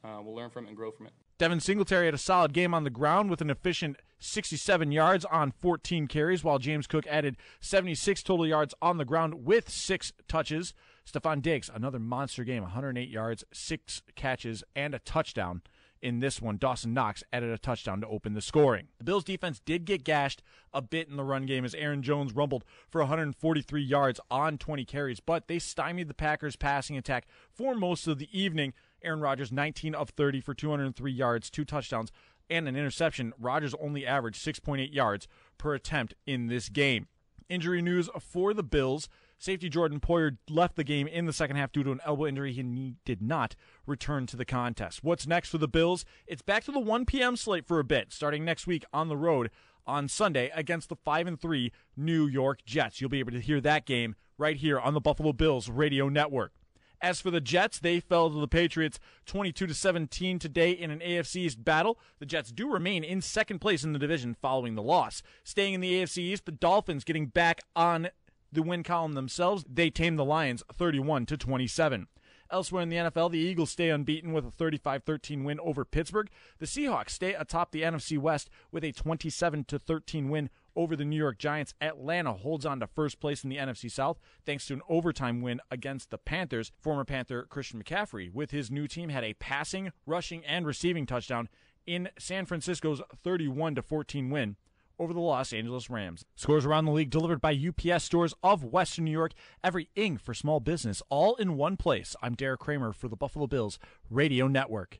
uh, 0.04 0.20
we'll 0.24 0.36
learn 0.36 0.49
from 0.49 0.66
it 0.66 0.70
and 0.70 0.78
grow 0.78 0.91
from 0.91 1.08
it. 1.08 1.14
Devin 1.38 1.60
Singletary 1.60 2.06
had 2.06 2.14
a 2.14 2.20
solid 2.20 2.54
game 2.54 2.74
on 2.74 2.84
the 2.84 2.89
ground 2.89 3.30
with 3.30 3.41
an 3.41 3.49
efficient 3.49 3.97
67 4.20 4.91
yards 4.91 5.26
on 5.26 5.51
14 5.62 6.08
carries, 6.08 6.43
while 6.43 6.58
James 6.58 6.88
Cook 6.88 7.06
added 7.08 7.36
76 7.60 8.24
total 8.24 8.47
yards 8.47 8.74
on 8.82 8.97
the 8.97 9.06
ground 9.06 9.45
with 9.45 9.70
six 9.70 10.14
touches. 10.28 10.74
Stefon 11.06 11.41
Diggs, 11.41 11.70
another 11.74 11.99
monster 11.99 12.43
game, 12.43 12.64
108 12.64 13.10
yards, 13.10 13.43
six 13.51 14.01
catches, 14.16 14.64
and 14.76 14.93
a 14.95 14.99
touchdown 14.99 15.62
In 16.01 16.20
this 16.20 16.41
one, 16.41 16.58
Dawson 16.58 16.93
Knox 16.93 17.24
added 17.32 17.49
a 17.49 17.58
touchdown 17.58 18.01
to 18.01 18.08
open 18.08 18.34
the 18.34 18.41
scoring. 18.41 18.89
The 18.97 19.06
Bills 19.06 19.24
defense 19.24 19.62
did 19.64 19.86
get 19.86 20.04
gashed 20.04 20.43
a 20.74 20.82
bit 20.82 21.08
in 21.08 21.16
the 21.16 21.24
run 21.24 21.45
game 21.45 21.64
as 21.64 21.74
Aaron 21.76 22.04
Jones 22.04 22.34
rumbled 22.36 22.66
for 22.89 22.99
143 22.99 23.82
yards 23.82 24.20
on 24.30 24.58
20 24.58 24.84
carries, 24.84 25.22
but 25.22 25.47
they 25.47 25.60
stymied 25.60 26.10
the 26.10 26.14
Packers' 26.14 26.58
passing 26.58 26.97
attack 26.97 27.26
for 27.54 27.74
most 27.74 28.06
of 28.06 28.20
the 28.20 28.28
evening. 28.38 28.74
Aaron 29.01 29.22
Rodgers 29.22 29.49
19 29.49 29.95
of 29.95 30.10
30 30.10 30.41
for 30.41 30.54
203 30.54 31.10
yards, 31.10 31.49
two 31.49 31.64
touchdowns, 31.64 32.12
and 32.49 32.68
an 32.68 32.76
interception. 32.76 33.32
Rodgers 33.39 33.74
only 33.80 34.06
averaged 34.06 34.45
6.8 34.45 34.93
yards 34.93 35.30
per 35.58 35.74
attempt 35.74 36.16
in 36.26 36.47
this 36.47 36.68
game. 36.68 37.08
Injury 37.47 37.82
news 37.82 38.10
for 38.20 38.54
the 38.54 38.64
Bills. 38.64 39.08
Safety 39.44 39.68
Jordan 39.68 40.00
Poyer 40.00 40.38
left 40.50 40.78
the 40.78 40.86
game 40.86 41.06
in 41.06 41.26
the 41.26 41.34
second 41.34 41.58
half 41.58 41.74
due 41.74 41.84
to 41.84 41.91
an 41.91 42.00
elbow 42.06 42.28
injury. 42.28 42.54
He 42.54 42.96
did 43.04 43.22
not 43.22 43.58
return 43.86 44.26
to 44.28 44.38
the 44.38 44.46
contest. 44.46 45.04
What's 45.04 45.28
next 45.28 45.50
for 45.50 45.58
the 45.58 45.68
Bills? 45.68 46.06
It's 46.26 46.41
back 46.41 46.64
to 46.64 46.72
the 46.72 46.80
1 46.80 47.06
p.m. 47.06 47.36
slate 47.36 47.68
for 47.68 47.78
a 47.78 47.84
bit, 47.84 48.14
starting 48.14 48.46
next 48.46 48.68
week 48.68 48.86
on 48.94 49.10
the 49.10 49.18
road 49.18 49.50
on 49.86 50.08
Sunday 50.08 50.50
against 50.56 50.88
the 50.88 50.96
5 50.96 51.28
and 51.28 51.41
3 51.41 51.74
New 51.98 52.26
York 52.26 52.64
Jets. 52.64 53.02
You'll 53.02 53.10
be 53.10 53.20
able 53.20 53.34
to 53.34 53.41
hear 53.41 53.60
that 53.60 53.86
game 53.86 54.16
right 54.38 54.56
here 54.56 54.80
on 54.80 54.94
the 54.94 55.02
Buffalo 55.02 55.34
Bills 55.34 55.68
radio 55.68 56.08
network. 56.08 56.54
As 57.02 57.20
for 57.20 57.30
the 57.30 57.41
Jets, 57.41 57.80
they 57.80 58.00
fell 58.00 58.30
to 58.30 58.39
the 58.39 58.48
Patriots 58.48 58.98
22 59.26 59.68
to 59.68 59.74
17 59.74 60.39
today 60.39 60.72
in 60.72 60.89
an 60.89 61.00
AFC 61.00 61.36
East 61.36 61.66
battle. 61.66 62.00
The 62.20 62.26
Jets 62.26 62.54
do 62.54 62.72
remain 62.72 63.04
in 63.04 63.22
second 63.22 63.60
place 63.60 63.84
in 63.84 63.91
the 63.91 64.00
division 64.00 64.38
following 64.41 64.76
the 64.76 64.82
loss. 64.82 65.22
Staying 65.44 65.74
in 65.74 65.82
the 65.82 66.02
AFC 66.02 66.20
East, 66.20 66.46
the 66.46 66.54
Dolphins 66.54 67.04
getting 67.04 67.26
back 67.26 67.60
on 67.76 68.08
the 68.54 68.64
win 68.64 68.84
column 68.84 69.14
themselves. 69.14 69.66
They 69.68 69.89
tame 69.89 70.16
the 70.16 70.26
Lions 70.26 70.64
31 70.74 71.26
to 71.28 71.38
27. 71.38 72.08
Elsewhere 72.51 72.84
in 72.84 72.89
the 72.89 72.97
NFL, 72.97 73.32
the 73.32 73.39
Eagles 73.39 73.72
stay 73.72 73.89
unbeaten 73.89 74.32
with 74.32 74.45
a 74.45 74.51
35 74.51 75.04
13 75.04 75.43
win 75.43 75.60
over 75.60 75.84
Pittsburgh. 75.84 76.30
The 76.60 76.68
Seahawks 76.68 77.10
stay 77.10 77.34
atop 77.34 77.72
the 77.72 77.82
NFC 77.82 78.20
West 78.20 78.49
with 78.72 78.84
a 78.84 78.91
27 78.91 79.64
13 79.64 80.30
win 80.30 80.49
over 80.76 80.95
the 80.95 81.06
New 81.06 81.18
York 81.18 81.39
Giants. 81.39 81.74
Atlanta 81.82 82.34
holds 82.34 82.66
on 82.66 82.80
to 82.80 82.88
first 82.88 83.20
place 83.20 83.43
in 83.43 83.49
the 83.49 83.58
NFC 83.58 83.89
South 83.89 84.20
thanks 84.45 84.68
to 84.68 84.74
an 84.74 84.82
overtime 84.88 85.41
win 85.41 85.62
against 85.72 86.12
the 86.12 86.18
Panthers. 86.18 86.72
Former 86.80 87.06
Panther 87.06 87.43
Christian 87.49 87.82
McCaffrey, 87.82 88.32
with 88.32 88.51
his 88.51 88.70
new 88.70 88.88
team, 88.88 89.10
had 89.10 89.24
a 89.24 89.34
passing, 89.34 89.91
rushing, 90.06 90.45
and 90.45 90.68
receiving 90.68 91.08
touchdown 91.08 91.49
in 91.86 92.10
San 92.20 92.45
Francisco's 92.45 93.01
31 93.24 93.76
14 93.76 94.30
win 94.30 94.58
over 95.00 95.14
the 95.14 95.20
Los 95.20 95.54
Angeles 95.54 95.89
Rams. 95.89 96.26
Scores 96.36 96.66
around 96.66 96.86
the 96.86 96.91
league 96.91 97.10
delivered 97.10 97.41
by 97.41 97.54
UPS 97.54 98.04
stores 98.04 98.34
of 98.44 98.64
Western 98.64 99.06
New 99.06 99.12
York. 99.12 99.34
Every 99.64 99.89
ing 99.96 100.18
for 100.18 100.34
small 100.34 100.60
business, 100.60 101.02
all 101.10 101.36
in 101.36 101.58
one 101.58 101.78
place. 101.78 102.16
I'm 102.22 102.36
Derek 102.36 102.60
Kramer 102.60 102.94
for 102.94 103.08
the 103.08 103.16
Buffalo 103.16 103.48
Bills 103.48 103.80
Radio 104.10 104.48
Network. 104.48 105.00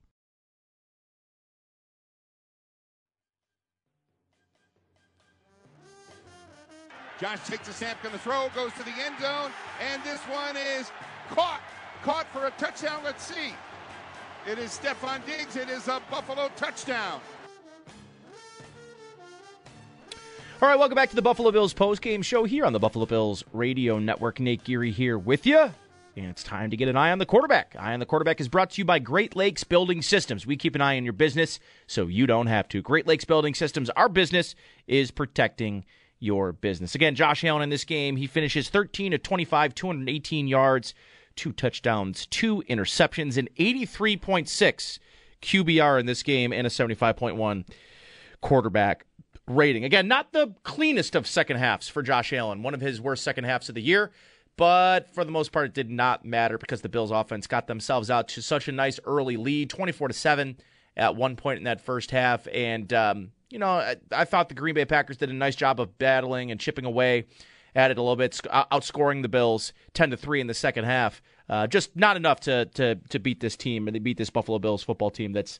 Josh 7.20 7.40
takes 7.48 7.68
a 7.70 7.74
snap, 7.74 8.02
going 8.04 8.14
to 8.14 8.20
throw, 8.20 8.50
goes 8.56 8.74
to 8.74 8.84
the 8.84 8.92
end 9.06 9.16
zone, 9.22 9.52
and 9.80 10.04
this 10.04 10.20
one 10.22 10.58
is 10.58 10.92
caught. 11.30 11.62
Caught 12.02 12.28
for 12.34 12.48
a 12.48 12.52
touchdown. 12.52 13.02
Let's 13.04 13.24
see. 13.24 13.54
It 14.46 14.60
is 14.60 14.78
Stefon 14.78 15.26
Diggs. 15.26 15.56
It 15.56 15.70
is 15.70 15.88
a 15.88 16.02
Buffalo 16.12 16.50
touchdown. 16.58 17.22
All 20.64 20.70
right, 20.70 20.80
welcome 20.80 20.96
back 20.96 21.10
to 21.10 21.16
the 21.18 21.22
Buffalo 21.22 21.52
Bills 21.52 21.74
postgame 21.74 22.24
show 22.24 22.46
here 22.46 22.64
on 22.64 22.72
the 22.72 22.80
Buffalo 22.80 23.06
Bills 23.06 23.44
Radio 23.52 24.00
Network. 24.00 24.40
Nate 24.40 24.64
Geary 24.64 24.92
here 24.92 25.18
with 25.18 25.46
you. 25.46 25.60
And 25.60 26.28
it's 26.28 26.42
time 26.42 26.70
to 26.70 26.78
get 26.78 26.88
an 26.88 26.96
eye 26.96 27.12
on 27.12 27.18
the 27.18 27.26
quarterback. 27.26 27.76
Eye 27.78 27.94
on 27.94 28.00
the 28.00 28.06
quarterback 28.06 28.40
is 28.40 28.48
brought 28.48 28.70
to 28.70 28.78
you 28.78 28.86
by 28.86 29.00
Great 29.00 29.36
Lakes 29.36 29.66
Building 29.66 30.02
Systems. 30.02 30.48
We 30.48 30.56
keep 30.56 30.74
an 30.74 30.80
eye 30.80 30.96
on 30.96 31.04
your 31.04 31.12
business 31.12 31.60
so 31.86 32.08
you 32.08 32.26
don't 32.28 32.48
have 32.48 32.70
to. 32.70 32.82
Great 32.82 33.06
Lakes 33.06 33.26
Building 33.26 33.54
Systems, 33.54 33.90
our 33.90 34.08
business 34.08 34.56
is 34.88 35.12
protecting 35.12 35.84
your 36.20 36.54
business. 36.54 36.96
Again, 36.96 37.14
Josh 37.14 37.44
Allen 37.44 37.64
in 37.64 37.70
this 37.70 37.84
game, 37.84 38.16
he 38.16 38.26
finishes 38.26 38.70
13 38.70 39.12
to 39.12 39.18
25, 39.18 39.76
218 39.76 40.48
yards, 40.48 40.94
two 41.36 41.52
touchdowns, 41.52 42.26
two 42.28 42.64
interceptions, 42.70 43.36
an 43.36 43.50
83.6 43.60 45.00
QBR 45.42 46.00
in 46.00 46.06
this 46.06 46.24
game, 46.24 46.54
and 46.54 46.66
a 46.66 46.70
75.1 46.70 47.68
quarterback 48.40 49.06
rating. 49.48 49.84
Again, 49.84 50.08
not 50.08 50.32
the 50.32 50.54
cleanest 50.64 51.16
of 51.16 51.28
second 51.28 51.58
halves 51.58 51.90
for 51.90 52.02
Josh 52.02 52.32
Allen, 52.34 52.64
one 52.64 52.74
of 52.74 52.82
his 52.82 53.02
worst 53.02 53.24
second 53.24 53.44
halves 53.44 53.70
of 53.70 53.76
the 53.76 53.82
year, 53.82 54.12
but 54.56 55.14
for 55.14 55.26
the 55.26 55.32
most 55.32 55.52
part, 55.52 55.66
it 55.66 55.74
did 55.74 55.90
not 55.90 56.26
matter 56.26 56.58
because 56.58 56.82
the 56.82 56.90
Bills' 56.90 57.12
offense 57.12 57.48
got 57.48 57.68
themselves 57.68 58.10
out 58.10 58.28
to 58.30 58.42
such 58.42 58.68
a 58.68 58.72
nice 58.72 59.00
early 59.06 59.36
lead, 59.36 59.70
24 59.70 60.10
to 60.10 60.14
7 60.14 60.58
at 60.96 61.16
one 61.16 61.36
point 61.36 61.58
in 61.58 61.64
that 61.64 61.82
first 61.82 62.12
half. 62.12 62.48
And, 62.54 62.92
um, 62.94 63.32
you 63.50 63.60
know, 63.60 63.70
I, 63.70 63.96
I, 64.12 64.26
thought 64.26 64.50
the 64.50 64.56
Green 64.56 64.76
Bay 64.76 64.86
Packers 64.86 65.18
did 65.18 65.30
a 65.30 65.34
nice 65.34 65.56
job 65.56 65.80
of 65.80 65.98
battling 65.98 66.52
and 66.52 66.60
chipping 66.60 66.86
away 66.86 67.26
at 67.76 67.90
it 67.90 67.98
a 67.98 68.02
little 68.02 68.16
bit, 68.16 68.40
outscoring 68.72 69.24
the 69.24 69.30
Bills 69.30 69.74
10 69.96 70.12
to 70.12 70.18
3 70.18 70.42
in 70.42 70.48
the 70.48 70.54
second 70.54 70.86
half. 70.86 71.22
Uh, 71.50 71.66
just 71.66 71.96
not 71.96 72.16
enough 72.16 72.40
to, 72.42 72.66
to, 72.66 72.96
to 73.10 73.20
beat 73.20 73.40
this 73.40 73.58
team 73.58 73.88
and 73.88 73.96
they 73.96 74.00
beat 74.00 74.18
this 74.18 74.30
Buffalo 74.30 74.60
Bills 74.60 74.84
football 74.84 75.10
team 75.10 75.34
that's, 75.34 75.60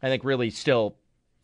I 0.00 0.08
think, 0.08 0.22
really 0.24 0.50
still 0.50 0.94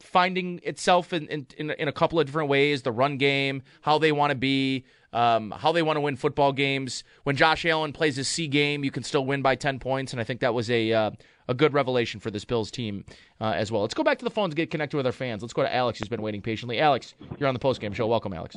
finding 0.04 0.60
itself 0.62 1.12
in, 1.12 1.26
in, 1.28 1.70
in, 1.70 1.88
a 1.88 1.92
couple 1.92 2.20
of 2.20 2.26
different 2.26 2.48
ways 2.48 2.82
the 2.82 2.92
run 2.92 3.16
game, 3.16 3.62
how 3.80 3.98
they 3.98 4.12
want 4.12 4.30
to 4.30 4.34
be, 4.34 4.84
um, 5.12 5.50
how 5.50 5.72
they 5.72 5.82
want 5.82 5.96
to 5.96 6.00
win 6.00 6.16
football 6.16 6.52
games. 6.52 7.04
When 7.24 7.36
Josh 7.36 7.64
Allen 7.64 7.92
plays 7.92 8.16
his 8.16 8.28
C 8.28 8.46
game, 8.46 8.84
you 8.84 8.90
can 8.90 9.02
still 9.02 9.24
win 9.24 9.42
by 9.42 9.54
10 9.54 9.78
points, 9.78 10.12
and 10.12 10.20
I 10.20 10.24
think 10.24 10.40
that 10.40 10.54
was 10.54 10.70
a 10.70 10.92
uh, 10.92 11.10
a 11.48 11.54
good 11.54 11.74
revelation 11.74 12.20
for 12.20 12.30
this 12.30 12.44
Bills 12.44 12.70
team 12.70 13.04
uh, 13.40 13.52
as 13.56 13.70
well. 13.70 13.82
Let's 13.82 13.94
go 13.94 14.02
back 14.02 14.18
to 14.18 14.24
the 14.24 14.30
phones 14.30 14.52
and 14.52 14.56
get 14.56 14.70
connected 14.70 14.96
with 14.96 15.06
our 15.06 15.12
fans. 15.12 15.42
Let's 15.42 15.52
go 15.52 15.62
to 15.62 15.74
Alex, 15.74 15.98
who's 15.98 16.08
been 16.08 16.22
waiting 16.22 16.42
patiently. 16.42 16.80
Alex, 16.80 17.14
you're 17.38 17.48
on 17.48 17.54
the 17.54 17.60
post 17.60 17.80
game 17.80 17.92
show. 17.92 18.06
Welcome, 18.06 18.32
Alex. 18.32 18.56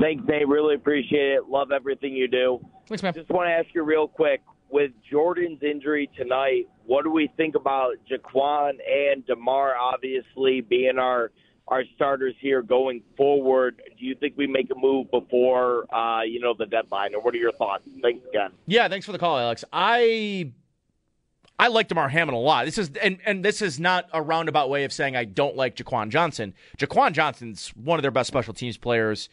Thanks, 0.00 0.24
Dave. 0.26 0.48
Really 0.48 0.74
appreciate 0.74 1.32
it. 1.32 1.48
Love 1.48 1.72
everything 1.72 2.14
you 2.14 2.28
do. 2.28 2.60
Thanks, 2.86 3.02
man. 3.02 3.14
Just 3.14 3.30
want 3.30 3.48
to 3.48 3.52
ask 3.52 3.66
you 3.74 3.82
real 3.82 4.08
quick 4.08 4.40
with 4.70 4.92
Jordan's 5.10 5.62
injury 5.62 6.10
tonight, 6.16 6.68
what 6.86 7.04
do 7.04 7.10
we 7.10 7.30
think 7.36 7.54
about 7.54 7.94
Jaquan 8.10 8.72
and 8.88 9.26
Damar 9.26 9.76
obviously 9.76 10.60
being 10.60 10.98
our 10.98 11.30
our 11.68 11.84
starters 11.94 12.34
here 12.40 12.62
going 12.62 13.02
forward? 13.16 13.80
Do 13.98 14.04
you 14.04 14.16
think 14.16 14.34
we 14.36 14.46
make 14.46 14.70
a 14.70 14.78
move 14.78 15.10
before 15.10 15.92
uh, 15.94 16.22
you 16.22 16.40
know 16.40 16.54
the 16.58 16.66
deadline, 16.66 17.14
or 17.14 17.20
what 17.20 17.34
are 17.34 17.38
your 17.38 17.52
thoughts? 17.52 17.84
Thanks 18.02 18.24
again. 18.28 18.50
Yeah, 18.66 18.88
thanks 18.88 19.06
for 19.06 19.12
the 19.12 19.18
call, 19.18 19.38
Alex. 19.38 19.64
I 19.72 20.52
I 21.58 21.68
like 21.68 21.88
Damar 21.88 22.08
Hamlin 22.08 22.34
a 22.34 22.40
lot. 22.40 22.64
This 22.64 22.78
is 22.78 22.90
and 23.02 23.18
and 23.26 23.44
this 23.44 23.60
is 23.62 23.78
not 23.78 24.08
a 24.12 24.22
roundabout 24.22 24.70
way 24.70 24.84
of 24.84 24.92
saying 24.92 25.14
I 25.14 25.24
don't 25.24 25.56
like 25.56 25.76
Jaquan 25.76 26.08
Johnson. 26.08 26.54
Jaquan 26.78 27.12
Johnson's 27.12 27.68
one 27.76 27.98
of 27.98 28.02
their 28.02 28.10
best 28.10 28.28
special 28.28 28.54
teams 28.54 28.76
players. 28.76 29.28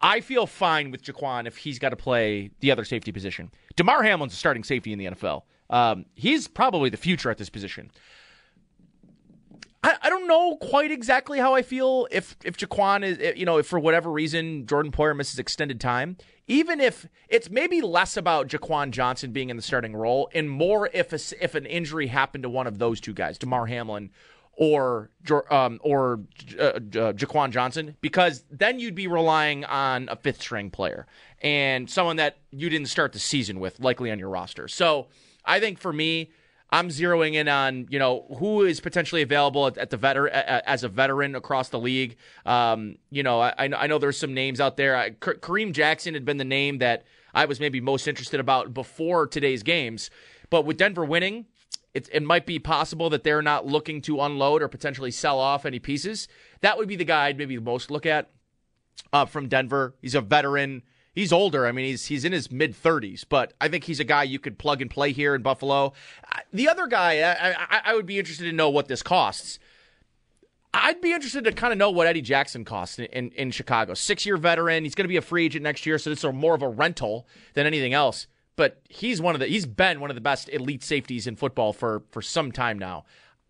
I 0.00 0.20
feel 0.20 0.46
fine 0.46 0.90
with 0.90 1.02
Jaquan 1.04 1.46
if 1.46 1.58
he's 1.58 1.78
got 1.78 1.90
to 1.90 1.96
play 1.96 2.50
the 2.60 2.70
other 2.70 2.84
safety 2.84 3.12
position. 3.12 3.50
Damar 3.76 4.02
Hamlin's 4.02 4.32
a 4.32 4.36
starting 4.36 4.64
safety 4.64 4.92
in 4.92 4.98
the 4.98 5.06
NFL. 5.06 5.42
Um, 5.70 6.06
he's 6.14 6.48
probably 6.48 6.90
the 6.90 6.96
future 6.96 7.30
at 7.30 7.38
this 7.38 7.48
position. 7.48 7.90
I, 9.82 9.96
I, 10.02 10.10
don't 10.10 10.28
know 10.28 10.56
quite 10.56 10.90
exactly 10.90 11.38
how 11.38 11.54
I 11.54 11.62
feel 11.62 12.06
if 12.10 12.36
if 12.44 12.56
Jaquan 12.56 13.04
is 13.04 13.36
you 13.36 13.44
know 13.44 13.58
if 13.58 13.66
for 13.66 13.78
whatever 13.80 14.10
reason 14.10 14.66
Jordan 14.66 14.92
Poyer 14.92 15.16
misses 15.16 15.38
extended 15.38 15.80
time. 15.80 16.16
Even 16.46 16.80
if 16.80 17.06
it's 17.28 17.48
maybe 17.50 17.80
less 17.80 18.16
about 18.16 18.48
Jaquan 18.48 18.90
Johnson 18.90 19.32
being 19.32 19.48
in 19.48 19.56
the 19.56 19.62
starting 19.62 19.94
role 19.94 20.28
and 20.34 20.50
more 20.50 20.90
if 20.92 21.12
a, 21.12 21.44
if 21.44 21.54
an 21.54 21.66
injury 21.66 22.08
happened 22.08 22.42
to 22.42 22.50
one 22.50 22.66
of 22.66 22.78
those 22.78 23.00
two 23.00 23.14
guys, 23.14 23.38
Damar 23.38 23.66
Hamlin 23.66 24.10
or 24.56 25.10
um, 25.50 25.80
or 25.82 26.20
uh, 26.58 26.62
uh, 26.62 26.78
Jaquan 27.12 27.50
Johnson 27.50 27.96
because 28.00 28.44
then 28.50 28.78
you'd 28.78 28.94
be 28.94 29.06
relying 29.06 29.64
on 29.64 30.08
a 30.10 30.16
fifth 30.16 30.42
string 30.42 30.70
player 30.70 31.06
and 31.40 31.88
someone 31.90 32.16
that 32.16 32.36
you 32.50 32.68
didn't 32.68 32.88
start 32.88 33.12
the 33.12 33.18
season 33.18 33.60
with, 33.60 33.80
likely 33.80 34.10
on 34.10 34.18
your 34.18 34.28
roster. 34.28 34.68
So 34.68 35.08
I 35.44 35.58
think 35.58 35.78
for 35.78 35.92
me, 35.92 36.30
I'm 36.70 36.88
zeroing 36.88 37.34
in 37.34 37.48
on 37.48 37.86
you 37.90 37.98
know 37.98 38.26
who 38.38 38.62
is 38.62 38.80
potentially 38.80 39.22
available 39.22 39.66
at, 39.66 39.78
at 39.78 39.90
the 39.90 39.96
veteran 39.96 40.32
as 40.32 40.84
a 40.84 40.88
veteran 40.88 41.34
across 41.34 41.68
the 41.68 41.78
league. 41.78 42.16
Um, 42.46 42.96
you 43.10 43.22
know, 43.22 43.40
I, 43.40 43.54
I 43.58 43.86
know 43.86 43.98
there's 43.98 44.18
some 44.18 44.34
names 44.34 44.60
out 44.60 44.76
there. 44.76 44.96
I, 44.96 45.10
Kareem 45.10 45.72
Jackson 45.72 46.14
had 46.14 46.24
been 46.24 46.38
the 46.38 46.44
name 46.44 46.78
that 46.78 47.04
I 47.34 47.46
was 47.46 47.60
maybe 47.60 47.80
most 47.80 48.06
interested 48.06 48.40
about 48.40 48.72
before 48.74 49.26
today's 49.26 49.62
games, 49.62 50.10
but 50.50 50.64
with 50.64 50.76
Denver 50.76 51.04
winning, 51.04 51.46
it, 51.94 52.08
it 52.12 52.22
might 52.22 52.46
be 52.46 52.58
possible 52.58 53.10
that 53.10 53.22
they're 53.22 53.42
not 53.42 53.66
looking 53.66 54.00
to 54.02 54.20
unload 54.20 54.62
or 54.62 54.68
potentially 54.68 55.10
sell 55.10 55.38
off 55.38 55.66
any 55.66 55.78
pieces. 55.78 56.26
That 56.60 56.78
would 56.78 56.88
be 56.88 56.96
the 56.96 57.04
guy 57.04 57.26
I'd 57.26 57.38
maybe 57.38 57.58
most 57.58 57.90
look 57.90 58.06
at 58.06 58.30
uh, 59.12 59.26
from 59.26 59.48
Denver. 59.48 59.94
He's 60.00 60.14
a 60.14 60.20
veteran. 60.20 60.82
He's 61.14 61.32
older. 61.32 61.66
I 61.66 61.72
mean, 61.72 61.84
he's 61.84 62.06
he's 62.06 62.24
in 62.24 62.32
his 62.32 62.50
mid 62.50 62.74
30s, 62.74 63.24
but 63.28 63.52
I 63.60 63.68
think 63.68 63.84
he's 63.84 64.00
a 64.00 64.04
guy 64.04 64.22
you 64.22 64.38
could 64.38 64.58
plug 64.58 64.80
and 64.80 64.90
play 64.90 65.12
here 65.12 65.34
in 65.34 65.42
Buffalo. 65.42 65.92
The 66.52 66.68
other 66.68 66.86
guy, 66.86 67.20
I, 67.20 67.50
I, 67.50 67.80
I 67.86 67.94
would 67.94 68.06
be 68.06 68.18
interested 68.18 68.44
to 68.44 68.52
know 68.52 68.70
what 68.70 68.88
this 68.88 69.02
costs. 69.02 69.58
I'd 70.74 71.02
be 71.02 71.12
interested 71.12 71.44
to 71.44 71.52
kind 71.52 71.70
of 71.70 71.78
know 71.78 71.90
what 71.90 72.06
Eddie 72.06 72.22
Jackson 72.22 72.64
costs 72.64 72.98
in, 72.98 73.04
in, 73.06 73.30
in 73.32 73.50
Chicago. 73.50 73.92
Six 73.92 74.24
year 74.24 74.38
veteran. 74.38 74.84
He's 74.84 74.94
going 74.94 75.04
to 75.04 75.08
be 75.08 75.18
a 75.18 75.22
free 75.22 75.44
agent 75.44 75.62
next 75.62 75.84
year, 75.84 75.98
so 75.98 76.08
this 76.08 76.24
is 76.24 76.32
more 76.32 76.54
of 76.54 76.62
a 76.62 76.68
rental 76.68 77.26
than 77.52 77.66
anything 77.66 77.92
else 77.92 78.26
but 78.56 78.80
he's 78.88 79.20
one 79.20 79.34
of 79.34 79.40
the 79.40 79.46
he's 79.46 79.66
been 79.66 80.00
one 80.00 80.10
of 80.10 80.14
the 80.14 80.20
best 80.20 80.48
elite 80.50 80.82
safeties 80.82 81.26
in 81.26 81.36
football 81.36 81.72
for 81.72 82.02
for 82.10 82.22
some 82.22 82.52
time 82.52 82.78
now. 82.78 83.04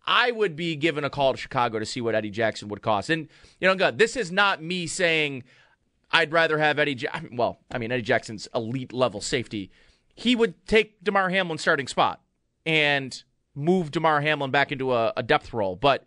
I 0.05 0.31
would 0.31 0.55
be 0.55 0.75
given 0.75 1.03
a 1.03 1.09
call 1.09 1.31
to 1.33 1.37
Chicago 1.37 1.79
to 1.79 1.85
see 1.85 2.01
what 2.01 2.13
Eddie 2.13 2.29
Jackson 2.29 2.67
would 2.67 2.81
cost. 2.81 3.09
And 3.09 3.27
you 3.59 3.67
know, 3.67 3.75
God, 3.75 3.97
this 3.97 4.15
is 4.15 4.31
not 4.31 4.61
me 4.61 4.87
saying 4.87 5.43
I'd 6.11 6.31
rather 6.31 6.57
have 6.57 6.79
Eddie. 6.79 6.95
Ja- 6.95 7.21
well, 7.31 7.59
I 7.71 7.77
mean 7.77 7.91
Eddie 7.91 8.01
Jackson's 8.01 8.47
elite 8.53 8.93
level 8.93 9.21
safety. 9.21 9.71
He 10.15 10.35
would 10.35 10.65
take 10.67 11.03
Damar 11.03 11.29
Hamlin 11.29 11.57
starting 11.57 11.87
spot 11.87 12.21
and 12.65 13.23
move 13.55 13.91
Damar 13.91 14.21
Hamlin 14.21 14.51
back 14.51 14.71
into 14.71 14.93
a, 14.93 15.13
a 15.17 15.23
depth 15.23 15.53
role. 15.53 15.75
But 15.75 16.05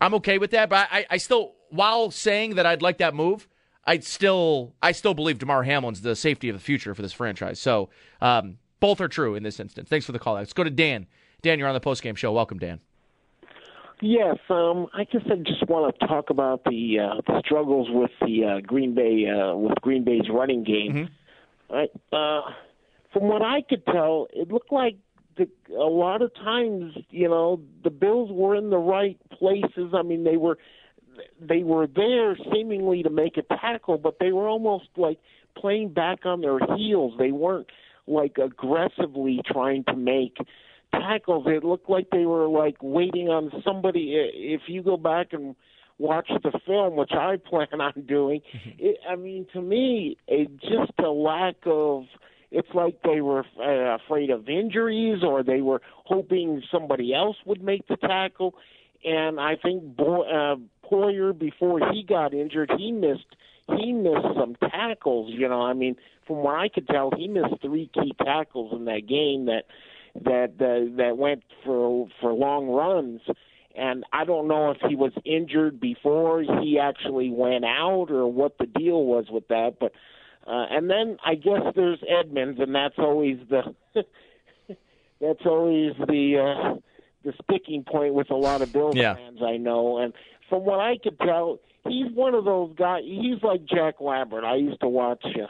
I'm 0.00 0.14
okay 0.14 0.38
with 0.38 0.50
that. 0.50 0.68
But 0.68 0.88
I, 0.90 1.06
I 1.10 1.16
still, 1.18 1.54
while 1.70 2.10
saying 2.10 2.56
that 2.56 2.66
I'd 2.66 2.82
like 2.82 2.98
that 2.98 3.14
move, 3.14 3.48
I 3.86 4.00
still, 4.00 4.74
I 4.82 4.92
still 4.92 5.14
believe 5.14 5.38
Damar 5.38 5.62
Hamlin's 5.62 6.02
the 6.02 6.16
safety 6.16 6.48
of 6.48 6.56
the 6.56 6.60
future 6.60 6.94
for 6.94 7.02
this 7.02 7.12
franchise. 7.12 7.60
So 7.60 7.88
um, 8.20 8.58
both 8.80 9.00
are 9.00 9.08
true 9.08 9.34
in 9.34 9.42
this 9.42 9.60
instance. 9.60 9.88
Thanks 9.88 10.06
for 10.06 10.12
the 10.12 10.18
call. 10.18 10.34
Let's 10.34 10.52
go 10.52 10.64
to 10.64 10.70
Dan. 10.70 11.06
Dan, 11.42 11.58
you're 11.58 11.68
on 11.68 11.74
the 11.74 11.80
postgame 11.80 12.16
show. 12.16 12.32
Welcome, 12.32 12.58
Dan. 12.58 12.80
Yes, 14.02 14.36
um, 14.50 14.88
I 14.92 15.04
guess 15.04 15.22
I 15.24 15.36
just 15.36 15.66
want 15.68 15.98
to 15.98 16.06
talk 16.06 16.28
about 16.28 16.64
the, 16.64 16.98
uh, 16.98 17.20
the 17.26 17.40
struggles 17.44 17.88
with 17.90 18.10
the 18.20 18.44
uh, 18.44 18.60
Green 18.60 18.94
Bay 18.94 19.26
uh, 19.26 19.54
with 19.54 19.80
Green 19.80 20.04
Bay's 20.04 20.28
running 20.30 20.64
game. 20.64 21.08
I, 21.70 21.84
uh, 22.12 22.42
from 23.12 23.24
what 23.28 23.40
I 23.40 23.62
could 23.62 23.86
tell, 23.86 24.26
it 24.34 24.52
looked 24.52 24.70
like 24.70 24.96
the, 25.38 25.48
a 25.70 25.88
lot 25.88 26.20
of 26.20 26.34
times, 26.34 26.94
you 27.10 27.28
know, 27.28 27.60
the 27.84 27.90
Bills 27.90 28.30
were 28.30 28.54
in 28.54 28.68
the 28.68 28.78
right 28.78 29.18
places. 29.30 29.94
I 29.94 30.02
mean, 30.02 30.24
they 30.24 30.36
were 30.36 30.58
they 31.40 31.62
were 31.62 31.86
there 31.86 32.36
seemingly 32.52 33.02
to 33.02 33.10
make 33.10 33.36
a 33.36 33.42
tackle, 33.42 33.98
but 33.98 34.18
they 34.18 34.32
were 34.32 34.48
almost 34.48 34.88
like 34.96 35.18
playing 35.56 35.92
back 35.92 36.24
on 36.24 36.40
their 36.40 36.58
heels. 36.76 37.14
They 37.18 37.32
weren't 37.32 37.68
like 38.06 38.36
aggressively 38.38 39.40
trying 39.46 39.84
to 39.84 39.96
make 39.96 40.36
tackles. 40.92 41.46
It 41.48 41.64
looked 41.64 41.90
like 41.90 42.10
they 42.10 42.26
were 42.26 42.48
like 42.48 42.76
waiting 42.80 43.28
on 43.28 43.50
somebody. 43.64 44.14
If 44.34 44.62
you 44.68 44.82
go 44.82 44.96
back 44.96 45.28
and 45.32 45.56
watch 45.98 46.28
the 46.42 46.58
film, 46.66 46.96
which 46.96 47.12
I 47.12 47.36
plan 47.48 47.80
on 47.80 48.04
doing, 48.06 48.40
it, 48.78 48.98
I 49.08 49.16
mean, 49.16 49.46
to 49.52 49.60
me, 49.60 50.16
it 50.26 50.50
just 50.60 50.92
a 50.98 51.08
lack 51.08 51.56
of. 51.66 52.04
It's 52.52 52.68
like 52.74 53.02
they 53.02 53.20
were 53.20 53.44
uh, 53.60 53.96
afraid 53.96 54.30
of 54.30 54.48
injuries, 54.48 55.22
or 55.24 55.42
they 55.42 55.60
were 55.62 55.82
hoping 56.04 56.62
somebody 56.70 57.12
else 57.12 57.36
would 57.44 57.60
make 57.60 57.86
the 57.88 57.96
tackle. 57.96 58.54
And 59.04 59.40
I 59.40 59.56
think 59.60 59.96
Bo- 59.96 60.22
uh, 60.22 60.56
Poyer, 60.90 61.36
before 61.36 61.80
he 61.92 62.02
got 62.02 62.34
injured, 62.34 62.70
he 62.76 62.92
missed 62.92 63.26
he 63.78 63.92
missed 63.92 64.26
some 64.38 64.56
tackles. 64.70 65.32
You 65.32 65.48
know, 65.48 65.62
I 65.62 65.72
mean, 65.72 65.96
from 66.26 66.36
what 66.36 66.54
I 66.56 66.68
could 66.68 66.86
tell, 66.88 67.10
he 67.16 67.26
missed 67.28 67.60
three 67.62 67.90
key 67.92 68.14
tackles 68.24 68.72
in 68.72 68.84
that 68.86 69.06
game 69.08 69.46
that 69.46 69.64
that 70.24 70.52
uh, 70.60 70.96
that 70.96 71.16
went 71.18 71.42
for 71.64 72.08
for 72.20 72.32
long 72.32 72.68
runs. 72.68 73.20
And 73.74 74.04
I 74.10 74.24
don't 74.24 74.48
know 74.48 74.70
if 74.70 74.78
he 74.88 74.96
was 74.96 75.12
injured 75.26 75.78
before 75.80 76.40
he 76.40 76.78
actually 76.78 77.28
went 77.28 77.64
out 77.66 78.10
or 78.10 78.26
what 78.26 78.56
the 78.58 78.64
deal 78.64 79.04
was 79.04 79.26
with 79.30 79.48
that. 79.48 79.74
But 79.78 79.92
uh, 80.46 80.66
and 80.70 80.88
then 80.88 81.18
I 81.24 81.34
guess 81.34 81.60
there's 81.74 81.98
Edmunds, 82.08 82.58
and 82.60 82.74
that's 82.74 82.94
always 82.98 83.38
the 83.50 83.74
that's 85.20 85.44
always 85.44 85.92
the 85.98 86.38
uh, 86.38 86.80
the 87.24 87.34
sticking 87.44 87.84
point 87.84 88.14
with 88.14 88.30
a 88.30 88.36
lot 88.36 88.62
of 88.62 88.72
Bills 88.72 88.96
Yeah. 88.96 89.14
fans 89.14 89.40
I 89.42 89.56
know. 89.56 89.98
And 89.98 90.14
from 90.48 90.64
what 90.64 90.80
I 90.80 90.98
could 91.02 91.18
tell, 91.18 91.58
he's 91.88 92.12
one 92.14 92.34
of 92.34 92.44
those 92.44 92.74
guys. 92.76 93.02
He's 93.04 93.42
like 93.42 93.64
Jack 93.66 94.00
Lambert. 94.00 94.44
I 94.44 94.56
used 94.56 94.80
to 94.80 94.88
watch. 94.88 95.24
Uh, 95.24 95.46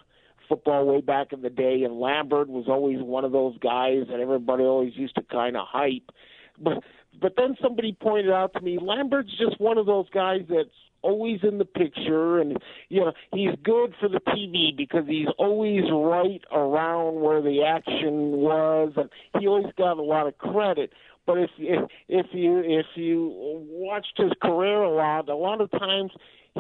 football 0.49 0.87
way 0.87 1.01
back 1.01 1.33
in 1.33 1.43
the 1.43 1.51
day, 1.51 1.83
and 1.83 1.99
Lambert 2.01 2.49
was 2.49 2.67
always 2.69 2.99
one 3.01 3.25
of 3.25 3.33
those 3.33 3.59
guys 3.59 4.05
that 4.11 4.21
everybody 4.21 4.63
always 4.63 4.93
used 4.97 5.15
to 5.17 5.23
kind 5.23 5.57
of 5.57 5.67
hype. 5.67 6.11
But 6.59 6.83
but 7.21 7.35
then 7.37 7.57
somebody 7.63 7.97
pointed 8.01 8.31
out 8.31 8.53
to 8.55 8.61
me, 8.61 8.79
Lambert's 8.81 9.37
just 9.39 9.61
one 9.61 9.79
of 9.79 9.87
those 9.87 10.09
guys 10.11 10.43
that's 10.49 10.69
always 11.03 11.41
in 11.43 11.59
the 11.59 11.65
picture, 11.65 12.39
and 12.41 12.59
you 12.89 13.01
know 13.01 13.13
he's 13.33 13.55
good 13.63 13.95
for 14.01 14.09
the 14.09 14.21
TV 14.21 14.77
because 14.77 15.07
he's 15.07 15.29
always 15.39 15.83
right 15.91 16.43
around 16.53 17.21
where 17.21 17.43
the 17.43 17.63
action 17.63 18.33
was, 18.33 18.93
and 18.97 19.09
he 19.39 19.47
always 19.47 19.73
got 19.77 19.99
a 19.99 20.03
lot 20.03 20.27
of 20.27 20.37
credit. 20.39 20.93
But 21.27 21.39
if 21.39 21.51
if 21.59 21.91
if 22.09 22.27
you 22.33 22.61
if 22.61 22.87
you 22.95 23.33
watched 23.68 24.14
his 24.16 24.33
career 24.43 24.83
a 24.83 24.95
lot, 24.95 25.29
a 25.29 25.37
lot 25.37 25.61
of 25.61 25.70
times 25.72 26.12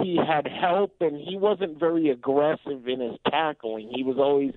he 0.02 0.16
had 0.16 0.46
help 0.46 0.94
and 1.00 1.16
he 1.16 1.36
wasn't 1.36 1.78
very 1.78 2.10
aggressive 2.10 2.86
in 2.86 3.00
his 3.00 3.18
tackling. 3.30 3.90
He 3.94 4.02
was 4.02 4.16
always 4.18 4.52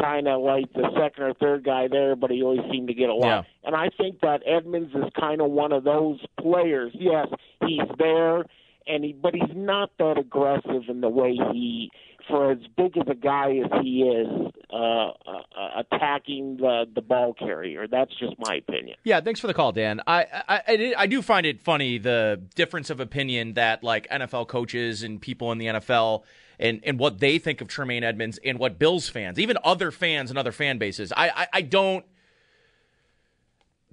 kind 0.00 0.28
of 0.28 0.42
like 0.42 0.72
the 0.72 0.88
second 0.98 1.24
or 1.24 1.34
third 1.34 1.64
guy 1.64 1.88
there, 1.88 2.16
but 2.16 2.30
he 2.30 2.42
always 2.42 2.60
seemed 2.70 2.88
to 2.88 2.94
get 2.94 3.08
along. 3.08 3.28
Yeah. 3.28 3.42
And 3.64 3.76
I 3.76 3.90
think 3.96 4.20
that 4.20 4.42
Edmunds 4.46 4.94
is 4.94 5.04
kind 5.18 5.40
of 5.40 5.50
one 5.50 5.72
of 5.72 5.84
those 5.84 6.20
players. 6.40 6.92
Yes, 6.94 7.28
he's 7.66 7.88
there, 7.98 8.44
and 8.86 9.04
he 9.04 9.12
but 9.12 9.34
he's 9.34 9.54
not 9.54 9.90
that 9.98 10.18
aggressive 10.18 10.88
in 10.88 11.00
the 11.00 11.08
way 11.08 11.36
he, 11.52 11.90
for 12.28 12.52
as 12.52 12.58
big 12.76 12.96
of 12.96 13.08
a 13.08 13.14
guy 13.14 13.60
as 13.64 13.82
he 13.82 14.02
is, 14.02 14.52
uh, 14.70 15.10
the 16.26 16.86
the 16.94 17.02
ball 17.02 17.34
carrier. 17.34 17.86
That's 17.86 18.14
just 18.16 18.34
my 18.38 18.56
opinion. 18.56 18.96
Yeah, 19.04 19.20
thanks 19.20 19.40
for 19.40 19.46
the 19.46 19.54
call, 19.54 19.72
Dan. 19.72 20.00
I, 20.06 20.26
I 20.48 20.62
I 20.66 20.94
I 20.98 21.06
do 21.06 21.22
find 21.22 21.46
it 21.46 21.60
funny 21.60 21.98
the 21.98 22.42
difference 22.54 22.90
of 22.90 23.00
opinion 23.00 23.54
that 23.54 23.82
like 23.82 24.08
NFL 24.08 24.48
coaches 24.48 25.02
and 25.02 25.20
people 25.20 25.52
in 25.52 25.58
the 25.58 25.66
NFL 25.66 26.22
and 26.58 26.80
and 26.84 26.98
what 26.98 27.18
they 27.18 27.38
think 27.38 27.60
of 27.60 27.68
Tremaine 27.68 28.04
Edmunds 28.04 28.38
and 28.44 28.58
what 28.58 28.78
Bills 28.78 29.08
fans, 29.08 29.38
even 29.38 29.58
other 29.64 29.90
fans 29.90 30.30
and 30.30 30.38
other 30.38 30.52
fan 30.52 30.78
bases. 30.78 31.12
I 31.16 31.28
I, 31.28 31.46
I 31.54 31.62
don't. 31.62 32.04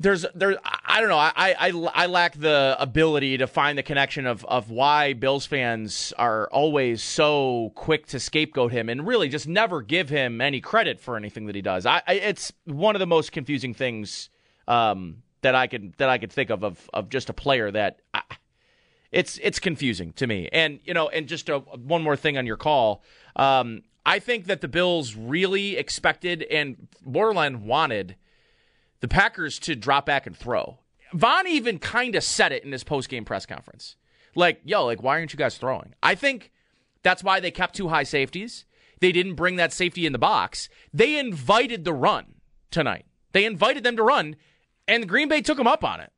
There's 0.02 0.26
there 0.34 0.58
I 0.64 1.00
don't 1.00 1.10
know 1.10 1.18
I, 1.18 1.32
I 1.36 1.90
I 1.94 2.06
lack 2.08 2.34
the 2.34 2.76
ability 2.80 3.38
to 3.38 3.48
find 3.48 3.78
the 3.78 3.84
connection 3.84 4.26
of 4.26 4.44
of 4.46 4.72
why 4.72 5.14
Bills 5.14 5.46
fans 5.46 6.14
are 6.18 6.50
always 6.52 7.04
so 7.04 7.72
quick 7.76 8.08
to 8.08 8.20
scapegoat 8.20 8.72
him 8.72 8.90
and 8.90 9.06
really 9.06 9.30
just 9.30 9.48
never 9.48 9.82
give 9.82 10.10
him 10.10 10.42
any 10.42 10.60
credit 10.60 11.00
for 11.00 11.18
anything 11.18 11.46
that 11.46 11.56
he 11.56 11.62
does. 11.62 11.86
I, 11.86 12.02
I 12.08 12.14
it's 12.14 12.52
one 12.66 12.96
of 12.96 13.00
the 13.00 13.08
most 13.08 13.32
confusing 13.32 13.74
things 13.74 14.30
um, 14.68 15.24
that 15.42 15.56
I 15.56 15.68
could 15.68 15.94
that 15.98 16.10
I 16.10 16.18
could 16.18 16.32
think 16.32 16.50
of 16.50 16.64
of 16.64 16.90
of 16.94 17.10
just 17.10 17.30
a 17.30 17.34
player 17.34 17.70
that 17.72 18.00
I, 18.14 18.22
it's 19.12 19.40
it's 19.44 19.60
confusing 19.60 20.14
to 20.14 20.28
me. 20.28 20.50
And 20.52 20.80
you 20.84 20.94
know, 20.94 21.10
and 21.10 21.28
just 21.28 21.50
a, 21.50 21.60
one 21.60 22.02
more 22.02 22.16
thing 22.16 22.38
on 22.38 22.46
your 22.46 22.58
call. 22.58 23.04
Um, 23.36 23.84
I 24.06 24.20
think 24.20 24.46
that 24.46 24.62
the 24.62 24.68
Bills 24.68 25.16
really 25.16 25.78
expected 25.78 26.42
and 26.44 26.88
borderline 27.06 27.66
wanted 27.66 28.16
the 29.02 29.08
Packers 29.08 29.60
to 29.60 29.76
drop 29.76 30.06
back 30.06 30.26
and 30.26 30.36
throw. 30.36 30.80
Von 31.14 31.48
even 31.48 31.78
kind 31.78 32.16
of 32.16 32.24
said 32.24 32.52
it 32.52 32.64
in 32.64 32.72
his 32.72 32.84
post 32.84 33.10
game 33.10 33.26
press 33.26 33.46
conference. 33.46 33.98
Like, 34.34 34.62
yo, 34.64 34.86
like, 34.86 35.04
why 35.04 35.18
aren't 35.20 35.34
you 35.34 35.38
guys 35.38 35.58
throwing? 35.58 35.94
I 36.02 36.16
think 36.16 36.52
that's 37.04 37.24
why 37.24 37.40
they 37.40 37.52
kept 37.52 37.76
two 37.76 37.90
high 37.90 38.04
safeties. 38.04 38.66
They 39.02 39.12
didn't 39.12 39.36
bring 39.36 39.58
that 39.58 39.74
safety 39.74 40.06
in 40.06 40.14
the 40.14 40.20
box. 40.20 40.70
They 40.94 41.20
invited 41.20 41.84
the 41.84 41.94
run 41.94 42.36
tonight. 42.70 43.06
They 43.34 43.46
invited 43.46 43.84
them 43.84 43.98
to 43.98 44.04
run, 44.04 44.36
and 44.88 45.10
Green 45.10 45.28
Bay 45.28 45.42
took 45.42 45.58
them 45.58 45.68
up 45.68 45.84
on 45.84 46.00
it. 46.00 46.12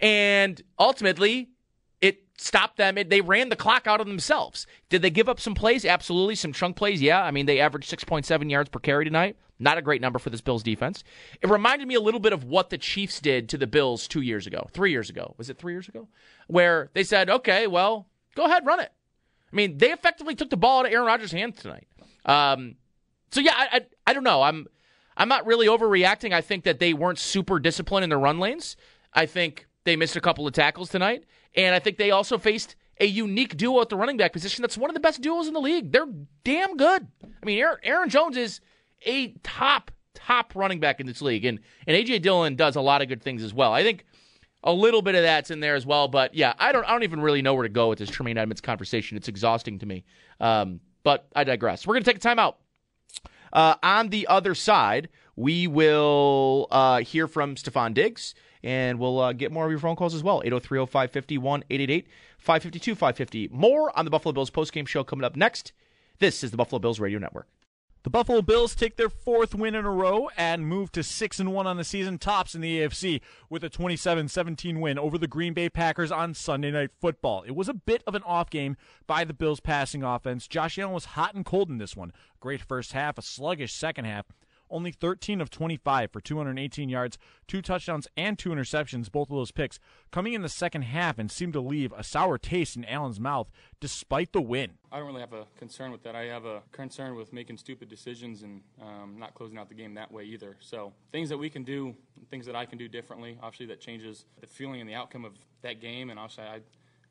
And 0.00 0.62
ultimately, 0.78 1.50
it 2.00 2.22
stopped 2.38 2.76
them. 2.76 2.96
It, 2.96 3.10
they 3.10 3.20
ran 3.20 3.48
the 3.48 3.56
clock 3.56 3.86
out 3.86 4.00
of 4.00 4.06
themselves. 4.06 4.66
Did 4.88 5.02
they 5.02 5.10
give 5.10 5.28
up 5.28 5.40
some 5.40 5.54
plays? 5.54 5.84
Absolutely. 5.84 6.36
Some 6.36 6.52
chunk 6.52 6.76
plays, 6.76 7.02
yeah. 7.02 7.22
I 7.22 7.32
mean, 7.32 7.46
they 7.46 7.58
averaged 7.58 7.90
6.7 7.90 8.50
yards 8.50 8.70
per 8.70 8.78
carry 8.78 9.04
tonight. 9.04 9.36
Not 9.58 9.78
a 9.78 9.82
great 9.82 10.00
number 10.00 10.18
for 10.18 10.30
this 10.30 10.40
Bills 10.40 10.62
defense. 10.62 11.02
It 11.42 11.50
reminded 11.50 11.88
me 11.88 11.94
a 11.94 12.00
little 12.00 12.20
bit 12.20 12.32
of 12.32 12.44
what 12.44 12.70
the 12.70 12.78
Chiefs 12.78 13.20
did 13.20 13.48
to 13.48 13.58
the 13.58 13.66
Bills 13.66 14.06
two 14.06 14.20
years 14.20 14.46
ago, 14.46 14.68
three 14.72 14.92
years 14.92 15.10
ago. 15.10 15.34
Was 15.36 15.50
it 15.50 15.58
three 15.58 15.72
years 15.72 15.88
ago? 15.88 16.08
Where 16.46 16.90
they 16.94 17.02
said, 17.02 17.28
okay, 17.28 17.66
well, 17.66 18.06
go 18.36 18.44
ahead, 18.44 18.64
run 18.64 18.80
it. 18.80 18.92
I 19.52 19.56
mean, 19.56 19.78
they 19.78 19.90
effectively 19.90 20.34
took 20.34 20.50
the 20.50 20.56
ball 20.56 20.80
out 20.80 20.86
of 20.86 20.92
Aaron 20.92 21.06
Rodgers' 21.06 21.32
hands 21.32 21.60
tonight. 21.60 21.88
Um, 22.24 22.76
so 23.30 23.40
yeah, 23.40 23.54
I, 23.56 23.68
I 23.72 23.80
I 24.08 24.12
don't 24.12 24.24
know. 24.24 24.42
I'm 24.42 24.66
I'm 25.16 25.28
not 25.28 25.46
really 25.46 25.66
overreacting. 25.66 26.32
I 26.32 26.40
think 26.40 26.64
that 26.64 26.78
they 26.78 26.92
weren't 26.92 27.18
super 27.18 27.58
disciplined 27.58 28.04
in 28.04 28.10
their 28.10 28.18
run 28.18 28.38
lanes. 28.38 28.76
I 29.12 29.26
think 29.26 29.66
they 29.84 29.96
missed 29.96 30.16
a 30.16 30.20
couple 30.20 30.46
of 30.46 30.52
tackles 30.52 30.90
tonight, 30.90 31.24
and 31.54 31.74
I 31.74 31.78
think 31.78 31.96
they 31.96 32.10
also 32.10 32.38
faced 32.38 32.76
a 33.00 33.06
unique 33.06 33.56
duo 33.56 33.80
at 33.80 33.88
the 33.88 33.96
running 33.96 34.16
back 34.16 34.32
position. 34.32 34.62
That's 34.62 34.76
one 34.76 34.90
of 34.90 34.94
the 34.94 35.00
best 35.00 35.20
duos 35.20 35.46
in 35.46 35.54
the 35.54 35.60
league. 35.60 35.92
They're 35.92 36.08
damn 36.44 36.76
good. 36.76 37.06
I 37.24 37.46
mean, 37.46 37.58
Aaron, 37.58 37.78
Aaron 37.82 38.08
Jones 38.08 38.36
is 38.36 38.60
a 39.04 39.28
top 39.42 39.90
top 40.14 40.54
running 40.54 40.80
back 40.80 41.00
in 41.00 41.06
this 41.06 41.22
league, 41.22 41.44
and 41.44 41.60
and 41.86 41.96
AJ 41.96 42.22
Dillon 42.22 42.56
does 42.56 42.76
a 42.76 42.80
lot 42.80 43.02
of 43.02 43.08
good 43.08 43.22
things 43.22 43.42
as 43.42 43.54
well. 43.54 43.72
I 43.72 43.82
think 43.82 44.04
a 44.64 44.72
little 44.72 45.02
bit 45.02 45.14
of 45.14 45.22
that's 45.22 45.50
in 45.50 45.60
there 45.60 45.74
as 45.74 45.86
well. 45.86 46.08
But 46.08 46.34
yeah, 46.34 46.54
I 46.58 46.72
don't 46.72 46.84
I 46.84 46.90
don't 46.90 47.04
even 47.04 47.20
really 47.20 47.42
know 47.42 47.54
where 47.54 47.62
to 47.62 47.68
go 47.68 47.88
with 47.88 47.98
this 47.98 48.10
Tremaine 48.10 48.38
Edmunds 48.38 48.60
conversation. 48.60 49.16
It's 49.16 49.28
exhausting 49.28 49.78
to 49.78 49.86
me. 49.86 50.04
Um, 50.40 50.80
but 51.02 51.28
I 51.34 51.44
digress. 51.44 51.86
We're 51.86 51.94
gonna 51.94 52.04
take 52.04 52.16
a 52.16 52.20
timeout. 52.20 52.54
Uh, 53.52 53.76
on 53.82 54.10
the 54.10 54.26
other 54.26 54.54
side, 54.54 55.08
we 55.36 55.66
will 55.66 56.66
uh, 56.70 57.00
hear 57.00 57.26
from 57.26 57.54
Stefon 57.54 57.94
Diggs, 57.94 58.34
and 58.62 58.98
we'll 58.98 59.20
uh, 59.20 59.32
get 59.32 59.52
more 59.52 59.64
of 59.64 59.70
your 59.70 59.80
phone 59.80 59.96
calls 59.96 60.14
as 60.14 60.22
well. 60.22 60.42
803 60.44 60.84
550 60.86 61.36
888 61.36 62.08
552 62.38 62.94
550. 62.94 63.48
More 63.52 63.96
on 63.96 64.04
the 64.04 64.10
Buffalo 64.10 64.32
Bills 64.32 64.50
postgame 64.50 64.86
show 64.86 65.02
coming 65.02 65.24
up 65.24 65.36
next. 65.36 65.72
This 66.18 66.42
is 66.44 66.50
the 66.50 66.56
Buffalo 66.56 66.78
Bills 66.78 67.00
Radio 67.00 67.18
Network. 67.18 67.46
The 68.04 68.10
Buffalo 68.10 68.42
Bills 68.42 68.76
take 68.76 68.96
their 68.96 69.08
fourth 69.08 69.56
win 69.56 69.74
in 69.74 69.84
a 69.84 69.90
row 69.90 70.30
and 70.36 70.68
move 70.68 70.92
to 70.92 71.02
6 71.02 71.40
and 71.40 71.52
1 71.52 71.66
on 71.66 71.76
the 71.76 71.84
season, 71.84 72.16
tops 72.16 72.54
in 72.54 72.60
the 72.60 72.78
AFC 72.80 73.20
with 73.50 73.64
a 73.64 73.70
27-17 73.70 74.80
win 74.80 75.00
over 75.00 75.18
the 75.18 75.26
Green 75.26 75.52
Bay 75.52 75.68
Packers 75.68 76.12
on 76.12 76.32
Sunday 76.32 76.70
Night 76.70 76.90
Football. 77.00 77.42
It 77.42 77.56
was 77.56 77.68
a 77.68 77.74
bit 77.74 78.04
of 78.06 78.14
an 78.14 78.22
off 78.22 78.50
game 78.50 78.76
by 79.08 79.24
the 79.24 79.34
Bills 79.34 79.58
passing 79.58 80.04
offense. 80.04 80.46
Josh 80.46 80.78
Allen 80.78 80.94
was 80.94 81.06
hot 81.06 81.34
and 81.34 81.44
cold 81.44 81.70
in 81.70 81.78
this 81.78 81.96
one. 81.96 82.12
Great 82.38 82.62
first 82.62 82.92
half, 82.92 83.18
a 83.18 83.22
sluggish 83.22 83.72
second 83.72 84.04
half. 84.04 84.26
Only 84.70 84.92
13 84.92 85.40
of 85.40 85.50
25 85.50 86.10
for 86.10 86.20
218 86.20 86.88
yards, 86.88 87.18
two 87.46 87.62
touchdowns, 87.62 88.06
and 88.16 88.38
two 88.38 88.50
interceptions, 88.50 89.10
both 89.10 89.30
of 89.30 89.36
those 89.36 89.50
picks 89.50 89.78
coming 90.10 90.32
in 90.32 90.42
the 90.42 90.48
second 90.48 90.82
half 90.82 91.18
and 91.18 91.30
seemed 91.30 91.52
to 91.54 91.60
leave 91.60 91.92
a 91.96 92.04
sour 92.04 92.38
taste 92.38 92.76
in 92.76 92.84
Allen's 92.84 93.20
mouth 93.20 93.50
despite 93.80 94.32
the 94.32 94.40
win. 94.40 94.72
I 94.90 94.98
don't 94.98 95.06
really 95.06 95.20
have 95.20 95.32
a 95.32 95.46
concern 95.56 95.92
with 95.92 96.02
that. 96.02 96.16
I 96.16 96.24
have 96.24 96.44
a 96.44 96.62
concern 96.72 97.14
with 97.14 97.32
making 97.32 97.58
stupid 97.58 97.88
decisions 97.88 98.42
and 98.42 98.62
um, 98.80 99.16
not 99.18 99.34
closing 99.34 99.58
out 99.58 99.68
the 99.68 99.74
game 99.74 99.94
that 99.94 100.10
way 100.10 100.24
either. 100.24 100.56
So 100.60 100.92
things 101.12 101.28
that 101.28 101.38
we 101.38 101.50
can 101.50 101.62
do, 101.62 101.94
things 102.30 102.46
that 102.46 102.56
I 102.56 102.64
can 102.64 102.78
do 102.78 102.88
differently, 102.88 103.38
obviously 103.42 103.66
that 103.66 103.80
changes 103.80 104.24
the 104.40 104.46
feeling 104.46 104.80
and 104.80 104.88
the 104.88 104.94
outcome 104.94 105.24
of 105.24 105.34
that 105.62 105.80
game. 105.80 106.10
And 106.10 106.18
obviously 106.18 106.44
I 106.44 106.60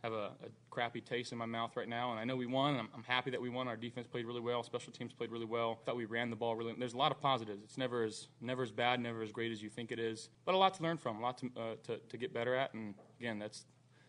have 0.03 0.13
a, 0.13 0.31
a 0.43 0.49
crappy 0.69 1.01
taste 1.01 1.31
in 1.31 1.37
my 1.37 1.45
mouth 1.45 1.75
right 1.75 1.87
now. 1.87 2.11
And 2.11 2.19
I 2.19 2.23
know 2.23 2.35
we 2.35 2.45
won. 2.45 2.75
I'm, 2.75 2.89
I'm 2.93 3.03
happy 3.03 3.31
that 3.31 3.41
we 3.41 3.49
won. 3.49 3.67
Our 3.67 3.75
defense 3.75 4.07
played 4.07 4.25
really 4.25 4.41
well. 4.41 4.63
Special 4.63 4.93
teams 4.93 5.13
played 5.13 5.31
really 5.31 5.45
well. 5.45 5.79
I 5.81 5.85
Thought 5.85 5.95
we 5.95 6.05
ran 6.05 6.29
the 6.29 6.35
ball 6.35 6.55
really. 6.55 6.73
There's 6.77 6.93
a 6.93 6.97
lot 6.97 7.11
of 7.11 7.19
positives. 7.19 7.63
It's 7.63 7.77
never 7.77 8.03
as 8.03 8.27
never 8.41 8.63
as 8.63 8.71
bad, 8.71 8.99
never 8.99 9.21
as 9.21 9.31
great 9.31 9.51
as 9.51 9.61
you 9.61 9.69
think 9.69 9.91
it 9.91 9.99
is. 9.99 10.29
But 10.45 10.55
a 10.55 10.57
lot 10.57 10.73
to 10.75 10.83
learn 10.83 10.97
from, 10.97 11.17
a 11.17 11.21
lot 11.21 11.37
to 11.39 11.49
uh, 11.57 11.75
to, 11.83 11.97
to 11.97 12.17
get 12.17 12.33
better 12.33 12.55
at. 12.55 12.73
And 12.73 12.93
again, 13.19 13.39
that's 13.39 13.65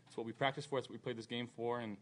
that's 0.07 0.17
what 0.17 0.27
we 0.27 0.33
practice 0.33 0.65
for. 0.65 0.79
That's 0.79 0.89
what 0.89 0.95
we 0.95 0.99
played 0.99 1.19
this 1.19 1.27
game 1.27 1.49
for, 1.57 1.81
and 1.81 1.97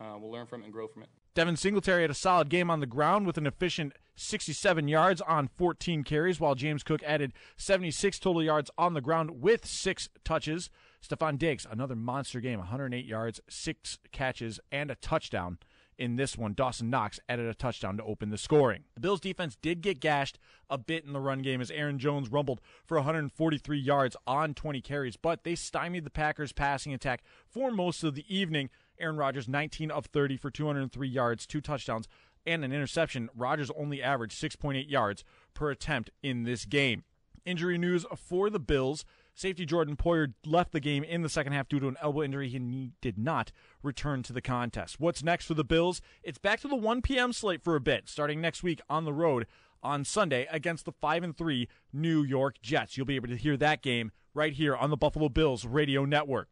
uh, 0.00 0.16
we'll 0.18 0.30
learn 0.30 0.46
from 0.46 0.62
it 0.62 0.64
and 0.64 0.72
grow 0.72 0.86
from 0.86 1.02
it. 1.02 1.08
Devin 1.34 1.56
Singletary 1.56 2.02
had 2.02 2.10
a 2.10 2.14
solid 2.14 2.50
game 2.50 2.70
on 2.70 2.80
the 2.80 2.86
ground 2.86 3.26
with 3.26 3.38
an 3.38 3.46
efficient 3.46 3.94
67 4.16 4.86
yards 4.86 5.20
on 5.22 5.48
14 5.56 6.04
carries, 6.04 6.38
while 6.38 6.54
James 6.54 6.82
Cook 6.82 7.02
added 7.04 7.32
76 7.56 8.18
total 8.18 8.42
yards 8.42 8.70
on 8.76 8.94
the 8.94 9.00
ground 9.00 9.40
with 9.42 9.64
six 9.64 10.08
touches. 10.24 10.68
Stefon 11.02 11.38
Diggs, 11.38 11.66
another 11.68 11.96
monster 11.96 12.40
game, 12.40 12.58
108 12.60 13.04
yards, 13.04 13.40
six 13.48 13.98
catches, 14.12 14.60
and 14.70 14.90
a 14.90 14.94
touchdown 14.94 15.58
in 15.98 16.16
this 16.16 16.36
one. 16.36 16.54
Dawson 16.54 16.90
Knox 16.90 17.18
added 17.28 17.46
a 17.46 17.54
touchdown 17.54 17.96
to 17.96 18.04
open 18.04 18.30
the 18.30 18.38
scoring. 18.38 18.84
The 18.94 19.00
Bills 19.00 19.20
defense 19.20 19.56
did 19.60 19.80
get 19.80 20.00
gashed 20.00 20.38
a 20.70 20.78
bit 20.78 21.04
in 21.04 21.12
the 21.12 21.20
run 21.20 21.42
game 21.42 21.60
as 21.60 21.70
Aaron 21.70 21.98
Jones 21.98 22.30
rumbled 22.30 22.60
for 22.84 22.96
143 22.96 23.78
yards 23.78 24.16
on 24.26 24.54
20 24.54 24.80
carries, 24.80 25.16
but 25.16 25.44
they 25.44 25.54
stymied 25.54 26.04
the 26.04 26.10
Packers' 26.10 26.52
passing 26.52 26.94
attack 26.94 27.22
for 27.48 27.70
most 27.70 28.04
of 28.04 28.14
the 28.14 28.24
evening. 28.34 28.70
Aaron 28.98 29.16
Rodgers, 29.16 29.48
19 29.48 29.90
of 29.90 30.06
30 30.06 30.36
for 30.36 30.50
203 30.50 31.08
yards, 31.08 31.46
two 31.46 31.60
touchdowns, 31.60 32.06
and 32.46 32.64
an 32.64 32.72
interception. 32.72 33.28
Rodgers 33.34 33.70
only 33.76 34.02
averaged 34.02 34.40
6.8 34.40 34.88
yards 34.88 35.24
per 35.54 35.70
attempt 35.70 36.10
in 36.22 36.44
this 36.44 36.64
game. 36.64 37.04
Injury 37.44 37.78
news 37.78 38.06
for 38.16 38.50
the 38.50 38.60
Bills. 38.60 39.04
Safety 39.34 39.64
Jordan 39.64 39.96
Poyer 39.96 40.34
left 40.44 40.72
the 40.72 40.80
game 40.80 41.02
in 41.02 41.22
the 41.22 41.28
second 41.28 41.52
half 41.52 41.68
due 41.68 41.80
to 41.80 41.88
an 41.88 41.96
elbow 42.02 42.22
injury. 42.22 42.48
He 42.48 42.92
did 43.00 43.18
not 43.18 43.50
return 43.82 44.22
to 44.24 44.32
the 44.32 44.42
contest. 44.42 45.00
What's 45.00 45.22
next 45.22 45.46
for 45.46 45.54
the 45.54 45.64
Bills? 45.64 46.02
It's 46.22 46.38
back 46.38 46.60
to 46.60 46.68
the 46.68 46.76
1 46.76 47.02
p.m. 47.02 47.32
slate 47.32 47.62
for 47.62 47.74
a 47.74 47.80
bit, 47.80 48.08
starting 48.08 48.40
next 48.40 48.62
week 48.62 48.80
on 48.90 49.04
the 49.04 49.12
road 49.12 49.46
on 49.82 50.04
Sunday 50.04 50.46
against 50.50 50.84
the 50.84 50.92
5 50.92 51.22
and 51.22 51.36
3 51.36 51.68
New 51.92 52.22
York 52.22 52.60
Jets. 52.60 52.96
You'll 52.96 53.06
be 53.06 53.16
able 53.16 53.28
to 53.28 53.36
hear 53.36 53.56
that 53.56 53.82
game 53.82 54.12
right 54.34 54.52
here 54.52 54.76
on 54.76 54.90
the 54.90 54.96
Buffalo 54.96 55.28
Bills 55.28 55.64
radio 55.64 56.04
network. 56.04 56.48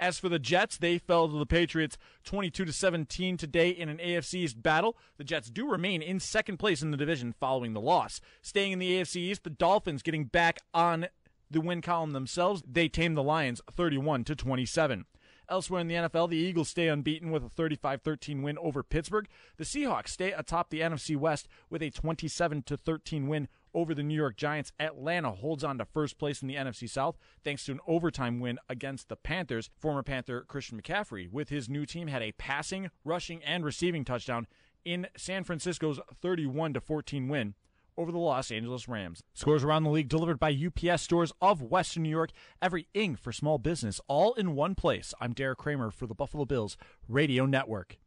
As 0.00 0.18
for 0.18 0.28
the 0.28 0.40
Jets, 0.40 0.76
they 0.76 0.98
fell 0.98 1.28
to 1.28 1.38
the 1.38 1.46
Patriots 1.46 1.96
22 2.24 2.64
to 2.64 2.72
17 2.72 3.36
today 3.36 3.70
in 3.70 3.88
an 3.88 3.98
AFC 3.98 4.34
East 4.34 4.60
battle. 4.62 4.96
The 5.18 5.24
Jets 5.24 5.50
do 5.50 5.70
remain 5.70 6.02
in 6.02 6.18
second 6.18 6.58
place 6.58 6.82
in 6.82 6.90
the 6.90 6.96
division 6.96 7.32
following 7.38 7.74
the 7.74 7.80
loss. 7.80 8.20
Staying 8.42 8.72
in 8.72 8.80
the 8.80 9.00
AFC 9.00 9.16
East, 9.16 9.44
the 9.44 9.50
Dolphins 9.50 10.02
getting 10.02 10.24
back 10.24 10.58
on 10.74 11.06
the 11.50 11.60
win 11.60 11.80
column 11.80 12.12
themselves. 12.12 12.62
They 12.66 12.88
tamed 12.88 13.16
the 13.16 13.22
Lions 13.22 13.60
31 13.72 14.24
to 14.24 14.36
27. 14.36 15.04
Elsewhere 15.48 15.80
in 15.80 15.88
the 15.88 15.94
NFL, 15.94 16.30
the 16.30 16.36
Eagles 16.36 16.70
stay 16.70 16.88
unbeaten 16.88 17.30
with 17.30 17.44
a 17.44 17.48
35 17.48 18.00
13 18.02 18.42
win 18.42 18.56
over 18.58 18.82
Pittsburgh. 18.82 19.28
The 19.58 19.64
Seahawks 19.64 20.08
stay 20.08 20.32
atop 20.32 20.70
the 20.70 20.80
NFC 20.80 21.16
West 21.16 21.48
with 21.68 21.82
a 21.82 21.90
27 21.90 22.62
13 22.62 23.28
win 23.28 23.48
over 23.74 23.94
the 23.94 24.02
New 24.02 24.14
York 24.14 24.36
Giants. 24.36 24.72
Atlanta 24.80 25.32
holds 25.32 25.62
on 25.62 25.78
to 25.78 25.84
first 25.84 26.18
place 26.18 26.40
in 26.40 26.48
the 26.48 26.54
NFC 26.54 26.88
South 26.88 27.18
thanks 27.42 27.64
to 27.66 27.72
an 27.72 27.80
overtime 27.86 28.40
win 28.40 28.58
against 28.68 29.08
the 29.08 29.16
Panthers. 29.16 29.68
Former 29.78 30.02
Panther 30.02 30.44
Christian 30.48 30.80
McCaffrey, 30.80 31.30
with 31.30 31.50
his 31.50 31.68
new 31.68 31.84
team, 31.84 32.08
had 32.08 32.22
a 32.22 32.32
passing, 32.32 32.90
rushing, 33.04 33.42
and 33.44 33.64
receiving 33.64 34.04
touchdown 34.04 34.46
in 34.84 35.08
San 35.16 35.44
Francisco's 35.44 36.00
31 36.22 36.74
14 36.74 37.28
win 37.28 37.54
over 37.96 38.12
the 38.12 38.18
Los 38.18 38.50
Angeles 38.50 38.88
Rams. 38.88 39.22
Scores 39.34 39.64
around 39.64 39.84
the 39.84 39.90
league 39.90 40.08
delivered 40.08 40.38
by 40.38 40.54
UPS 40.54 41.02
stores 41.02 41.32
of 41.40 41.62
Western 41.62 42.02
New 42.02 42.08
York. 42.10 42.30
Every 42.60 42.88
ing 42.94 43.16
for 43.16 43.32
small 43.32 43.58
business, 43.58 44.00
all 44.08 44.34
in 44.34 44.54
one 44.54 44.74
place. 44.74 45.14
I'm 45.20 45.32
Derek 45.32 45.58
Kramer 45.58 45.90
for 45.90 46.06
the 46.06 46.14
Buffalo 46.14 46.44
Bills 46.44 46.76
Radio 47.08 47.46
Network. 47.46 47.98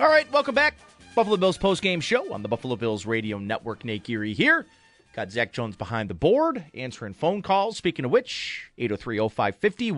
All 0.00 0.08
right, 0.08 0.30
welcome 0.32 0.54
back. 0.54 0.74
Buffalo 1.14 1.36
Bills 1.36 1.58
post-game 1.58 2.00
show 2.00 2.32
on 2.32 2.42
the 2.42 2.48
Buffalo 2.48 2.74
Bills 2.74 3.04
Radio 3.04 3.38
Network. 3.38 3.84
Nate 3.84 4.02
Geary 4.02 4.32
here. 4.32 4.64
Got 5.12 5.30
Zach 5.30 5.52
Jones 5.52 5.76
behind 5.76 6.08
the 6.08 6.14
board, 6.14 6.64
answering 6.72 7.12
phone 7.12 7.42
calls. 7.42 7.76
Speaking 7.76 8.06
of 8.06 8.10
which, 8.10 8.70
803-0550, 8.78 9.92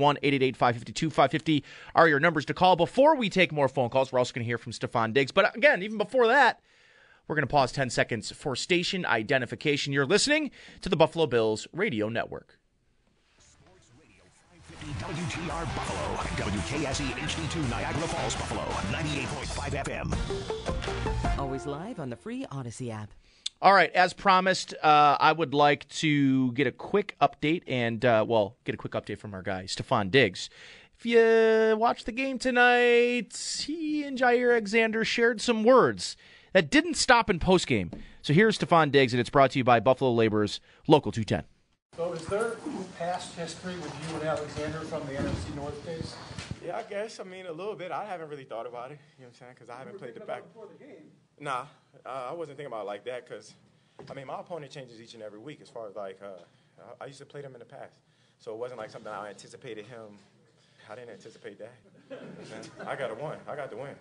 1-888-552-550 0.57 1.63
are 1.95 2.09
your 2.09 2.19
numbers 2.19 2.45
to 2.47 2.55
call. 2.55 2.75
Before 2.75 3.15
we 3.15 3.31
take 3.31 3.53
more 3.53 3.69
phone 3.69 3.91
calls, 3.91 4.11
we're 4.11 4.19
also 4.19 4.35
going 4.35 4.43
to 4.43 4.49
hear 4.49 4.59
from 4.59 4.73
Stefon 4.73 5.13
Diggs. 5.13 5.31
But 5.31 5.55
again, 5.57 5.85
even 5.85 5.99
before 5.99 6.27
that, 6.27 6.59
we're 7.29 7.37
going 7.37 7.47
to 7.47 7.53
pause 7.53 7.71
10 7.71 7.91
seconds 7.91 8.33
for 8.33 8.57
station 8.57 9.07
identification. 9.07 9.93
You're 9.93 10.07
listening 10.07 10.51
to 10.81 10.89
the 10.89 10.97
Buffalo 10.97 11.29
Bills 11.29 11.69
Radio 11.73 12.09
Network. 12.09 12.59
WGR 14.85 15.65
Buffalo, 15.75 16.17
WKSE 16.51 17.07
HD2 17.07 17.71
Niagara 17.71 18.07
Falls, 18.09 18.35
Buffalo, 18.35 18.63
98.5 18.93 19.85
FM. 19.85 21.39
Always 21.39 21.67
live 21.67 21.99
on 21.99 22.11
the 22.11 22.17
free 22.17 22.45
Audacy 22.47 22.91
app. 22.93 23.11
All 23.63 23.73
right, 23.73 23.91
as 23.93 24.13
promised, 24.13 24.75
uh, 24.83 25.17
I 25.19 25.33
would 25.33 25.55
like 25.55 25.89
to 25.89 26.53
get 26.53 26.67
a 26.67 26.73
quick 26.73 27.17
update 27.21 27.63
and, 27.67 28.05
uh, 28.05 28.25
well, 28.29 28.57
get 28.65 28.75
a 28.75 28.79
quick 28.79 28.93
update 28.93 29.19
from 29.19 29.33
our 29.33 29.43
guy, 29.43 29.65
Stefon 29.65 30.11
Diggs. 30.11 30.51
If 30.99 31.07
you 31.07 31.77
watched 31.79 32.05
the 32.05 32.13
game 32.13 32.39
tonight, 32.39 33.63
he 33.67 34.05
and 34.05 34.19
Jaire 34.19 34.53
Alexander 34.53 35.05
shared 35.05 35.41
some 35.41 35.65
words 35.65 36.17
that 36.53 36.71
didn't 36.71 36.95
stop 36.95 37.31
in 37.31 37.39
postgame. 37.39 37.91
So 38.21 38.35
here's 38.35 38.59
Stefon 38.59 38.93
Diggs, 38.93 39.15
and 39.15 39.21
it's 39.21 39.31
brought 39.31 39.53
to 39.53 39.59
you 39.59 39.65
by 39.65 39.81
Buffalo 39.81 40.13
Laborers, 40.13 40.61
Local 40.87 41.11
210. 41.11 41.45
So 41.97 42.13
is 42.13 42.27
there 42.27 42.57
past 42.99 43.37
history 43.37 43.77
with 43.77 43.95
you 44.09 44.17
and 44.17 44.25
Alexander 44.25 44.81
from 44.81 45.07
the 45.07 45.13
NFC 45.13 45.55
North 45.55 45.87
days? 45.87 46.13
Yeah, 46.65 46.77
I 46.77 46.83
guess. 46.83 47.21
I 47.21 47.23
mean, 47.23 47.47
a 47.47 47.53
little 47.53 47.77
bit. 47.77 47.93
I 47.93 48.05
haven't 48.05 48.29
really 48.29 48.43
thought 48.43 48.67
about 48.67 48.91
it. 48.91 48.99
You 49.17 49.25
know 49.25 49.29
what 49.29 49.35
I'm 49.35 49.35
saying? 49.35 49.53
Because 49.55 49.71
I 49.71 49.79
haven't 49.79 49.99
played 49.99 50.15
the 50.15 50.21
back. 50.21 50.43
Before 50.43 50.67
the 50.67 50.85
game. 50.85 51.05
Nah, 51.39 51.67
uh, 52.05 52.29
I 52.31 52.33
wasn't 52.33 52.57
thinking 52.57 52.73
about 52.73 52.83
it 52.83 52.87
like 52.87 53.05
that. 53.05 53.29
Because, 53.29 53.55
I 54.11 54.15
mean, 54.15 54.27
my 54.27 54.41
opponent 54.41 54.73
changes 54.73 55.01
each 55.01 55.15
and 55.15 55.23
every 55.23 55.39
week. 55.39 55.61
As 55.63 55.69
far 55.69 55.87
as 55.87 55.95
like, 55.95 56.19
uh, 56.21 56.83
I 57.01 57.07
used 57.07 57.21
to 57.21 57.27
play 57.27 57.43
them 57.43 57.53
in 57.55 57.61
the 57.61 57.65
past, 57.65 58.01
so 58.41 58.53
it 58.53 58.59
wasn't 58.59 58.81
like 58.81 58.91
something 58.91 59.13
I 59.13 59.29
anticipated 59.29 59.87
him. 59.87 60.19
I 60.91 60.97
didn't 60.97 61.11
anticipate 61.11 61.61
that. 61.61 61.75
I 62.89 62.97
got 62.97 63.09
to 63.09 63.15
win. 63.15 63.39
I 63.47 63.55
got 63.55 63.71
to 63.71 63.77
win. 63.77 63.95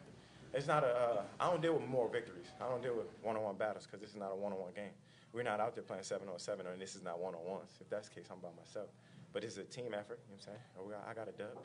It's 0.52 0.66
not 0.66 0.84
a. 0.84 0.88
Uh, 0.88 1.22
I 1.40 1.52
don't 1.52 1.62
deal 1.62 1.74
with 1.74 1.88
moral 1.88 2.10
victories. 2.10 2.48
I 2.60 2.68
don't 2.70 2.82
deal 2.82 2.96
with 2.96 3.06
one-on-one 3.22 3.56
battles 3.58 3.86
because 3.86 4.02
this 4.02 4.10
is 4.10 4.16
not 4.16 4.32
a 4.32 4.36
one-on-one 4.36 4.72
game. 4.74 4.92
We're 5.34 5.44
not 5.44 5.60
out 5.60 5.74
there 5.74 5.84
playing 5.84 6.04
seven 6.04 6.30
on 6.30 6.38
seven, 6.38 6.68
and 6.68 6.80
this 6.80 6.96
is 6.96 7.04
not 7.04 7.20
one-on-ones. 7.20 7.72
If 7.82 7.90
that's 7.90 8.08
the 8.08 8.16
case, 8.16 8.26
I'm 8.32 8.40
by 8.40 8.50
myself. 8.56 8.90
But 9.34 9.44
it's 9.44 9.58
a 9.58 9.64
team 9.64 9.96
effort. 9.98 10.20
You 10.30 10.36
know 10.36 10.42
what 10.46 10.86
I'm 10.86 10.94
saying? 10.94 11.02
I 11.10 11.14
got 11.14 11.28
a 11.28 11.32
dub. 11.32 11.58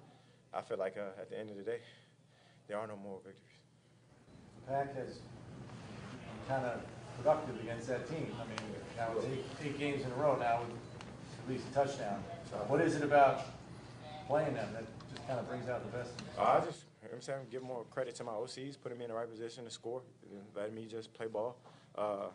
I 0.54 0.62
feel 0.62 0.78
like 0.78 0.96
uh, 0.96 1.20
at 1.20 1.28
the 1.28 1.38
end 1.38 1.50
of 1.50 1.56
the 1.56 1.62
day, 1.62 1.80
there 2.66 2.78
are 2.78 2.86
no 2.86 2.96
more 2.96 3.18
victories. 3.18 3.60
The 4.64 4.72
Pack 4.72 4.96
has 4.96 5.18
kind 6.48 6.64
of 6.64 6.80
productive 7.18 7.60
against 7.60 7.88
that 7.88 8.08
team. 8.08 8.34
I 8.40 8.44
mean, 8.48 8.74
now 8.96 9.12
it's 9.16 9.26
eight, 9.26 9.44
eight 9.62 9.78
games 9.78 10.02
in 10.02 10.12
a 10.12 10.14
row 10.14 10.36
now 10.38 10.60
with 10.62 10.70
at 10.70 11.50
least 11.50 11.64
a 11.70 11.74
touchdown. 11.74 12.24
So 12.50 12.56
what 12.68 12.80
is 12.80 12.96
it 12.96 13.02
about 13.02 13.42
playing 14.26 14.54
them 14.54 14.68
that 14.72 14.84
just 15.14 15.26
kind 15.28 15.38
of 15.38 15.46
brings 15.46 15.68
out 15.68 15.84
the 15.84 15.98
best? 15.98 16.12
Uh, 16.38 16.42
I 16.42 16.64
just, 16.64 16.84
you 17.02 17.08
know 17.08 17.14
I'm 17.16 17.20
saying, 17.20 17.40
give 17.50 17.62
more 17.62 17.84
credit 17.90 18.14
to 18.16 18.24
my 18.24 18.32
OCs, 18.32 18.76
put 18.80 18.92
them 18.92 19.02
in 19.02 19.08
the 19.08 19.14
right 19.14 19.30
position 19.30 19.64
to 19.64 19.70
score, 19.70 20.00
letting 20.56 20.74
me 20.74 20.86
just 20.86 21.12
play 21.12 21.26
ball. 21.26 21.58
Uh, 21.94 22.28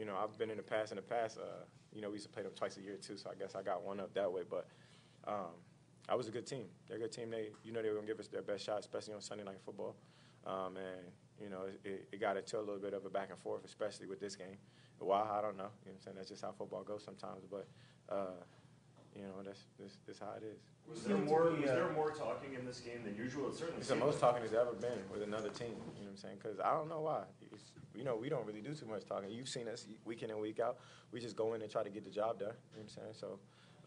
you 0.00 0.06
know, 0.06 0.16
I've 0.16 0.36
been 0.38 0.48
in 0.48 0.56
the 0.56 0.62
past. 0.62 0.92
In 0.92 0.96
the 0.96 1.02
past, 1.02 1.36
uh, 1.36 1.64
you 1.92 2.00
know, 2.00 2.08
we 2.08 2.14
used 2.14 2.24
to 2.24 2.32
play 2.32 2.42
them 2.42 2.52
twice 2.56 2.78
a 2.78 2.80
year 2.80 2.96
too. 2.96 3.18
So 3.18 3.28
I 3.30 3.34
guess 3.34 3.54
I 3.54 3.60
got 3.60 3.84
one 3.84 4.00
up 4.00 4.14
that 4.14 4.32
way. 4.32 4.40
But 4.48 4.66
um, 5.28 5.52
I 6.08 6.14
was 6.14 6.26
a 6.26 6.30
good 6.30 6.46
team. 6.46 6.64
They're 6.88 6.96
a 6.96 7.00
good 7.00 7.12
team. 7.12 7.28
They, 7.28 7.50
you 7.62 7.70
know, 7.70 7.82
they 7.82 7.90
were 7.90 7.96
gonna 7.96 8.06
give 8.06 8.18
us 8.18 8.28
their 8.28 8.40
best 8.40 8.64
shot, 8.64 8.80
especially 8.80 9.12
on 9.12 9.20
Sunday 9.20 9.44
night 9.44 9.60
football. 9.62 9.96
Um, 10.46 10.78
and 10.78 11.04
you 11.38 11.50
know, 11.50 11.64
it, 11.84 12.08
it 12.10 12.18
got 12.18 12.38
into 12.38 12.58
a 12.58 12.64
little 12.64 12.80
bit 12.80 12.94
of 12.94 13.04
a 13.04 13.10
back 13.10 13.28
and 13.28 13.38
forth, 13.38 13.62
especially 13.66 14.06
with 14.06 14.20
this 14.20 14.36
game. 14.36 14.56
Why 15.00 15.20
I 15.20 15.42
don't 15.42 15.58
know. 15.58 15.68
You 15.84 15.92
know 15.92 15.96
I'm 15.96 16.00
saying? 16.00 16.16
That's 16.16 16.30
just 16.30 16.42
how 16.42 16.52
football 16.52 16.82
goes 16.82 17.04
sometimes. 17.04 17.44
But 17.50 17.68
uh, 18.08 18.40
you 19.14 19.22
know, 19.22 19.42
that's 19.44 19.60
that's, 19.78 19.96
that's 20.06 20.18
how 20.18 20.32
it 20.36 20.44
is. 20.44 20.58
Was 20.88 21.04
there 21.04 21.16
more? 21.16 21.50
Was 21.50 21.70
there 21.70 21.90
more 21.92 22.10
talking 22.10 22.54
in 22.54 22.64
this 22.64 22.80
game 22.80 23.04
than 23.04 23.16
usual? 23.16 23.48
It 23.48 23.54
certainly 23.54 23.78
It's 23.80 23.88
the 23.88 23.94
seemed 23.94 24.04
most 24.04 24.14
like- 24.14 24.32
talking 24.32 24.40
there's 24.42 24.54
ever 24.60 24.72
been 24.74 25.00
with 25.12 25.22
another 25.22 25.50
team. 25.50 25.68
You 25.68 25.74
know 25.74 25.82
what 26.02 26.10
I'm 26.10 26.16
saying? 26.16 26.36
Because 26.42 26.58
I 26.60 26.72
don't 26.72 26.88
know 26.88 27.00
why. 27.00 27.22
It's, 27.52 27.72
you 27.94 28.04
know, 28.04 28.16
we 28.16 28.28
don't 28.28 28.46
really 28.46 28.60
do 28.60 28.74
too 28.74 28.86
much 28.86 29.04
talking. 29.04 29.30
You've 29.30 29.48
seen 29.48 29.68
us 29.68 29.86
week 30.04 30.22
in 30.22 30.30
and 30.30 30.40
week 30.40 30.60
out. 30.60 30.78
We 31.12 31.20
just 31.20 31.36
go 31.36 31.54
in 31.54 31.62
and 31.62 31.70
try 31.70 31.82
to 31.82 31.90
get 31.90 32.04
the 32.04 32.10
job 32.10 32.38
done. 32.40 32.54
You 32.74 32.78
know 32.80 32.82
what 32.82 32.82
I'm 32.82 32.88
saying? 32.88 33.14
So, 33.14 33.38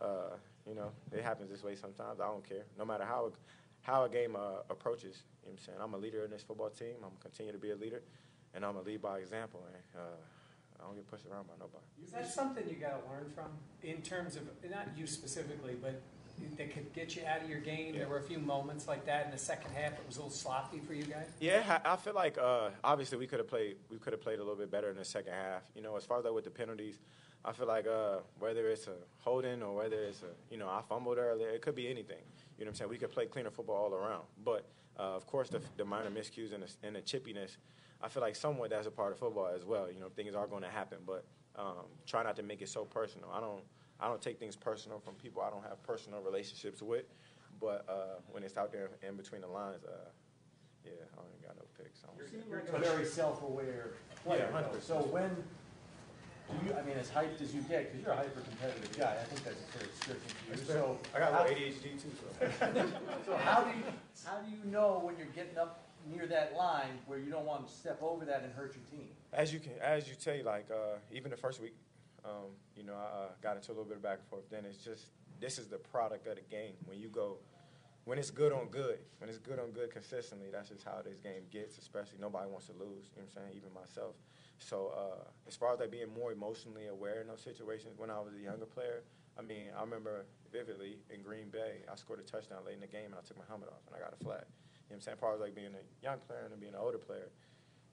uh, 0.01 0.35
you 0.67 0.75
know, 0.75 0.91
it 1.11 1.23
happens 1.23 1.49
this 1.49 1.63
way 1.63 1.75
sometimes. 1.75 2.19
I 2.19 2.25
don't 2.25 2.47
care. 2.47 2.63
No 2.77 2.85
matter 2.85 3.05
how 3.05 3.31
how 3.81 4.05
a 4.05 4.09
game 4.09 4.35
uh, 4.37 4.63
approaches. 4.69 5.23
You 5.43 5.49
know 5.49 5.51
what 5.55 5.59
I'm 5.59 5.65
saying? 5.65 5.77
I'm 5.81 5.93
a 5.93 5.97
leader 5.97 6.23
in 6.23 6.31
this 6.31 6.41
football 6.43 6.69
team. 6.69 6.95
I'm 7.03 7.09
gonna 7.09 7.21
continue 7.21 7.51
to 7.51 7.57
be 7.57 7.71
a 7.71 7.75
leader, 7.75 8.01
and 8.53 8.63
I'm 8.65 8.73
gonna 8.75 8.85
lead 8.85 9.01
by 9.01 9.19
example. 9.19 9.61
And 9.67 10.01
uh, 10.01 10.15
I 10.83 10.87
don't 10.87 10.95
get 10.95 11.09
pushed 11.09 11.25
around 11.25 11.47
by 11.47 11.53
nobody. 11.59 11.83
Is 12.05 12.11
that 12.11 12.31
something 12.31 12.67
you 12.67 12.75
got 12.75 13.01
to 13.01 13.09
learn 13.09 13.31
from 13.33 13.51
in 13.83 14.01
terms 14.01 14.35
of, 14.35 14.43
not 14.69 14.87
you 14.97 15.07
specifically, 15.07 15.75
but 15.81 16.01
that 16.57 16.73
could 16.73 16.91
get 16.93 17.15
you 17.15 17.21
out 17.25 17.41
of 17.41 17.49
your 17.49 17.59
game? 17.59 17.97
There 17.97 18.07
were 18.07 18.17
a 18.17 18.23
few 18.23 18.39
moments 18.39 18.87
like 18.87 19.05
that 19.05 19.25
in 19.25 19.31
the 19.31 19.37
second 19.37 19.71
half. 19.73 19.93
It 19.93 20.03
was 20.05 20.17
a 20.17 20.19
little 20.19 20.31
sloppy 20.31 20.79
for 20.79 20.93
you 20.93 21.03
guys. 21.03 21.27
Yeah, 21.39 21.79
I 21.85 21.93
I 21.93 21.95
feel 21.95 22.13
like 22.13 22.37
uh, 22.37 22.69
obviously 22.83 23.17
we 23.17 23.27
could 23.27 23.39
have 23.39 23.47
played 23.47 23.77
we 23.89 23.97
could 23.97 24.13
have 24.13 24.21
played 24.21 24.39
a 24.39 24.43
little 24.43 24.57
bit 24.57 24.71
better 24.71 24.89
in 24.89 24.97
the 24.97 25.05
second 25.05 25.33
half. 25.33 25.61
You 25.75 25.81
know, 25.81 25.95
as 25.95 26.03
far 26.03 26.19
as 26.19 26.25
like 26.25 26.33
with 26.33 26.43
the 26.43 26.49
penalties, 26.49 26.99
I 27.45 27.53
feel 27.53 27.67
like 27.67 27.87
uh, 27.87 28.17
whether 28.39 28.67
it's 28.69 28.87
a 28.87 28.95
holding 29.19 29.61
or 29.61 29.75
whether 29.75 29.95
it's 30.03 30.21
a 30.23 30.33
you 30.51 30.57
know 30.57 30.67
I 30.67 30.81
fumbled 30.81 31.17
earlier, 31.17 31.49
it 31.49 31.61
could 31.61 31.75
be 31.75 31.87
anything. 31.87 32.17
You 32.57 32.65
know 32.65 32.69
what 32.69 32.73
I'm 32.73 32.75
saying? 32.75 32.89
We 32.89 32.97
could 32.97 33.11
play 33.11 33.25
cleaner 33.27 33.51
football 33.51 33.75
all 33.75 33.93
around. 33.93 34.23
But 34.43 34.65
uh, 34.99 35.15
of 35.15 35.25
course, 35.27 35.49
the, 35.49 35.61
the 35.77 35.85
minor 35.85 36.09
miscues 36.11 36.53
and 36.53 36.63
the, 36.63 36.87
and 36.87 36.95
the 36.95 37.01
chippiness, 37.01 37.57
I 38.03 38.09
feel 38.09 38.21
like 38.21 38.35
somewhat 38.35 38.69
that's 38.69 38.85
a 38.85 38.91
part 38.91 39.13
of 39.13 39.17
football 39.17 39.49
as 39.55 39.63
well. 39.63 39.89
You 39.89 40.01
know, 40.01 40.09
things 40.09 40.35
are 40.35 40.45
going 40.45 40.63
to 40.63 40.69
happen, 40.69 40.99
but 41.07 41.23
um, 41.55 41.85
try 42.05 42.21
not 42.21 42.35
to 42.35 42.43
make 42.43 42.61
it 42.61 42.67
so 42.67 42.83
personal. 42.83 43.29
I 43.33 43.39
don't 43.39 43.63
I 43.99 44.07
don't 44.07 44.21
take 44.21 44.37
things 44.39 44.57
personal 44.57 44.99
from 44.99 45.13
people 45.15 45.41
I 45.41 45.49
don't 45.49 45.63
have 45.63 45.81
personal 45.83 46.21
relationships 46.21 46.81
with. 46.81 47.05
But 47.61 47.85
uh, 47.87 48.19
when 48.31 48.43
it's 48.43 48.57
out 48.57 48.73
there 48.73 48.89
in 49.07 49.15
between 49.15 49.39
the 49.39 49.47
lines, 49.47 49.85
uh, 49.85 50.09
yeah, 50.83 50.91
I 51.13 51.15
don't 51.15 51.31
even 51.31 51.47
got 51.47 51.55
no 51.55 51.63
picks. 51.77 52.01
You're, 52.49 52.59
a 52.59 52.79
very 52.79 53.05
self-aware 53.05 53.91
player. 54.25 54.49
Yeah, 54.51 54.61
though. 54.61 54.77
100%. 54.77 54.81
So 54.81 54.95
when 54.95 55.29
do 56.49 56.65
you? 56.67 56.73
I 56.75 56.81
mean, 56.81 56.97
as 56.97 57.09
hyped 57.09 57.41
as 57.41 57.55
you 57.55 57.61
get, 57.61 57.91
because 57.91 58.03
you're 58.03 58.11
a 58.11 58.17
hyper-competitive 58.17 58.97
guy. 58.97 59.15
I 59.21 59.23
think 59.23 59.45
that's 59.45 59.61
a 59.61 59.77
fair 59.77 59.87
description 59.87 60.31
for 60.49 60.59
you. 60.59 60.65
So. 60.65 60.97
I 61.15 61.19
got 61.19 61.33
a 61.33 61.43
little 61.43 61.55
ADHD 61.55 62.01
too. 62.01 62.11
So. 62.19 62.85
so 63.25 63.37
how 63.37 63.61
do 63.61 63.69
you 63.69 63.83
how 64.25 64.39
do 64.39 64.51
you 64.51 64.69
know 64.69 64.99
when 65.01 65.15
you're 65.15 65.27
getting 65.27 65.57
up 65.57 65.82
near 66.09 66.27
that 66.27 66.55
line 66.55 66.99
where 67.05 67.19
you 67.19 67.31
don't 67.31 67.45
want 67.45 67.67
to 67.67 67.73
step 67.73 68.01
over 68.01 68.25
that 68.25 68.43
and 68.43 68.53
hurt 68.53 68.75
your 68.75 68.83
team? 68.99 69.09
As 69.31 69.53
you 69.53 69.59
can, 69.59 69.73
as 69.81 70.07
you 70.07 70.15
tell, 70.15 70.43
like 70.43 70.67
uh, 70.71 70.97
even 71.11 71.31
the 71.31 71.37
first 71.37 71.61
week, 71.61 71.75
um, 72.25 72.55
you 72.75 72.83
know, 72.83 72.93
I 72.93 73.25
uh, 73.25 73.27
got 73.41 73.55
into 73.57 73.71
a 73.71 73.73
little 73.73 73.85
bit 73.85 73.97
of 73.97 74.03
back 74.03 74.19
and 74.19 74.27
forth. 74.27 74.49
Then 74.49 74.65
it's 74.65 74.83
just 74.83 75.07
this 75.39 75.57
is 75.57 75.67
the 75.67 75.77
product 75.77 76.27
of 76.27 76.35
the 76.35 76.41
game. 76.41 76.73
When 76.85 76.99
you 76.99 77.09
go, 77.09 77.37
when 78.05 78.17
it's 78.17 78.31
good 78.31 78.53
on 78.53 78.67
good, 78.67 78.99
when 79.19 79.29
it's 79.29 79.39
good 79.39 79.59
on 79.59 79.71
good 79.71 79.91
consistently, 79.91 80.47
that's 80.51 80.69
just 80.69 80.83
how 80.83 81.01
this 81.03 81.19
game 81.19 81.43
gets. 81.51 81.77
Especially 81.77 82.17
nobody 82.19 82.49
wants 82.49 82.67
to 82.67 82.73
lose. 82.73 83.11
You 83.15 83.21
know 83.21 83.27
what 83.33 83.41
I'm 83.41 83.49
saying? 83.49 83.57
Even 83.57 83.73
myself. 83.73 84.15
So 84.59 84.93
uh, 84.95 85.27
as 85.47 85.55
far 85.55 85.73
as 85.73 85.79
like 85.79 85.91
being 85.91 86.13
more 86.17 86.31
emotionally 86.31 86.87
aware 86.87 87.21
in 87.21 87.27
those 87.27 87.41
situations, 87.41 87.95
when 87.97 88.09
I 88.09 88.19
was 88.19 88.33
a 88.39 88.43
younger 88.43 88.65
player, 88.65 89.03
I 89.37 89.41
mean, 89.41 89.67
I 89.75 89.81
remember 89.81 90.25
vividly 90.51 90.97
in 91.09 91.21
Green 91.21 91.49
Bay, 91.49 91.81
I 91.91 91.95
scored 91.95 92.19
a 92.19 92.23
touchdown 92.23 92.59
late 92.65 92.75
in 92.75 92.81
the 92.81 92.87
game 92.87 93.07
and 93.07 93.15
I 93.15 93.27
took 93.27 93.37
my 93.37 93.45
helmet 93.47 93.69
off 93.69 93.81
and 93.87 93.95
I 93.95 93.99
got 93.99 94.13
a 94.13 94.23
flag. 94.23 94.45
Know 94.93 94.97
what 94.97 95.01
I'm 95.01 95.01
saying? 95.01 95.17
Far 95.17 95.33
as 95.33 95.41
like 95.41 95.55
being 95.55 95.73
a 95.73 96.05
young 96.05 96.19
player 96.19 96.45
and 96.45 96.59
being 96.61 96.73
an 96.73 96.79
older 96.79 96.99
player, 96.99 97.29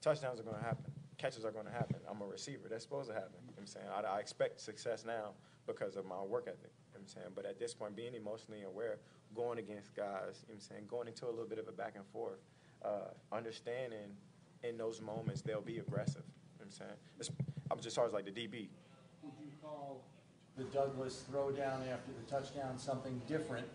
touchdowns 0.01 0.39
are 0.39 0.43
going 0.43 0.57
to 0.57 0.63
happen. 0.63 0.85
Catches 1.17 1.45
are 1.45 1.51
going 1.51 1.65
to 1.65 1.71
happen. 1.71 1.97
I'm 2.07 2.21
a 2.21 2.25
receiver. 2.25 2.69
That's 2.69 2.83
supposed 2.83 3.09
to 3.09 3.15
happen. 3.15 3.41
You 3.41 3.47
know 3.47 3.53
what 3.55 3.61
I'm 3.61 3.67
saying? 3.67 3.87
I, 3.89 4.17
I 4.17 4.19
expect 4.19 4.61
success 4.61 5.03
now 5.05 5.33
because 5.65 5.95
of 5.95 6.05
my 6.05 6.21
work 6.21 6.45
ethic. 6.47 6.69
You 6.93 6.99
know 6.99 7.01
I'm 7.01 7.07
saying? 7.07 7.27
But 7.35 7.45
at 7.45 7.57
this 7.57 7.73
point, 7.73 7.95
being 7.95 8.13
emotionally 8.13 8.63
aware, 8.63 8.99
going 9.35 9.57
against 9.57 9.95
guys, 9.95 10.45
you 10.45 10.53
know 10.53 10.55
I'm 10.55 10.59
saying? 10.59 10.83
Going 10.87 11.07
into 11.07 11.25
a 11.25 11.33
little 11.33 11.49
bit 11.49 11.57
of 11.57 11.67
a 11.67 11.71
back 11.71 11.93
and 11.95 12.05
forth, 12.13 12.39
uh, 12.85 13.09
understanding 13.31 14.13
in 14.63 14.77
those 14.77 15.01
moments 15.01 15.41
they'll 15.41 15.61
be 15.61 15.79
aggressive. 15.79 16.23
You 16.59 16.65
know 16.65 16.65
I'm 16.65 16.71
saying? 16.71 16.97
It's, 17.19 17.31
I'm 17.71 17.79
just 17.79 17.97
as 17.97 18.13
like 18.13 18.25
the 18.25 18.31
DB. 18.31 18.69
Would 19.23 19.33
you 19.41 19.51
call 19.59 20.03
the 20.55 20.65
Douglas 20.65 21.23
throwdown 21.31 21.81
after 21.91 22.11
the 22.13 22.29
touchdown 22.29 22.77
something 22.77 23.19
different 23.27 23.65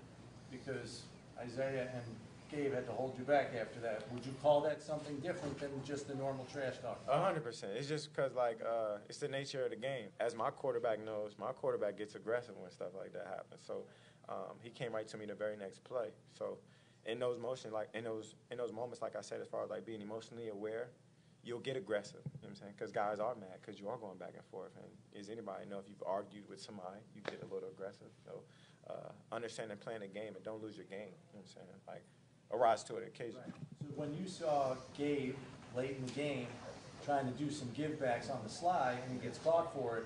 because 0.53 1.03
Isaiah 1.41 1.89
and 1.93 2.05
Gabe 2.51 2.73
had 2.73 2.87
to 2.87 2.93
hold 2.93 3.17
you 3.19 3.25
back 3.25 3.53
after 3.61 3.81
that? 3.81 4.11
Would 4.13 4.25
you 4.25 4.35
call 4.43 4.61
that 4.63 4.83
something 4.83 5.17
different 5.19 5.59
than 5.59 5.71
just 5.85 6.09
the 6.09 6.15
normal 6.15 6.47
trash 6.53 6.75
talk? 6.83 7.01
A 7.09 7.21
hundred 7.21 7.45
percent. 7.45 7.73
It's 7.77 7.89
just 7.89 8.15
because 8.15 8.35
like 8.35 8.61
uh, 8.63 8.99
it's 9.09 9.19
the 9.19 9.29
nature 9.29 9.65
of 9.65 9.71
the 9.71 9.77
game. 9.77 10.09
As 10.21 10.35
my 10.35 10.51
quarterback 10.51 11.05
knows, 11.05 11.37
my 11.39 11.53
quarterback 11.53 11.99
gets 11.99 12.15
aggressive 12.15 12.55
when 12.59 12.71
stuff 12.71 12.89
like 12.99 13.13
that 13.13 13.27
happens. 13.27 13.63
So 13.67 13.85
um, 14.29 14.57
he 14.61 14.71
came 14.71 14.93
right 14.93 15.07
to 15.09 15.17
me 15.17 15.27
the 15.27 15.35
very 15.35 15.57
next 15.57 15.85
play. 15.85 16.09
So 16.37 16.59
in 17.05 17.19
those 17.19 17.39
motions, 17.39 17.73
like 17.73 17.89
in 17.95 18.05
those 18.05 18.35
in 18.51 18.59
those 18.59 18.73
moments, 18.73 19.03
like 19.03 19.17
I 19.17 19.21
said, 19.21 19.41
as 19.41 19.49
far 19.49 19.65
as 19.65 19.71
like 19.71 19.87
being 19.87 20.01
emotionally 20.01 20.49
aware, 20.49 20.89
you'll 21.45 21.61
get 21.61 21.77
aggressive. 21.77 22.21
You 22.25 22.31
know 22.43 22.49
what 22.49 22.49
I'm 22.51 22.57
saying? 22.57 22.73
Because 22.77 22.93
guys 22.93 23.21
are 23.21 23.35
mad 23.35 23.59
because 23.61 23.81
you 23.81 23.89
are 23.89 23.97
going 23.97 24.19
back 24.19 24.35
and 24.35 24.45
forth. 24.47 24.73
And 24.77 25.21
as 25.21 25.31
anybody 25.31 25.69
know, 25.71 25.79
if 25.79 25.89
you've 25.89 26.03
argued 26.07 26.45
with 26.49 26.61
somebody, 26.61 26.99
you 27.15 27.23
get 27.23 27.43
a 27.43 27.55
little 27.55 27.69
aggressive. 27.69 28.11
So 28.25 28.43
uh, 28.91 29.11
understanding 29.33 29.77
playing 29.79 30.01
the 30.01 30.09
game 30.09 30.35
and 30.35 30.45
don't 30.45 30.63
lose 30.63 30.77
your 30.77 30.87
game. 30.87 31.15
You 31.31 31.39
know 31.39 31.43
what 31.43 31.47
I'm 31.47 31.55
saying? 31.55 31.67
Like 31.87 32.05
arise 32.53 32.83
to 32.85 32.97
it 32.97 33.07
occasionally. 33.07 33.47
So 33.81 33.87
when 33.95 34.15
you 34.17 34.29
saw 34.29 34.77
Gabe 34.97 35.35
late 35.77 35.97
in 35.99 36.07
the 36.07 36.13
game 36.13 36.47
trying 37.05 37.31
to 37.31 37.39
do 37.39 37.51
some 37.51 37.69
givebacks 37.69 38.31
on 38.31 38.41
the 38.43 38.51
sly 38.51 38.97
and 39.03 39.13
he 39.21 39.25
gets 39.25 39.39
caught 39.39 39.73
for 39.75 39.99
it, 39.99 40.05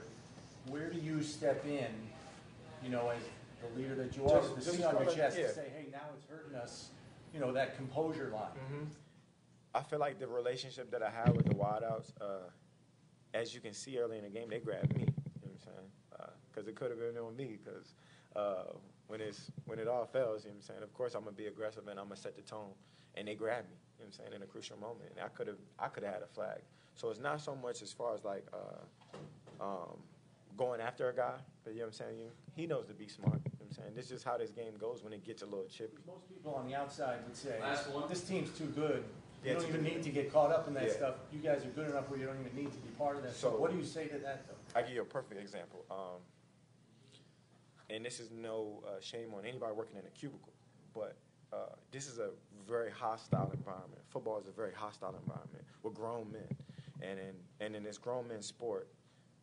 where 0.68 0.90
do 0.90 0.98
you 0.98 1.22
step 1.22 1.64
in, 1.64 1.88
you 2.84 2.90
know, 2.90 3.08
as 3.10 3.20
the 3.62 3.80
leader 3.80 3.94
that 3.94 4.16
you 4.16 4.24
are, 4.26 4.40
Just- 4.40 4.54
with 4.54 4.64
the 4.64 4.72
C 4.72 4.84
on 4.84 5.02
your 5.02 5.12
chest 5.14 5.38
yeah. 5.38 5.46
to 5.46 5.54
say, 5.54 5.66
hey, 5.74 5.86
now 5.92 6.00
it's 6.16 6.26
hurting 6.30 6.54
us, 6.56 6.90
you 7.32 7.40
know, 7.40 7.52
that 7.52 7.76
composure 7.76 8.30
line? 8.32 8.50
hmm 8.68 8.84
I 9.72 9.82
feel 9.82 10.00
like 10.00 10.18
the 10.18 10.26
relationship 10.26 10.90
that 10.90 11.00
I 11.00 11.10
have 11.10 11.36
with 11.36 11.46
the 11.46 11.54
wideouts, 11.54 12.10
uh, 12.20 12.50
as 13.32 13.54
you 13.54 13.60
can 13.60 13.72
see 13.72 13.98
early 13.98 14.18
in 14.18 14.24
the 14.24 14.30
game, 14.30 14.48
they 14.50 14.58
grabbed 14.58 14.96
me. 14.96 15.02
You 15.02 15.06
know 15.06 15.12
what 15.42 15.52
I'm 15.52 15.58
saying? 15.60 16.30
Because 16.50 16.66
it 16.66 16.74
could 16.74 16.90
have 16.90 16.98
been 16.98 17.16
on 17.16 17.36
me. 17.36 17.56
Because 17.64 17.94
uh, 18.34 18.72
when 19.10 19.20
it's 19.20 19.50
when 19.66 19.78
it 19.80 19.88
all 19.88 20.06
fails, 20.06 20.44
you 20.44 20.50
know 20.50 20.54
what 20.54 20.62
I'm 20.62 20.62
saying. 20.62 20.82
Of 20.84 20.94
course, 20.94 21.14
I'm 21.14 21.24
gonna 21.24 21.32
be 21.36 21.46
aggressive 21.46 21.86
and 21.88 21.98
I'm 21.98 22.06
gonna 22.06 22.16
set 22.16 22.36
the 22.36 22.42
tone. 22.42 22.70
And 23.16 23.26
they 23.26 23.34
grabbed 23.34 23.68
me. 23.68 23.74
You 23.98 24.04
know 24.04 24.06
what 24.06 24.06
I'm 24.06 24.12
saying? 24.12 24.32
In 24.36 24.42
a 24.42 24.46
crucial 24.46 24.78
moment, 24.78 25.10
and 25.16 25.24
I 25.24 25.28
could 25.28 25.48
have 25.48 25.58
I 25.78 25.88
could 25.88 26.04
have 26.04 26.14
had 26.14 26.22
a 26.22 26.28
flag. 26.28 26.60
So 26.94 27.10
it's 27.10 27.18
not 27.20 27.40
so 27.40 27.56
much 27.56 27.82
as 27.82 27.92
far 27.92 28.14
as 28.14 28.24
like 28.24 28.46
uh, 28.52 29.62
um, 29.64 29.98
going 30.56 30.80
after 30.80 31.08
a 31.08 31.14
guy, 31.14 31.34
but 31.64 31.72
you 31.72 31.80
know 31.80 31.86
what 31.86 31.88
I'm 31.88 31.92
saying. 32.06 32.18
You, 32.20 32.26
he 32.54 32.66
knows 32.66 32.86
to 32.86 32.94
be 32.94 33.08
smart. 33.08 33.34
You 33.34 33.50
know 33.50 33.50
what 33.58 33.66
I'm 33.66 33.72
saying. 33.72 33.94
This 33.96 34.10
is 34.12 34.22
how 34.22 34.38
this 34.38 34.50
game 34.50 34.74
goes 34.78 35.02
when 35.02 35.12
it 35.12 35.24
gets 35.24 35.42
a 35.42 35.46
little 35.46 35.66
chippy. 35.66 35.98
Most 36.06 36.28
people 36.28 36.54
on 36.54 36.68
the 36.68 36.74
outside 36.76 37.18
would 37.26 37.36
say, 37.36 37.58
Last 37.60 37.90
one. 37.90 38.08
this 38.08 38.22
team's 38.22 38.56
too 38.56 38.66
good. 38.66 39.02
You 39.42 39.50
Yeah, 39.50 39.54
don't 39.54 39.68
even 39.68 39.82
good. 39.82 39.94
need 39.94 40.02
to 40.04 40.10
get 40.10 40.32
caught 40.32 40.52
up 40.52 40.68
in 40.68 40.74
that 40.74 40.84
Yeah. 40.86 40.92
stuff. 40.92 41.14
You 41.32 41.40
guys 41.40 41.64
are 41.64 41.70
good 41.70 41.88
enough 41.88 42.08
where 42.10 42.18
you 42.20 42.26
don't 42.26 42.38
even 42.40 42.54
need 42.54 42.70
to 42.72 42.78
be 42.78 42.90
part 42.98 43.16
of 43.16 43.22
that. 43.22 43.32
So 43.32 43.50
So- 43.52 43.56
what 43.58 43.70
do 43.72 43.76
you 43.78 43.84
say 43.84 44.06
to 44.08 44.18
that, 44.18 44.46
though? 44.46 44.78
I 44.78 44.82
give 44.82 44.92
you 44.94 45.02
a 45.02 45.04
perfect 45.06 45.40
example. 45.40 45.84
Um, 45.90 46.20
and 47.90 48.04
this 48.04 48.20
is 48.20 48.30
no 48.30 48.82
uh, 48.86 49.00
shame 49.00 49.34
on 49.36 49.44
anybody 49.44 49.72
working 49.72 49.96
in 49.98 50.06
a 50.06 50.10
cubicle, 50.10 50.52
but 50.94 51.16
uh, 51.52 51.74
this 51.90 52.06
is 52.06 52.18
a 52.18 52.30
very 52.68 52.90
hostile 52.90 53.50
environment. 53.52 54.00
Football 54.08 54.38
is 54.38 54.46
a 54.46 54.52
very 54.52 54.72
hostile 54.72 55.14
environment 55.20 55.64
with 55.82 55.94
grown 55.94 56.30
men, 56.30 56.56
and 57.02 57.18
in 57.18 57.34
and 57.60 57.74
in 57.74 57.82
this 57.82 57.98
grown 57.98 58.28
men 58.28 58.42
sport, 58.42 58.88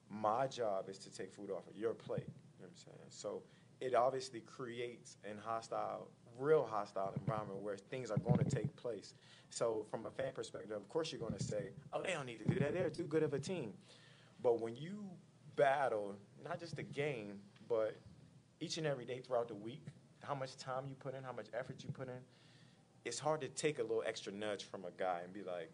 my 0.10 0.48
job 0.48 0.90
is 0.90 0.98
to 1.00 1.12
take 1.12 1.34
food 1.34 1.52
off 1.52 1.68
of 1.68 1.76
your 1.76 1.94
plate. 1.94 2.24
You 2.28 2.64
know 2.64 2.68
what 2.68 2.70
I'm 2.70 2.76
saying? 2.76 3.10
So 3.10 3.44
it 3.82 3.94
obviously 3.94 4.40
creates 4.40 5.18
an 5.24 5.38
hostile, 5.44 6.08
real 6.40 6.68
hostile 6.70 7.14
environment 7.20 7.60
where 7.60 7.78
things 7.78 8.10
are 8.10 8.18
going 8.18 8.38
to 8.38 8.50
take 8.50 8.76
place. 8.76 9.14
So 9.50 9.86
from 9.92 10.06
a 10.06 10.12
fan 10.12 10.32
perspective, 10.34 10.72
of 10.72 10.88
course 10.90 11.12
you're 11.12 11.22
going 11.22 11.38
to 11.38 11.44
say, 11.44 11.72
"Oh, 11.92 12.02
they 12.02 12.14
don't 12.14 12.26
need 12.26 12.40
to 12.40 12.46
do 12.46 12.60
that. 12.60 12.74
They're 12.74 12.90
too 12.90 13.04
good 13.04 13.24
of 13.24 13.34
a 13.34 13.40
team." 13.40 13.74
But 14.42 14.62
when 14.62 14.76
you 14.76 15.04
battle 15.56 16.16
not 16.44 16.60
just 16.60 16.76
the 16.76 16.84
game, 16.84 17.40
but 17.68 17.98
each 18.60 18.78
and 18.78 18.88
every 18.88 19.06
day 19.06 19.20
throughout 19.20 19.48
the 19.48 19.56
week, 19.56 19.86
how 20.24 20.36
much 20.36 20.58
time 20.58 20.86
you 20.88 20.96
put 20.96 21.16
in, 21.16 21.24
how 21.24 21.32
much 21.32 21.48
effort 21.58 21.84
you 21.84 21.92
put 21.92 22.08
in, 22.08 22.20
it's 23.06 23.20
hard 23.20 23.42
to 23.42 23.48
take 23.48 23.80
a 23.80 23.82
little 23.82 24.04
extra 24.06 24.34
nudge 24.34 24.66
from 24.66 24.86
a 24.86 24.92
guy 24.98 25.22
and 25.24 25.34
be 25.34 25.42
like, 25.44 25.72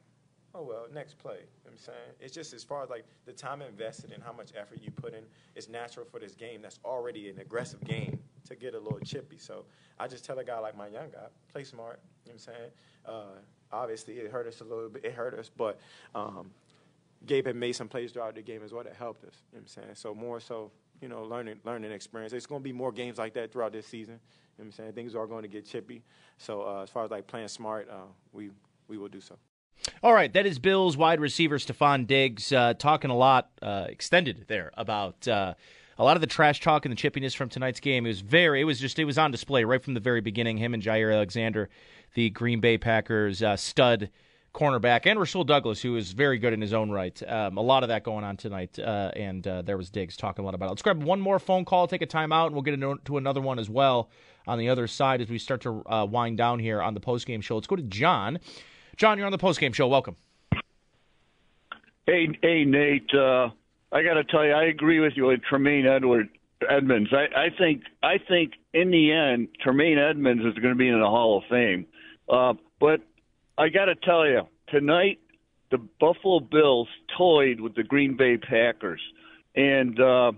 oh, 0.55 0.63
well, 0.63 0.85
next 0.93 1.17
play. 1.17 1.33
You 1.33 1.39
know 1.39 1.45
what 1.63 1.71
I'm 1.71 1.77
saying? 1.77 2.15
It's 2.19 2.33
just 2.33 2.53
as 2.53 2.63
far 2.63 2.83
as 2.83 2.89
like 2.89 3.05
the 3.25 3.31
time 3.31 3.61
invested 3.61 4.11
and 4.11 4.21
how 4.21 4.31
much 4.33 4.51
effort 4.59 4.79
you 4.81 4.91
put 4.91 5.13
in, 5.13 5.23
it's 5.55 5.67
natural 5.67 6.05
for 6.05 6.19
this 6.19 6.35
game 6.35 6.61
that's 6.61 6.79
already 6.85 7.29
an 7.29 7.39
aggressive 7.39 7.83
game 7.83 8.19
to 8.47 8.55
get 8.55 8.75
a 8.75 8.79
little 8.79 8.99
chippy. 8.99 9.37
So 9.37 9.65
I 9.99 10.07
just 10.07 10.25
tell 10.25 10.37
a 10.39 10.43
guy 10.43 10.59
like 10.59 10.77
my 10.77 10.87
young 10.87 11.09
guy, 11.11 11.27
play 11.51 11.63
smart. 11.63 11.99
You 12.25 12.33
know 12.33 12.35
what 12.35 12.47
I'm 12.47 12.55
saying? 12.55 12.71
Uh, 13.05 13.39
obviously, 13.71 14.15
it 14.15 14.31
hurt 14.31 14.47
us 14.47 14.61
a 14.61 14.63
little 14.63 14.89
bit. 14.89 15.05
It 15.05 15.13
hurt 15.13 15.33
us, 15.33 15.49
but 15.49 15.79
um, 16.13 16.51
Gabe 17.25 17.47
had 17.47 17.55
made 17.55 17.73
some 17.73 17.87
plays 17.87 18.11
throughout 18.11 18.35
the 18.35 18.41
game 18.41 18.61
as 18.63 18.73
well 18.73 18.83
that 18.83 18.95
helped 18.95 19.23
us. 19.23 19.33
You 19.51 19.57
know 19.57 19.63
what 19.63 19.77
I'm 19.77 19.83
saying? 19.83 19.95
So 19.95 20.13
more 20.13 20.39
so, 20.39 20.71
you 21.03 21.09
know, 21.09 21.23
learning 21.23 21.59
learning 21.65 21.91
experience. 21.91 22.31
It's 22.31 22.45
going 22.45 22.61
to 22.61 22.63
be 22.63 22.71
more 22.71 22.91
games 22.91 23.17
like 23.17 23.33
that 23.33 23.51
throughout 23.51 23.73
this 23.73 23.85
season. 23.85 24.13
You 24.13 24.19
know 24.19 24.21
what 24.57 24.65
I'm 24.65 24.71
saying? 24.71 24.93
Things 24.93 25.15
are 25.15 25.27
going 25.27 25.41
to 25.41 25.49
get 25.49 25.65
chippy. 25.65 26.01
So 26.37 26.61
uh, 26.61 26.83
as 26.83 26.89
far 26.89 27.03
as 27.03 27.11
like 27.11 27.27
playing 27.27 27.49
smart, 27.49 27.89
uh, 27.89 28.05
we 28.31 28.51
we 28.87 28.97
will 28.97 29.09
do 29.09 29.19
so. 29.19 29.37
All 30.01 30.13
right, 30.13 30.31
that 30.31 30.45
is 30.45 30.59
Bills 30.59 30.95
wide 30.95 31.19
receiver 31.19 31.57
Stefon 31.57 32.07
Diggs 32.07 32.53
uh, 32.53 32.73
talking 32.75 33.11
a 33.11 33.15
lot, 33.15 33.49
uh, 33.61 33.87
extended 33.89 34.45
there 34.47 34.71
about 34.75 35.27
uh, 35.27 35.55
a 35.97 36.03
lot 36.03 36.15
of 36.15 36.21
the 36.21 36.27
trash 36.27 36.61
talk 36.61 36.85
and 36.85 36.95
the 36.95 36.97
chippiness 36.97 37.35
from 37.35 37.49
tonight's 37.49 37.81
game. 37.81 38.05
It 38.05 38.09
was 38.09 38.21
very, 38.21 38.61
it 38.61 38.63
was 38.63 38.79
just, 38.79 38.97
it 38.97 39.05
was 39.05 39.17
on 39.17 39.31
display 39.31 39.65
right 39.65 39.83
from 39.83 39.93
the 39.93 39.99
very 39.99 40.21
beginning. 40.21 40.57
Him 40.57 40.73
and 40.73 40.81
Jaire 40.81 41.13
Alexander, 41.13 41.69
the 42.13 42.29
Green 42.29 42.61
Bay 42.61 42.77
Packers 42.77 43.43
uh, 43.43 43.57
stud 43.57 44.09
cornerback, 44.53 45.05
and 45.05 45.19
Rasul 45.19 45.43
Douglas, 45.43 45.81
who 45.81 45.95
is 45.95 46.11
very 46.11 46.37
good 46.37 46.53
in 46.53 46.61
his 46.61 46.73
own 46.73 46.91
right. 46.91 47.21
Um, 47.27 47.57
a 47.57 47.61
lot 47.61 47.83
of 47.83 47.89
that 47.89 48.03
going 48.03 48.23
on 48.23 48.37
tonight, 48.37 48.77
uh, 48.77 49.11
and 49.15 49.45
uh, 49.47 49.61
there 49.63 49.77
was 49.77 49.89
Diggs 49.89 50.15
talking 50.15 50.43
a 50.43 50.45
lot 50.45 50.53
about 50.53 50.67
it. 50.67 50.69
Let's 50.69 50.81
grab 50.81 51.03
one 51.03 51.19
more 51.19 51.39
phone 51.39 51.65
call, 51.65 51.87
take 51.87 52.01
a 52.01 52.07
timeout, 52.07 52.47
and 52.47 52.55
we'll 52.55 52.61
get 52.61 52.75
into 52.75 53.17
another 53.17 53.41
one 53.41 53.57
as 53.59 53.69
well 53.69 54.09
on 54.45 54.59
the 54.59 54.69
other 54.69 54.87
side 54.87 55.21
as 55.21 55.29
we 55.29 55.37
start 55.37 55.61
to 55.61 55.83
uh, 55.87 56.05
wind 56.05 56.37
down 56.37 56.59
here 56.59 56.81
on 56.81 56.93
the 56.93 56.99
postgame 56.99 57.41
show. 57.41 57.55
Let's 57.55 57.67
go 57.67 57.75
to 57.75 57.83
John. 57.83 58.39
John, 58.95 59.17
you're 59.17 59.25
on 59.25 59.31
the 59.31 59.37
postgame 59.37 59.73
show. 59.73 59.87
Welcome. 59.87 60.15
Hey, 62.05 62.27
hey, 62.41 62.65
Nate. 62.65 63.09
Uh, 63.13 63.49
I 63.91 64.03
got 64.03 64.15
to 64.15 64.23
tell 64.23 64.45
you, 64.45 64.51
I 64.51 64.65
agree 64.65 64.99
with 64.99 65.13
you 65.15 65.25
with 65.25 65.41
Tremaine 65.43 65.87
Edward 65.87 66.27
Edmunds. 66.69 67.09
I, 67.13 67.45
I 67.45 67.49
think, 67.57 67.83
I 68.03 68.17
think 68.17 68.53
in 68.73 68.91
the 68.91 69.11
end, 69.11 69.47
Tremaine 69.61 69.97
Edmunds 69.97 70.43
is 70.45 70.53
going 70.55 70.73
to 70.73 70.77
be 70.77 70.89
in 70.89 70.99
the 70.99 71.07
Hall 71.07 71.37
of 71.37 71.43
Fame. 71.49 71.85
Uh, 72.27 72.53
but 72.79 73.01
I 73.57 73.69
got 73.69 73.85
to 73.85 73.95
tell 73.95 74.27
you, 74.27 74.41
tonight 74.69 75.19
the 75.71 75.77
Buffalo 75.99 76.39
Bills 76.39 76.87
toyed 77.17 77.59
with 77.59 77.75
the 77.75 77.83
Green 77.83 78.17
Bay 78.17 78.37
Packers, 78.37 79.01
and 79.55 79.99
uh, 79.99 80.31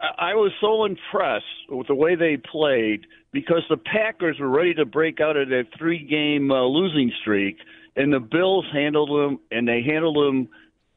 I 0.00 0.34
was 0.34 0.52
so 0.60 0.84
impressed 0.84 1.44
with 1.68 1.86
the 1.86 1.94
way 1.94 2.16
they 2.16 2.36
played 2.36 3.06
because 3.32 3.62
the 3.68 3.76
Packers 3.76 4.38
were 4.40 4.48
ready 4.48 4.74
to 4.74 4.84
break 4.84 5.20
out 5.20 5.36
of 5.36 5.48
their 5.48 5.64
three-game 5.78 6.50
uh, 6.50 6.64
losing 6.64 7.12
streak, 7.20 7.58
and 7.94 8.12
the 8.12 8.20
Bills 8.20 8.66
handled 8.72 9.10
them, 9.10 9.38
and 9.50 9.66
they 9.66 9.82
handled 9.82 10.16
them 10.16 10.48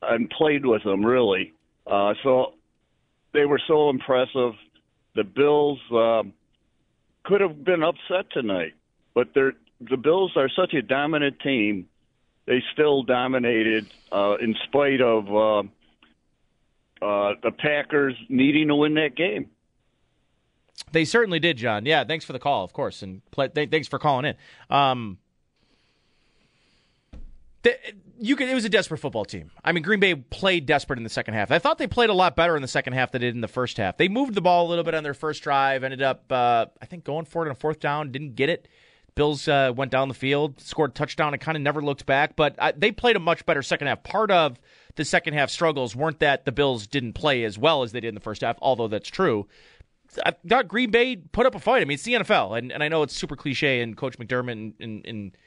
and 0.02 0.30
played 0.30 0.66
with 0.66 0.84
them 0.84 1.06
really. 1.06 1.54
Uh, 1.86 2.14
so 2.24 2.54
they 3.34 3.46
were 3.46 3.62
so 3.68 3.90
impressive. 3.90 4.54
The 5.16 5.24
Bills 5.24 5.80
um, 5.92 6.34
could 7.24 7.42
have 7.42 7.64
been 7.64 7.84
upset 7.84 8.32
tonight, 8.32 8.74
but 9.14 9.30
they're 9.36 9.54
the 9.82 9.98
Bills 9.98 10.32
are 10.36 10.50
such 10.50 10.74
a 10.74 10.82
dominant 10.82 11.40
team. 11.40 11.88
They 12.46 12.64
still 12.74 13.04
dominated 13.04 13.88
uh, 14.12 14.36
in 14.40 14.56
spite 14.66 15.02
of 15.02 15.28
uh, 15.28 15.60
uh, 17.06 17.34
the 17.44 17.52
Packers 17.52 18.16
needing 18.30 18.68
to 18.68 18.76
win 18.76 18.94
that 18.96 19.16
game. 19.16 19.50
They 20.92 21.06
certainly 21.06 21.40
did, 21.40 21.58
John. 21.58 21.86
Yeah, 21.86 22.04
thanks 22.04 22.26
for 22.26 22.34
the 22.34 22.40
call, 22.40 22.64
of 22.64 22.74
course, 22.74 23.02
and 23.02 23.22
play, 23.32 23.48
th- 23.48 23.70
thanks 23.70 23.88
for 23.88 23.98
calling 23.98 24.26
in. 24.26 24.36
Um, 24.76 25.18
the, 27.64 27.78
you 28.20 28.36
could, 28.36 28.48
it 28.48 28.54
was 28.54 28.66
a 28.66 28.70
desperate 28.70 29.00
football 29.00 29.26
team. 29.26 29.52
I 29.64 29.72
mean, 29.72 29.84
Green 29.84 30.00
Bay 30.00 30.16
played 30.16 30.66
desperate 30.66 30.98
in 30.98 31.04
the 31.04 31.10
second 31.10 31.34
half. 31.34 31.52
I 31.52 31.60
thought 31.60 31.78
they 31.78 31.88
played 31.88 32.10
a 32.10 32.14
lot 32.14 32.36
better 32.36 32.56
in 32.56 32.62
the 32.62 32.68
second 32.68 32.94
half 32.94 33.12
than 33.12 33.22
they 33.22 33.28
did 33.28 33.36
in 33.36 33.42
the 33.42 33.48
first 33.48 33.78
half. 33.78 33.98
They 33.98 34.08
moved 34.08 34.36
the 34.36 34.42
ball 34.42 34.68
a 34.68 34.70
little 34.70 34.84
bit 34.84 34.94
on 34.94 35.04
their 35.04 35.14
first 35.14 35.44
drive, 35.44 35.84
ended 35.84 36.02
up, 36.02 36.32
uh, 36.32 36.68
I 36.82 36.86
think, 36.86 37.04
going 37.04 37.26
for 37.26 37.46
it 37.46 37.50
on 37.50 37.56
fourth 37.56 37.80
down, 37.80 38.12
didn't 38.12 38.36
get 38.36 38.50
it. 38.50 38.68
Bills 39.16 39.48
uh, 39.48 39.72
went 39.76 39.92
down 39.92 40.10
the 40.10 40.14
field, 40.14 40.60
scored 40.60 40.92
a 40.92 40.94
touchdown, 40.94 41.34
and 41.34 41.42
kind 41.42 41.56
of 41.56 41.64
never 41.64 41.82
looked 41.82 42.06
back. 42.06 42.36
But 42.36 42.56
uh, 42.60 42.74
they 42.76 42.92
played 42.92 43.16
a 43.16 43.20
much 43.20 43.46
better 43.46 43.62
second 43.62 43.88
half. 43.88 44.04
Part 44.04 44.30
of 44.30 44.60
the 44.96 45.06
second 45.06 45.34
half 45.34 45.50
struggles 45.50 45.96
weren't 45.96 46.20
that 46.20 46.46
the 46.46 46.52
Bills 46.52 46.86
didn't 46.86 47.14
play 47.14 47.44
as 47.44 47.58
well 47.58 47.84
as 47.84 47.94
they 47.94 48.02
did 48.02 48.10
in 48.10 48.16
the 48.16 48.22
first 48.22 48.42
half, 48.42 48.58
although 48.62 48.88
that's 48.88 49.10
true. 49.10 49.48
I 50.26 50.34
thought 50.48 50.68
Green 50.68 50.92
Bay 50.92 51.16
put 51.16 51.46
up 51.46 51.56
a 51.56 51.60
fight. 51.60 51.82
I 51.82 51.86
mean, 51.86 51.96
it's 51.96 52.04
the 52.04 52.14
NFL, 52.14 52.58
and, 52.58 52.72
and 52.72 52.84
I 52.84 52.90
know 52.90 53.04
it's 53.04 53.16
super 53.16 53.36
cliche, 53.36 53.82
and 53.82 53.98
Coach 53.98 54.18
McDermott 54.18 54.52
and, 54.52 54.74
and, 54.80 55.06
and 55.06 55.38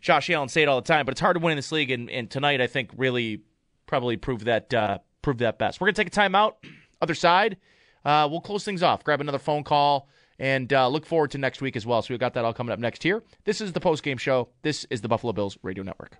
Josh 0.00 0.28
Allen 0.30 0.48
say 0.48 0.62
it 0.62 0.68
all 0.68 0.80
the 0.80 0.86
time, 0.86 1.06
but 1.06 1.12
it's 1.12 1.20
hard 1.20 1.36
to 1.36 1.40
win 1.40 1.52
in 1.52 1.56
this 1.56 1.70
league. 1.70 1.90
And, 1.90 2.10
and 2.10 2.30
tonight, 2.30 2.60
I 2.60 2.66
think, 2.66 2.90
really 2.96 3.42
probably 3.86 4.16
proved 4.16 4.46
that 4.46 4.72
uh, 4.74 4.98
proved 5.20 5.40
that 5.40 5.58
best. 5.58 5.80
We're 5.80 5.86
gonna 5.86 5.94
take 5.94 6.08
a 6.08 6.10
timeout. 6.10 6.54
Other 7.00 7.14
side, 7.14 7.58
uh, 8.04 8.28
we'll 8.30 8.40
close 8.40 8.64
things 8.64 8.82
off. 8.82 9.04
Grab 9.04 9.20
another 9.20 9.38
phone 9.38 9.64
call 9.64 10.08
and 10.42 10.72
uh, 10.72 10.88
look 10.88 11.06
forward 11.06 11.30
to 11.30 11.38
next 11.38 11.62
week 11.62 11.76
as 11.76 11.86
well. 11.86 12.02
So 12.02 12.12
we've 12.12 12.18
got 12.20 12.34
that 12.34 12.44
all 12.44 12.52
coming 12.52 12.72
up 12.72 12.80
next 12.80 13.04
here. 13.04 13.22
This 13.44 13.60
is 13.60 13.72
the 13.72 13.80
post 13.80 14.02
game 14.02 14.18
show. 14.18 14.48
This 14.62 14.84
is 14.90 15.00
the 15.00 15.06
Buffalo 15.06 15.32
Bills 15.32 15.56
Radio 15.62 15.84
Network. 15.84 16.18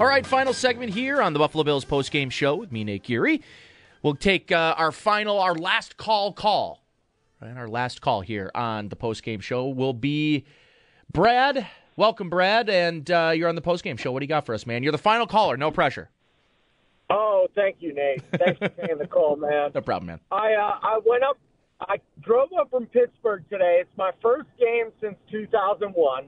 All 0.00 0.08
right, 0.08 0.26
final 0.26 0.52
segment 0.52 0.92
here 0.92 1.22
on 1.22 1.32
the 1.32 1.38
Buffalo 1.38 1.62
Bills 1.62 1.84
post 1.84 2.10
game 2.10 2.30
show 2.30 2.56
with 2.56 2.72
me, 2.72 2.82
Nate 2.82 3.04
Geary. 3.04 3.42
We'll 4.02 4.16
take 4.16 4.50
uh, 4.50 4.74
our 4.76 4.90
final, 4.90 5.38
our 5.38 5.54
last 5.54 5.96
call 5.96 6.32
call. 6.32 6.84
Right, 7.40 7.56
our 7.56 7.68
last 7.68 8.00
call 8.00 8.22
here 8.22 8.50
on 8.56 8.88
the 8.88 8.96
post 8.96 9.22
game 9.22 9.38
show 9.38 9.68
will 9.68 9.92
be 9.92 10.46
Brad. 11.12 11.64
Welcome, 11.96 12.28
Brad, 12.28 12.68
and 12.68 13.08
uh, 13.08 13.32
you're 13.32 13.48
on 13.48 13.54
the 13.54 13.60
post 13.60 13.84
game 13.84 13.96
show. 13.96 14.10
What 14.10 14.18
do 14.18 14.24
you 14.24 14.28
got 14.28 14.46
for 14.46 14.52
us, 14.52 14.66
man? 14.66 14.82
You're 14.82 14.90
the 14.90 14.98
final 14.98 15.28
caller. 15.28 15.56
No 15.56 15.70
pressure. 15.70 16.10
Oh, 17.10 17.46
thank 17.54 17.76
you, 17.80 17.92
Nate. 17.94 18.22
Thanks 18.38 18.58
for 18.58 18.68
taking 18.68 18.98
the 18.98 19.06
call, 19.06 19.36
man. 19.36 19.70
No 19.74 19.80
problem, 19.80 20.06
man. 20.06 20.20
I 20.30 20.54
uh, 20.54 20.78
I 20.82 21.00
went 21.04 21.22
up. 21.22 21.38
I 21.80 21.96
drove 22.22 22.48
up 22.58 22.70
from 22.70 22.86
Pittsburgh 22.86 23.44
today. 23.50 23.78
It's 23.80 23.90
my 23.98 24.10
first 24.22 24.48
game 24.58 24.90
since 25.00 25.16
2001. 25.30 26.24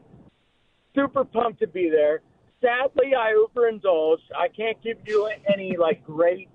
Super 0.94 1.24
pumped 1.24 1.60
to 1.60 1.66
be 1.66 1.88
there. 1.90 2.20
Sadly, 2.60 3.14
I 3.14 3.34
overindulged. 3.34 4.30
I 4.36 4.48
can't 4.48 4.80
give 4.82 4.98
you 5.06 5.30
any 5.52 5.76
like 5.76 6.04
great 6.04 6.48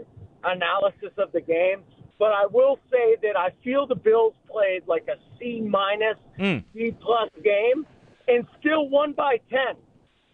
analysis 0.43 1.11
of 1.17 1.31
the 1.31 1.41
game, 1.41 1.83
but 2.19 2.31
I 2.31 2.45
will 2.51 2.79
say 2.91 3.15
that 3.21 3.37
I 3.37 3.49
feel 3.63 3.85
the 3.87 3.95
Bills 3.95 4.33
played 4.49 4.83
like 4.87 5.07
a 5.07 5.17
C 5.39 5.61
minus, 5.61 6.17
Mm. 6.39 6.63
C 6.73 6.91
plus 7.01 7.29
game, 7.43 7.85
and 8.27 8.45
still 8.59 8.89
won 8.89 9.13
by 9.13 9.39
ten. 9.49 9.75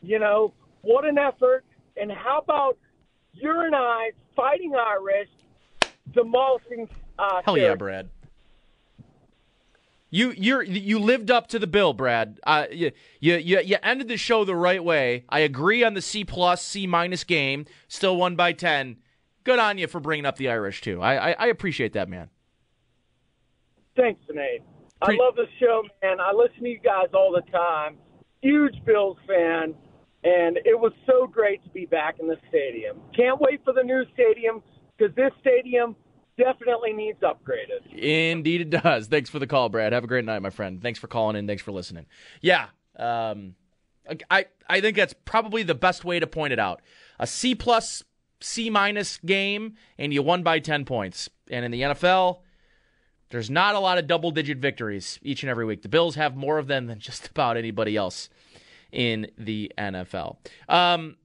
You 0.01 0.19
know 0.19 0.53
what 0.81 1.05
an 1.05 1.17
effort! 1.17 1.63
And 1.97 2.11
how 2.11 2.39
about 2.39 2.77
you 3.41 3.59
and 3.59 3.75
I 3.75 4.11
fighting 4.35 4.73
Irish, 4.75 5.29
demolishing? 6.13 6.89
Uh, 7.17 7.41
Hell 7.43 7.57
yeah, 7.57 7.75
Brad. 7.75 8.09
You 10.09 10.31
you 10.31 10.61
you 10.61 10.99
lived 10.99 11.29
up 11.29 11.47
to 11.47 11.59
the 11.59 11.67
bill, 11.67 11.93
Brad. 11.93 12.39
Uh, 12.45 12.65
you, 12.71 12.91
you 13.19 13.59
you 13.59 13.77
ended 13.83 14.07
the 14.07 14.17
show 14.17 14.45
the 14.45 14.55
right 14.55 14.81
way. 14.83 15.25
I 15.27 15.39
agree 15.39 15.83
on 15.83 15.95
the 15.95 16.01
C 16.01 16.23
plus 16.23 16.61
C 16.61 16.87
minus 16.87 17.23
game. 17.25 17.65
Still 17.89 18.15
won 18.15 18.35
by 18.35 18.53
ten. 18.53 18.97
Good 19.43 19.59
on 19.59 19.77
you 19.77 19.87
for 19.87 19.99
bringing 19.99 20.25
up 20.25 20.37
the 20.37 20.49
Irish 20.49 20.81
too. 20.81 21.01
I 21.01 21.31
I, 21.31 21.31
I 21.31 21.45
appreciate 21.47 21.93
that, 21.93 22.07
man. 22.07 22.29
Thanks, 23.97 24.21
Nate. 24.33 24.61
I 25.01 25.11
love 25.13 25.35
the 25.35 25.47
show, 25.59 25.83
man. 26.01 26.19
I 26.19 26.31
listen 26.31 26.63
to 26.63 26.69
you 26.69 26.79
guys 26.79 27.07
all 27.13 27.31
the 27.31 27.51
time. 27.51 27.97
Huge 28.41 28.75
Bills 28.85 29.17
fan, 29.27 29.75
and 30.27 30.57
it 30.65 30.77
was 30.77 30.91
so 31.05 31.25
great 31.25 31.63
to 31.63 31.69
be 31.69 31.85
back 31.85 32.19
in 32.19 32.27
the 32.27 32.35
stadium. 32.49 32.97
Can't 33.15 33.39
wait 33.39 33.61
for 33.63 33.71
the 33.71 33.83
new 33.83 34.03
stadium 34.13 34.61
because 34.97 35.15
this 35.15 35.31
stadium 35.39 35.95
definitely 36.37 36.91
needs 36.91 37.19
upgraded. 37.21 37.93
Indeed, 37.93 38.61
it 38.61 38.69
does. 38.69 39.07
Thanks 39.07 39.29
for 39.29 39.39
the 39.39 39.47
call, 39.47 39.69
Brad. 39.69 39.93
Have 39.93 40.03
a 40.03 40.07
great 40.07 40.25
night, 40.25 40.41
my 40.41 40.49
friend. 40.49 40.81
Thanks 40.81 40.99
for 40.99 41.07
calling 41.07 41.37
in. 41.37 41.47
Thanks 41.47 41.63
for 41.63 41.71
listening. 41.71 42.07
Yeah, 42.41 42.67
um, 42.97 43.55
I 44.29 44.47
I 44.69 44.81
think 44.81 44.97
that's 44.97 45.15
probably 45.23 45.63
the 45.63 45.75
best 45.75 46.03
way 46.03 46.19
to 46.19 46.27
point 46.27 46.51
it 46.51 46.59
out. 46.59 46.81
A 47.19 47.27
C 47.27 47.55
plus, 47.55 48.03
C 48.41 48.69
minus 48.69 49.17
game, 49.19 49.75
and 49.97 50.13
you 50.13 50.21
won 50.21 50.43
by 50.43 50.59
ten 50.59 50.83
points. 50.83 51.29
And 51.49 51.63
in 51.63 51.71
the 51.71 51.81
NFL, 51.83 52.39
there's 53.29 53.49
not 53.49 53.75
a 53.75 53.79
lot 53.79 53.97
of 53.97 54.07
double 54.07 54.31
digit 54.31 54.57
victories 54.57 55.19
each 55.21 55.41
and 55.41 55.49
every 55.49 55.63
week. 55.63 55.83
The 55.83 55.89
Bills 55.89 56.15
have 56.15 56.35
more 56.35 56.57
of 56.57 56.67
them 56.67 56.87
than 56.87 56.99
just 56.99 57.27
about 57.27 57.55
anybody 57.55 57.95
else 57.95 58.27
in 58.91 59.29
the 59.37 59.71
NFL. 59.77 60.37
Um, 60.69 61.17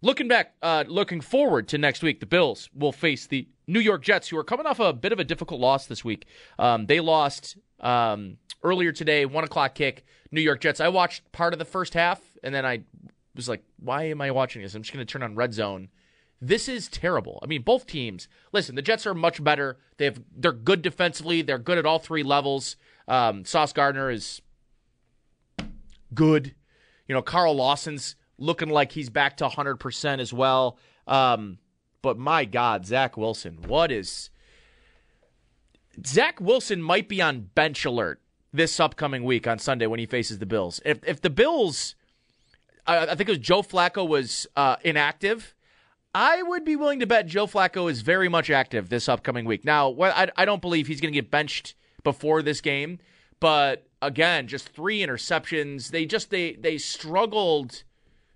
looking 0.00 0.28
back, 0.28 0.54
uh, 0.62 0.84
looking 0.86 1.20
forward 1.20 1.68
to 1.68 1.78
next 1.78 2.02
week, 2.02 2.20
the 2.20 2.26
Bills 2.26 2.68
will 2.74 2.92
face 2.92 3.26
the 3.26 3.48
New 3.66 3.80
York 3.80 4.02
Jets, 4.02 4.28
who 4.28 4.36
are 4.36 4.44
coming 4.44 4.66
off 4.66 4.80
a 4.80 4.92
bit 4.92 5.12
of 5.12 5.18
a 5.18 5.24
difficult 5.24 5.60
loss 5.60 5.86
this 5.86 6.04
week. 6.04 6.26
Um, 6.58 6.86
they 6.86 7.00
lost 7.00 7.56
um, 7.80 8.38
earlier 8.62 8.92
today, 8.92 9.24
one 9.26 9.44
o'clock 9.44 9.74
kick. 9.74 10.04
New 10.32 10.40
York 10.40 10.60
Jets. 10.60 10.80
I 10.80 10.88
watched 10.88 11.30
part 11.30 11.52
of 11.52 11.58
the 11.58 11.64
first 11.64 11.94
half, 11.94 12.20
and 12.42 12.54
then 12.54 12.66
I 12.66 12.82
was 13.36 13.48
like, 13.48 13.62
"Why 13.78 14.04
am 14.04 14.20
I 14.20 14.30
watching 14.30 14.62
this? 14.62 14.74
I'm 14.74 14.82
just 14.82 14.92
going 14.92 15.06
to 15.06 15.10
turn 15.10 15.22
on 15.22 15.36
Red 15.36 15.52
Zone." 15.52 15.88
This 16.40 16.68
is 16.68 16.88
terrible. 16.88 17.38
I 17.42 17.46
mean, 17.46 17.62
both 17.62 17.86
teams. 17.86 18.26
Listen, 18.50 18.74
the 18.74 18.82
Jets 18.82 19.06
are 19.06 19.14
much 19.14 19.44
better. 19.44 19.78
They 19.98 20.06
have 20.06 20.20
they're 20.34 20.52
good 20.52 20.82
defensively. 20.82 21.42
They're 21.42 21.58
good 21.58 21.78
at 21.78 21.86
all 21.86 21.98
three 21.98 22.22
levels. 22.24 22.76
Um, 23.06 23.44
Sauce 23.44 23.72
Gardner 23.72 24.10
is 24.10 24.40
good. 26.14 26.54
You 27.06 27.14
know, 27.14 27.22
Carl 27.22 27.54
Lawson's 27.54 28.16
looking 28.38 28.68
like 28.68 28.92
he's 28.92 29.10
back 29.10 29.36
to 29.38 29.48
100% 29.48 30.20
as 30.20 30.32
well. 30.32 30.78
Um, 31.06 31.58
but 32.02 32.18
my 32.18 32.44
God, 32.44 32.84
Zach 32.84 33.16
Wilson, 33.16 33.58
what 33.66 33.92
is. 33.92 34.30
Zach 36.06 36.40
Wilson 36.40 36.82
might 36.82 37.08
be 37.08 37.22
on 37.22 37.50
bench 37.54 37.84
alert 37.84 38.20
this 38.52 38.78
upcoming 38.80 39.24
week 39.24 39.46
on 39.46 39.58
Sunday 39.58 39.86
when 39.86 40.00
he 40.00 40.06
faces 40.06 40.38
the 40.38 40.46
Bills. 40.46 40.80
If, 40.84 40.98
if 41.06 41.20
the 41.20 41.30
Bills, 41.30 41.94
I, 42.86 43.06
I 43.06 43.14
think 43.14 43.28
it 43.28 43.32
was 43.32 43.38
Joe 43.38 43.62
Flacco 43.62 44.06
was 44.06 44.46
uh, 44.56 44.76
inactive. 44.82 45.54
I 46.14 46.42
would 46.42 46.64
be 46.64 46.76
willing 46.76 47.00
to 47.00 47.06
bet 47.06 47.26
Joe 47.26 47.46
Flacco 47.46 47.90
is 47.90 48.02
very 48.02 48.28
much 48.28 48.50
active 48.50 48.88
this 48.88 49.08
upcoming 49.08 49.46
week. 49.46 49.64
Now, 49.64 49.94
I, 50.00 50.28
I 50.36 50.44
don't 50.44 50.60
believe 50.60 50.86
he's 50.86 51.00
going 51.00 51.12
to 51.12 51.18
get 51.18 51.30
benched 51.30 51.74
before 52.04 52.42
this 52.42 52.60
game, 52.60 52.98
but 53.40 53.86
again, 54.02 54.48
just 54.48 54.68
three 54.68 55.00
interceptions. 55.00 55.90
They 55.90 56.04
just 56.04 56.30
they 56.30 56.54
they 56.54 56.76
struggled 56.76 57.84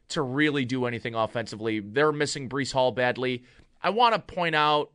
to 0.09 0.22
really 0.22 0.64
do 0.64 0.86
anything 0.86 1.14
offensively. 1.14 1.80
They're 1.80 2.12
missing 2.12 2.48
Breece 2.48 2.72
Hall 2.72 2.93
badly. 2.93 3.44
I 3.82 3.90
want 3.90 4.14
to 4.14 4.34
point 4.34 4.55
out 4.55 4.93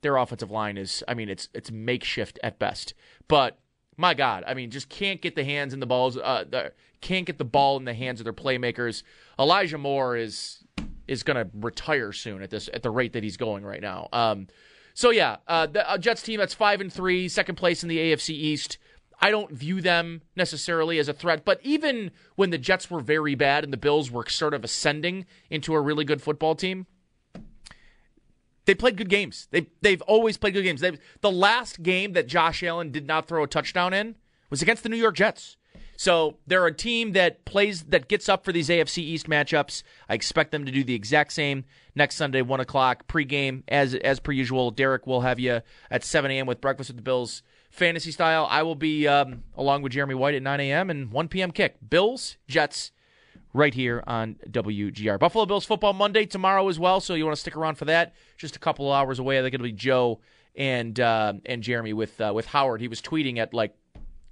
their 0.00 0.16
offensive 0.16 0.50
line 0.50 0.76
is 0.76 1.04
I 1.06 1.14
mean 1.14 1.28
it's 1.28 1.48
it's 1.54 1.70
makeshift 1.70 2.40
at 2.42 2.58
best. 2.58 2.94
But 3.28 3.58
my 3.96 4.14
God, 4.14 4.42
I 4.46 4.54
mean 4.54 4.70
just 4.70 4.88
can't 4.88 5.20
get 5.20 5.36
the 5.36 5.44
hands 5.44 5.72
in 5.72 5.80
the 5.80 5.86
balls 5.86 6.16
uh 6.16 6.44
the, 6.48 6.72
can't 7.00 7.26
get 7.26 7.38
the 7.38 7.44
ball 7.44 7.76
in 7.76 7.84
the 7.84 7.94
hands 7.94 8.20
of 8.20 8.24
their 8.24 8.32
playmakers. 8.32 9.02
Elijah 9.38 9.78
Moore 9.78 10.16
is 10.16 10.64
is 11.06 11.22
going 11.22 11.36
to 11.36 11.50
retire 11.54 12.12
soon 12.12 12.42
at 12.42 12.48
this 12.48 12.68
at 12.72 12.82
the 12.82 12.90
rate 12.90 13.12
that 13.12 13.22
he's 13.22 13.36
going 13.36 13.64
right 13.64 13.82
now. 13.82 14.08
Um 14.12 14.48
so 14.94 15.10
yeah, 15.10 15.38
uh, 15.48 15.66
the 15.66 15.90
uh, 15.90 15.98
Jets 15.98 16.22
team 16.22 16.38
that's 16.38 16.54
5 16.54 16.80
and 16.80 16.92
3, 16.92 17.28
second 17.28 17.56
place 17.56 17.82
in 17.82 17.88
the 17.88 17.98
AFC 17.98 18.30
East. 18.30 18.78
I 19.20 19.30
don't 19.30 19.52
view 19.52 19.80
them 19.80 20.22
necessarily 20.36 20.98
as 20.98 21.08
a 21.08 21.12
threat, 21.12 21.44
but 21.44 21.60
even 21.62 22.10
when 22.36 22.50
the 22.50 22.58
Jets 22.58 22.90
were 22.90 23.00
very 23.00 23.34
bad 23.34 23.64
and 23.64 23.72
the 23.72 23.78
Bills 23.78 24.10
were 24.10 24.26
sort 24.28 24.54
of 24.54 24.64
ascending 24.64 25.26
into 25.50 25.74
a 25.74 25.80
really 25.80 26.04
good 26.04 26.22
football 26.22 26.54
team, 26.54 26.86
they 28.66 28.74
played 28.74 28.96
good 28.96 29.08
games. 29.08 29.48
They 29.50 29.66
they've 29.82 30.02
always 30.02 30.36
played 30.36 30.54
good 30.54 30.62
games. 30.62 30.80
They've, 30.80 30.98
the 31.20 31.30
last 31.30 31.82
game 31.82 32.12
that 32.14 32.26
Josh 32.26 32.62
Allen 32.62 32.90
did 32.90 33.06
not 33.06 33.28
throw 33.28 33.44
a 33.44 33.46
touchdown 33.46 33.92
in 33.92 34.16
was 34.50 34.62
against 34.62 34.82
the 34.82 34.88
New 34.88 34.96
York 34.96 35.16
Jets. 35.16 35.56
So 35.96 36.38
they're 36.46 36.66
a 36.66 36.74
team 36.74 37.12
that 37.12 37.44
plays 37.44 37.84
that 37.84 38.08
gets 38.08 38.28
up 38.28 38.44
for 38.44 38.52
these 38.52 38.68
AFC 38.68 38.98
East 38.98 39.28
matchups. 39.28 39.82
I 40.08 40.14
expect 40.14 40.50
them 40.50 40.64
to 40.64 40.72
do 40.72 40.82
the 40.82 40.94
exact 40.94 41.32
same 41.32 41.64
next 41.94 42.16
Sunday, 42.16 42.42
one 42.42 42.60
o'clock 42.60 43.06
pregame 43.06 43.62
as 43.68 43.94
as 43.94 44.18
per 44.18 44.32
usual. 44.32 44.70
Derek 44.70 45.06
will 45.06 45.20
have 45.20 45.38
you 45.38 45.60
at 45.90 46.02
seven 46.04 46.30
a.m. 46.30 46.46
with 46.46 46.60
breakfast 46.60 46.90
with 46.90 46.96
the 46.96 47.02
Bills 47.02 47.42
fantasy 47.74 48.12
style. 48.12 48.46
I 48.48 48.62
will 48.62 48.74
be 48.74 49.06
um, 49.08 49.42
along 49.56 49.82
with 49.82 49.92
Jeremy 49.92 50.14
White 50.14 50.34
at 50.34 50.42
nine 50.42 50.60
a.m. 50.60 50.90
and 50.90 51.10
one 51.10 51.28
p.m. 51.28 51.50
kick. 51.50 51.76
Bills 51.88 52.36
Jets 52.48 52.92
right 53.52 53.74
here 53.74 54.02
on 54.06 54.36
WGR. 54.48 55.18
Buffalo 55.18 55.46
Bills 55.46 55.64
football 55.64 55.92
Monday 55.92 56.26
tomorrow 56.26 56.68
as 56.68 56.78
well. 56.78 57.00
So 57.00 57.14
you 57.14 57.24
want 57.24 57.36
to 57.36 57.40
stick 57.40 57.56
around 57.56 57.76
for 57.76 57.84
that? 57.86 58.14
Just 58.36 58.56
a 58.56 58.58
couple 58.58 58.90
of 58.90 58.96
hours 58.96 59.18
away. 59.18 59.38
I 59.38 59.42
think 59.42 59.54
it'll 59.54 59.64
be 59.64 59.72
Joe 59.72 60.20
and 60.54 60.98
uh, 60.98 61.34
and 61.44 61.62
Jeremy 61.62 61.92
with 61.92 62.20
uh, 62.20 62.32
with 62.34 62.46
Howard. 62.46 62.80
He 62.80 62.88
was 62.88 63.02
tweeting 63.02 63.38
at 63.38 63.52
like 63.52 63.74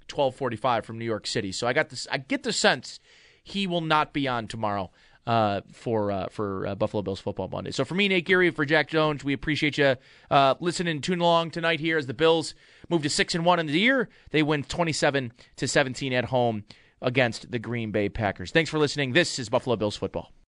12:45 0.07 0.85
from 0.85 0.97
New 0.97 1.05
York 1.05 1.27
City. 1.27 1.51
So 1.51 1.67
I 1.67 1.73
got 1.73 1.89
this. 1.89 2.07
I 2.11 2.17
get 2.17 2.43
the 2.43 2.53
sense 2.53 2.99
he 3.43 3.67
will 3.67 3.81
not 3.81 4.13
be 4.13 4.27
on 4.27 4.47
tomorrow 4.47 4.89
uh, 5.27 5.61
for 5.71 6.11
uh, 6.11 6.27
for 6.29 6.67
uh, 6.67 6.75
Buffalo 6.75 7.01
Bills 7.01 7.19
football 7.19 7.47
Monday. 7.49 7.71
So 7.71 7.85
for 7.85 7.95
me, 7.95 8.07
Nate 8.07 8.25
Geary, 8.25 8.51
for 8.51 8.65
Jack 8.65 8.89
Jones, 8.89 9.23
we 9.23 9.33
appreciate 9.33 9.77
you 9.77 9.95
uh, 10.31 10.55
listening, 10.59 11.01
tuning 11.01 11.21
along 11.21 11.51
tonight 11.51 11.79
here 11.79 11.97
as 11.97 12.07
the 12.07 12.13
Bills 12.13 12.55
move 12.89 13.03
to 13.03 13.09
six 13.09 13.35
and 13.35 13.45
one 13.45 13.59
in 13.59 13.67
the 13.67 13.79
year. 13.79 14.09
They 14.31 14.43
win 14.43 14.63
27 14.63 15.31
to 15.57 15.67
17 15.67 16.13
at 16.13 16.25
home 16.25 16.65
against 17.01 17.51
the 17.51 17.59
Green 17.59 17.91
Bay 17.91 18.09
Packers. 18.09 18.51
Thanks 18.51 18.69
for 18.69 18.79
listening. 18.79 19.13
This 19.13 19.39
is 19.39 19.49
Buffalo 19.49 19.75
Bills 19.75 19.95
football. 19.95 20.33